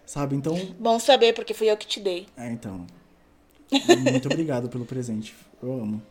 sabe? 0.06 0.36
Então, 0.36 0.56
Bom 0.78 0.98
saber, 0.98 1.34
porque 1.34 1.54
fui 1.54 1.70
eu 1.70 1.76
que 1.76 1.86
te 1.86 2.00
dei. 2.00 2.26
é, 2.36 2.50
então. 2.50 2.86
Muito 3.98 4.28
obrigado 4.28 4.68
pelo 4.68 4.84
presente. 4.84 5.34
Eu 5.62 5.72
amo. 5.82 6.02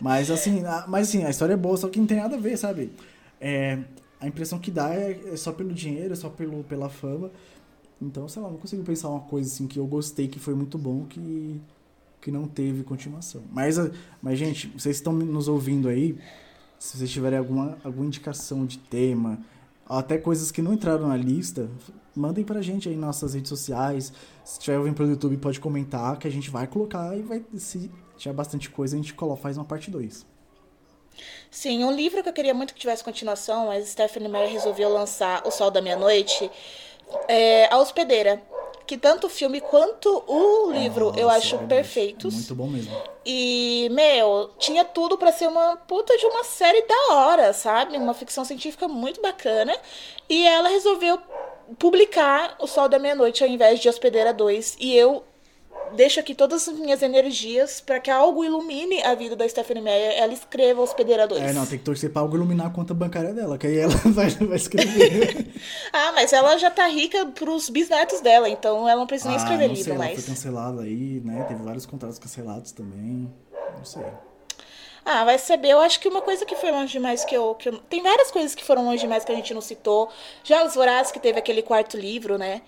Mas 0.00 0.30
assim, 0.30 0.64
a, 0.64 0.86
mas 0.88 1.08
assim, 1.08 1.24
a 1.24 1.30
história 1.30 1.54
é 1.54 1.56
boa, 1.56 1.76
só 1.76 1.88
que 1.88 1.98
não 1.98 2.06
tem 2.06 2.18
nada 2.18 2.36
a 2.36 2.38
ver, 2.38 2.56
sabe? 2.56 2.92
É, 3.40 3.78
a 4.20 4.26
impressão 4.26 4.58
que 4.58 4.70
dá 4.70 4.94
é, 4.94 5.20
é 5.32 5.36
só 5.36 5.52
pelo 5.52 5.72
dinheiro, 5.72 6.12
é 6.12 6.16
só 6.16 6.28
pelo, 6.28 6.64
pela 6.64 6.88
fama. 6.88 7.30
Então, 8.02 8.28
sei 8.28 8.42
lá, 8.42 8.50
não 8.50 8.58
consigo 8.58 8.82
pensar 8.84 9.08
uma 9.10 9.20
coisa 9.20 9.48
assim 9.52 9.66
que 9.66 9.78
eu 9.78 9.86
gostei, 9.86 10.28
que 10.28 10.38
foi 10.38 10.54
muito 10.54 10.78
bom, 10.78 11.04
que, 11.06 11.60
que 12.24 12.30
não 12.30 12.48
teve 12.48 12.82
continuação. 12.82 13.42
Mas, 13.52 13.78
a- 13.78 13.90
mas, 14.22 14.38
gente, 14.38 14.66
vocês 14.68 14.96
estão 14.96 15.12
nos 15.12 15.46
ouvindo 15.46 15.88
aí, 15.88 16.18
se 16.78 16.96
vocês 16.96 17.10
tiverem 17.10 17.38
alguma, 17.38 17.76
alguma 17.84 18.06
indicação 18.06 18.64
de 18.64 18.78
tema, 18.78 19.38
até 19.86 20.16
coisas 20.16 20.50
que 20.50 20.62
não 20.62 20.72
entraram 20.72 21.06
na 21.06 21.16
lista, 21.18 21.68
mandem 22.16 22.42
pra 22.42 22.62
gente 22.62 22.88
aí 22.88 22.96
nas 22.96 23.06
nossas 23.06 23.34
redes 23.34 23.50
sociais. 23.50 24.10
Se 24.42 24.58
tiver 24.58 24.78
ouvindo 24.78 24.94
pelo 24.96 25.10
YouTube, 25.10 25.36
pode 25.36 25.60
comentar 25.60 26.16
que 26.18 26.26
a 26.26 26.30
gente 26.30 26.48
vai 26.50 26.66
colocar 26.66 27.14
e 27.14 27.20
vai. 27.20 27.44
Se 27.56 27.90
tiver 28.16 28.32
bastante 28.32 28.70
coisa, 28.70 28.96
a 28.96 28.98
gente 28.98 29.12
coloca, 29.12 29.42
faz 29.42 29.58
uma 29.58 29.64
parte 29.66 29.90
2. 29.90 30.24
Sim, 31.50 31.84
um 31.84 31.92
livro 31.94 32.22
que 32.22 32.28
eu 32.28 32.32
queria 32.32 32.54
muito 32.54 32.72
que 32.72 32.80
tivesse 32.80 33.04
continuação, 33.04 33.66
mas 33.66 33.88
Stephanie 33.88 34.28
Meyer 34.30 34.50
resolveu 34.50 34.88
lançar 34.88 35.46
O 35.46 35.50
Sol 35.50 35.70
da 35.70 35.80
Meia-Noite, 35.82 36.50
é 37.28 37.72
A 37.72 37.78
Hospedeira. 37.78 38.42
Que 38.86 38.98
tanto 38.98 39.26
o 39.26 39.30
filme 39.30 39.60
quanto 39.60 40.22
o 40.26 40.70
livro 40.70 41.12
eu 41.16 41.26
Nossa, 41.26 41.38
acho 41.38 41.56
é 41.56 41.58
perfeitos. 41.66 42.34
Muito 42.34 42.54
bom 42.54 42.66
mesmo. 42.66 42.94
E, 43.24 43.88
meu, 43.90 44.50
tinha 44.58 44.84
tudo 44.84 45.16
pra 45.16 45.32
ser 45.32 45.48
uma 45.48 45.76
puta 45.76 46.16
de 46.18 46.26
uma 46.26 46.44
série 46.44 46.82
da 46.82 47.14
hora, 47.14 47.52
sabe? 47.52 47.96
Uma 47.96 48.12
ficção 48.12 48.44
científica 48.44 48.86
muito 48.86 49.22
bacana. 49.22 49.74
E 50.28 50.46
ela 50.46 50.68
resolveu 50.68 51.18
publicar 51.78 52.56
O 52.58 52.66
Sol 52.66 52.88
da 52.88 52.98
Meia-Noite 52.98 53.42
ao 53.42 53.48
invés 53.48 53.80
de 53.80 53.88
Hospedeira 53.88 54.32
2. 54.34 54.76
E 54.78 54.94
eu 54.94 55.24
deixo 55.92 56.20
aqui 56.20 56.34
todas 56.34 56.68
as 56.68 56.78
minhas 56.78 57.02
energias 57.02 57.80
pra 57.80 58.00
que 58.00 58.10
algo 58.10 58.44
ilumine 58.44 59.02
a 59.02 59.14
vida 59.14 59.36
da 59.36 59.48
Stephanie 59.48 59.82
Meyer. 59.82 60.14
Ela 60.16 60.32
escreva 60.32 60.82
Hospedeira 60.82 61.26
2. 61.26 61.42
É, 61.42 61.52
não, 61.52 61.66
tem 61.66 61.78
que 61.78 61.84
torcer 61.84 62.10
pra 62.10 62.22
algo 62.22 62.36
iluminar 62.36 62.68
a 62.68 62.70
conta 62.70 62.94
bancária 62.94 63.32
dela, 63.32 63.58
que 63.58 63.66
aí 63.66 63.78
ela 63.78 63.94
vai, 64.06 64.28
vai 64.30 64.56
escrever. 64.56 65.46
Ah, 65.92 66.12
mas 66.12 66.32
ela 66.32 66.58
já 66.58 66.70
tá 66.70 66.86
rica 66.88 67.26
pros 67.26 67.68
bisnetos 67.68 68.20
dela, 68.20 68.48
então 68.48 68.88
ela 68.88 68.98
não 68.98 69.06
precisa 69.06 69.28
nem 69.28 69.38
escrever 69.38 69.64
ah, 69.64 69.68
não 69.68 69.74
livro 69.74 69.84
sei, 69.84 69.94
ela 69.94 70.04
mais. 70.04 70.14
foi 70.16 70.34
cancelada 70.34 70.82
aí, 70.82 71.22
né? 71.24 71.44
Teve 71.44 71.62
vários 71.62 71.86
contratos 71.86 72.18
cancelados 72.18 72.72
também. 72.72 73.32
Não 73.76 73.84
sei. 73.84 74.04
Ah, 75.04 75.24
vai 75.24 75.38
saber. 75.38 75.68
Eu 75.68 75.80
acho 75.80 76.00
que 76.00 76.08
uma 76.08 76.22
coisa 76.22 76.46
que 76.46 76.56
foi 76.56 76.70
longe 76.70 76.92
demais 76.92 77.24
que 77.24 77.34
eu, 77.34 77.54
que 77.54 77.68
eu. 77.68 77.78
Tem 77.78 78.02
várias 78.02 78.30
coisas 78.30 78.54
que 78.54 78.64
foram 78.64 78.84
longe 78.84 79.00
demais 79.02 79.24
que 79.24 79.30
a 79.30 79.34
gente 79.34 79.52
não 79.52 79.60
citou. 79.60 80.08
Jogos 80.42 80.74
Vorazes, 80.74 81.12
que 81.12 81.20
teve 81.20 81.38
aquele 81.38 81.62
quarto 81.62 81.96
livro, 81.96 82.38
né? 82.38 82.62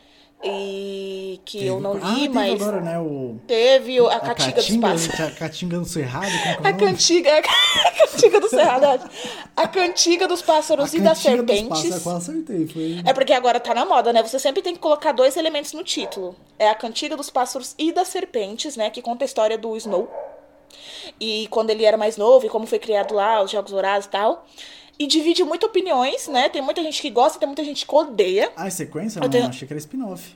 E 0.45 1.41
que 1.45 1.67
eu 1.67 1.77
Teve- 1.77 1.83
não 1.83 1.93
ah, 2.03 2.11
li, 2.11 2.21
teve 2.23 2.35
mas. 2.35 2.61
agora, 2.61 2.81
né? 2.81 2.99
O... 2.99 3.37
Teve 3.47 3.99
a, 3.99 4.21
Catinga 4.21 4.57
dos 4.57 4.77
Pássaros. 4.77 5.21
A 5.21 5.31
Catinga 5.31 5.79
do 5.79 5.85
Cerrado, 5.87 6.31
como 6.57 6.67
é 6.67 6.71
A 6.71 6.73
cantiga, 6.75 7.39
a 7.39 7.43
cantiga 8.07 8.41
do 8.41 8.49
Cerrado. 8.49 9.11
A 9.57 9.69
cantiga 9.69 10.29
dos 10.29 10.43
pássaros 10.43 10.93
A 10.93 10.97
e 10.97 11.01
das 11.01 11.23
Cantiga 11.23 11.43
dos 11.43 11.57
serpentes. 11.57 11.91
Pássaros, 12.03 12.29
acertei. 12.29 12.67
Foi... 12.69 13.03
É 13.05 13.13
porque 13.15 13.33
agora 13.33 13.59
tá 13.59 13.75
na 13.75 13.87
moda, 13.87 14.13
né? 14.13 14.23
Você 14.23 14.39
sempre 14.39 14.63
tem 14.63 14.75
que 14.75 14.81
colocar 14.81 15.13
dois 15.13 15.37
elementos 15.37 15.73
no 15.73 15.83
título. 15.83 16.37
É 16.59 16.69
a 16.69 16.75
Cantiga 16.75 17.17
dos 17.17 17.31
Pássaros 17.31 17.75
e 17.79 17.91
das 17.91 18.09
Serpentes, 18.09 18.77
né? 18.77 18.91
Que 18.91 19.01
conta 19.01 19.25
a 19.25 19.27
história 19.27 19.57
do 19.57 19.75
Snow. 19.77 20.09
E 21.19 21.49
quando 21.49 21.71
ele 21.71 21.85
era 21.85 21.97
mais 21.97 22.17
novo 22.17 22.45
e 22.45 22.49
como 22.49 22.67
foi 22.67 22.79
criado 22.79 23.15
lá, 23.15 23.43
os 23.43 23.51
Jogos 23.51 23.73
Vorazes 23.73 24.07
e 24.07 24.11
tal. 24.11 24.47
E 24.99 25.07
divide 25.07 25.45
muito 25.45 25.67
opiniões, 25.67 26.27
né? 26.29 26.49
Tem 26.49 26.63
muita 26.63 26.83
gente 26.83 27.01
que 27.03 27.11
gosta, 27.11 27.39
tem 27.39 27.47
muita 27.47 27.63
gente 27.65 27.87
que 27.87 27.95
odeia. 27.95 28.51
Ah, 28.57 28.67
é 28.67 28.71
sequência? 28.71 29.19
Eu 29.19 29.25
Não, 29.25 29.31
tenho- 29.31 29.47
achei 29.49 29.67
que 29.69 29.73
era 29.75 29.79
spin-off. 29.79 30.35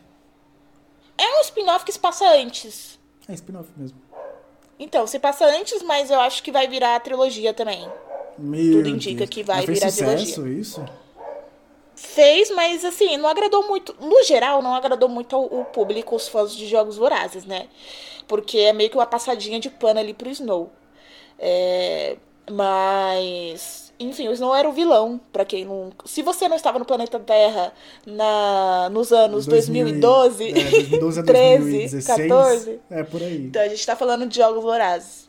É 1.17 1.39
um 1.39 1.41
spin-off 1.43 1.85
que 1.85 1.93
se 1.93 1.99
passa 1.99 2.27
antes. 2.37 2.99
É 3.29 3.33
spin-off 3.35 3.69
mesmo. 3.77 3.99
Então, 4.79 5.07
se 5.07 5.19
passa 5.19 5.45
antes, 5.47 5.83
mas 5.83 6.11
eu 6.11 6.21
acho 6.21 6.43
que 6.43 6.51
vai 6.53 6.67
virar 6.69 6.97
a 6.97 7.01
trilogia 7.01 7.53
também. 7.55 7.87
Meu 8.39 8.79
Tudo 8.79 8.89
indica 8.89 9.19
Deus. 9.19 9.31
que 9.31 9.43
vai 9.43 9.57
Mas 9.59 9.67
fez 9.67 9.79
virar 9.79 9.91
sucesso 9.91 10.49
isso? 10.49 10.85
Fez, 11.95 12.51
mas 12.51 12.83
assim, 12.85 13.19
não 13.19 13.29
agradou 13.29 13.67
muito. 13.69 13.95
No 14.01 14.23
geral, 14.25 14.63
não 14.63 14.75
agradou 14.75 15.09
muito 15.09 15.37
ao 15.37 15.65
público, 15.67 16.17
os 16.17 16.29
fãs 16.29 16.55
de 16.57 16.67
Jogos 16.67 16.97
Vorazes, 16.97 17.45
né? 17.45 17.69
Porque 18.27 18.59
é 18.59 18.73
meio 18.73 18.89
que 18.89 18.97
uma 18.97 19.05
passadinha 19.07 19.61
de 19.61 19.69
pano 19.69 20.01
ali 20.01 20.15
pro 20.15 20.31
Snow. 20.31 20.73
É, 21.39 22.17
mas. 22.51 23.90
Enfim, 24.01 24.29
o 24.29 24.33
Snow 24.33 24.55
era 24.55 24.67
o 24.67 24.73
vilão, 24.73 25.21
pra 25.31 25.45
quem 25.45 25.65
não. 25.67 25.91
Se 26.07 26.23
você 26.23 26.49
não 26.49 26.57
estava 26.57 26.79
no 26.79 26.87
planeta 26.87 27.19
Terra 27.21 27.71
na, 28.07 28.89
nos 28.91 29.13
anos 29.13 29.45
2012, 29.47 30.49
É, 30.49 30.53
2012 30.71 31.21
a 31.21 31.23
13, 31.23 31.61
2016. 31.63 32.07
14. 32.29 32.81
É, 32.91 33.03
por 33.03 33.23
aí. 33.23 33.37
Então 33.45 33.61
a 33.61 33.69
gente 33.69 33.85
tá 33.85 33.95
falando 33.95 34.27
de 34.27 34.37
Jogos 34.37 34.63
Vorazes. 34.63 35.29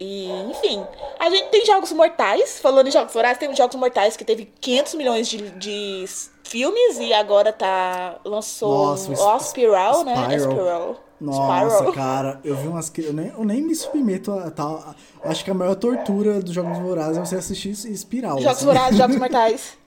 E, 0.00 0.28
enfim, 0.50 0.84
a 1.18 1.28
gente 1.28 1.48
tem 1.48 1.64
Jogos 1.66 1.90
Mortais, 1.92 2.60
falando 2.60 2.86
em 2.86 2.90
Jogos 2.92 3.12
Vorazes, 3.12 3.38
tem 3.38 3.56
Jogos 3.56 3.74
Mortais 3.74 4.16
que 4.16 4.24
teve 4.24 4.52
500 4.60 4.94
milhões 4.94 5.26
de, 5.26 5.50
de 5.52 6.04
filmes 6.44 6.98
e 7.00 7.12
agora 7.12 7.52
tá 7.52 8.20
lançou 8.24 8.70
Nossa, 8.90 9.10
o 9.10 9.14
ó, 9.18 9.36
Sp- 9.38 9.48
Spiral, 9.50 10.04
né? 10.04 10.38
Spiral. 10.38 10.96
Nossa, 11.20 11.74
Spiral. 11.76 11.92
cara, 11.92 12.40
eu 12.44 12.56
vi 12.56 12.68
umas. 12.68 12.92
Eu 12.98 13.12
nem, 13.12 13.28
eu 13.28 13.44
nem 13.44 13.62
me 13.62 13.74
submeto 13.74 14.32
a 14.32 14.50
tal. 14.50 14.94
Acho 15.24 15.44
que 15.44 15.50
a 15.50 15.54
maior 15.54 15.74
tortura 15.74 16.40
dos 16.40 16.52
Jogos 16.54 16.78
Vorazes 16.78 17.18
é 17.18 17.24
você 17.24 17.36
assistir 17.36 17.70
Espiral. 17.70 18.38
Jogos 18.40 18.56
assim. 18.58 18.66
Vorazes, 18.66 18.98
Jogos 18.98 19.16
Mortais. 19.18 19.78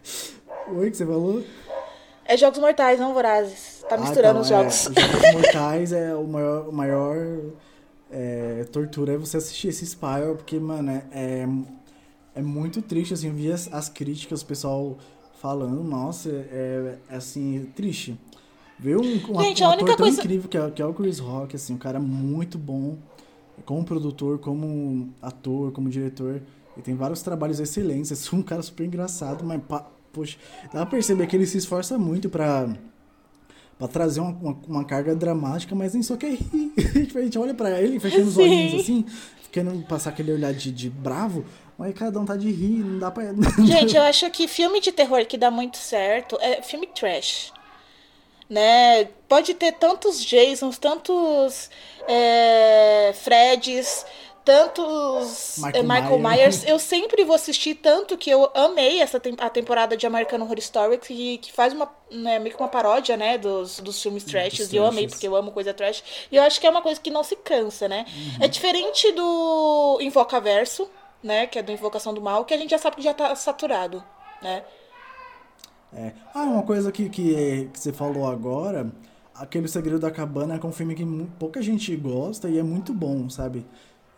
Oi, 0.75 0.91
que 0.91 0.97
você 0.97 1.05
falou? 1.05 1.43
É 2.25 2.35
Jogos 2.37 2.59
Mortais, 2.59 2.99
não 2.99 3.13
Vorazes. 3.13 3.83
Tá 3.87 3.97
misturando 3.97 4.39
Ah, 4.39 4.41
os 4.41 4.47
então, 4.47 4.59
é, 4.59 4.63
jogos. 4.63 4.87
os 4.87 4.93
Jogos 4.93 5.33
Mortais 5.33 5.91
é 5.93 6.15
o 6.15 6.23
maior. 6.25 6.67
O 6.67 6.71
maior 6.73 7.17
é, 8.11 8.65
tortura 8.71 9.13
é 9.13 9.17
você 9.17 9.37
assistir 9.37 9.69
esse 9.69 9.85
Spiral, 9.85 10.35
porque, 10.35 10.59
mano, 10.59 10.91
é, 10.91 11.03
é, 11.13 11.47
é 12.35 12.41
muito 12.41 12.81
triste, 12.81 13.13
assim, 13.13 13.27
eu 13.27 13.33
vi 13.33 13.51
as, 13.51 13.71
as 13.71 13.87
críticas, 13.89 14.41
o 14.41 14.45
pessoal 14.45 14.97
falando, 15.41 15.81
nossa, 15.83 16.29
é, 16.29 16.95
é 17.09 17.15
assim, 17.15 17.71
triste. 17.75 18.19
Ver 18.81 18.97
um, 18.97 19.01
um, 19.01 19.41
Gente, 19.43 19.63
um 19.63 19.67
a 19.67 19.73
ator 19.73 19.83
única 19.83 19.85
tão 19.97 20.05
coisa- 20.05 20.19
incrível 20.19 20.49
que 20.49 20.57
é, 20.57 20.71
que 20.71 20.81
é 20.81 20.85
o 20.85 20.93
Chris 20.93 21.19
Rock, 21.19 21.55
assim, 21.55 21.73
um 21.75 21.77
cara 21.77 21.99
muito 21.99 22.57
bom, 22.57 22.97
como 23.63 23.85
produtor, 23.85 24.39
como 24.39 25.09
ator, 25.21 25.71
como 25.71 25.87
diretor. 25.87 26.41
Ele 26.75 26.83
tem 26.83 26.95
vários 26.95 27.21
trabalhos 27.21 27.59
excelentes, 27.59 28.11
é 28.11 28.35
um 28.35 28.41
cara 28.41 28.61
super 28.63 28.83
engraçado, 28.85 29.43
mas, 29.45 29.61
poxa, 30.11 30.37
dá 30.73 30.81
pra 30.81 30.85
perceber 30.87 31.27
que 31.27 31.35
ele 31.35 31.45
se 31.45 31.57
esforça 31.57 31.97
muito 31.97 32.29
pra 32.29 32.67
Pra 33.77 33.87
trazer 33.87 34.19
uma, 34.19 34.29
uma, 34.29 34.57
uma 34.67 34.83
carga 34.85 35.15
dramática, 35.15 35.73
mas 35.73 35.95
nem 35.95 36.03
só 36.03 36.15
quer 36.15 36.33
rir. 36.33 36.71
A 37.15 37.19
gente 37.21 37.39
olha 37.39 37.51
pra 37.53 37.81
ele 37.81 37.99
fechando 37.99 38.27
os 38.27 38.35
Sim. 38.35 38.41
olhinhos 38.43 38.81
assim, 38.81 39.05
querendo 39.51 39.83
passar 39.87 40.11
aquele 40.11 40.31
olhar 40.31 40.53
de, 40.53 40.71
de 40.71 40.87
bravo, 40.87 41.43
mas 41.79 41.91
cada 41.95 42.19
um 42.19 42.25
tá 42.25 42.35
de 42.37 42.51
rir, 42.51 42.83
não 42.83 42.99
dá 42.99 43.09
pra. 43.09 43.33
Gente, 43.65 43.95
eu 43.95 44.03
acho 44.03 44.29
que 44.29 44.47
filme 44.47 44.79
de 44.79 44.91
terror 44.91 45.25
que 45.25 45.35
dá 45.35 45.49
muito 45.49 45.77
certo 45.77 46.37
é 46.41 46.61
filme 46.61 46.85
trash. 46.87 47.51
Né? 48.51 49.05
Pode 49.29 49.53
ter 49.53 49.71
tantos 49.71 50.21
Jasons, 50.21 50.77
tantos 50.77 51.69
é, 52.05 53.13
Freds, 53.15 54.05
tantos 54.43 55.55
Michael, 55.57 55.75
é, 55.75 55.81
Michael 55.81 56.19
Myers. 56.19 56.37
Myers. 56.37 56.63
Eu 56.67 56.77
sempre 56.77 57.23
vou 57.23 57.33
assistir 57.33 57.75
tanto 57.75 58.17
que 58.17 58.29
eu 58.29 58.51
amei 58.53 58.99
essa 58.99 59.21
a 59.37 59.49
temporada 59.49 59.95
de 59.95 60.05
American 60.05 60.41
Horror 60.41 60.57
Story 60.57 60.97
que, 60.97 61.37
que 61.37 61.53
faz 61.53 61.71
uma 61.71 61.89
né, 62.11 62.39
meio 62.39 62.53
que 62.53 62.61
uma 62.61 62.67
paródia, 62.67 63.15
né, 63.15 63.37
dos, 63.37 63.79
dos 63.79 64.01
filmes 64.01 64.25
trashes. 64.25 64.73
E 64.73 64.75
eu 64.75 64.85
amei 64.85 65.07
porque 65.07 65.25
eu 65.25 65.33
amo 65.33 65.53
coisa 65.53 65.73
trash. 65.73 66.03
E 66.29 66.35
eu 66.35 66.43
acho 66.43 66.59
que 66.59 66.67
é 66.67 66.69
uma 66.69 66.81
coisa 66.81 66.99
que 66.99 67.09
não 67.09 67.23
se 67.23 67.37
cansa, 67.37 67.87
né? 67.87 68.05
Uhum. 68.09 68.43
É 68.43 68.49
diferente 68.49 69.13
do 69.13 69.97
Invocaverso, 70.01 70.89
né, 71.23 71.47
que 71.47 71.57
é 71.57 71.63
do 71.63 71.71
Invocação 71.71 72.13
do 72.13 72.19
Mal, 72.19 72.43
que 72.43 72.53
a 72.53 72.57
gente 72.57 72.71
já 72.71 72.77
sabe 72.77 72.97
que 72.97 73.01
já 73.01 73.13
tá 73.13 73.33
saturado, 73.33 74.03
né? 74.41 74.61
É. 75.93 76.11
Ah, 76.33 76.43
uma 76.43 76.63
coisa 76.63 76.91
que, 76.91 77.09
que, 77.09 77.69
que 77.73 77.79
você 77.79 77.91
falou 77.91 78.27
agora, 78.27 78.89
aquele 79.35 79.67
Segredo 79.67 79.99
da 79.99 80.11
Cabana 80.11 80.59
é 80.61 80.65
um 80.65 80.71
filme 80.71 80.95
que 80.95 81.05
pouca 81.37 81.61
gente 81.61 81.95
gosta 81.95 82.47
e 82.49 82.57
é 82.57 82.63
muito 82.63 82.93
bom, 82.93 83.29
sabe? 83.29 83.65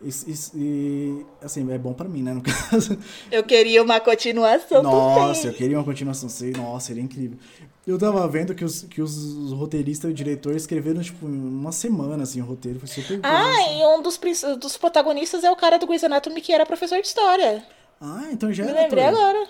E, 0.02 0.08
e, 0.08 0.34
e, 0.54 1.26
assim, 1.42 1.70
é 1.72 1.78
bom 1.78 1.94
pra 1.94 2.06
mim, 2.08 2.22
né, 2.22 2.34
no 2.34 2.42
caso. 2.44 2.98
Eu 3.32 3.42
queria 3.42 3.82
uma 3.82 3.98
continuação 4.00 4.82
Nossa, 4.82 5.34
também. 5.34 5.46
eu 5.46 5.54
queria 5.54 5.78
uma 5.78 5.84
continuação, 5.84 6.28
sei, 6.28 6.50
nossa, 6.52 6.88
seria 6.88 7.02
incrível. 7.02 7.38
Eu 7.86 7.98
tava 7.98 8.26
vendo 8.28 8.54
que 8.54 8.64
os, 8.64 8.82
que 8.82 9.00
os 9.02 9.50
roteiristas 9.52 10.08
e 10.10 10.12
o 10.12 10.14
diretor 10.16 10.54
escreveram, 10.54 11.00
tipo, 11.02 11.24
uma 11.26 11.72
semana, 11.72 12.22
assim, 12.22 12.40
o 12.40 12.44
roteiro. 12.44 12.78
Foi 12.80 12.88
super 12.88 13.20
Ah, 13.22 13.50
assim. 13.50 13.80
e 13.80 13.86
um 13.86 14.02
dos, 14.02 14.18
dos 14.58 14.76
protagonistas 14.76 15.42
é 15.42 15.50
o 15.50 15.56
cara 15.56 15.78
do 15.78 15.86
Grey's 15.86 16.04
Anatomy 16.04 16.40
que 16.40 16.52
era 16.52 16.64
professor 16.66 17.00
de 17.00 17.06
história. 17.06 17.62
Ah, 18.00 18.28
então 18.30 18.52
já 18.52 18.64
Me 18.64 18.70
era. 18.70 18.82
lembrei 18.82 19.04
ator. 19.04 19.18
agora. 19.20 19.48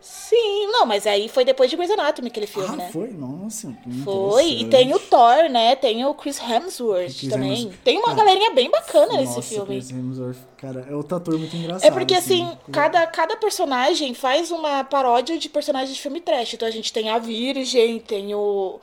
Sim, 0.00 0.66
não, 0.68 0.86
mas 0.86 1.06
aí 1.06 1.28
foi 1.28 1.44
depois 1.44 1.68
de 1.68 1.76
Grey's 1.76 1.90
Anatomy 1.90 2.28
aquele 2.28 2.46
filme, 2.46 2.68
ah, 2.72 2.76
né? 2.76 2.90
foi? 2.90 3.08
Nossa, 3.08 3.76
Foi, 4.02 4.46
e 4.46 4.64
tem 4.64 4.94
o 4.94 4.98
Thor, 4.98 5.50
né? 5.50 5.76
Tem 5.76 6.04
o 6.06 6.14
Chris 6.14 6.40
Hemsworth 6.40 7.18
Chris 7.18 7.28
também. 7.28 7.52
Hemsworth. 7.52 7.78
Tem 7.84 7.98
uma 7.98 8.14
cara, 8.14 8.18
galerinha 8.18 8.50
bem 8.52 8.70
bacana 8.70 9.12
nossa, 9.12 9.36
nesse 9.36 9.42
filme. 9.42 9.66
Chris 9.66 9.90
Hemsworth, 9.90 10.38
cara, 10.56 10.86
é 10.88 10.94
outro 10.94 11.16
ator 11.16 11.38
muito 11.38 11.54
engraçado. 11.54 11.86
É 11.86 11.90
porque, 11.90 12.14
assim, 12.14 12.44
assim 12.44 12.58
cada, 12.72 13.06
cada 13.08 13.36
personagem 13.36 14.14
faz 14.14 14.50
uma 14.50 14.82
paródia 14.84 15.38
de 15.38 15.48
personagens 15.48 15.94
de 15.94 16.00
filme 16.00 16.20
trash. 16.20 16.54
Então 16.54 16.66
a 16.66 16.70
gente 16.70 16.92
tem 16.92 17.10
a 17.10 17.18
Virgem, 17.18 17.98
tem 17.98 18.34
o 18.34 18.80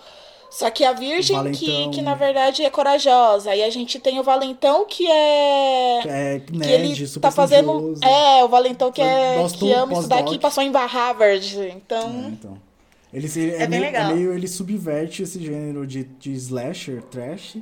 só 0.50 0.70
que 0.70 0.84
a 0.84 0.94
Virgem, 0.94 1.52
que, 1.52 1.90
que 1.90 2.02
na 2.02 2.16
verdade 2.16 2.64
é 2.64 2.70
corajosa. 2.70 3.54
E 3.54 3.64
a 3.64 3.70
gente 3.70 4.00
tem 4.00 4.20
o 4.20 4.24
Valentão, 4.24 4.86
que 4.86 5.06
é. 5.06 6.00
Que 6.02 6.10
é 6.10 6.42
nerd, 6.52 6.96
que 6.96 7.04
ele 7.04 7.20
tá 7.20 7.32
fazendo. 7.32 7.94
É, 8.02 8.44
o 8.44 8.48
Valentão 8.48 8.92
que 8.92 9.02
é. 9.02 9.46
que 9.58 9.72
ama 9.74 9.94
estudar 9.94 10.24
que 10.24 10.40
passou 10.40 10.64
em 10.64 10.72
Harvard. 10.72 11.60
Então. 11.76 12.10
É, 12.10 12.28
então. 12.30 12.68
Ele, 13.14 13.28
ele, 13.28 13.52
é, 13.52 13.64
é, 13.64 13.68
meio, 13.68 13.84
é, 13.86 14.14
meio, 14.14 14.34
Ele 14.34 14.48
subverte 14.48 15.24
esse 15.24 15.40
gênero 15.40 15.86
de, 15.86 16.04
de 16.04 16.32
slasher, 16.34 17.02
trash. 17.04 17.58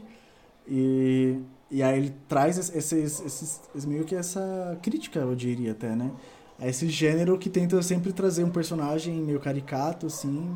E, 0.68 1.38
e 1.70 1.84
aí 1.84 1.98
ele 1.98 2.14
traz 2.28 2.58
esses, 2.58 2.92
esses, 2.92 3.62
esses, 3.74 3.86
meio 3.86 4.04
que 4.04 4.16
essa 4.16 4.78
crítica, 4.82 5.20
eu 5.20 5.36
diria 5.36 5.72
até, 5.72 5.96
né? 5.96 6.12
A 6.60 6.68
esse 6.68 6.88
gênero 6.90 7.38
que 7.38 7.50
tenta 7.50 7.82
sempre 7.82 8.14
trazer 8.14 8.44
um 8.44 8.50
personagem 8.50 9.14
meio 9.16 9.40
caricato, 9.40 10.08
assim, 10.08 10.56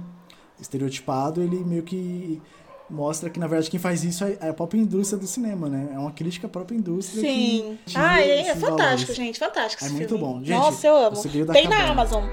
estereotipado, 0.60 1.42
ele 1.42 1.58
meio 1.64 1.84
que 1.84 2.42
mostra 2.90 3.30
que, 3.30 3.40
na 3.40 3.48
verdade, 3.48 3.70
quem 3.70 3.80
faz 3.80 4.04
isso 4.04 4.24
é, 4.24 4.38
é 4.42 4.50
a 4.50 4.54
própria 4.54 4.80
indústria 4.80 5.20
do 5.20 5.28
cinema, 5.28 5.70
né? 5.70 5.90
É 5.94 6.00
uma 6.00 6.12
crítica 6.12 6.48
à 6.48 6.50
própria 6.50 6.76
indústria. 6.76 7.22
Sim. 7.22 7.78
ah, 7.96 8.20
é, 8.20 8.48
é 8.48 8.56
fantástico, 8.56 8.78
valores. 8.78 9.16
gente. 9.16 9.40
Fantástico. 9.40 9.86
É 9.86 9.90
muito 9.90 10.08
filme. 10.08 10.24
bom. 10.24 10.40
Gente, 10.40 10.58
Nossa, 10.58 10.88
eu 10.88 10.96
amo. 10.96 11.22
Tem 11.54 11.68
na 11.68 11.90
Amazon. 11.90 12.24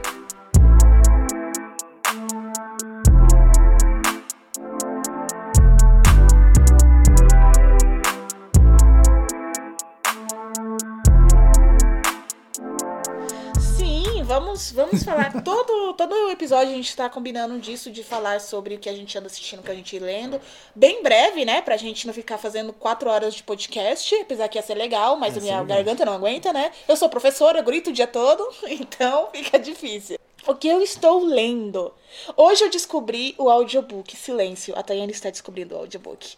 Vamos, 14.56 14.72
vamos 14.72 15.02
falar. 15.02 15.32
todo, 15.44 15.92
todo 15.94 16.30
episódio 16.30 16.72
a 16.72 16.76
gente 16.76 16.88
está 16.88 17.08
combinando 17.10 17.58
disso, 17.58 17.90
de 17.90 18.02
falar 18.02 18.40
sobre 18.40 18.76
o 18.76 18.78
que 18.78 18.88
a 18.88 18.94
gente 18.94 19.16
anda 19.16 19.26
assistindo, 19.26 19.60
o 19.60 19.62
que 19.62 19.70
a 19.70 19.74
gente 19.74 19.98
lendo. 19.98 20.40
Bem 20.74 21.02
breve, 21.02 21.44
né? 21.44 21.60
Pra 21.60 21.76
gente 21.76 22.06
não 22.06 22.14
ficar 22.14 22.38
fazendo 22.38 22.72
quatro 22.72 23.10
horas 23.10 23.34
de 23.34 23.42
podcast, 23.42 24.14
apesar 24.14 24.48
que 24.48 24.58
ia 24.58 24.62
ser 24.62 24.74
legal, 24.74 25.16
mas 25.16 25.36
a 25.36 25.40
minha 25.40 25.62
garganta 25.62 26.04
não 26.04 26.14
aguenta, 26.14 26.52
né? 26.52 26.72
Eu 26.88 26.96
sou 26.96 27.08
professora, 27.08 27.58
eu 27.58 27.64
grito 27.64 27.90
o 27.90 27.92
dia 27.92 28.06
todo, 28.06 28.46
então 28.68 29.28
fica 29.32 29.58
difícil. 29.58 30.18
O 30.46 30.54
que 30.54 30.68
eu 30.68 30.80
estou 30.80 31.24
lendo? 31.24 31.92
Hoje 32.36 32.64
eu 32.64 32.70
descobri 32.70 33.34
o 33.36 33.50
audiobook 33.50 34.16
Silêncio. 34.16 34.78
A 34.78 34.82
Tayane 34.82 35.12
está 35.12 35.28
descobrindo 35.28 35.74
o 35.74 35.78
audiobook. 35.78 36.36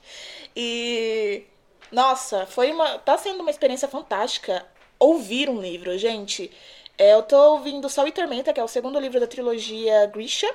E. 0.57 1.45
Nossa, 1.93 2.47
foi 2.47 2.73
uma. 2.73 2.99
Tá 2.99 3.19
sendo 3.19 3.41
uma 3.41 3.51
experiência 3.51 3.87
fantástica 3.87 4.67
ouvir 4.99 5.49
um 5.49 5.61
livro, 5.61 5.97
gente. 5.97 6.51
É, 6.99 7.15
eu 7.15 7.23
tô 7.23 7.53
ouvindo 7.53 7.89
Sol 7.89 8.09
e 8.09 8.13
Tormenta, 8.13 8.53
que 8.53 8.59
é 8.59 8.65
o 8.65 8.69
segundo 8.69 8.99
livro 8.99 9.21
da 9.21 9.27
trilogia 9.27 10.07
Grisha, 10.07 10.53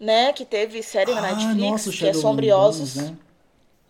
né? 0.00 0.32
Que 0.32 0.44
teve 0.44 0.82
série 0.82 1.12
na 1.12 1.18
ah, 1.18 1.34
Netflix, 1.34 1.70
nossa, 1.70 1.90
que 1.92 2.06
é 2.08 2.14
Sombriosos. 2.14 2.96
Né? 2.96 3.14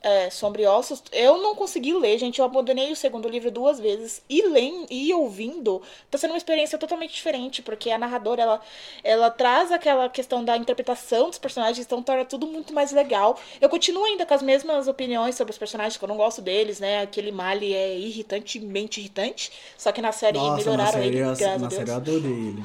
É, 0.03 0.31
Sombriossos. 0.31 1.03
Eu 1.13 1.39
não 1.39 1.55
consegui 1.55 1.93
ler, 1.95 2.19
gente. 2.19 2.39
Eu 2.39 2.45
abandonei 2.45 2.93
o 2.93 2.97
segundo 2.97 3.29
livro 3.29 3.51
duas 3.51 3.81
vezes. 3.81 4.23
E 4.29 4.43
lendo 4.43 4.87
e 4.91 5.13
ouvindo, 5.13 5.83
tá 6.11 6.19
sendo 6.19 6.31
uma 6.31 6.37
experiência 6.39 6.79
totalmente 6.79 7.15
diferente, 7.15 7.63
porque 7.63 7.91
a 7.91 7.99
narradora, 7.99 8.43
ela, 8.43 8.61
ela 9.03 9.31
traz 9.31 9.73
aquela 9.73 10.09
questão 10.09 10.45
da 10.45 10.57
interpretação 10.57 11.29
dos 11.29 11.39
personagens, 11.39 11.85
então 11.85 12.03
torna 12.03 12.25
tudo 12.25 12.47
muito 12.47 12.73
mais 12.73 12.93
legal. 12.93 13.39
Eu 13.61 13.69
continuo 13.69 14.05
ainda 14.05 14.25
com 14.25 14.35
as 14.35 14.43
mesmas 14.43 14.87
opiniões 14.89 15.35
sobre 15.35 15.51
os 15.51 15.59
personagens, 15.59 15.97
que 15.97 16.05
eu 16.05 16.09
não 16.09 16.17
gosto 16.17 16.41
deles, 16.41 16.79
né? 16.79 17.03
Aquele 17.03 17.33
Mali 17.33 17.75
é 17.75 17.99
irritantemente 17.99 19.01
irritante, 19.01 19.51
só 19.77 19.91
que 19.93 20.01
na 20.01 20.13
série 20.13 20.39
Nossa, 20.39 20.57
melhoraram 20.57 20.85
na 20.85 20.93
série, 20.93 21.07
ele, 21.07 21.19
graças 21.19 21.63
Na 21.63 21.71
série 21.71 21.91
eu 21.91 21.97
adorei 21.97 22.33
ele. 22.33 22.65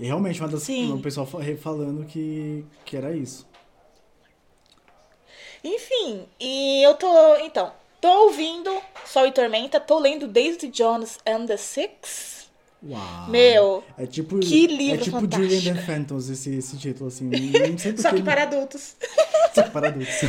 E 0.00 0.06
realmente, 0.06 0.40
uma 0.40 0.48
das, 0.48 0.68
o 0.68 0.98
pessoal 0.98 1.26
falando 1.60 2.04
que, 2.06 2.64
que 2.84 2.96
era 2.96 3.16
isso. 3.16 3.46
Enfim, 5.62 6.26
e 6.40 6.82
eu 6.82 6.94
tô. 6.94 7.36
Então, 7.36 7.72
tô 8.00 8.08
ouvindo 8.24 8.70
Sol 9.04 9.26
e 9.26 9.32
Tormenta, 9.32 9.80
tô 9.80 9.98
lendo 9.98 10.26
Daisy 10.28 10.68
Jones 10.68 11.18
and 11.26 11.46
the 11.46 11.56
Six. 11.56 12.38
Uau. 12.80 13.28
Meu, 13.28 13.84
é 13.98 14.06
tipo, 14.06 14.38
que 14.38 14.66
livro 14.68 15.00
É 15.00 15.04
tipo 15.04 15.20
fantástico. 15.20 15.52
Julian 15.52 15.72
and 15.72 15.76
the 15.76 15.82
Phantoms, 15.82 16.28
esse, 16.28 16.54
esse 16.56 16.78
título, 16.78 17.08
assim. 17.08 17.28
Só 18.00 18.12
que 18.12 18.22
para 18.22 18.44
adultos. 18.44 18.94
Só 19.52 19.62
que 19.64 19.70
para 19.70 19.88
adultos. 19.88 20.22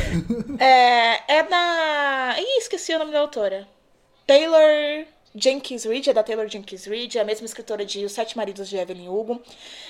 é, 0.58 1.36
é 1.36 1.42
da... 1.44 2.34
Ih, 2.38 2.58
esqueci 2.58 2.92
o 2.92 2.98
nome 2.98 3.12
da 3.12 3.20
autora. 3.20 3.68
Taylor... 4.26 5.06
Jenkins 5.34 5.84
Reid, 5.84 6.10
é 6.10 6.12
da 6.12 6.22
Taylor 6.22 6.48
Jenkins 6.48 6.84
Reid, 6.86 7.16
é 7.16 7.20
a 7.20 7.24
mesma 7.24 7.46
escritora 7.46 7.84
de 7.84 8.04
Os 8.04 8.12
Sete 8.12 8.36
Maridos 8.36 8.68
de 8.68 8.76
Evelyn 8.76 9.08
Hugo. 9.08 9.40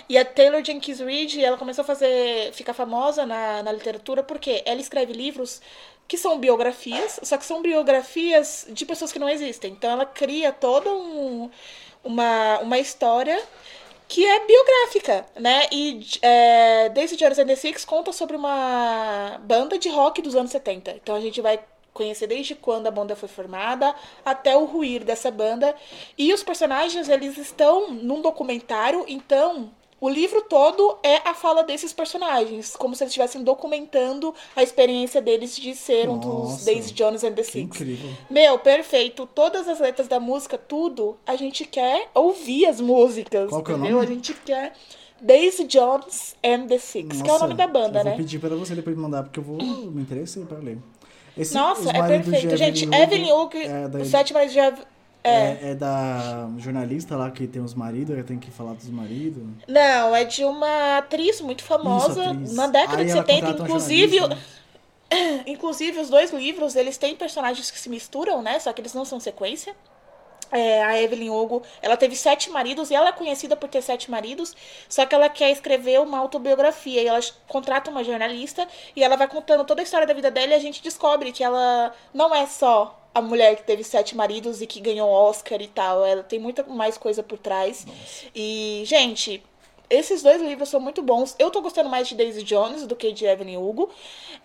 E 0.08 0.18
a 0.18 0.24
Taylor 0.24 0.62
Jenkins 0.62 1.00
Reid, 1.00 1.42
ela 1.42 1.56
começou 1.56 1.82
a 1.82 1.86
fazer, 1.86 2.52
ficar 2.52 2.74
famosa 2.74 3.24
na, 3.24 3.62
na 3.62 3.72
literatura 3.72 4.22
porque 4.22 4.62
ela 4.66 4.80
escreve 4.80 5.12
livros 5.12 5.62
que 6.06 6.18
são 6.18 6.38
biografias, 6.38 7.20
só 7.22 7.38
que 7.38 7.46
são 7.46 7.62
biografias 7.62 8.66
de 8.68 8.84
pessoas 8.84 9.12
que 9.12 9.18
não 9.18 9.28
existem. 9.28 9.72
Então 9.72 9.90
ela 9.90 10.04
cria 10.04 10.52
toda 10.52 10.90
um, 10.90 11.48
uma, 12.04 12.58
uma 12.58 12.78
história 12.78 13.40
que 14.08 14.26
é 14.26 14.44
biográfica, 14.44 15.24
né? 15.36 15.68
E 15.70 16.04
é, 16.20 16.88
Daisy 16.88 17.16
Jones 17.16 17.38
and 17.38 17.46
the 17.46 17.54
Six 17.54 17.84
conta 17.84 18.12
sobre 18.12 18.36
uma 18.36 19.40
banda 19.44 19.78
de 19.78 19.88
rock 19.88 20.20
dos 20.20 20.34
anos 20.34 20.50
70. 20.50 20.90
Então 21.00 21.14
a 21.14 21.20
gente 21.20 21.40
vai 21.40 21.60
conhecer 21.92 22.26
desde 22.26 22.54
quando 22.54 22.86
a 22.86 22.90
banda 22.90 23.16
foi 23.16 23.28
formada 23.28 23.94
até 24.24 24.56
o 24.56 24.64
ruir 24.64 25.04
dessa 25.04 25.30
banda. 25.30 25.74
E 26.16 26.32
os 26.32 26.42
personagens, 26.42 27.08
eles 27.08 27.36
estão 27.36 27.90
num 27.90 28.20
documentário, 28.22 29.04
então 29.08 29.70
o 30.00 30.08
livro 30.08 30.40
todo 30.42 30.96
é 31.02 31.16
a 31.28 31.34
fala 31.34 31.62
desses 31.62 31.92
personagens, 31.92 32.74
como 32.74 32.96
se 32.96 33.02
eles 33.04 33.10
estivessem 33.10 33.44
documentando 33.44 34.34
a 34.56 34.62
experiência 34.62 35.20
deles 35.20 35.54
de 35.54 35.74
ser 35.74 36.06
Nossa, 36.06 36.26
um 36.26 36.40
dos 36.40 36.64
Daisy 36.64 36.94
Jones 36.94 37.22
and 37.22 37.32
the 37.32 37.42
Six. 37.42 37.56
Incrível. 37.56 38.10
Meu, 38.30 38.58
perfeito. 38.58 39.28
Todas 39.34 39.68
as 39.68 39.78
letras 39.78 40.08
da 40.08 40.18
música, 40.18 40.56
tudo, 40.56 41.18
a 41.26 41.36
gente 41.36 41.66
quer 41.66 42.08
ouvir 42.14 42.64
as 42.64 42.80
músicas. 42.80 43.50
Qual 43.50 43.62
que 43.62 43.72
é 43.72 43.74
o 43.74 43.78
nome? 43.78 43.98
A 43.98 44.06
gente 44.06 44.32
quer 44.32 44.72
Daisy 45.20 45.64
Jones 45.64 46.34
and 46.42 46.66
the 46.66 46.78
Six, 46.78 47.18
Nossa, 47.18 47.22
que 47.22 47.30
é 47.30 47.32
o 47.34 47.38
nome 47.38 47.54
da 47.54 47.66
banda, 47.66 48.00
eu 48.00 48.04
né? 48.04 48.10
Vou 48.12 48.18
pedir 48.20 48.38
para 48.38 48.56
você 48.56 48.74
depois 48.74 48.96
mandar, 48.96 49.24
porque 49.24 49.38
eu 49.38 49.44
vou 49.44 49.58
me 49.58 50.00
interessei 50.00 50.42
para 50.46 50.58
ler. 50.58 50.78
Esse, 51.36 51.54
Nossa, 51.54 51.90
é 51.90 52.02
perfeito. 52.02 52.56
Gente, 52.56 52.84
Evelyn 52.84 53.32
Hugo, 53.32 53.56
é 53.56 53.88
da, 53.88 53.98
o 53.98 54.04
Sete 54.04 54.32
Maridos 54.32 54.52
de 54.52 54.60
Evelyn... 54.60 54.84
É. 55.22 55.72
é. 55.72 55.74
da 55.74 56.48
jornalista 56.56 57.14
lá 57.14 57.30
que 57.30 57.46
tem 57.46 57.60
os 57.60 57.74
maridos, 57.74 58.14
ela 58.14 58.24
tem 58.24 58.38
que 58.38 58.50
falar 58.50 58.72
dos 58.72 58.88
maridos. 58.88 59.42
Não, 59.68 60.16
é 60.16 60.24
de 60.24 60.44
uma 60.44 60.98
atriz 60.98 61.40
muito 61.42 61.62
famosa, 61.62 62.20
Isso, 62.20 62.30
atriz. 62.30 62.54
na 62.54 62.66
década 62.66 63.02
Aí 63.02 63.06
de 63.06 63.12
70, 63.12 63.50
inclusive. 63.62 64.18
Inclusive, 65.44 65.98
os 65.98 66.08
dois 66.08 66.32
livros, 66.32 66.76
eles 66.76 66.96
têm 66.96 67.16
personagens 67.16 67.68
que 67.68 67.80
se 67.80 67.88
misturam, 67.88 68.40
né? 68.42 68.60
Só 68.60 68.72
que 68.72 68.80
eles 68.80 68.94
não 68.94 69.04
são 69.04 69.18
sequência. 69.18 69.74
É, 70.50 70.82
a 70.82 71.00
Evelyn 71.00 71.30
Hugo, 71.30 71.62
ela 71.80 71.96
teve 71.96 72.16
sete 72.16 72.50
maridos 72.50 72.90
e 72.90 72.94
ela 72.94 73.08
é 73.08 73.12
conhecida 73.12 73.56
por 73.56 73.68
ter 73.68 73.82
sete 73.82 74.10
maridos, 74.10 74.54
só 74.88 75.06
que 75.06 75.14
ela 75.14 75.28
quer 75.28 75.50
escrever 75.50 76.00
uma 76.00 76.18
autobiografia 76.18 77.02
e 77.02 77.06
ela 77.06 77.20
contrata 77.46 77.90
uma 77.90 78.04
jornalista 78.04 78.66
e 78.94 79.02
ela 79.02 79.16
vai 79.16 79.28
contando 79.28 79.64
toda 79.64 79.80
a 79.80 79.84
história 79.84 80.06
da 80.06 80.14
vida 80.14 80.30
dela 80.30 80.52
e 80.52 80.54
a 80.54 80.60
gente 80.60 80.82
descobre 80.82 81.32
que 81.32 81.44
ela 81.44 81.94
não 82.12 82.34
é 82.34 82.46
só 82.46 82.96
a 83.14 83.20
mulher 83.20 83.56
que 83.56 83.64
teve 83.64 83.82
sete 83.82 84.16
maridos 84.16 84.62
e 84.62 84.66
que 84.66 84.80
ganhou 84.80 85.10
Oscar 85.10 85.60
e 85.60 85.68
tal, 85.68 86.04
ela 86.04 86.22
tem 86.22 86.38
muita 86.38 86.62
mais 86.64 86.96
coisa 86.96 87.22
por 87.22 87.38
trás. 87.38 87.84
Nossa. 87.84 88.26
E, 88.34 88.82
gente, 88.86 89.42
esses 89.88 90.22
dois 90.22 90.40
livros 90.40 90.68
são 90.68 90.80
muito 90.80 91.02
bons. 91.02 91.34
Eu 91.38 91.50
tô 91.50 91.60
gostando 91.60 91.90
mais 91.90 92.08
de 92.08 92.14
Daisy 92.14 92.44
Jones 92.44 92.86
do 92.86 92.94
que 92.94 93.10
de 93.10 93.26
Evelyn 93.26 93.56
Hugo. 93.56 93.90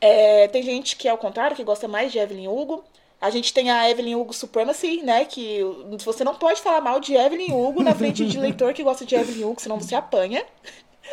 É, 0.02 0.48
tem 0.48 0.64
gente 0.64 0.96
que 0.96 1.08
é 1.08 1.12
ao 1.12 1.18
contrário, 1.18 1.56
que 1.56 1.64
gosta 1.64 1.88
mais 1.88 2.12
de 2.12 2.18
Evelyn 2.18 2.48
Hugo. 2.48 2.84
A 3.20 3.30
gente 3.30 3.54
tem 3.54 3.72
a 3.72 3.90
Evelyn 3.90 4.16
Hugo 4.16 4.34
Supremacy, 4.34 5.02
né? 5.02 5.26
Que 5.26 5.62
você 6.04 6.24
não 6.24 6.36
pode 6.36 6.62
falar 6.62 6.82
mal 6.82 7.00
de 7.00 7.14
Evelyn 7.16 7.54
Hugo 7.54 7.82
na 7.82 7.96
frente 7.96 8.26
de 8.26 8.38
leitor 8.38 8.74
que 8.74 8.84
gosta 8.84 9.06
de 9.06 9.16
Evelyn 9.16 9.46
Hugo, 9.46 9.62
senão 9.62 9.80
você 9.80 9.96
apanha. 9.96 10.44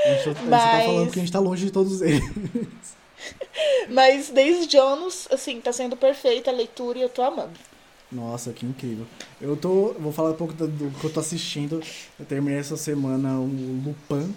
Mas... 0.05 0.22
Você 0.22 0.34
tá 0.34 0.82
falando 0.84 1.11
que 1.11 1.18
a 1.18 1.22
gente 1.22 1.32
tá 1.32 1.38
longe 1.38 1.66
de 1.66 1.70
todos 1.70 2.03
eles. 2.03 2.22
Mas 3.88 4.30
Daisy 4.30 4.66
Jones, 4.66 5.28
assim, 5.30 5.61
tá 5.61 5.72
sendo 5.72 5.96
perfeita 5.96 6.50
a 6.50 6.55
leitura 6.55 6.98
e 6.98 7.03
eu 7.03 7.09
tô 7.09 7.22
amando. 7.22 7.53
Nossa, 8.11 8.53
que 8.53 8.66
incrível. 8.66 9.07
Eu 9.40 9.57
tô. 9.57 9.94
Vou 9.98 10.12
falar 10.12 10.30
um 10.30 10.36
pouco 10.36 10.53
do, 10.53 10.68
do 10.68 10.90
que 10.98 11.05
eu 11.05 11.12
tô 11.12 11.20
assistindo. 11.20 11.80
Eu 12.18 12.26
terminei 12.26 12.59
essa 12.59 12.76
semana 12.76 13.38
o 13.38 13.46
Lupin. 13.46 14.34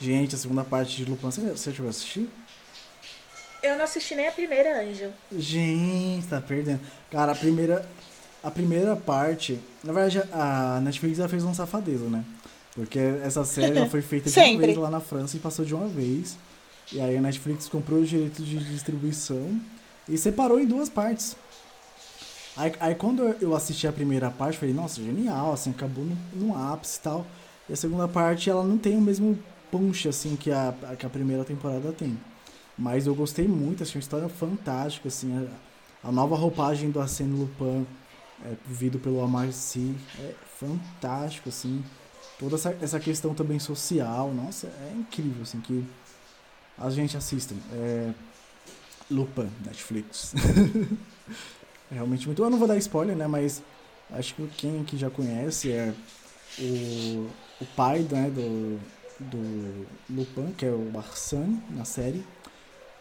Gente, 0.00 0.34
a 0.34 0.38
segunda 0.38 0.64
parte 0.64 0.96
de 0.96 1.04
Lupin. 1.04 1.26
Você, 1.26 1.40
você 1.42 1.70
chegou 1.70 1.86
a 1.86 1.90
assistir? 1.90 2.28
Eu 3.62 3.76
não 3.76 3.84
assisti 3.84 4.14
nem 4.14 4.28
a 4.28 4.32
primeira, 4.32 4.82
Anjo. 4.82 5.10
Gente, 5.36 6.26
tá 6.26 6.40
perdendo. 6.40 6.80
Cara, 7.10 7.32
a 7.32 7.34
primeira. 7.34 7.88
A 8.42 8.50
primeira 8.50 8.94
parte. 8.94 9.58
Na 9.82 9.92
verdade, 9.92 10.22
a 10.32 10.80
Netflix 10.80 11.18
já 11.18 11.28
fez 11.28 11.42
uma 11.42 11.54
safadeza, 11.54 12.04
né? 12.04 12.24
Porque 12.74 12.98
essa 12.98 13.44
série 13.44 13.88
foi 13.88 14.00
feita 14.00 14.30
de 14.30 14.38
uma 14.38 14.58
vez 14.58 14.76
lá 14.76 14.90
na 14.90 15.00
França 15.00 15.36
e 15.36 15.40
passou 15.40 15.64
de 15.64 15.74
uma 15.74 15.88
vez. 15.88 16.36
E 16.92 17.00
aí 17.00 17.16
a 17.16 17.20
Netflix 17.20 17.68
comprou 17.68 18.00
os 18.00 18.08
direitos 18.08 18.46
de 18.46 18.58
distribuição 18.58 19.60
e 20.08 20.16
separou 20.16 20.60
em 20.60 20.66
duas 20.66 20.88
partes. 20.88 21.36
Aí, 22.56 22.72
aí 22.80 22.94
quando 22.94 23.36
eu 23.40 23.54
assisti 23.54 23.86
a 23.86 23.92
primeira 23.92 24.30
parte, 24.30 24.58
falei, 24.58 24.74
nossa, 24.74 25.02
genial, 25.02 25.52
assim, 25.52 25.70
acabou 25.70 26.04
no, 26.04 26.16
no 26.34 26.72
ápice 26.72 26.98
e 26.98 27.02
tal. 27.02 27.26
E 27.68 27.72
a 27.72 27.76
segunda 27.76 28.08
parte, 28.08 28.48
ela 28.48 28.64
não 28.64 28.78
tem 28.78 28.96
o 28.96 29.00
mesmo 29.00 29.38
punch, 29.70 30.08
assim, 30.08 30.34
que 30.34 30.50
a, 30.50 30.74
que 30.98 31.04
a 31.04 31.10
primeira 31.10 31.44
temporada 31.44 31.92
tem. 31.92 32.18
Mas 32.78 33.06
eu 33.06 33.14
gostei 33.14 33.48
muito, 33.48 33.82
achei 33.82 33.96
uma 33.96 34.02
história 34.02 34.28
fantástica, 34.28 35.08
assim, 35.08 35.48
a, 36.04 36.08
a 36.08 36.12
nova 36.12 36.36
roupagem 36.36 36.90
do 36.90 37.00
Arsène 37.00 37.36
Lupin, 37.36 37.86
é, 38.44 38.54
vivido 38.64 38.98
pelo 38.98 39.20
Amar 39.20 39.52
Sy, 39.52 39.96
é 40.20 40.34
fantástico, 40.58 41.48
assim. 41.48 41.84
Toda 42.38 42.54
essa, 42.54 42.76
essa 42.80 43.00
questão 43.00 43.34
também 43.34 43.58
social, 43.58 44.32
nossa, 44.32 44.68
é 44.68 44.94
incrível, 44.96 45.42
assim, 45.42 45.60
que 45.60 45.84
a 46.78 46.88
gente 46.90 47.16
assista. 47.16 47.54
É, 47.72 48.12
Lupin, 49.10 49.50
Netflix. 49.64 50.34
é 51.90 51.94
realmente 51.94 52.26
muito. 52.26 52.42
Eu 52.42 52.50
não 52.50 52.58
vou 52.58 52.68
dar 52.68 52.76
spoiler, 52.76 53.16
né? 53.16 53.26
Mas 53.26 53.62
acho 54.10 54.34
que 54.34 54.46
quem 54.56 54.80
aqui 54.80 54.96
já 54.96 55.10
conhece 55.10 55.72
é 55.72 55.92
o, 56.58 57.28
o 57.60 57.66
pai 57.74 58.00
né, 58.10 58.30
do, 58.30 58.78
do 59.18 59.86
Lupin, 60.10 60.52
que 60.52 60.66
é 60.66 60.70
o 60.70 60.92
Arsane, 60.96 61.62
na 61.70 61.84
série. 61.84 62.24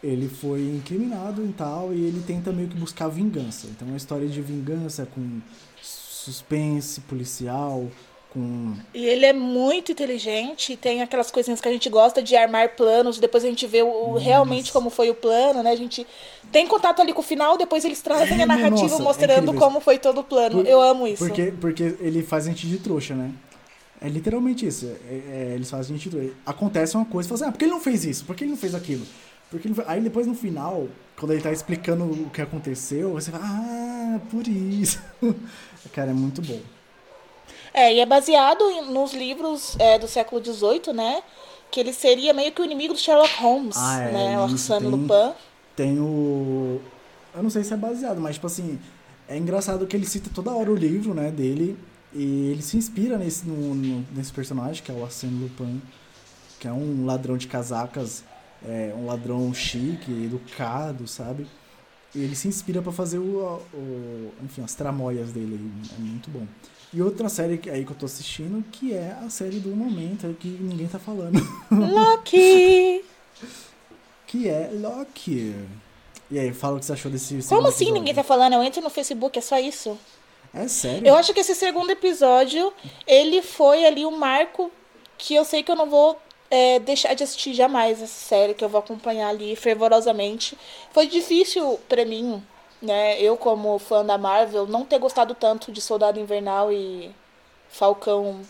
Ele 0.04 0.30
foi 0.30 0.62
incriminado 0.62 1.44
e 1.44 1.52
tal, 1.54 1.94
e 1.94 2.06
ele 2.06 2.24
tenta 2.26 2.52
meio 2.52 2.68
que 2.68 2.78
buscar 2.78 3.08
vingança. 3.08 3.68
Então 3.68 3.88
é 3.88 3.92
uma 3.92 3.98
história 3.98 4.28
de 4.28 4.42
vingança 4.42 5.08
com 5.08 5.42
suspense 5.82 7.02
policial, 7.02 7.88
com... 8.30 8.74
E 8.94 9.06
ele 9.06 9.26
é 9.26 9.34
muito 9.34 9.92
inteligente, 9.92 10.76
tem 10.76 11.02
aquelas 11.02 11.32
coisinhas 11.32 11.62
que 11.62 11.68
a 11.68 11.72
gente 11.72 11.90
gosta 11.90 12.22
de 12.22 12.36
armar 12.36 12.76
planos, 12.76 13.20
depois 13.20 13.44
a 13.44 13.48
gente 13.48 13.66
vê 13.66 13.82
o, 13.82 14.14
realmente 14.14 14.72
como 14.72 14.90
foi 14.90 15.10
o 15.10 15.16
plano, 15.16 15.64
né? 15.64 15.72
A 15.72 15.76
gente 15.76 16.06
tem 16.52 16.68
contato 16.68 17.02
ali 17.02 17.14
com 17.14 17.22
o 17.22 17.24
final, 17.24 17.58
depois 17.58 17.84
eles 17.86 18.02
trazem 18.02 18.38
é, 18.40 18.44
a 18.44 18.46
narrativa 18.46 18.90
nossa, 18.90 19.04
mostrando 19.04 19.52
é 19.52 19.56
como 19.56 19.80
foi 19.80 19.98
todo 19.98 20.20
o 20.20 20.24
plano. 20.24 20.58
Por, 20.58 20.68
Eu 20.68 20.82
amo 20.82 21.08
isso. 21.08 21.26
Porque, 21.26 21.54
porque 21.60 21.96
ele 22.00 22.22
faz 22.22 22.46
a 22.46 22.50
gente 22.50 22.68
de 22.68 22.78
trouxa, 22.78 23.16
né? 23.16 23.32
É 24.00 24.08
literalmente 24.08 24.66
isso. 24.68 24.86
É, 25.10 25.14
é, 25.14 25.52
eles 25.56 25.70
fazem 25.70 25.96
a 25.96 25.98
gente 25.98 26.10
de 26.10 26.16
trouxa. 26.16 26.36
Acontece 26.46 26.96
uma 26.96 27.06
coisa, 27.06 27.28
fala 27.28 27.40
assim, 27.40 27.50
ah, 27.50 27.52
por 27.52 27.58
que 27.58 27.66
ele 27.66 27.72
não 27.72 27.82
fez 27.82 28.06
isso? 28.06 28.26
Por 28.26 28.36
que 28.36 28.44
ele 28.44 28.52
não 28.52 28.58
fez 28.58 28.76
aquilo? 28.76 29.06
Porque 29.50 29.74
fez... 29.74 29.88
Aí 29.88 30.02
depois 30.02 30.28
no 30.28 30.36
final, 30.36 30.88
quando 31.18 31.32
ele 31.32 31.42
tá 31.42 31.52
explicando 31.52 32.04
o 32.04 32.30
que 32.30 32.42
aconteceu, 32.42 33.14
você 33.14 33.32
fala, 33.32 33.46
ah, 33.46 34.20
por 34.30 34.48
isso. 34.48 35.02
Cara, 35.94 36.12
é 36.12 36.14
muito 36.14 36.42
bom. 36.42 36.60
É, 37.74 37.94
e 37.94 38.00
é 38.00 38.06
baseado 38.06 38.64
nos 38.92 39.14
livros 39.14 39.76
é, 39.80 40.00
do 40.00 40.08
século 40.08 40.44
XVIII, 40.44 40.94
né? 40.94 41.22
Que 41.70 41.80
ele 41.80 41.94
seria 41.94 42.34
meio 42.34 42.52
que 42.52 42.62
o 42.62 42.66
inimigo 42.66 42.94
do 42.94 43.00
Sherlock 43.00 43.36
Holmes, 43.40 43.78
ah, 43.78 44.00
é, 44.02 44.12
né? 44.12 44.40
O 44.40 44.44
Arsène 44.44 44.88
Lupin. 44.88 45.34
Tem 45.76 46.00
o... 46.00 46.82
Eu 47.36 47.44
não 47.44 47.50
sei 47.50 47.64
se 47.64 47.74
é 47.74 47.78
baseado, 47.78 48.20
mas, 48.20 48.36
tipo 48.36 48.48
assim... 48.48 48.80
É 49.30 49.38
engraçado 49.38 49.86
que 49.86 49.96
ele 49.96 50.06
cita 50.06 50.30
toda 50.34 50.52
hora 50.52 50.72
o 50.72 50.76
livro, 50.76 51.14
né, 51.14 51.30
dele. 51.30 51.78
E 52.14 52.52
ele 52.52 52.62
se 52.62 52.78
inspira 52.78 53.18
nesse, 53.18 53.46
no, 53.46 53.76
no, 53.76 54.06
nesse 54.16 54.32
personagem, 54.32 54.82
que 54.82 54.90
é 54.90 54.94
o 54.94 55.04
Arsène 55.04 55.44
Lupin. 55.44 55.82
Que 56.60 56.68
é 56.68 56.72
um 56.72 57.06
ladrão 57.06 57.38
de 57.38 57.46
casacas. 57.46 58.24
É, 58.66 58.94
um 58.96 59.06
ladrão 59.06 59.54
chique, 59.54 60.12
educado, 60.12 61.08
sabe? 61.08 61.48
E 62.16 62.24
ele 62.24 62.36
se 62.36 62.48
inspira 62.48 62.82
para 62.82 62.92
fazer 62.92 63.20
o, 63.20 63.62
o, 63.74 64.32
enfim, 64.44 64.64
as 64.64 64.74
tramóias 64.74 65.32
dele. 65.32 65.60
É 65.96 66.00
muito 66.00 66.30
bom. 66.30 66.48
E 66.94 67.02
outra 67.02 67.30
série 67.30 67.60
aí 67.70 67.86
que 67.86 67.92
eu 67.92 67.96
tô 67.96 68.06
assistindo, 68.06 68.64
que 68.72 68.94
é 68.94 69.16
a 69.24 69.30
série 69.30 69.60
do 69.60 69.70
momento, 69.76 70.36
que 70.40 70.48
ninguém 70.48 70.88
tá 70.88 70.98
falando. 70.98 71.40
Loki! 71.70 73.04
que 74.26 74.50
é 74.50 74.70
Loki. 74.74 75.56
E 76.30 76.38
aí, 76.38 76.54
fala 76.54 76.76
o 76.76 76.80
que 76.80 76.86
você 76.86 76.94
achou 76.94 77.10
desse 77.10 77.42
Como 77.48 77.68
assim 77.68 77.86
episódio. 77.86 77.94
ninguém 77.94 78.14
tá 78.14 78.24
falando? 78.24 78.54
Eu 78.54 78.64
entro 78.64 78.82
no 78.82 78.90
Facebook, 78.90 79.38
é 79.38 79.42
só 79.42 79.58
isso. 79.58 79.98
É 80.54 80.68
sério? 80.68 81.08
Eu 81.08 81.16
acho 81.16 81.34
que 81.34 81.40
esse 81.40 81.56
segundo 81.56 81.90
episódio, 81.90 82.74
ele 83.06 83.42
foi 83.42 83.86
ali 83.86 84.06
um 84.06 84.18
marco 84.18 84.72
que 85.18 85.34
eu 85.34 85.46
sei 85.46 85.64
que 85.64 85.72
eu 85.72 85.76
não 85.76 85.90
vou 85.90 86.20
é, 86.50 86.80
deixar 86.80 87.14
de 87.14 87.24
assistir 87.24 87.54
jamais 87.54 88.02
essa 88.02 88.08
série, 88.08 88.54
que 88.54 88.64
eu 88.64 88.70
vou 88.70 88.80
acompanhar 88.80 89.30
ali 89.30 89.56
fervorosamente. 89.56 90.58
Foi 90.92 91.08
difícil 91.08 91.80
para 91.88 92.06
mim 92.06 92.44
né? 92.82 93.20
Eu, 93.22 93.38
como 93.38 93.78
fã 93.80 94.06
da 94.06 94.18
Marvel, 94.18 94.68
não 94.68 94.86
ter 94.86 95.00
gostado 95.00 95.34
tanto 95.36 95.72
de 95.72 95.82
Soldado 95.82 96.20
Invernal 96.20 96.72
e 96.72 97.14
Falcão. 97.70 98.42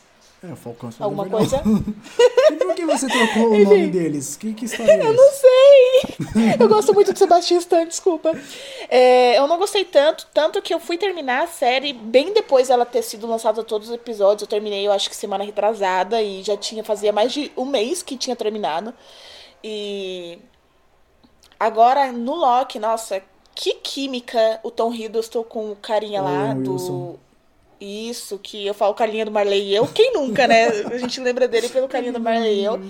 É, 0.43 0.55
Falcão 0.55 0.89
Alguma 0.99 1.25
Invernal. 1.25 1.47
coisa. 1.49 1.63
e 2.53 2.55
por 2.57 2.75
que 2.75 2.85
você 2.85 3.07
trocou 3.07 3.53
o 3.53 3.57
nome 3.65 3.87
deles? 3.87 4.35
Que, 4.35 4.53
que 4.53 4.65
história 4.65 4.91
é 4.91 5.01
Eu 5.01 5.13
não 5.13 5.31
sei. 5.31 6.57
Eu 6.59 6.69
gosto 6.69 6.93
muito 6.93 7.11
de 7.11 7.17
Sebastião 7.17 7.59
Stan, 7.59 7.85
desculpa. 7.87 8.31
É, 8.87 9.37
eu 9.37 9.47
não 9.47 9.57
gostei 9.57 9.83
tanto, 9.83 10.27
tanto 10.33 10.61
que 10.61 10.73
eu 10.73 10.79
fui 10.79 10.97
terminar 10.97 11.43
a 11.43 11.47
série 11.47 11.91
bem 11.91 12.33
depois 12.33 12.67
dela 12.67 12.85
ter 12.85 13.01
sido 13.01 13.25
lançada 13.25 13.63
todos 13.63 13.89
os 13.89 13.95
episódios. 13.95 14.43
Eu 14.43 14.47
terminei, 14.47 14.85
eu 14.85 14.91
acho 14.91 15.09
que 15.09 15.15
semana 15.15 15.43
retrasada, 15.43 16.21
e 16.21 16.43
já 16.43 16.55
tinha, 16.55 16.83
fazia 16.83 17.11
mais 17.11 17.31
de 17.31 17.51
um 17.57 17.65
mês 17.65 18.03
que 18.03 18.15
tinha 18.15 18.35
terminado. 18.35 18.93
E. 19.63 20.37
Agora, 21.59 22.11
no 22.11 22.35
Loki, 22.35 22.77
nossa, 22.77 23.21
que 23.55 23.73
química 23.73 24.59
o 24.61 24.69
Tom 24.69 24.93
Hiddleston 24.93 25.43
com 25.43 25.71
o 25.71 25.75
carinha 25.75 26.21
lá 26.21 26.53
do. 26.53 27.19
Isso, 27.79 28.39
que 28.39 28.65
eu 28.65 28.73
falo 28.73 28.93
carinha 28.93 29.25
do 29.25 29.31
Marley 29.31 29.69
e 29.69 29.75
eu. 29.75 29.87
Quem 29.87 30.13
nunca, 30.13 30.47
né? 30.47 30.67
A 30.67 30.97
gente 30.97 31.19
lembra 31.19 31.47
dele 31.47 31.69
pelo 31.69 31.87
carinha 31.87 32.11
do 32.11 32.19
Marley 32.19 32.61
e 32.61 32.63
eu. 32.63 32.81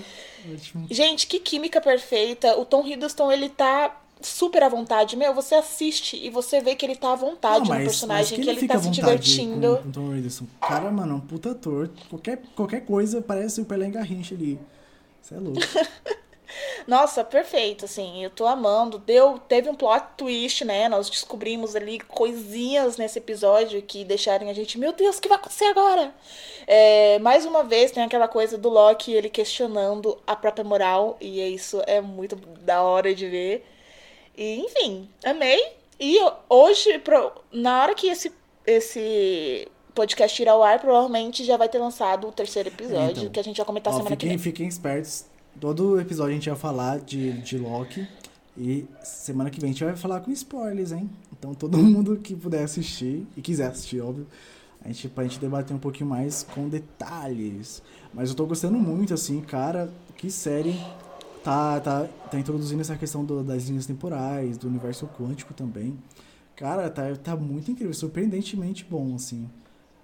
Gente, 0.90 1.26
que 1.26 1.38
química 1.38 1.80
perfeita. 1.80 2.58
O 2.58 2.64
Tom 2.64 2.86
Hiddleston, 2.86 3.30
ele 3.30 3.48
tá 3.48 4.00
super 4.20 4.62
à 4.62 4.68
vontade. 4.68 5.16
Meu, 5.16 5.34
você 5.34 5.54
assiste 5.54 6.16
e 6.16 6.30
você 6.30 6.60
vê 6.60 6.74
que 6.74 6.86
ele 6.86 6.96
tá 6.96 7.12
à 7.12 7.16
vontade 7.16 7.68
não, 7.68 7.78
no 7.78 7.84
personagem, 7.84 8.38
que, 8.38 8.44
que, 8.44 8.50
ele, 8.50 8.60
ele 8.60 8.68
tá 8.68 8.78
se 8.78 8.90
divertindo. 8.90 9.76
Com, 9.76 9.82
com 9.82 9.90
Tom 9.90 10.16
Hiddleston. 10.16 10.46
Cara, 10.60 10.90
mano, 10.90 11.12
é 11.12 11.16
um 11.16 11.20
puta 11.20 11.50
ator. 11.50 11.90
Qualquer, 12.08 12.42
qualquer 12.56 12.80
coisa 12.84 13.20
parece 13.20 13.60
o 13.60 13.64
Pelé 13.64 13.90
Garrincha 13.90 14.34
ali. 14.34 14.58
Você 15.20 15.34
é 15.34 15.38
louco. 15.38 15.60
Nossa, 16.86 17.22
perfeito, 17.22 17.84
assim, 17.84 18.22
eu 18.24 18.30
tô 18.30 18.46
amando. 18.46 18.98
Deu, 18.98 19.38
teve 19.38 19.68
um 19.68 19.74
plot 19.74 20.04
twist, 20.16 20.64
né? 20.64 20.88
Nós 20.88 21.10
descobrimos 21.10 21.76
ali 21.76 22.00
coisinhas 22.00 22.96
nesse 22.96 23.18
episódio 23.18 23.82
que 23.82 24.04
deixaram 24.04 24.48
a 24.48 24.52
gente, 24.52 24.78
meu 24.78 24.92
Deus, 24.92 25.18
o 25.18 25.20
que 25.20 25.28
vai 25.28 25.38
acontecer 25.38 25.66
agora? 25.66 26.14
É, 26.66 27.18
mais 27.18 27.44
uma 27.44 27.64
vez 27.64 27.90
tem 27.90 28.02
aquela 28.02 28.28
coisa 28.28 28.56
do 28.56 28.68
Loki, 28.68 29.12
ele 29.12 29.28
questionando 29.28 30.18
a 30.26 30.34
própria 30.34 30.64
moral, 30.64 31.16
e 31.20 31.40
isso 31.54 31.82
é 31.86 32.00
muito 32.00 32.36
da 32.36 32.82
hora 32.82 33.14
de 33.14 33.26
ver. 33.26 33.66
E, 34.36 34.60
enfim, 34.60 35.08
amei. 35.24 35.72
E 36.00 36.18
hoje, 36.48 37.02
na 37.52 37.82
hora 37.82 37.94
que 37.94 38.08
esse, 38.08 38.32
esse 38.66 39.68
podcast 39.94 40.40
ir 40.40 40.48
ao 40.48 40.62
ar, 40.62 40.78
provavelmente 40.78 41.44
já 41.44 41.56
vai 41.56 41.68
ter 41.68 41.78
lançado 41.78 42.28
o 42.28 42.32
terceiro 42.32 42.68
episódio, 42.68 43.22
então, 43.22 43.30
que 43.30 43.40
a 43.40 43.44
gente 43.44 43.56
vai 43.56 43.66
comentar 43.66 43.92
ó, 43.92 43.96
semana 43.96 44.10
fiquem, 44.10 44.28
que 44.30 44.36
vem. 44.36 44.38
Fiquem 44.38 44.68
espertos 44.68 45.26
Todo 45.60 46.00
episódio 46.00 46.32
a 46.32 46.34
gente 46.34 46.48
vai 46.48 46.58
falar 46.58 47.00
de, 47.00 47.32
de 47.42 47.58
Loki. 47.58 48.06
E 48.56 48.86
semana 49.02 49.50
que 49.50 49.60
vem 49.60 49.70
a 49.70 49.72
gente 49.72 49.84
vai 49.84 49.96
falar 49.96 50.20
com 50.20 50.30
spoilers, 50.32 50.92
hein? 50.92 51.08
Então 51.32 51.54
todo 51.54 51.78
mundo 51.78 52.16
que 52.16 52.34
puder 52.34 52.64
assistir, 52.64 53.26
e 53.36 53.40
quiser 53.40 53.68
assistir, 53.68 54.00
óbvio, 54.00 54.26
a 54.84 54.88
gente, 54.88 55.08
pra 55.08 55.24
gente 55.24 55.38
debater 55.38 55.74
um 55.76 55.78
pouquinho 55.78 56.10
mais 56.10 56.42
com 56.42 56.68
detalhes. 56.68 57.82
Mas 58.12 58.30
eu 58.30 58.34
tô 58.34 58.46
gostando 58.46 58.78
muito, 58.78 59.14
assim, 59.14 59.40
cara, 59.40 59.88
que 60.16 60.30
série 60.30 60.74
tá, 61.42 61.80
tá, 61.80 62.08
tá 62.30 62.38
introduzindo 62.38 62.80
essa 62.80 62.96
questão 62.96 63.24
do, 63.24 63.42
das 63.42 63.68
linhas 63.68 63.86
temporais, 63.86 64.58
do 64.58 64.66
universo 64.66 65.06
quântico 65.06 65.54
também. 65.54 65.96
Cara, 66.56 66.90
tá, 66.90 67.14
tá 67.16 67.36
muito 67.36 67.70
incrível, 67.70 67.94
surpreendentemente 67.94 68.84
bom, 68.84 69.14
assim. 69.14 69.48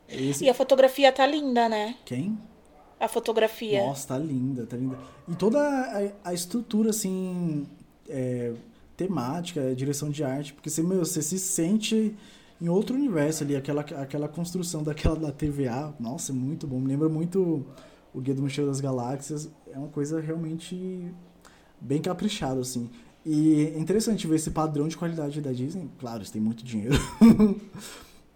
Esse... 0.09 0.45
E 0.45 0.51
a 0.51 0.55
fotografia 0.55 1.11
tá 1.11 1.27
linda, 1.27 1.69
né? 1.69 1.97
Quem? 2.05 2.39
A 2.99 3.09
fotografia. 3.09 3.85
Nossa, 3.85 4.09
tá 4.09 4.19
linda, 4.19 4.67
tá 4.67 4.77
linda. 4.77 4.97
E 5.29 5.35
toda 5.35 5.59
a, 5.61 6.31
a 6.31 6.35
estrutura, 6.35 6.91
assim, 6.91 7.67
é, 8.09 8.53
temática, 8.97 9.75
direção 9.75 10.11
de 10.11 10.23
arte, 10.23 10.55
porque 10.55 10.71
você, 10.71 10.83
meu, 10.83 11.05
você 11.05 11.23
se 11.23 11.39
sente 11.39 12.15
em 12.61 12.69
outro 12.69 12.95
universo 12.95 13.43
ali, 13.45 13.57
aquela, 13.57 13.83
aquela 13.83 14.29
construção 14.29 14.83
daquela 14.83 15.17
da 15.17 15.33
TVA, 15.33 15.93
nossa, 15.99 16.33
é 16.33 16.35
muito 16.35 16.67
bom. 16.67 16.79
Me 16.79 16.89
lembra 16.89 17.09
muito 17.09 17.67
o 18.13 18.21
Guia 18.21 18.35
do 18.35 18.43
Mochileiro 18.43 18.71
das 18.71 18.81
Galáxias, 18.81 19.51
é 19.71 19.77
uma 19.77 19.89
coisa 19.89 20.21
realmente 20.21 21.13
bem 21.81 22.01
caprichada, 22.01 22.61
assim. 22.61 22.89
E 23.27 23.73
é 23.75 23.79
interessante 23.79 24.27
ver 24.27 24.37
esse 24.37 24.51
padrão 24.51 24.87
de 24.87 24.97
qualidade 24.97 25.41
da 25.41 25.51
Disney. 25.51 25.91
Claro, 25.99 26.19
eles 26.19 26.31
têm 26.31 26.41
muito 26.41 26.65
dinheiro. 26.65 26.95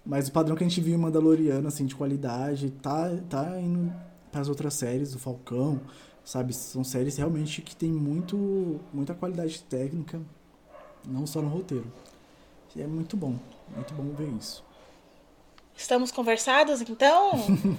Mas 0.04 0.28
o 0.28 0.32
padrão 0.32 0.56
que 0.56 0.64
a 0.64 0.68
gente 0.68 0.80
viu 0.80 0.94
em 0.94 0.98
Mandaloriano, 0.98 1.68
assim, 1.68 1.84
de 1.84 1.94
qualidade, 1.94 2.70
tá, 2.70 3.14
tá 3.28 3.60
indo 3.60 3.92
para 4.30 4.40
as 4.40 4.48
outras 4.48 4.74
séries, 4.74 5.12
do 5.12 5.18
Falcão, 5.18 5.80
sabe? 6.24 6.52
São 6.52 6.84
séries 6.84 7.16
realmente 7.16 7.62
que 7.62 7.74
tem 7.74 7.90
muito, 7.90 8.80
muita 8.92 9.14
qualidade 9.14 9.62
técnica, 9.62 10.20
não 11.06 11.26
só 11.26 11.40
no 11.40 11.48
roteiro. 11.48 11.90
E 12.76 12.82
é 12.82 12.86
muito 12.86 13.16
bom, 13.16 13.36
muito 13.74 13.94
bom 13.94 14.14
ver 14.14 14.28
isso. 14.38 14.64
Estamos 15.76 16.10
conversados, 16.10 16.80
então? 16.82 17.32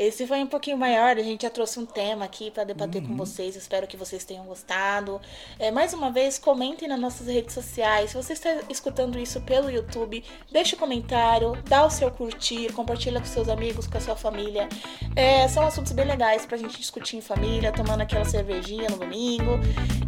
Esse 0.00 0.26
foi 0.26 0.42
um 0.42 0.46
pouquinho 0.46 0.78
maior, 0.78 1.18
a 1.18 1.22
gente 1.22 1.42
já 1.42 1.50
trouxe 1.50 1.78
um 1.78 1.84
tema 1.84 2.24
aqui 2.24 2.50
para 2.50 2.64
debater 2.64 3.02
uhum. 3.02 3.08
com 3.08 3.16
vocês. 3.18 3.54
Espero 3.54 3.86
que 3.86 3.98
vocês 3.98 4.24
tenham 4.24 4.46
gostado. 4.46 5.20
É, 5.58 5.70
mais 5.70 5.92
uma 5.92 6.10
vez, 6.10 6.38
comentem 6.38 6.88
nas 6.88 6.98
nossas 6.98 7.26
redes 7.26 7.52
sociais. 7.52 8.08
Se 8.08 8.16
você 8.16 8.32
está 8.32 8.48
escutando 8.70 9.18
isso 9.18 9.42
pelo 9.42 9.70
YouTube, 9.70 10.24
deixe 10.50 10.74
um 10.74 10.78
comentário, 10.78 11.52
dá 11.68 11.84
o 11.84 11.90
seu 11.90 12.10
curtir, 12.10 12.72
compartilha 12.72 13.20
com 13.20 13.26
seus 13.26 13.50
amigos, 13.50 13.86
com 13.86 13.98
a 13.98 14.00
sua 14.00 14.16
família. 14.16 14.70
É, 15.14 15.46
são 15.48 15.66
assuntos 15.66 15.92
bem 15.92 16.06
legais 16.06 16.46
para 16.46 16.56
a 16.56 16.58
gente 16.58 16.78
discutir 16.78 17.18
em 17.18 17.20
família, 17.20 17.70
tomando 17.70 18.00
aquela 18.00 18.24
cervejinha 18.24 18.88
no 18.88 18.96
domingo. 18.96 19.60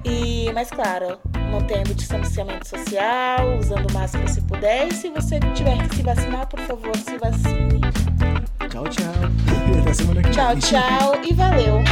E, 0.07 0.51
mas 0.55 0.71
claro, 0.71 1.21
mantendo 1.51 1.91
o 1.91 1.95
distanciamento 1.95 2.67
social, 2.67 3.59
usando 3.59 3.93
máscara 3.93 4.27
se 4.27 4.41
puder. 4.41 4.89
E 4.89 4.95
se 4.95 5.11
você 5.11 5.39
tiver 5.55 5.87
que 5.87 5.97
se 5.97 6.03
vacinar, 6.03 6.49
por 6.49 6.61
favor, 6.61 6.97
se 6.97 7.19
vacine. 7.19 8.12
Tchau, 8.69 8.89
tchau. 8.89 9.13
Até 9.81 9.95
semana 9.95 10.23
que 10.23 10.31
Tchau, 10.31 10.57
tchau 10.57 11.21
e 11.25 11.35
valeu. 11.35 11.83